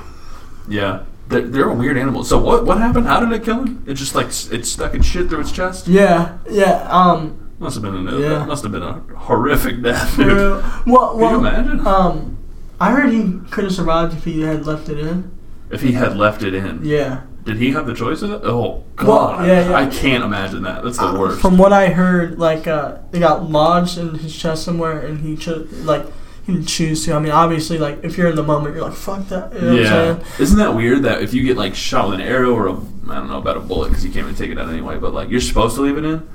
Yeah, 0.68 1.04
they're, 1.30 1.48
they're 1.48 1.70
a 1.70 1.74
weird 1.74 1.98
animal. 1.98 2.24
So 2.24 2.38
what 2.40 2.66
what 2.66 2.78
happened? 2.80 3.06
How 3.08 3.20
did 3.22 3.32
it 3.32 3.44
kill 3.46 3.64
him? 3.64 3.84
It 3.88 3.94
just 3.94 4.16
like 4.16 4.28
it 4.28 4.66
stuck 4.66 4.94
its 4.94 5.06
shit 5.06 5.30
through 5.30 5.42
its 5.42 5.52
chest. 5.52 5.88
Yeah, 5.88 6.38
yeah. 6.50 6.88
Um, 6.90 7.50
Must 7.60 7.76
have 7.76 7.84
been 7.84 8.08
a, 8.08 8.20
Yeah. 8.20 8.46
must 8.46 8.64
have 8.64 8.72
been 8.72 8.84
a 8.84 9.02
horrific 9.16 9.82
death, 9.82 10.16
dude. 10.18 10.28
real. 10.28 10.64
Well, 10.86 11.18
Can 11.18 11.30
you 11.32 11.38
imagine? 11.48 11.88
um, 11.88 12.38
I 12.80 12.92
heard 12.92 13.12
he 13.12 13.40
could 13.52 13.64
have 13.66 13.74
survived 13.74 14.14
if 14.18 14.24
he 14.26 14.42
had 14.42 14.66
left 14.66 14.90
it 14.90 15.00
in. 15.00 15.32
if 15.70 15.82
he 15.82 15.92
had 15.94 16.18
left 16.18 16.42
it 16.42 16.54
in, 16.56 16.80
Yeah. 16.84 17.22
did 17.44 17.58
he 17.58 17.72
have 17.72 17.86
the 17.86 17.94
choice 17.94 18.22
of 18.24 18.32
it? 18.32 18.42
Oh 18.44 18.84
God, 18.96 19.08
Well, 19.40 19.48
yeah, 19.48 19.70
yeah. 19.70 19.76
I 19.76 19.86
can't 19.88 20.24
imagine 20.24 20.64
that. 20.64 20.84
That's 20.84 20.98
the 20.98 21.14
worst. 21.14 21.42
From 21.42 21.58
what 21.58 21.74
I 21.74 21.88
heard, 21.90 22.40
like 22.40 22.66
uh, 22.68 23.00
they 23.12 23.20
got 23.20 23.50
lodged 23.52 23.98
in 24.00 24.16
his 24.16 24.36
chest 24.36 24.64
somewhere, 24.64 24.98
and 25.00 25.20
he 25.20 25.36
chose 25.36 25.68
like 25.84 26.06
he 26.50 26.66
choose 26.66 27.06
to. 27.06 27.14
I 27.14 27.20
mean, 27.20 27.32
obviously, 27.32 27.78
like 27.78 28.04
if 28.04 28.18
you're 28.18 28.30
in 28.30 28.36
the 28.36 28.44
moment, 28.44 28.76
you're 28.76 28.84
like, 28.84 28.94
"Fuck 28.98 29.28
that." 29.30 29.54
You 29.54 29.62
know 29.62 29.74
yeah, 29.74 29.82
what 29.82 30.18
I'm 30.18 30.24
saying? 30.24 30.42
isn't 30.42 30.58
that 30.58 30.76
weird 30.76 31.04
that 31.04 31.22
if 31.22 31.34
you 31.34 31.44
get 31.44 31.58
like 31.58 31.76
shot 31.76 32.10
with 32.10 32.20
an 32.20 32.26
arrow 32.26 32.54
or 32.54 32.68
a 32.68 32.74
I 33.10 33.16
don't 33.16 33.28
know 33.28 33.38
about 33.38 33.58
a 33.58 33.62
bullet 33.62 33.90
because 33.90 34.06
you 34.06 34.12
can't 34.12 34.26
even 34.26 34.36
take 34.36 34.52
it 34.52 34.60
out 34.60 34.70
anyway, 34.70 34.98
but 34.98 35.14
like 35.14 35.30
you're 35.30 35.42
supposed 35.42 35.76
to 35.76 35.82
leave 35.82 35.98
it 35.98 36.06
in. 36.06 36.28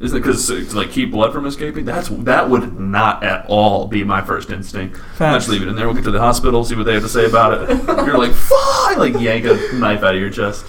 Isn't 0.00 0.16
it 0.16 0.20
because 0.20 0.46
to 0.46 0.64
like 0.76 0.92
keep 0.92 1.10
blood 1.10 1.32
from 1.32 1.44
escaping? 1.46 1.84
That's 1.84 2.08
that 2.08 2.48
would 2.48 2.78
not 2.78 3.24
at 3.24 3.46
all 3.48 3.88
be 3.88 4.04
my 4.04 4.22
first 4.22 4.50
instinct. 4.50 4.96
Facts. 4.96 5.20
Let's 5.20 5.48
leave 5.48 5.62
it 5.62 5.68
in 5.68 5.74
there. 5.74 5.86
We'll 5.86 5.96
get 5.96 6.04
to 6.04 6.12
the 6.12 6.20
hospital, 6.20 6.64
see 6.64 6.76
what 6.76 6.86
they 6.86 6.94
have 6.94 7.02
to 7.02 7.08
say 7.08 7.26
about 7.26 7.68
it. 7.68 7.68
You're 8.06 8.18
like, 8.18 8.32
fuck! 8.32 8.96
Like 8.96 9.14
yank 9.14 9.44
a 9.44 9.56
knife 9.74 10.02
out 10.04 10.14
of 10.14 10.20
your 10.20 10.30
chest, 10.30 10.66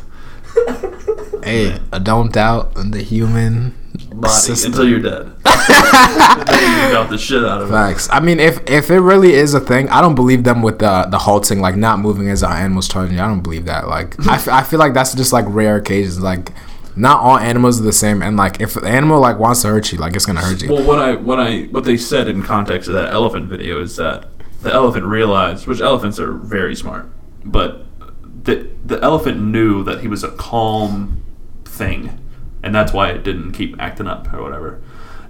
hey, 1.44 1.80
I 1.92 2.00
don't 2.00 2.32
doubt 2.34 2.74
the 2.76 3.02
human 3.02 3.76
body 4.14 4.34
system. 4.34 4.72
until 4.72 4.88
you're 4.88 5.00
dead. 5.00 5.26
you 5.46 6.94
doubt 6.94 7.10
the 7.10 7.18
shit 7.18 7.44
out 7.44 7.62
of 7.62 7.70
it. 7.70 7.72
Facts. 7.72 8.08
I 8.12 8.20
mean, 8.20 8.40
if 8.40 8.60
if 8.70 8.90
it 8.90 9.00
really 9.00 9.34
is 9.34 9.54
a 9.54 9.60
thing, 9.60 9.90
I 9.90 10.02
don't 10.02 10.16
believe 10.16 10.44
them 10.44 10.62
with 10.62 10.80
the 10.80 11.06
the 11.10 11.18
halting, 11.20 11.62
like 11.62 11.76
not 11.76 12.00
moving 12.00 12.30
as 12.30 12.44
our 12.44 12.54
animals 12.54 12.88
charging. 12.88 13.18
you. 13.18 13.24
I 13.24 13.28
don't 13.28 13.42
believe 13.42 13.66
that. 13.66 13.88
Like, 13.88 14.20
I, 14.28 14.36
f- 14.36 14.48
I 14.48 14.64
feel 14.64 14.80
like 14.80 14.94
that's 14.94 15.14
just 15.14 15.34
like 15.34 15.46
rare 15.48 15.78
occasions. 15.78 16.20
Like, 16.20 16.52
not 16.96 17.22
all 17.22 17.38
animals 17.38 17.80
are 17.80 17.84
the 17.84 17.94
same, 17.94 18.22
and 18.22 18.36
like 18.38 18.60
if 18.62 18.76
an 18.76 18.86
animal 18.86 19.20
like 19.20 19.40
wants 19.40 19.62
to 19.62 19.68
hurt 19.70 19.92
you, 19.92 19.98
like 19.98 20.16
it's 20.16 20.26
gonna 20.26 20.42
hurt 20.42 20.62
you. 20.62 20.72
Well, 20.72 20.84
what 20.84 21.00
I 21.00 21.16
what 21.16 21.40
I 21.40 21.64
what 21.72 21.84
they 21.84 21.98
said 21.98 22.28
in 22.28 22.44
context 22.44 22.88
of 22.90 22.96
that 22.96 23.12
elephant 23.14 23.48
video 23.48 23.82
is 23.82 23.96
that 23.96 24.28
the 24.62 24.74
elephant 24.74 25.06
realized, 25.06 25.68
which 25.68 25.80
elephants 25.82 26.20
are 26.20 26.34
very 26.34 26.76
smart, 26.76 27.10
but 27.46 27.86
the 28.44 28.68
the 28.86 29.00
elephant 29.02 29.42
knew 29.42 29.84
that 29.84 30.02
he 30.02 30.08
was 30.08 30.24
a 30.24 30.32
calm 30.32 31.24
thing, 31.66 32.20
and 32.64 32.74
that's 32.74 32.94
why 32.94 33.10
it 33.10 33.24
didn't 33.24 33.52
keep 33.54 33.76
acting 33.80 34.08
up 34.08 34.32
or 34.34 34.42
whatever. 34.42 34.82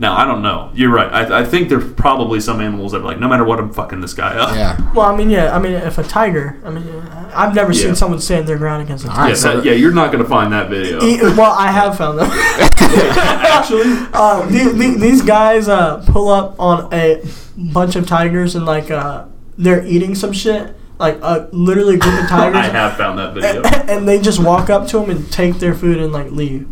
Now 0.01 0.16
I 0.16 0.24
don't 0.24 0.41
know. 0.41 0.72
You're 0.74 0.91
right. 0.91 1.12
I, 1.12 1.41
I 1.41 1.43
think 1.45 1.68
there's 1.68 1.91
probably 1.93 2.39
some 2.39 2.62
animals 2.62 2.93
that 2.93 2.99
are 3.01 3.03
like, 3.03 3.20
no 3.20 3.28
matter 3.28 3.43
what, 3.43 3.60
I'm 3.60 3.74
fucking 3.74 3.99
this 3.99 4.14
guy 4.14 4.34
up. 4.38 4.55
yeah. 4.55 4.93
Well, 4.93 5.05
I 5.07 5.16
mean, 5.16 5.30
yeah. 5.30 5.53
I 5.53 5.60
mean, 5.60 5.74
if 5.74 5.97
a 5.97 6.03
tiger, 6.03 6.57
I 6.64 6.70
mean, 6.70 6.88
I've 7.36 7.53
never 7.53 7.74
Yeah. 7.74 7.82
seen 7.82 7.95
someone 7.95 8.22
stand 8.22 8.47
their 8.47 8.57
ground 8.57 8.82
against 8.82 9.03
a 9.03 9.10
tiger. 9.10 9.30
Yeah, 9.30 9.36
so 9.36 9.55
that- 9.57 9.66
yeah, 9.66 9.74
you're 9.74 9.91
not 9.91 10.14
gonna 10.14 10.24
find 10.24 10.53
that 10.53 10.70
video. 10.70 11.01
E- 11.03 11.20
well, 11.36 11.51
I 11.51 11.68
have 11.72 11.97
found 11.97 12.18
them. 12.20 12.30
Actually, 12.34 13.84
uh, 14.14 14.45
the- 14.47 14.72
the- 14.74 14.97
these 14.99 15.22
guys 15.22 15.68
uh, 15.68 16.03
pull 16.07 16.30
up 16.30 16.57
on 16.60 16.93
a 16.93 17.22
bunch 17.57 17.95
of 17.97 18.07
tigers 18.07 18.55
and 18.55 18.66
like 18.66 18.89
uh, 18.91 19.26
they're 19.57 19.86
eating 19.86 20.16
some 20.16 20.32
shit. 20.34 20.76
Like 21.00 21.18
uh, 21.22 21.47
literally 21.52 21.95
a 21.95 21.97
group 21.97 22.22
of 22.22 22.30
tigers. 22.30 22.58
I 22.58 22.68
have 22.68 22.97
found 22.97 23.18
that 23.20 23.34
video. 23.34 23.64
and, 23.64 23.89
and 23.89 24.08
they 24.08 24.20
just 24.20 24.43
walk 24.43 24.70
up 24.70 24.88
to 24.89 25.00
them 25.00 25.10
and 25.10 25.32
take 25.32 25.56
their 25.56 25.74
food 25.74 25.97
and 25.97 26.12
like 26.12 26.32
leave. 26.32 26.68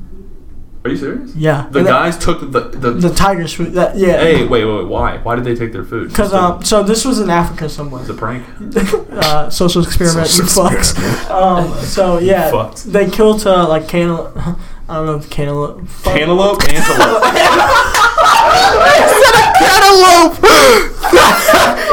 Are 0.88 0.91
you 0.91 0.97
serious? 0.97 1.36
Yeah. 1.36 1.67
The 1.69 1.80
And 1.80 1.88
guys 1.88 2.17
took 2.17 2.39
the 2.39 2.61
the. 2.69 2.91
The 2.91 3.13
tigers 3.13 3.53
food. 3.53 3.73
That 3.73 3.97
yeah. 3.97 4.19
hey, 4.19 4.45
wait, 4.45 4.63
wait, 4.63 4.73
wait, 4.73 4.88
why? 4.88 5.17
Why 5.17 5.36
did 5.36 5.43
they 5.43 5.55
take 5.55 5.73
their 5.73 5.84
food? 5.84 6.09
Because 6.09 6.34
um, 6.34 6.63
so 6.63 6.82
this 6.82 7.03
was 7.03 7.19
in 7.19 7.30
Africa 7.30 7.67
somewhere. 7.67 8.01
It's 8.01 8.09
a 8.09 8.13
prank. 8.13 8.45
uh, 9.11 9.49
social 9.49 9.84
experiment, 9.84 10.28
you 10.38 10.45
Social 10.45 10.69
fucks. 10.69 11.30
Um, 11.30 11.73
so 11.84 12.17
yeah, 12.19 12.71
they 12.86 13.09
killed 13.09 13.45
uh, 13.45 13.67
like 13.67 13.89
cantaloupe. 13.89 14.38
I 14.38 14.95
don't 14.95 15.05
know 15.07 15.15
if 15.15 15.30
cantaloupe. 15.30 15.86
Cantaloupe, 16.03 16.63
antelope. 16.69 18.03
I 18.76 18.99
said 19.07 19.36
a 19.38 19.45
cantaloupe. 19.57 20.36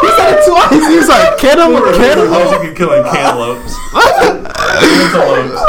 he 0.01 0.09
said 0.15 0.29
it 0.35 0.41
twice. 0.47 0.87
He 0.89 0.97
was 0.99 1.09
like 1.09 1.39
cantaloupe. 1.39 1.95
Cantaloupe. 1.95 2.53
you 2.53 2.69
can 2.69 2.75
kill 2.75 2.89
like 2.89 3.07
cantaloupes. 3.13 3.75
Antelopes. 3.95 5.61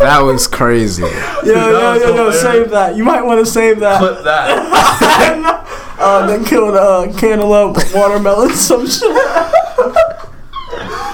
That 0.00 0.20
was 0.20 0.46
crazy. 0.46 1.02
Yo, 1.02 1.08
That 1.08 1.44
yo, 1.44 1.92
was 1.92 2.02
yo, 2.02 2.14
yo, 2.14 2.30
save 2.30 2.70
that. 2.70 2.96
You 2.96 3.04
might 3.04 3.22
want 3.22 3.40
to 3.44 3.46
save 3.50 3.80
that. 3.80 3.98
Clip 3.98 4.24
that. 4.24 5.66
uh, 5.98 6.26
they 6.26 6.42
killed 6.48 6.74
uh, 6.74 7.06
cantaloupe, 7.18 7.76
watermelon, 7.94 8.50
some 8.54 8.86
shit. 8.86 9.16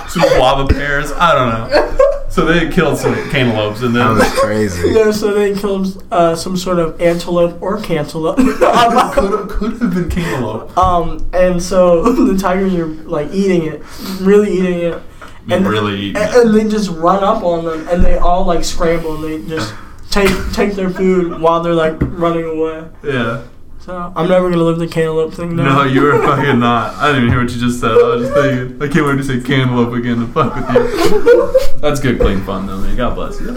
Some 0.09 0.23
guava 0.37 0.67
pears. 0.73 1.13
I 1.13 1.35
don't 1.35 1.49
know. 1.71 2.26
So 2.37 2.45
they 2.45 2.69
killed 2.69 2.99
some 2.99 3.15
cantaloupes 3.31 3.81
and 3.81 3.97
then. 3.97 4.19
That 4.19 4.31
was 4.31 4.41
crazy. 4.41 4.91
Yeah, 4.95 5.11
so 5.11 5.33
they 5.33 5.59
killed 5.59 6.05
uh, 6.13 6.37
some 6.37 6.55
sort 6.55 6.79
of 6.79 7.01
antelope 7.01 7.63
or 7.63 7.81
cantaloupe. 7.81 8.37
could 8.37 8.61
have 8.61 9.49
could 9.49 9.73
have 9.81 9.95
been 9.95 10.11
cantaloupe. 10.11 10.77
um, 10.77 11.27
and 11.33 11.63
so 11.63 12.03
the 12.27 12.37
tigers 12.37 12.75
are 12.75 12.89
like 12.89 13.33
eating 13.33 13.63
it, 13.65 13.83
really 14.21 14.53
eating 14.53 14.81
it. 14.81 15.03
And 15.49 15.67
really. 15.67 16.09
and, 16.09 16.19
and 16.19 16.55
they 16.55 16.69
just 16.69 16.91
run 16.91 17.25
up 17.25 17.43
on 17.43 17.65
them 17.65 17.89
and 17.89 18.05
they 18.05 18.19
all 18.19 18.45
like 18.45 18.65
scramble 18.65 19.15
and 19.15 19.25
they 19.25 19.49
just 19.49 19.73
take 20.11 20.29
take 20.53 20.75
their 20.75 20.91
food 20.91 21.41
while 21.41 21.63
they're 21.63 21.73
like 21.73 21.97
running 22.01 22.45
away. 22.45 22.87
Yeah. 23.03 23.45
So 23.87 24.13
I'm 24.17 24.29
never 24.29 24.51
gonna 24.51 24.65
live 24.65 24.81
the 24.81 24.89
cantaloupe 24.89 25.33
thing 25.33 25.57
down. 25.57 25.65
No, 25.67 25.85
you 25.85 26.03
were 26.03 26.21
fucking 26.27 26.59
not. 26.59 26.95
I 26.95 27.07
didn't 27.07 27.23
even 27.23 27.33
hear 27.33 27.41
what 27.45 27.53
you 27.55 27.61
just 27.61 27.79
said. 27.81 27.93
I 27.93 27.95
was 27.95 28.29
just 28.29 28.35
thinking. 28.35 28.83
I 28.83 28.89
can't 28.93 29.07
wait 29.07 29.17
to 29.19 29.23
say 29.23 29.41
cantaloupe 29.41 29.95
again 29.95 30.19
to 30.19 30.27
fuck 30.27 30.57
with 30.57 30.69
you. 30.75 31.79
That's 31.81 32.01
good, 32.01 32.19
clean 32.19 32.43
fun 32.43 32.67
though, 32.67 32.79
man. 32.79 32.97
God 32.97 33.15
bless 33.15 33.41
you. 33.41 33.53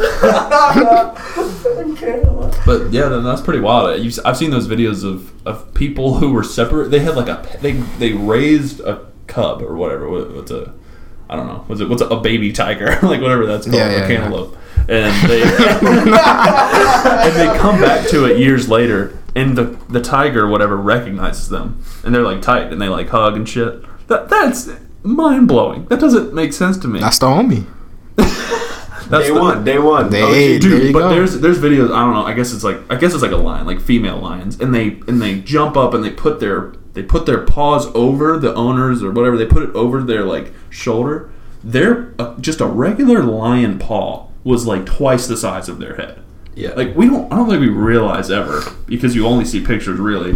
But 2.64 2.92
yeah, 2.94 3.10
then 3.10 3.24
that's 3.24 3.42
pretty 3.42 3.60
wild. 3.60 4.00
You've, 4.04 4.20
I've 4.24 4.38
seen 4.38 4.52
those 4.52 4.68
videos 4.68 5.04
of, 5.04 5.32
of 5.48 5.74
people 5.74 6.16
who 6.20 6.32
were 6.32 6.44
separate. 6.44 6.92
They 6.92 7.00
had 7.00 7.16
like 7.16 7.28
a 7.28 7.58
they 7.62 7.72
they 7.98 8.14
raised 8.14 8.82
a 8.82 9.08
cub 9.26 9.64
or 9.64 9.76
whatever. 9.76 10.08
What's 10.10 10.52
a 10.52 10.74
I 11.28 11.36
don't 11.38 11.48
know. 11.48 11.64
What's 11.66 11.82
it? 11.82 11.90
What's 11.90 12.04
a, 12.04 12.08
a 12.08 12.22
baby 12.22 12.52
tiger? 12.52 12.86
like 13.02 13.20
whatever 13.22 13.48
that's 13.48 13.66
called, 13.66 13.78
Yeah, 13.78 13.88
a 13.88 13.92
yeah, 13.94 14.00
yeah. 14.02 14.08
cantaloupe. 14.08 14.56
And 14.88 15.30
they 15.30 15.42
and 15.44 17.36
they 17.36 17.58
come 17.58 17.82
back 17.82 18.08
to 18.10 18.26
it 18.26 18.38
years 18.38 18.70
later, 18.70 19.19
and 19.36 19.58
the 19.58 19.78
the 19.90 20.02
tiger 20.02 20.48
whatever 20.48 20.76
recognizes 20.78 21.50
them, 21.50 21.84
and 22.04 22.14
they're 22.14 22.24
like 22.24 22.42
tight, 22.42 22.72
and 22.72 22.82
they 22.82 22.90
like 22.90 23.10
hug 23.10 23.36
and 23.36 23.48
shit. 23.48 23.84
That 24.08 24.30
that's 24.30 24.70
mind 25.04 25.48
blowing. 25.48 25.86
That 25.86 26.00
doesn't 26.00 26.34
make 26.34 26.54
sense 26.54 26.78
to 26.80 26.88
me. 26.88 27.00
That's 27.00 27.20
the 27.20 27.28
homie. 27.28 27.66
That's 29.10 29.26
day 29.28 29.34
the- 29.34 29.40
one, 29.40 29.64
day 29.64 29.80
one. 29.80 30.10
Day 30.12 30.56
OG. 30.56 30.62
dude. 30.62 30.72
There 30.72 30.86
you 30.88 30.94
but 30.94 31.00
go. 31.00 31.10
there's 31.10 31.40
there's 31.40 31.58
videos. 31.58 31.86
I 31.92 32.02
don't 32.04 32.14
know. 32.14 32.26
I 32.26 32.34
guess 32.34 32.54
it's 32.54 32.64
like 32.64 32.78
I 32.92 32.96
guess 32.96 33.14
it's 33.14 33.24
like 33.24 33.32
a 33.32 33.38
lion, 33.38 33.66
like 33.66 33.80
female 33.82 34.18
lions, 34.18 34.60
and 34.60 34.74
they 34.76 35.00
and 35.08 35.20
they 35.20 35.40
jump 35.42 35.76
up 35.76 35.96
and 35.96 36.04
they 36.04 36.12
put 36.12 36.40
their 36.40 36.74
they 36.94 37.02
put 37.02 37.26
their 37.26 37.40
paws 37.44 37.88
over 37.96 38.38
the 38.38 38.54
owners 38.54 39.02
or 39.02 39.10
whatever. 39.12 39.36
They 39.36 39.48
put 39.48 39.64
it 39.64 39.74
over 39.74 40.04
their 40.04 40.26
like 40.26 40.54
shoulder. 40.70 41.32
Their 41.64 42.14
uh, 42.20 42.38
just 42.40 42.62
a 42.62 42.68
regular 42.68 43.24
lion 43.24 43.80
paw 43.80 44.28
was 44.44 44.68
like 44.68 44.86
twice 44.86 45.26
the 45.26 45.38
size 45.38 45.68
of 45.70 45.80
their 45.80 45.96
head. 45.96 46.22
Yeah. 46.56 46.72
Like 46.74 46.96
we 46.96 47.08
don't. 47.08 47.32
I 47.32 47.36
don't 47.38 47.48
think 47.50 47.62
we 47.62 47.70
realize 47.70 48.30
ever 48.32 48.62
because 48.86 49.16
you 49.16 49.26
only 49.26 49.46
see 49.46 49.64
pictures. 49.66 50.00
Really, 50.00 50.34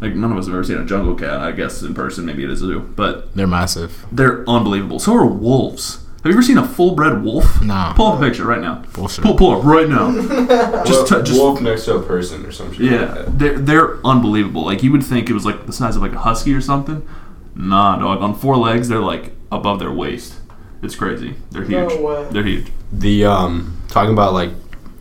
like 0.00 0.14
none 0.14 0.32
of 0.32 0.38
us 0.38 0.46
have 0.46 0.54
ever 0.54 0.64
seen 0.64 0.78
a 0.78 0.84
jungle 0.84 1.14
cat. 1.14 1.40
I 1.40 1.52
guess 1.52 1.82
in 1.82 1.94
person, 1.94 2.24
maybe 2.24 2.44
at 2.44 2.50
a 2.50 2.56
zoo, 2.56 2.80
but 2.96 3.34
They're 3.34 3.46
massive. 3.46 4.06
they're 4.10 4.48
unbelievable. 4.48 4.98
So 4.98 5.14
are 5.14 5.26
wolves. 5.26 6.02
Have 6.22 6.32
you 6.32 6.38
ever 6.38 6.42
seen 6.42 6.58
a 6.58 6.66
full-bred 6.66 7.22
wolf? 7.22 7.62
No. 7.62 7.92
Pull 7.94 8.06
up 8.06 8.18
a 8.20 8.26
picture 8.26 8.44
right 8.44 8.60
now. 8.60 8.82
Bullshit. 8.94 9.22
Pull, 9.22 9.36
pull 9.36 9.60
up 9.60 9.64
right 9.64 9.88
now. 9.88 10.10
just, 10.84 10.90
Wolf- 10.90 11.08
t- 11.08 11.30
just 11.30 11.40
wolf 11.40 11.60
next 11.60 11.84
to 11.84 11.94
a 11.98 12.02
person 12.02 12.44
or 12.44 12.50
something. 12.50 12.78
shit. 12.78 13.00
like 13.00 13.16
yeah, 13.18 13.24
they're 13.28 13.58
they're 13.60 14.04
unbelievable. 14.06 14.64
Like 14.64 14.82
you 14.82 14.90
would 14.92 15.04
think 15.04 15.30
it 15.30 15.34
was 15.34 15.44
like 15.44 15.66
the 15.66 15.72
size 15.72 15.94
of 15.94 16.02
like 16.02 16.12
a 16.14 16.18
husky 16.18 16.52
or 16.52 16.60
something. 16.60 17.06
Nah, 17.54 17.98
dog. 17.98 18.22
On 18.22 18.34
four 18.34 18.56
legs, 18.56 18.88
they're 18.88 18.98
like 18.98 19.32
above 19.52 19.78
their 19.78 19.92
waist. 19.92 20.34
It's 20.82 20.96
crazy. 20.96 21.36
They're 21.52 21.64
No 21.64 21.88
huge. 21.88 22.00
way. 22.00 22.28
They're 22.32 22.42
huge. 22.44 22.72
the 22.92 23.24
um 23.26 23.80
talking 23.88 24.12
about 24.12 24.32
like 24.32 24.50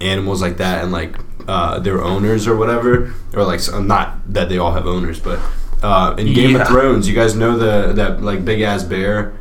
animals 0.06 0.42
like 0.42 0.58
that 0.58 0.84
and 0.84 0.92
like 0.92 1.16
uh, 1.48 1.80
their 1.80 2.02
owners 2.02 2.48
or 2.48 2.56
whatever 2.56 3.14
or 3.34 3.44
like 3.44 3.60
so, 3.60 3.82
not 3.82 4.18
that 4.34 4.50
they 4.50 4.58
all 4.58 4.72
have 4.74 4.88
owners 4.88 5.20
but 5.20 5.40
uh, 5.84 6.16
in 6.18 6.34
Game 6.34 6.52
Yeah. 6.52 6.62
of 6.62 6.68
Thrones 6.68 7.08
you 7.08 7.14
guys 7.16 7.36
know 7.36 7.58
the 7.58 7.94
that 7.94 8.22
like 8.24 8.44
big 8.46 8.62
ass 8.62 8.84
bear 8.84 9.34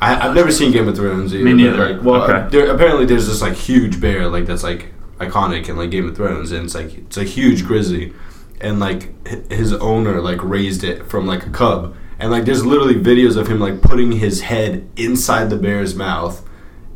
I, 0.00 0.28
I've 0.28 0.34
never 0.34 0.52
seen 0.52 0.70
Game 0.70 0.86
of 0.86 0.94
Thrones 0.96 1.34
either, 1.34 1.44
Me 1.44 1.52
neither. 1.54 1.94
like, 1.94 2.04
well 2.04 2.22
Okay. 2.22 2.48
there, 2.50 2.70
apparently 2.72 3.04
there's 3.06 3.26
this 3.26 3.42
like 3.42 3.54
huge 3.54 4.00
bear 4.00 4.28
like 4.28 4.46
that's 4.46 4.62
like 4.62 4.92
iconic 5.18 5.68
in 5.68 5.76
like 5.76 5.90
Game 5.90 6.08
of 6.08 6.14
Thrones 6.16 6.52
and 6.52 6.64
it's 6.66 6.74
like 6.74 6.96
it's 6.96 7.16
a 7.16 7.24
huge 7.24 7.64
grizzly 7.66 8.12
and 8.60 8.78
like 8.78 9.26
his 9.50 9.72
owner 9.72 10.20
like 10.20 10.42
raised 10.44 10.84
it 10.84 11.06
from 11.06 11.26
like 11.26 11.44
a 11.46 11.50
cub 11.50 11.96
and 12.20 12.30
like 12.30 12.44
there's 12.44 12.64
literally 12.64 12.94
videos 12.94 13.36
of 13.36 13.48
him 13.48 13.58
like 13.58 13.80
putting 13.82 14.12
his 14.12 14.42
head 14.42 14.88
inside 14.96 15.50
the 15.50 15.56
bear's 15.56 15.94
mouth 15.96 16.44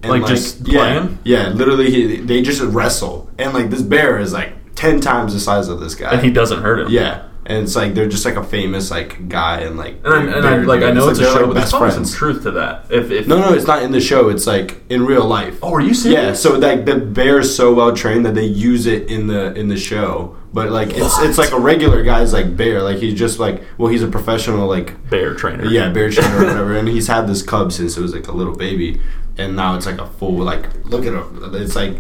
and 0.03 0.11
Like, 0.13 0.27
just 0.27 0.67
yeah, 0.67 0.79
playing? 1.01 1.19
yeah, 1.25 1.49
literally, 1.51 1.91
he, 1.91 2.17
they 2.17 2.43
just 2.43 2.61
wrestle, 2.63 3.31
and 3.39 3.53
like 3.55 3.71
this 3.71 3.83
bear 3.83 4.19
is 4.19 4.33
like 4.33 4.53
ten 4.75 5.01
times 5.01 5.33
the 5.35 5.41
size 5.41 5.69
of 5.69 5.81
this 5.81 5.95
guy. 5.95 6.11
And 6.13 6.23
he 6.25 6.31
doesn't 6.31 6.63
hurt 6.63 6.81
him. 6.81 6.89
yeah, 6.91 7.29
and 7.47 7.59
it's 7.65 7.75
like 7.77 7.95
they're 7.95 8.09
just 8.09 8.25
like 8.25 8.37
a 8.37 8.43
famous 8.45 8.91
like 8.91 9.29
guy 9.29 9.61
and 9.61 9.77
like. 9.77 9.97
And, 10.05 10.13
I, 10.31 10.37
and 10.39 10.47
I, 10.47 10.57
like 10.59 10.83
I 10.83 10.91
know 10.93 11.09
it's, 11.09 11.19
a 11.19 11.23
like 11.23 11.33
show, 11.33 11.39
they're, 11.39 11.47
but 11.47 11.55
like, 11.55 11.63
there's 11.63 11.71
probably 11.71 11.91
some 11.91 12.05
truth 12.19 12.43
to 12.45 12.51
that. 12.53 12.87
If, 12.91 13.11
if 13.11 13.27
No, 13.29 13.39
no, 13.41 13.53
it's 13.53 13.67
not 13.67 13.83
in 13.83 13.93
the 13.93 14.01
show. 14.01 14.29
It's 14.29 14.47
like 14.47 14.81
in 14.91 15.05
real 15.07 15.25
life. 15.25 15.59
Oh, 15.63 15.73
are 15.75 15.81
you 15.81 15.95
serious? 15.95 16.21
Yeah, 16.21 16.35
so 16.35 16.59
like 16.59 16.85
the 16.85 16.97
bear 16.97 17.41
is 17.41 17.55
so 17.55 17.73
well 17.75 17.95
trained 17.95 18.25
that 18.27 18.35
they 18.35 18.45
use 18.47 18.87
it 18.87 19.09
in 19.11 19.27
the 19.29 19.53
in 19.55 19.69
the 19.69 19.77
show. 19.77 20.37
But 20.55 20.71
like 20.71 20.91
it's 20.91 21.19
it's 21.21 21.39
like 21.39 21.51
a 21.53 21.59
regular 21.59 22.03
guy's 22.03 22.33
like 22.35 22.57
bear. 22.57 22.83
Like 22.83 22.99
he's 22.99 23.19
just 23.19 23.39
like 23.39 23.63
well 23.79 23.91
he's 23.91 24.03
a 24.03 24.09
professional 24.09 24.67
like 24.69 25.09
bear 25.09 25.35
trainer. 25.35 25.65
yeah 25.65 25.89
bear 25.91 26.11
trainer 26.11 26.37
or 26.37 26.47
whatever, 26.47 26.77
and 26.77 26.89
he's 26.89 27.07
had 27.09 27.27
this 27.27 27.41
cub 27.43 27.73
since 27.73 27.97
it 27.97 28.03
was 28.03 28.13
like 28.15 28.29
a 28.29 28.33
little 28.33 28.55
baby, 28.55 29.01
and 29.39 29.57
now 29.57 29.77
it's 29.77 29.87
like 29.87 29.99
a 29.99 30.07
full 30.07 30.35
like 30.39 30.85
look 30.85 31.05
at 31.07 31.13
it. 31.15 31.55
It's 31.63 31.75
like 31.77 31.97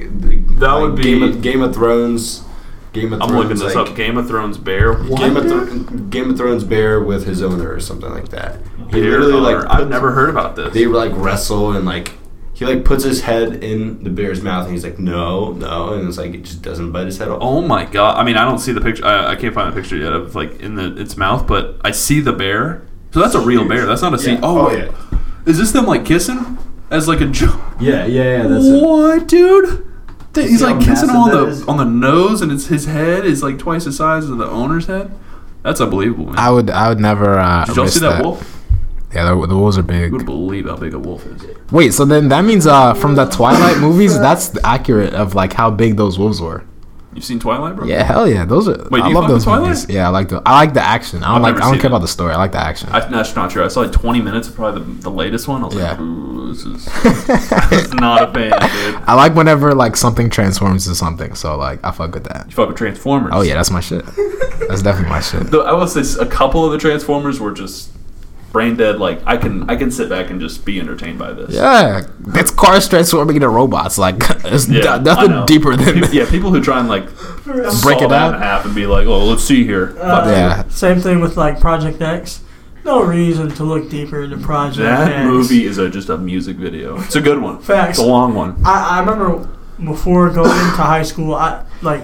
That 0.59 0.66
like 0.68 0.80
would 0.83 0.97
be- 0.97 1.03
Game 1.03 1.22
of, 1.22 1.43
Game 1.43 1.62
of 1.62 1.74
Thrones. 1.74 2.45
Game 2.93 3.12
of 3.14 3.22
I'm 3.22 3.30
looking 3.35 3.57
this 3.57 3.74
like, 3.74 3.89
up. 3.91 3.97
Game 3.97 4.18
of 4.18 4.28
Thrones 4.28 4.59
bear. 4.59 4.93
What? 4.93 5.18
Game 5.20 5.37
of 5.37 5.45
Thro- 5.45 5.99
Game 6.11 6.28
of 6.30 6.37
Thrones 6.37 6.62
bear 6.64 7.01
with 7.01 7.26
his 7.26 7.43
owner 7.43 7.72
or 7.72 7.80
something 7.80 8.11
like 8.11 8.28
that. 8.28 8.59
He 8.76 9.01
Bear 9.01 9.20
literally 9.20 9.33
owner. 9.33 9.62
like 9.62 9.70
I've 9.70 9.89
never 9.89 10.12
heard 10.12 10.28
about 10.28 10.57
this. 10.57 10.74
they 10.74 10.85
like 10.87 11.12
wrestle 11.14 11.72
and 11.72 11.87
like 11.87 12.12
he 12.53 12.66
like 12.66 12.85
puts 12.85 13.03
his 13.05 13.22
head 13.22 13.64
in 13.64 14.05
the 14.05 14.11
bear's 14.11 14.43
mouth 14.43 14.64
and 14.66 14.74
he's 14.74 14.85
like 14.85 14.99
no 14.99 15.53
no 15.53 15.95
and 15.95 16.07
it's 16.07 16.18
like 16.18 16.35
it 16.35 16.43
just 16.45 16.61
doesn't 16.61 16.93
bite 16.93 17.07
his 17.07 17.16
head 17.16 17.28
off. 17.28 17.39
Oh 17.41 17.62
my 17.62 17.87
god! 17.87 18.18
I 18.18 18.24
mean, 18.24 18.37
I 18.37 18.45
don't 18.45 18.59
see 18.59 18.72
the 18.72 18.80
picture. 18.83 19.07
I, 19.07 19.30
I 19.33 19.37
can't 19.37 19.55
find 19.55 19.70
a 19.70 19.72
picture 19.72 19.97
yet 19.97 20.12
of 20.12 20.35
like 20.35 20.61
in 20.61 20.74
the 20.74 20.95
its 21.01 21.16
mouth, 21.16 21.47
but 21.47 21.80
I 21.83 21.93
see 21.93 22.20
the 22.20 22.35
bear. 22.35 22.87
So 23.12 23.20
that's 23.20 23.35
a 23.35 23.41
real 23.41 23.66
bear. 23.66 23.87
That's 23.87 24.03
not 24.03 24.12
a 24.12 24.18
scene. 24.18 24.35
Yeah. 24.35 24.41
Oh, 24.45 24.59
Oh, 24.61 24.68
wait. 24.68 24.85
yeah. 24.91 25.18
is 25.47 25.57
this 25.59 25.72
them 25.72 25.87
like 25.87 26.05
kissing 26.05 26.59
as 26.93 27.09
like 27.09 27.20
a 27.20 27.26
joke? 27.26 27.61
Yeah 27.80 28.05
yeah 28.07 28.43
yeah 28.47 28.59
What, 28.82 29.26
dude? 29.28 29.88
Th- 30.34 30.49
He's 30.49 30.61
see 30.61 30.64
like 30.66 30.80
kissing 30.80 31.09
him 31.11 31.16
on 31.16 31.30
the 31.30 31.47
is? 31.47 31.62
on 31.68 31.76
the 31.76 31.84
nose, 31.84 32.40
and 32.43 32.51
it's 32.53 32.66
his 32.66 32.86
head 32.86 33.24
is 33.26 33.43
like 33.43 33.59
twice 33.59 33.84
the 33.84 33.93
size 33.93 34.28
of 34.30 34.38
the 34.38 34.47
owner's 34.47 34.86
head. 34.86 35.11
That's 35.62 35.80
unbelievable, 35.80 36.26
man. 36.26 36.38
I 36.38 36.51
would 36.51 36.70
I 36.70 36.88
would 36.88 37.01
never. 37.01 37.38
Uh, 37.38 37.64
Did 37.64 37.76
y'all 37.76 37.84
risk 37.84 37.95
see 37.95 38.01
that, 38.01 38.22
wolf? 38.24 38.59
Yeah, 39.14 39.24
the, 39.34 39.47
the 39.47 39.57
wolves 39.57 39.76
are 39.76 39.82
big. 39.82 40.11
You 40.11 40.16
would 40.16 40.24
believe 40.26 40.64
how 40.66 40.76
big 40.76 40.95
a 40.95 40.99
wolf 40.99 41.26
is. 41.26 41.45
Wait, 41.70 41.93
so 41.93 42.05
then 42.07 42.28
that 42.28 42.45
means 42.47 42.66
uh 42.66 42.95
from 42.95 43.14
the 43.14 43.26
Twilight 43.26 43.78
movies, 43.78 44.18
that's 44.18 44.57
accurate 44.64 45.12
of 45.12 45.34
like 45.34 45.53
how 45.53 45.70
big 45.70 45.97
those 45.97 46.18
wolves 46.18 46.40
were. 46.40 46.64
You've 47.14 47.24
seen 47.24 47.38
Twilight, 47.38 47.76
bro? 47.76 47.86
Yeah, 47.86 48.02
hell 48.04 48.26
yeah, 48.26 48.46
those 48.46 48.66
are. 48.68 48.88
Wait, 48.90 49.02
I 49.02 49.08
you 49.08 49.14
love 49.14 49.28
those 49.28 49.44
Twilight? 49.44 49.68
movies. 49.68 49.86
Yeah, 49.88 50.06
I 50.06 50.10
like 50.10 50.28
the 50.30 50.40
I 50.46 50.52
like 50.54 50.72
the 50.72 50.80
action. 50.82 51.22
I 51.22 51.34
don't 51.34 51.44
I've 51.44 51.54
like 51.56 51.62
I 51.62 51.70
don't 51.70 51.74
care 51.76 51.84
it. 51.84 51.92
about 51.92 52.00
the 52.00 52.08
story. 52.08 52.32
I 52.32 52.36
like 52.36 52.52
the 52.52 52.58
action. 52.60 52.88
I, 52.90 53.00
that's 53.00 53.36
not 53.36 53.50
true. 53.50 53.62
I 53.64 53.68
saw 53.68 53.80
like 53.82 53.92
20 53.92 54.22
minutes 54.22 54.48
of 54.48 54.54
probably 54.54 54.82
the, 54.82 55.02
the 55.02 55.10
latest 55.10 55.46
one. 55.46 55.62
I 55.62 55.66
was 55.66 55.74
Yeah. 55.74 55.90
like, 55.90 56.00
ooh, 56.00 56.52
this 56.54 56.64
is, 56.64 57.92
not 57.94 58.22
a 58.22 58.32
fan, 58.32 58.50
dude. 58.50 59.02
I 59.06 59.14
like 59.14 59.34
whenever 59.34 59.74
like 59.74 59.96
something 59.96 60.30
transforms 60.30 60.86
to 60.86 60.94
something. 60.94 61.34
So 61.34 61.56
like 61.58 61.84
I 61.84 61.90
fuck 61.90 62.14
with 62.14 62.24
that. 62.24 62.46
You 62.46 62.52
fuck 62.52 62.68
with 62.68 62.78
Transformers. 62.78 63.32
Oh 63.34 63.42
yeah, 63.42 63.54
that's 63.54 63.70
my 63.70 63.80
shit. 63.80 64.04
That's 64.68 64.80
definitely 64.82 65.10
my 65.10 65.20
shit. 65.20 65.42
Though 65.50 65.64
I 65.66 65.72
will 65.72 65.86
say 65.88 66.02
a 66.22 66.26
couple 66.26 66.64
of 66.64 66.72
the 66.72 66.78
Transformers 66.78 67.38
were 67.40 67.52
just 67.52 67.90
brain 68.53 68.76
dead. 68.76 68.98
Like 68.98 69.20
I 69.26 69.36
can 69.36 69.68
I 69.70 69.76
can 69.76 69.90
sit 69.90 70.09
back 70.09 70.30
and 70.30 70.40
just 70.40 70.64
be 70.64 70.78
entertained 70.78 71.18
by 71.18 71.32
this. 71.32 71.55
Yeah, 71.55 72.07
it's 72.34 72.50
cars 72.50 72.86
transforming 72.88 73.36
into 73.36 73.48
robots. 73.48 73.98
Like 73.98 74.16
it's 74.44 74.68
Yeah, 74.68 74.80
d- 74.80 74.88
I 74.88 74.98
nothing 74.98 75.46
deeper 75.46 75.74
than 75.76 75.94
People- 75.94 76.14
yeah, 76.14 76.30
people 76.30 76.50
who 76.50 76.61
try 76.62 76.78
and 76.80 76.88
like 76.88 77.05
break 77.44 78.00
it 78.03 78.09
that 78.11 78.28
in 78.28 78.34
out. 78.34 78.38
half 78.40 78.64
and 78.64 78.74
be 78.74 78.86
like, 78.86 79.07
oh, 79.07 79.24
let's 79.24 79.42
see 79.44 79.64
here. 79.64 79.96
Uh, 80.00 80.28
Yeah. 80.30 80.68
Same 80.68 81.00
thing 81.00 81.20
with 81.20 81.36
like 81.36 81.59
Project 81.61 82.00
X. 82.00 82.40
No 82.84 83.03
reason 83.05 83.48
to 83.50 83.64
look 83.64 83.88
deeper 83.90 84.22
into 84.24 84.36
Project 84.38 84.80
X. 84.88 84.98
that 85.09 85.12
X. 85.12 85.24
movie 85.26 85.64
is 85.66 85.78
a, 85.78 85.88
just 85.88 86.09
a 86.09 86.18
music 86.18 86.57
video. 86.57 86.98
It's 87.00 87.14
a 87.16 87.20
good 87.20 87.40
one. 87.40 87.61
Facts. 87.61 87.98
It's 87.98 88.07
a 88.07 88.11
long 88.11 88.34
one. 88.34 88.61
I, 88.64 88.96
I 88.96 89.00
remember 89.00 89.48
before 89.84 90.30
going 90.30 90.50
into 90.50 90.82
high 90.82 91.05
school, 91.05 91.34
I 91.34 91.64
like 91.80 92.03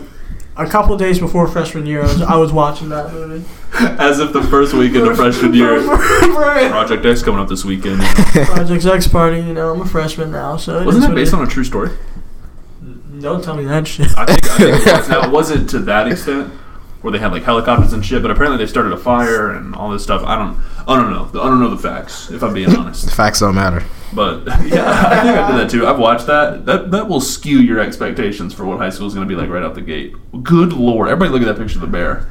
a 0.59 0.66
couple 0.66 0.96
days 0.96 1.18
before 1.20 1.46
freshman 1.46 1.86
year, 1.86 2.00
I 2.00 2.04
was, 2.04 2.22
I 2.22 2.36
was 2.36 2.52
watching 2.52 2.88
that 2.88 3.12
movie. 3.12 3.44
As 3.80 4.18
if 4.18 4.32
the 4.32 4.42
first 4.42 4.74
weekend 4.74 5.06
of 5.06 5.16
freshman 5.16 5.54
year. 5.54 5.80
Project 5.84 6.70
Project 6.70 7.06
X 7.06 7.22
coming 7.22 7.40
up 7.40 7.48
this 7.48 7.64
weekend. 7.64 8.02
you 8.02 8.44
know. 8.44 8.92
X 8.92 9.06
party, 9.06 9.38
you 9.38 9.54
know, 9.54 9.72
I'm 9.72 9.80
a 9.80 9.86
freshman 9.86 10.32
now, 10.32 10.56
so. 10.56 10.84
Wasn't 10.84 11.04
that 11.04 11.14
based 11.14 11.32
it 11.32 11.36
on 11.36 11.46
a 11.46 11.50
true 11.50 11.64
story? 11.64 11.90
Don't 13.20 13.42
tell 13.42 13.56
me 13.56 13.64
that 13.64 13.86
shit. 13.86 14.09
I 14.16 14.26
think, 14.26 14.44
I 14.44 14.56
think 14.56 14.86
it 14.86 14.92
was. 14.92 15.09
Now, 15.09 15.24
it 15.24 15.30
wasn't 15.30 15.70
to 15.70 15.78
that 15.80 16.09
extent 16.09 16.52
where 17.02 17.12
they 17.12 17.18
had 17.18 17.32
like 17.32 17.44
helicopters 17.44 17.92
and 17.92 18.04
shit, 18.04 18.22
but 18.22 18.30
apparently 18.30 18.59
they 18.59 18.68
started 18.68 18.92
a 18.92 18.96
fire 18.96 19.52
and 19.52 19.74
all 19.74 19.90
this 19.90 20.02
stuff. 20.02 20.22
I 20.24 20.36
don't, 20.36 20.59
I 20.89 20.97
don't 20.97 21.11
know. 21.11 21.28
I 21.41 21.47
don't 21.49 21.61
know 21.61 21.68
the 21.68 21.76
facts, 21.76 22.30
if 22.30 22.43
I'm 22.43 22.55
being 22.55 22.74
honest. 22.76 23.05
The 23.05 23.11
facts 23.11 23.41
don't 23.41 23.55
matter. 23.55 23.84
But 24.14 24.47
yeah, 24.47 24.55
I 25.11 25.22
think 25.22 25.36
I 25.36 25.51
did 25.51 25.61
that 25.61 25.70
too. 25.70 25.86
I've 25.86 25.99
watched 25.99 26.26
that. 26.28 26.64
That 26.64 26.91
that 26.93 27.09
will 27.09 27.20
skew 27.20 27.59
your 27.61 27.78
expectations 27.78 28.55
for 28.55 28.64
what 28.64 28.78
high 28.78 28.89
school 28.89 29.07
is 29.07 29.12
going 29.14 29.28
to 29.28 29.32
be 29.34 29.39
like 29.39 29.51
right 29.51 29.62
out 29.62 29.74
the 29.74 29.82
gate. 29.82 30.14
Good 30.43 30.72
lord! 30.72 31.09
Everybody, 31.09 31.30
look 31.30 31.43
at 31.47 31.55
that 31.55 31.62
picture 31.62 31.76
of 31.76 31.82
the 31.82 31.86
bear. 31.89 32.26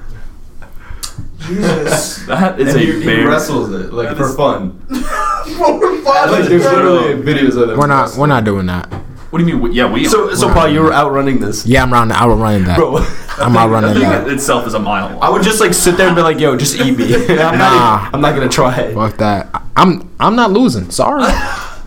Jesus. 1.40 2.18
That 2.28 2.60
is 2.60 2.74
And 2.74 2.78
a 2.78 2.86
he, 2.86 3.02
he 3.04 3.24
wrestles 3.24 3.72
it 3.72 3.94
like 3.94 4.10
That 4.10 4.18
for 4.18 4.30
is- 4.30 4.36
fun. 4.36 4.84
We're 4.90 6.02
Like 6.04 6.50
there's 6.50 6.64
literally 6.64 7.14
videos 7.24 7.56
of 7.62 7.70
them. 7.70 7.78
We're 7.80 7.88
not. 7.88 8.16
We're 8.18 8.28
not 8.28 8.44
doing 8.44 8.66
that. 8.66 8.92
What 9.30 9.40
do 9.40 9.46
you 9.46 9.54
mean? 9.54 9.62
we- 9.62 9.72
Yeah, 9.72 9.92
we. 9.92 10.06
So 10.06 10.34
so 10.34 10.52
Paul, 10.54 10.70
you 10.70 10.82
were 10.82 10.94
outrunning 10.94 11.40
this, 11.40 11.66
Yeah, 11.66 11.84
I'm 11.84 11.92
running. 11.92 12.16
I'm 12.16 12.40
running 12.40 12.64
that. 12.66 12.78
bro. 12.78 12.98
I'm 12.98 13.04
that 13.54 13.60
outrunning 13.60 13.94
thing 13.94 14.04
that. 14.10 14.28
itself 14.30 14.66
is 14.68 14.74
a 14.74 14.80
mile 14.80 15.10
long. 15.10 15.20
I 15.22 15.30
would 15.30 15.44
just 15.44 15.60
like 15.60 15.74
sit 15.74 15.98
there 15.98 16.08
and 16.08 16.16
be 16.16 16.22
like, 16.22 16.40
"Yo, 16.40 16.56
just 16.56 16.76
eat 16.80 16.98
me." 16.98 17.14
I'm, 17.30 17.58
Nah. 17.58 17.58
not 17.58 18.02
even, 18.08 18.16
I'm 18.16 18.22
not 18.22 18.36
gonna 18.36 18.50
try 18.50 18.76
it. 18.78 18.94
Fuck 18.94 19.18
that. 19.18 19.64
I'm. 19.76 20.10
I'm 20.20 20.36
not 20.36 20.52
losing. 20.52 20.90
Sorry. 20.92 21.32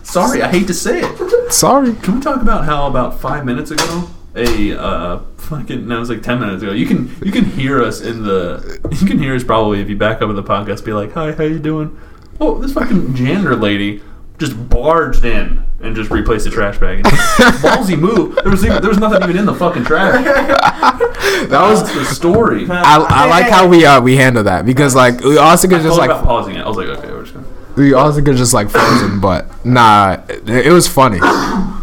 Sorry, 0.03 0.41
I 0.43 0.49
hate 0.49 0.67
to 0.67 0.73
say 0.73 1.01
it. 1.01 1.51
Sorry. 1.53 1.93
Can 1.95 2.15
we 2.15 2.21
talk 2.21 2.41
about 2.41 2.65
how 2.65 2.87
about 2.87 3.19
five 3.21 3.45
minutes 3.45 3.71
ago, 3.71 4.07
a 4.35 4.77
uh, 4.77 5.19
fucking 5.37 5.87
no, 5.87 5.95
it 5.97 5.99
was 5.99 6.09
like 6.09 6.21
ten 6.21 6.39
minutes 6.39 6.61
ago. 6.63 6.71
You 6.73 6.85
can 6.85 7.09
you 7.23 7.31
can 7.31 7.45
hear 7.45 7.81
us 7.81 8.01
in 8.01 8.23
the 8.23 8.79
you 8.99 9.07
can 9.07 9.17
hear 9.19 9.33
us 9.35 9.43
probably 9.43 9.79
if 9.81 9.89
you 9.89 9.95
back 9.97 10.21
up 10.21 10.29
in 10.29 10.35
the 10.35 10.43
podcast, 10.43 10.83
be 10.85 10.93
like, 10.93 11.13
"Hi, 11.13 11.31
how 11.31 11.43
you 11.43 11.59
doing?" 11.59 11.97
Oh, 12.39 12.57
this 12.59 12.73
fucking 12.73 13.13
janitor 13.15 13.55
lady 13.55 14.01
just 14.37 14.69
barged 14.69 15.23
in 15.25 15.63
and 15.83 15.95
just 15.95 16.11
replace 16.11 16.43
the 16.43 16.49
trash 16.49 16.77
bag. 16.77 17.03
Ballsy 17.03 17.97
move. 17.97 18.35
There 18.43 18.51
was 18.51 18.63
even, 18.65 18.81
there 18.81 18.89
was 18.89 18.99
nothing 18.99 19.21
even 19.23 19.37
in 19.37 19.45
the 19.45 19.53
fucking 19.55 19.83
trash. 19.85 20.23
That 20.23 21.47
That 21.49 21.69
was. 21.69 21.81
was 21.81 21.93
the 21.93 22.05
story. 22.05 22.69
I 22.69 22.81
I, 22.97 23.05
I 23.23 23.25
like 23.29 23.49
how 23.49 23.67
we 23.67 23.85
uh 23.85 23.99
we 24.01 24.15
handle 24.17 24.43
that 24.43 24.65
because 24.65 24.95
like 24.95 25.19
we 25.21 25.37
also 25.37 25.67
could 25.67 25.81
just 25.81 25.97
like 25.97 26.09
about 26.09 26.23
pausing 26.25 26.55
it. 26.55 26.61
I 26.61 26.67
was 26.67 26.77
like, 26.77 26.87
okay, 26.87 27.09
we're 27.11 27.21
just 27.23 27.33
gonna. 27.33 27.47
we 27.75 27.93
also 27.93 28.21
could 28.21 28.37
just 28.37 28.53
like 28.53 28.69
frozen, 28.69 29.19
but 29.19 29.47
nah, 29.65 30.17
it, 30.29 30.47
it 30.67 30.71
was 30.71 30.87
funny. 30.87 31.19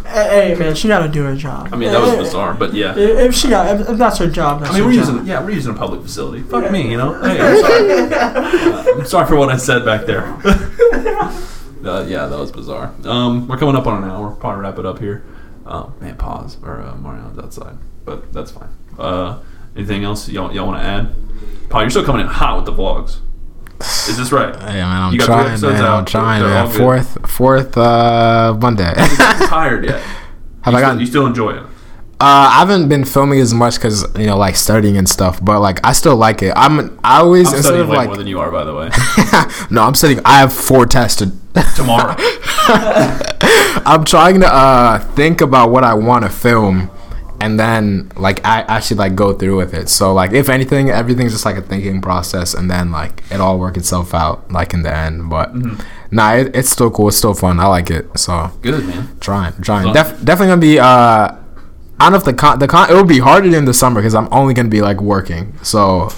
Hey, 0.08 0.54
hey, 0.54 0.54
man, 0.58 0.74
she 0.74 0.88
got 0.88 1.00
to 1.00 1.08
do 1.08 1.22
her 1.24 1.36
job. 1.36 1.68
I 1.70 1.76
mean, 1.76 1.92
that 1.92 2.00
was 2.00 2.10
Hey, 2.12 2.16
bizarre, 2.18 2.54
but 2.54 2.72
yeah. 2.72 2.96
If 2.96 3.18
if 3.28 3.34
she 3.34 3.48
got, 3.50 3.78
if, 3.78 3.88
if 3.90 3.98
that's 3.98 4.16
her 4.18 4.26
job, 4.28 4.60
that's 4.60 4.70
I 4.70 4.74
mean, 4.74 4.82
her 4.84 4.88
we're 4.88 4.94
job. 5.04 5.14
using 5.14 5.26
yeah, 5.26 5.44
we're 5.44 5.50
using 5.50 5.74
a 5.74 5.78
public 5.78 6.00
facility. 6.02 6.42
Fuck 6.44 6.70
me, 6.72 6.90
you 6.90 6.96
know. 6.96 7.12
Hey, 7.20 7.38
I'm 7.40 7.60
sorry. 7.60 8.14
Uh, 8.14 8.84
I'm 9.00 9.06
sorry 9.06 9.26
for 9.26 9.36
what 9.36 9.50
I 9.50 9.56
said 9.58 9.84
back 9.84 10.06
there. 10.06 10.24
uh, 11.84 12.04
yeah, 12.08 12.26
that 12.26 12.38
was 12.38 12.50
bizarre. 12.52 12.92
Um, 13.04 13.46
we're 13.48 13.56
coming 13.58 13.76
up 13.76 13.86
on 13.86 14.02
an 14.02 14.10
hour. 14.10 14.30
Probably 14.36 14.60
wrap 14.62 14.78
it 14.78 14.86
up 14.86 14.98
here. 14.98 15.24
Oh 15.66 15.92
man, 16.00 16.16
pause 16.16 16.56
or 16.62 16.80
uh, 16.80 16.94
Mario's 16.96 17.38
outside, 17.38 17.76
but 18.04 18.32
that's 18.32 18.50
fine. 18.50 18.70
Uh, 18.98 19.38
anything 19.76 20.04
else 20.04 20.28
y'all 20.28 20.52
y'all 20.54 20.66
want 20.66 20.80
to 20.82 20.86
add? 20.86 21.14
Paul, 21.68 21.82
you're 21.82 21.90
still 21.90 22.04
coming 22.04 22.22
in 22.22 22.26
hot 22.28 22.56
with 22.56 22.64
the 22.64 22.72
vlogs. 22.72 23.18
Is 24.08 24.16
this 24.16 24.32
right? 24.32 24.54
Hey 24.60 24.80
man, 24.80 24.86
I'm 25.02 25.12
You 25.12 25.18
got 25.18 25.26
trying, 25.26 25.46
episodes 25.48 25.74
man. 25.74 25.84
I'm 25.84 25.90
out. 26.00 26.06
trying, 26.06 26.42
They're 26.42 26.50
man. 26.64 26.68
Fourth, 26.76 27.30
fourth 27.30 27.76
uh 27.76 28.56
Monday. 28.60 28.92
Tired 28.96 29.84
yet? 29.84 30.00
Have 30.62 30.72
you 30.72 30.78
I 30.78 30.80
still, 30.80 30.80
gotten? 30.80 31.00
you 31.00 31.06
still 31.06 31.26
enjoy 31.26 31.50
it? 31.52 31.62
Uh, 32.20 32.50
I 32.50 32.58
haven't 32.58 32.88
been 32.88 33.04
filming 33.04 33.38
as 33.38 33.54
much 33.54 33.76
because 33.76 34.04
you 34.18 34.26
know, 34.26 34.36
like 34.36 34.56
studying 34.56 34.96
and 34.96 35.08
stuff. 35.08 35.38
But 35.44 35.60
like, 35.60 35.78
I 35.86 35.92
still 35.92 36.16
like 36.16 36.42
it. 36.42 36.52
I'm. 36.56 36.98
I 37.04 37.20
always 37.20 37.48
I'm 37.48 37.54
instead 37.58 37.68
studying 37.70 37.82
of 37.90 37.96
like. 37.96 38.08
more 38.08 38.16
than 38.16 38.26
you 38.26 38.40
are, 38.40 38.50
by 38.50 38.64
the 38.64 38.74
way. 38.74 38.90
no, 39.70 39.82
I'm 39.82 39.94
studying. 39.94 40.20
I 40.24 40.38
have 40.40 40.52
four 40.52 40.84
tests 40.84 41.18
to. 41.22 41.32
Tomorrow. 41.76 42.14
I'm 43.86 44.04
trying 44.04 44.40
to 44.40 44.46
uh 44.52 44.98
think 45.14 45.40
about 45.40 45.70
what 45.70 45.84
I 45.84 45.94
want 45.94 46.24
to 46.24 46.30
film, 46.30 46.90
and 47.40 47.58
then 47.58 48.10
like 48.16 48.44
I 48.44 48.62
actually 48.62 48.96
like 48.98 49.14
go 49.14 49.32
through 49.32 49.56
with 49.56 49.72
it. 49.74 49.88
So 49.88 50.12
like, 50.12 50.32
if 50.32 50.48
anything, 50.48 50.90
everything's 50.90 51.32
just 51.32 51.44
like 51.44 51.56
a 51.56 51.62
thinking 51.62 52.00
process, 52.00 52.54
and 52.54 52.70
then 52.70 52.90
like 52.90 53.22
it 53.30 53.40
all 53.40 53.58
work 53.58 53.76
itself 53.76 54.12
out 54.14 54.50
like 54.50 54.74
in 54.74 54.82
the 54.82 54.94
end. 54.94 55.30
But 55.30 55.54
Mm-hmm. 55.54 55.80
nah, 56.16 56.34
it, 56.34 56.54
it's 56.54 56.70
still 56.70 56.90
cool. 56.90 57.08
It's 57.08 57.16
still 57.16 57.34
fun. 57.34 57.58
I 57.60 57.66
like 57.66 57.90
it. 57.90 58.06
So 58.18 58.50
Good 58.62 58.84
man. 58.86 59.08
trying, 59.20 59.52
trying. 59.62 59.92
Def- 59.92 60.22
definitely 60.24 60.48
gonna 60.48 60.60
be. 60.60 60.78
Uh, 60.80 61.36
I 62.00 62.04
don't 62.04 62.12
know 62.12 62.18
if 62.18 62.24
the 62.24 62.34
con 62.34 62.58
the 62.58 62.68
con 62.68 62.90
it 62.90 62.94
will 62.94 63.04
be 63.04 63.18
harder 63.18 63.54
in 63.56 63.64
the 63.64 63.74
summer 63.74 64.00
because 64.00 64.14
I'm 64.14 64.28
only 64.32 64.54
gonna 64.54 64.68
be 64.68 64.80
like 64.82 65.00
working. 65.00 65.54
So, 65.62 66.10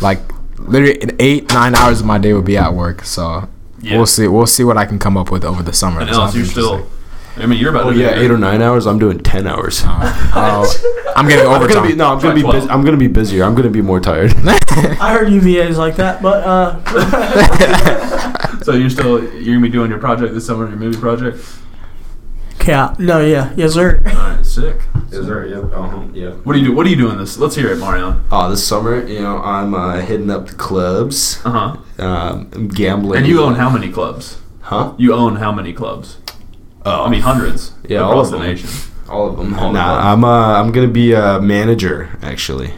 like 0.00 0.20
literally 0.58 0.98
eight 1.20 1.52
nine 1.52 1.74
hours 1.74 2.00
of 2.00 2.06
my 2.06 2.18
day 2.18 2.32
will 2.32 2.42
be 2.42 2.56
at 2.56 2.74
work. 2.74 3.04
So 3.04 3.48
Yeah. 3.80 3.96
we'll 3.96 4.06
see. 4.06 4.26
We'll 4.26 4.46
see 4.46 4.64
what 4.64 4.76
I 4.76 4.84
can 4.84 4.98
come 4.98 5.16
up 5.16 5.30
with 5.30 5.44
over 5.44 5.62
the 5.62 5.72
summer. 5.72 6.00
And 6.00 6.10
So 6.12 6.22
else 6.22 6.32
that'll 6.32 6.38
you're 6.44 6.50
still. 6.50 6.86
I 7.36 7.46
mean, 7.46 7.60
you're 7.60 7.70
about 7.70 7.84
Oh 7.86 7.92
to 7.92 7.96
yeah, 7.96 8.18
eight 8.18 8.32
or 8.32 8.36
nine 8.38 8.60
hours. 8.62 8.84
I'm 8.84 8.98
doing 8.98 9.20
ten 9.20 9.46
hours. 9.46 9.82
Oh, 9.86 10.66
I'm 11.16 11.28
getting 11.28 11.46
I'm 11.46 11.52
overtime. 11.52 11.76
gonna 11.82 11.88
be 11.90 11.94
no. 11.94 12.08
I'm 12.12 12.18
gonna 12.20 12.34
be. 12.34 12.40
Try 12.42 12.50
Bus- 12.50 12.64
12. 12.64 12.70
I'm 12.76 12.84
gonna 12.84 12.96
be 12.96 13.06
busier. 13.06 13.44
I'm 13.44 13.54
gonna 13.54 13.70
be 13.70 13.80
more 13.80 14.00
tired. 14.00 14.34
I 15.00 15.12
heard 15.12 15.28
UVA's 15.32 15.78
like 15.78 15.94
that, 15.96 16.20
but 16.20 16.42
uh, 16.44 16.80
So 18.64 18.72
you're 18.72 18.90
still 18.90 19.22
you're 19.34 19.54
gonna 19.54 19.60
be 19.60 19.68
doing 19.68 19.88
your 19.88 20.00
project 20.00 20.34
this 20.34 20.46
summer, 20.46 20.66
your 20.68 20.76
movie 20.78 20.98
project. 20.98 21.38
Yeah, 22.68 22.94
no, 22.98 23.20
yeah, 23.24 23.52
yes, 23.56 23.72
sir. 23.72 24.00
All 24.06 24.12
right, 24.12 24.46
sick. 24.56 24.82
Is 25.10 25.26
there? 25.26 25.46
Yeah. 25.46 25.58
Uh-huh, 25.60 26.02
yeah. 26.12 26.30
What 26.44 26.52
do 26.52 26.58
you 26.58 26.66
do? 26.66 26.72
What 26.74 26.84
are 26.86 26.90
you 26.90 26.96
doing 26.96 27.16
this? 27.16 27.38
Let's 27.38 27.54
hear 27.56 27.72
it, 27.72 27.78
Marion. 27.78 28.22
Oh, 28.30 28.50
this 28.50 28.66
summer, 28.66 29.06
you 29.06 29.20
know, 29.20 29.38
I'm 29.38 29.74
uh, 29.74 30.00
hitting 30.02 30.30
up 30.30 30.48
the 30.48 30.54
clubs, 30.54 31.40
Uh 31.46 31.50
huh. 31.50 32.04
um, 32.04 32.50
I'm 32.52 32.68
gambling. 32.68 33.18
And 33.18 33.26
you 33.26 33.42
own 33.42 33.54
how 33.54 33.70
many 33.70 33.90
clubs? 33.90 34.38
Huh? 34.60 34.92
You 34.98 35.14
own 35.14 35.36
how 35.36 35.50
many 35.50 35.72
clubs? 35.72 36.18
Oh, 36.84 37.04
I 37.04 37.08
mean, 37.08 37.22
hundreds. 37.22 37.72
Yeah, 37.88 38.00
all 38.00 38.10
across 38.10 38.26
of 38.26 38.32
the 38.32 38.38
them. 38.38 38.46
nation. 38.54 38.70
all 39.08 39.28
of 39.30 39.36
them. 39.38 39.54
all 39.54 39.68
of 39.68 39.72
nah, 39.72 39.94
them. 39.96 40.06
I'm. 40.06 40.24
Uh, 40.24 40.60
I'm 40.60 40.70
gonna 40.72 40.88
be 40.88 41.12
a 41.14 41.40
manager 41.40 42.10
actually. 42.22 42.74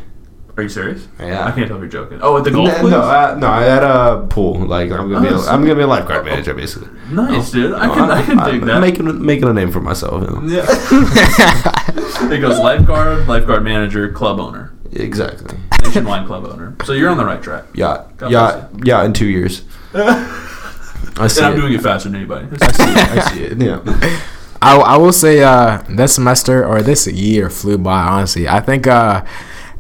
Are 0.61 0.65
you 0.65 0.69
serious? 0.69 1.09
Yeah. 1.19 1.47
I 1.47 1.53
can't 1.53 1.67
tell 1.69 1.77
if 1.77 1.81
you're 1.81 1.89
joking. 1.89 2.19
Oh, 2.21 2.37
at 2.37 2.45
the 2.45 2.51
golf 2.51 2.69
No, 2.69 2.81
place? 2.81 2.91
no, 2.93 3.01
uh, 3.01 3.37
no, 3.41 3.47
at 3.51 3.83
a 3.83 4.27
pool. 4.27 4.59
Like 4.67 4.91
I'm 4.91 5.11
gonna 5.11 5.27
be. 5.27 5.35
Oh, 5.35 5.41
A, 5.41 5.47
I'm 5.47 5.63
gonna 5.63 5.75
be 5.75 5.81
a 5.81 5.87
lifeguard 5.87 6.27
manager, 6.27 6.53
basically. 6.53 6.89
nice, 7.11 7.51
dude. 7.51 7.73
I 7.73 7.89
can, 7.89 8.11
I 8.11 8.23
can 8.23 8.39
I'm 8.39 8.51
dig 8.53 8.65
that. 8.67 8.81
Making 8.81 9.25
making 9.25 9.49
a 9.49 9.55
name 9.55 9.71
for 9.73 9.81
myself. 9.81 10.21
You 10.29 10.37
know? 10.37 10.43
yeah. 10.55 10.67
it 12.31 12.41
goes 12.43 12.59
lifeguard, 12.59 13.27
lifeguard 13.27 13.65
manager, 13.65 14.13
club 14.13 14.39
owner, 14.39 14.71
Exactly. 14.93 15.59
nationwide 15.83 16.27
club 16.27 16.45
owner. 16.45 16.77
So 16.85 16.93
you're 16.93 17.09
on 17.09 17.17
the 17.17 17.25
right 17.25 17.43
track. 17.43 17.65
Yeah. 17.75 18.05
God 18.19 18.31
yeah. 18.31 18.69
Yeah. 18.85 19.05
In 19.05 19.15
two 19.15 19.29
years. 19.29 19.63
I 19.95 21.27
see 21.27 21.41
And 21.41 21.47
I'm 21.47 21.53
it. 21.55 21.61
doing 21.61 21.73
it 21.73 21.81
faster 21.81 22.11
than 22.11 22.17
anybody. 22.21 22.49
I 22.61 22.73
see 22.73 22.83
it. 22.83 22.99
I 22.99 23.21
see 23.33 23.43
it. 23.45 23.59
Yeah. 23.63 24.27
I, 24.63 24.77
I 24.77 24.97
will 24.99 25.13
say 25.13 25.43
uh, 25.43 25.83
this 25.89 26.15
semester 26.17 26.67
or 26.67 26.83
this 26.83 27.07
year 27.07 27.49
flew 27.49 27.79
by. 27.79 28.03
Honestly, 28.03 28.47
I 28.47 28.61
think 28.61 28.87
uh, 28.87 29.25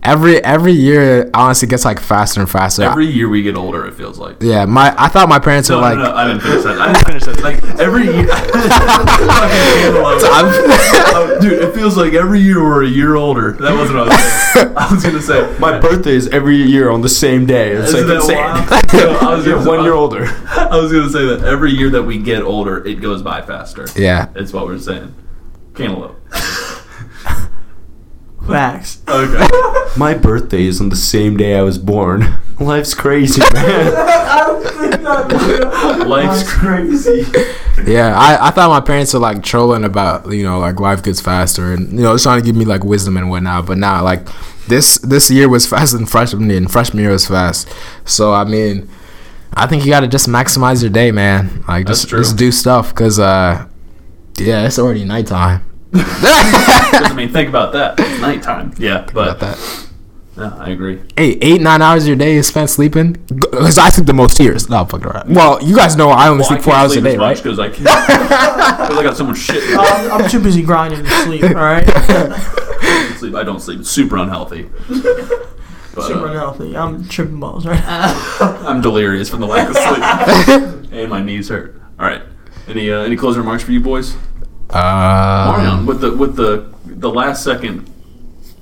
every 0.02 0.42
every 0.44 0.72
year 0.72 1.30
honestly 1.34 1.68
gets 1.68 1.84
like 1.84 2.00
faster 2.00 2.40
and 2.40 2.48
faster. 2.50 2.82
Every 2.82 3.06
year 3.06 3.28
we 3.28 3.42
get 3.42 3.56
older, 3.56 3.84
it 3.86 3.94
feels 3.94 4.18
like. 4.18 4.36
yeah, 4.40 4.64
my 4.64 4.94
I 4.98 5.08
thought 5.08 5.28
my 5.28 5.38
parents 5.38 5.68
No, 5.68 5.76
were 5.76 5.82
no, 5.82 5.88
like. 5.88 5.98
no, 5.98 6.14
I 6.14 6.26
didn't 6.28 6.40
finish 6.42 6.62
that. 6.64 6.80
I 6.80 6.92
didn't 6.92 7.06
finish 7.06 7.24
that. 7.24 7.40
Like 7.42 7.62
every 7.80 8.04
year, 8.04 8.26
Fucking 8.26 9.80
cantaloupe. 9.80 10.20
Oh, 11.12 11.38
dude, 11.40 11.52
it 11.62 11.74
feels 11.74 11.96
like 11.96 12.12
every 12.14 12.40
year 12.40 12.62
we're 12.62 12.84
a 12.84 12.88
year 12.88 13.14
older. 13.16 13.52
That 13.52 13.74
wasn't 13.76 13.98
what 13.98 14.08
I 14.08 14.16
was 14.16 14.52
saying. 14.52 14.76
I 14.76 14.94
was 14.94 15.02
gonna 15.04 15.22
say 15.22 15.58
My 15.60 15.78
birthday 15.78 16.12
is 16.14 16.28
every 16.28 16.56
year 16.56 16.90
on 16.90 17.02
the 17.02 17.08
same 17.08 17.46
day. 17.46 17.72
It's 17.72 17.92
Isn't 17.92 18.08
like 18.08 18.08
that 18.08 18.14
insane. 18.22 18.36
wild? 18.36 18.70
No, 18.92 19.28
I 19.28 19.34
was 19.36 19.44
gonna- 19.46 19.66
one 19.68 19.84
year 19.84 19.92
older. 19.94 20.24
I 20.50 20.76
was 20.76 20.92
gonna 20.92 21.08
say 21.10 21.24
that 21.26 21.44
every 21.44 21.70
year 21.72 21.90
that 21.90 22.02
we 22.02 22.18
get 22.18 22.42
older, 22.42 22.84
it 22.86 22.96
goes 23.00 23.22
by 23.22 23.40
faster. 23.42 23.86
Yeah, 23.96 24.28
It's 24.34 24.52
what 24.52 24.66
we're 24.66 24.78
saying. 24.78 25.14
Cantaloupe. 25.74 26.16
Facts. 28.50 29.02
Okay. 29.08 29.48
My 29.96 30.14
birthday 30.14 30.64
is 30.66 30.80
on 30.80 30.88
the 30.88 30.96
same 30.96 31.36
day 31.36 31.56
I 31.56 31.62
was 31.62 31.78
born. 31.78 32.38
Life's 32.60 32.94
crazy, 32.94 33.40
man. 33.52 33.92
I 33.96 34.44
don't 34.46 35.30
think. 35.30 36.06
Life's 36.06 36.50
crazy. 36.52 37.24
yeah. 37.86 38.16
I, 38.16 38.48
I 38.48 38.50
thought 38.50 38.68
my 38.68 38.80
parents 38.80 39.14
were 39.14 39.20
like 39.20 39.42
trolling 39.42 39.84
about 39.84 40.30
you 40.30 40.44
know 40.44 40.58
like 40.58 40.78
life 40.78 41.02
gets 41.02 41.20
faster 41.20 41.72
and 41.72 41.90
you 41.92 42.02
know 42.02 42.14
just 42.14 42.24
trying 42.24 42.40
to 42.40 42.44
give 42.44 42.54
me 42.54 42.64
like 42.64 42.84
wisdom 42.84 43.16
and 43.16 43.30
whatnot. 43.30 43.66
But 43.66 43.78
now 43.78 44.04
like 44.04 44.28
this 44.68 44.98
this 44.98 45.30
year 45.30 45.48
was 45.48 45.66
faster 45.66 45.96
than 45.96 46.06
freshman 46.06 46.48
year, 46.48 46.58
and 46.58 46.70
freshman 46.70 47.02
year 47.02 47.12
was 47.12 47.26
fast. 47.26 47.72
So 48.04 48.32
I 48.32 48.44
mean, 48.44 48.88
I 49.54 49.66
think 49.66 49.84
you 49.84 49.90
got 49.90 50.00
to 50.00 50.08
just 50.08 50.28
maximize 50.28 50.82
your 50.82 50.90
day, 50.90 51.10
man. 51.12 51.64
Like 51.66 51.86
just 51.86 52.08
just 52.08 52.36
do 52.36 52.52
stuff 52.52 52.90
because 52.90 53.18
uh, 53.18 53.66
yeah, 54.38 54.66
it's 54.66 54.78
already 54.78 55.04
nighttime. 55.04 55.69
I 55.94 57.12
mean, 57.16 57.30
think 57.30 57.48
about 57.48 57.72
that. 57.72 57.98
It's 57.98 58.20
nighttime. 58.20 58.74
Yeah, 58.78 58.98
About 59.04 59.14
but 59.14 59.40
that. 59.40 59.86
Yeah, 60.36 60.54
I 60.56 60.70
agree. 60.70 61.00
Hey, 61.16 61.32
eight 61.42 61.60
nine 61.60 61.82
hours 61.82 62.04
of 62.04 62.08
your 62.08 62.16
day 62.16 62.36
is 62.36 62.46
spent 62.46 62.70
sleeping. 62.70 63.12
Because 63.26 63.76
I 63.76 63.88
sleep 63.90 64.06
the 64.06 64.12
most 64.14 64.38
years. 64.40 64.68
No, 64.70 64.78
I'm 64.78 64.86
fucking 64.86 65.06
around. 65.06 65.34
Well, 65.34 65.62
you 65.62 65.74
guys 65.76 65.96
know 65.96 66.10
I 66.10 66.28
only 66.28 66.44
sleep 66.44 66.62
four 66.62 66.74
hours 66.74 66.94
a 66.96 67.00
day, 67.00 67.16
right? 67.16 67.36
Because 67.36 67.58
I, 67.58 67.68
can't- 67.68 67.86
'cause 67.86 68.98
I 68.98 69.02
got 69.02 69.16
so 69.16 69.24
much 69.24 69.38
shit. 69.38 69.62
to 69.62 69.68
do. 69.68 69.78
I'm, 69.78 70.12
I'm 70.22 70.30
too 70.30 70.40
busy 70.40 70.62
grinding 70.62 71.02
to 71.04 71.10
sleep. 71.24 71.42
All 71.44 71.50
right, 71.54 71.84
sleep. 73.18 73.34
I 73.34 73.42
don't 73.42 73.60
sleep. 73.60 73.80
It's 73.80 73.90
super 73.90 74.16
unhealthy. 74.16 74.70
But, 74.88 76.06
super 76.06 76.26
uh, 76.28 76.30
unhealthy. 76.30 76.76
I'm 76.76 77.06
tripping 77.08 77.40
balls 77.40 77.66
right 77.66 77.80
now. 77.80 78.14
I'm 78.66 78.80
delirious 78.80 79.28
from 79.28 79.40
the 79.40 79.46
lack 79.48 79.68
of 79.68 79.76
sleep, 79.76 80.92
and 80.92 81.10
my 81.10 81.20
knees 81.20 81.48
hurt. 81.48 81.82
All 81.98 82.06
right. 82.06 82.22
Any 82.68 82.90
uh, 82.90 83.00
any 83.00 83.16
closing 83.16 83.40
remarks 83.42 83.64
for 83.64 83.72
you 83.72 83.80
boys? 83.80 84.16
Marion, 84.72 85.66
Um, 85.70 85.86
with 85.86 86.00
the 86.00 86.12
with 86.12 86.36
the 86.36 86.66
the 86.86 87.10
last 87.10 87.42
second 87.44 87.88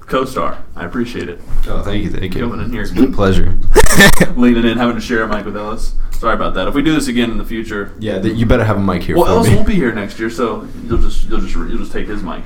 co-star, 0.00 0.58
I 0.74 0.84
appreciate 0.84 1.28
it. 1.28 1.40
Oh, 1.68 1.82
thank 1.82 2.02
you, 2.04 2.10
thank 2.10 2.34
you. 2.34 2.40
Coming 2.48 2.64
in 2.64 2.72
here. 2.72 2.82
It's 2.82 2.90
been 2.92 3.12
a 3.12 3.16
pleasure. 3.16 3.58
Leaning 4.36 4.64
in, 4.64 4.78
having 4.78 4.94
to 4.94 5.00
share 5.00 5.22
a 5.24 5.28
mic 5.28 5.44
with 5.44 5.56
Ellis. 5.56 5.94
Sorry 6.12 6.34
about 6.34 6.54
that. 6.54 6.66
If 6.66 6.74
we 6.74 6.82
do 6.82 6.92
this 6.94 7.08
again 7.08 7.30
in 7.30 7.38
the 7.38 7.44
future, 7.44 7.92
Yeah, 8.00 8.18
th- 8.20 8.34
you 8.36 8.44
better 8.46 8.64
have 8.64 8.76
a 8.76 8.80
mic 8.80 9.02
here 9.02 9.16
well, 9.16 9.26
for 9.26 9.30
Ellis 9.32 9.48
me. 9.48 9.54
won't 9.56 9.66
be 9.68 9.74
here 9.74 9.92
next 9.94 10.18
year, 10.18 10.30
so 10.30 10.66
you'll 10.86 10.98
just 10.98 11.28
you'll 11.28 11.40
just 11.40 11.54
you'll 11.54 11.78
just 11.78 11.92
take 11.92 12.08
his 12.08 12.22
mic. 12.22 12.42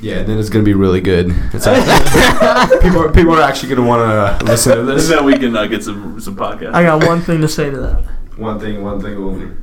Yeah, 0.00 0.24
then 0.24 0.36
it's 0.38 0.48
gonna 0.50 0.64
be 0.64 0.74
really 0.74 1.00
good. 1.00 1.32
It's 1.54 1.66
actually, 1.66 2.80
people, 2.82 2.98
are, 3.04 3.12
people 3.12 3.34
are 3.34 3.40
actually 3.42 3.72
gonna 3.74 3.86
want 3.88 4.40
to 4.40 4.44
listen 4.44 4.72
to 4.74 4.80
And 4.80 4.88
this. 4.88 5.08
then 5.08 5.24
we 5.24 5.38
can 5.38 5.56
uh, 5.56 5.66
get 5.66 5.84
some 5.84 6.20
some 6.20 6.34
podcast. 6.36 6.74
I 6.74 6.82
got 6.82 7.06
one 7.06 7.20
thing 7.20 7.40
to 7.40 7.48
say 7.48 7.70
to 7.70 7.76
that. 7.78 8.04
One 8.36 8.58
thing, 8.58 8.82
one 8.82 9.00
thing 9.00 9.16
only. 9.16 9.54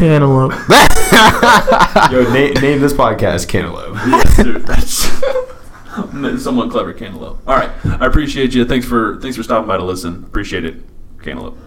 Cantaloupe. 0.00 0.52
Yo, 2.10 2.32
name, 2.32 2.54
name 2.54 2.80
this 2.80 2.94
podcast 2.94 3.48
Cantaloupe. 3.48 3.94
Yes, 4.06 4.36
dude, 4.42 4.66
that's 4.66 6.42
somewhat 6.42 6.70
clever 6.70 6.94
cantaloupe. 6.94 7.46
All 7.46 7.54
right, 7.54 7.68
I 7.84 8.06
appreciate 8.06 8.54
you. 8.54 8.64
Thanks 8.64 8.86
for 8.86 9.18
thanks 9.20 9.36
for 9.36 9.42
stopping 9.42 9.68
by 9.68 9.76
to 9.76 9.84
listen. 9.84 10.24
Appreciate 10.24 10.64
it, 10.64 10.76
cantaloupe. 11.22 11.58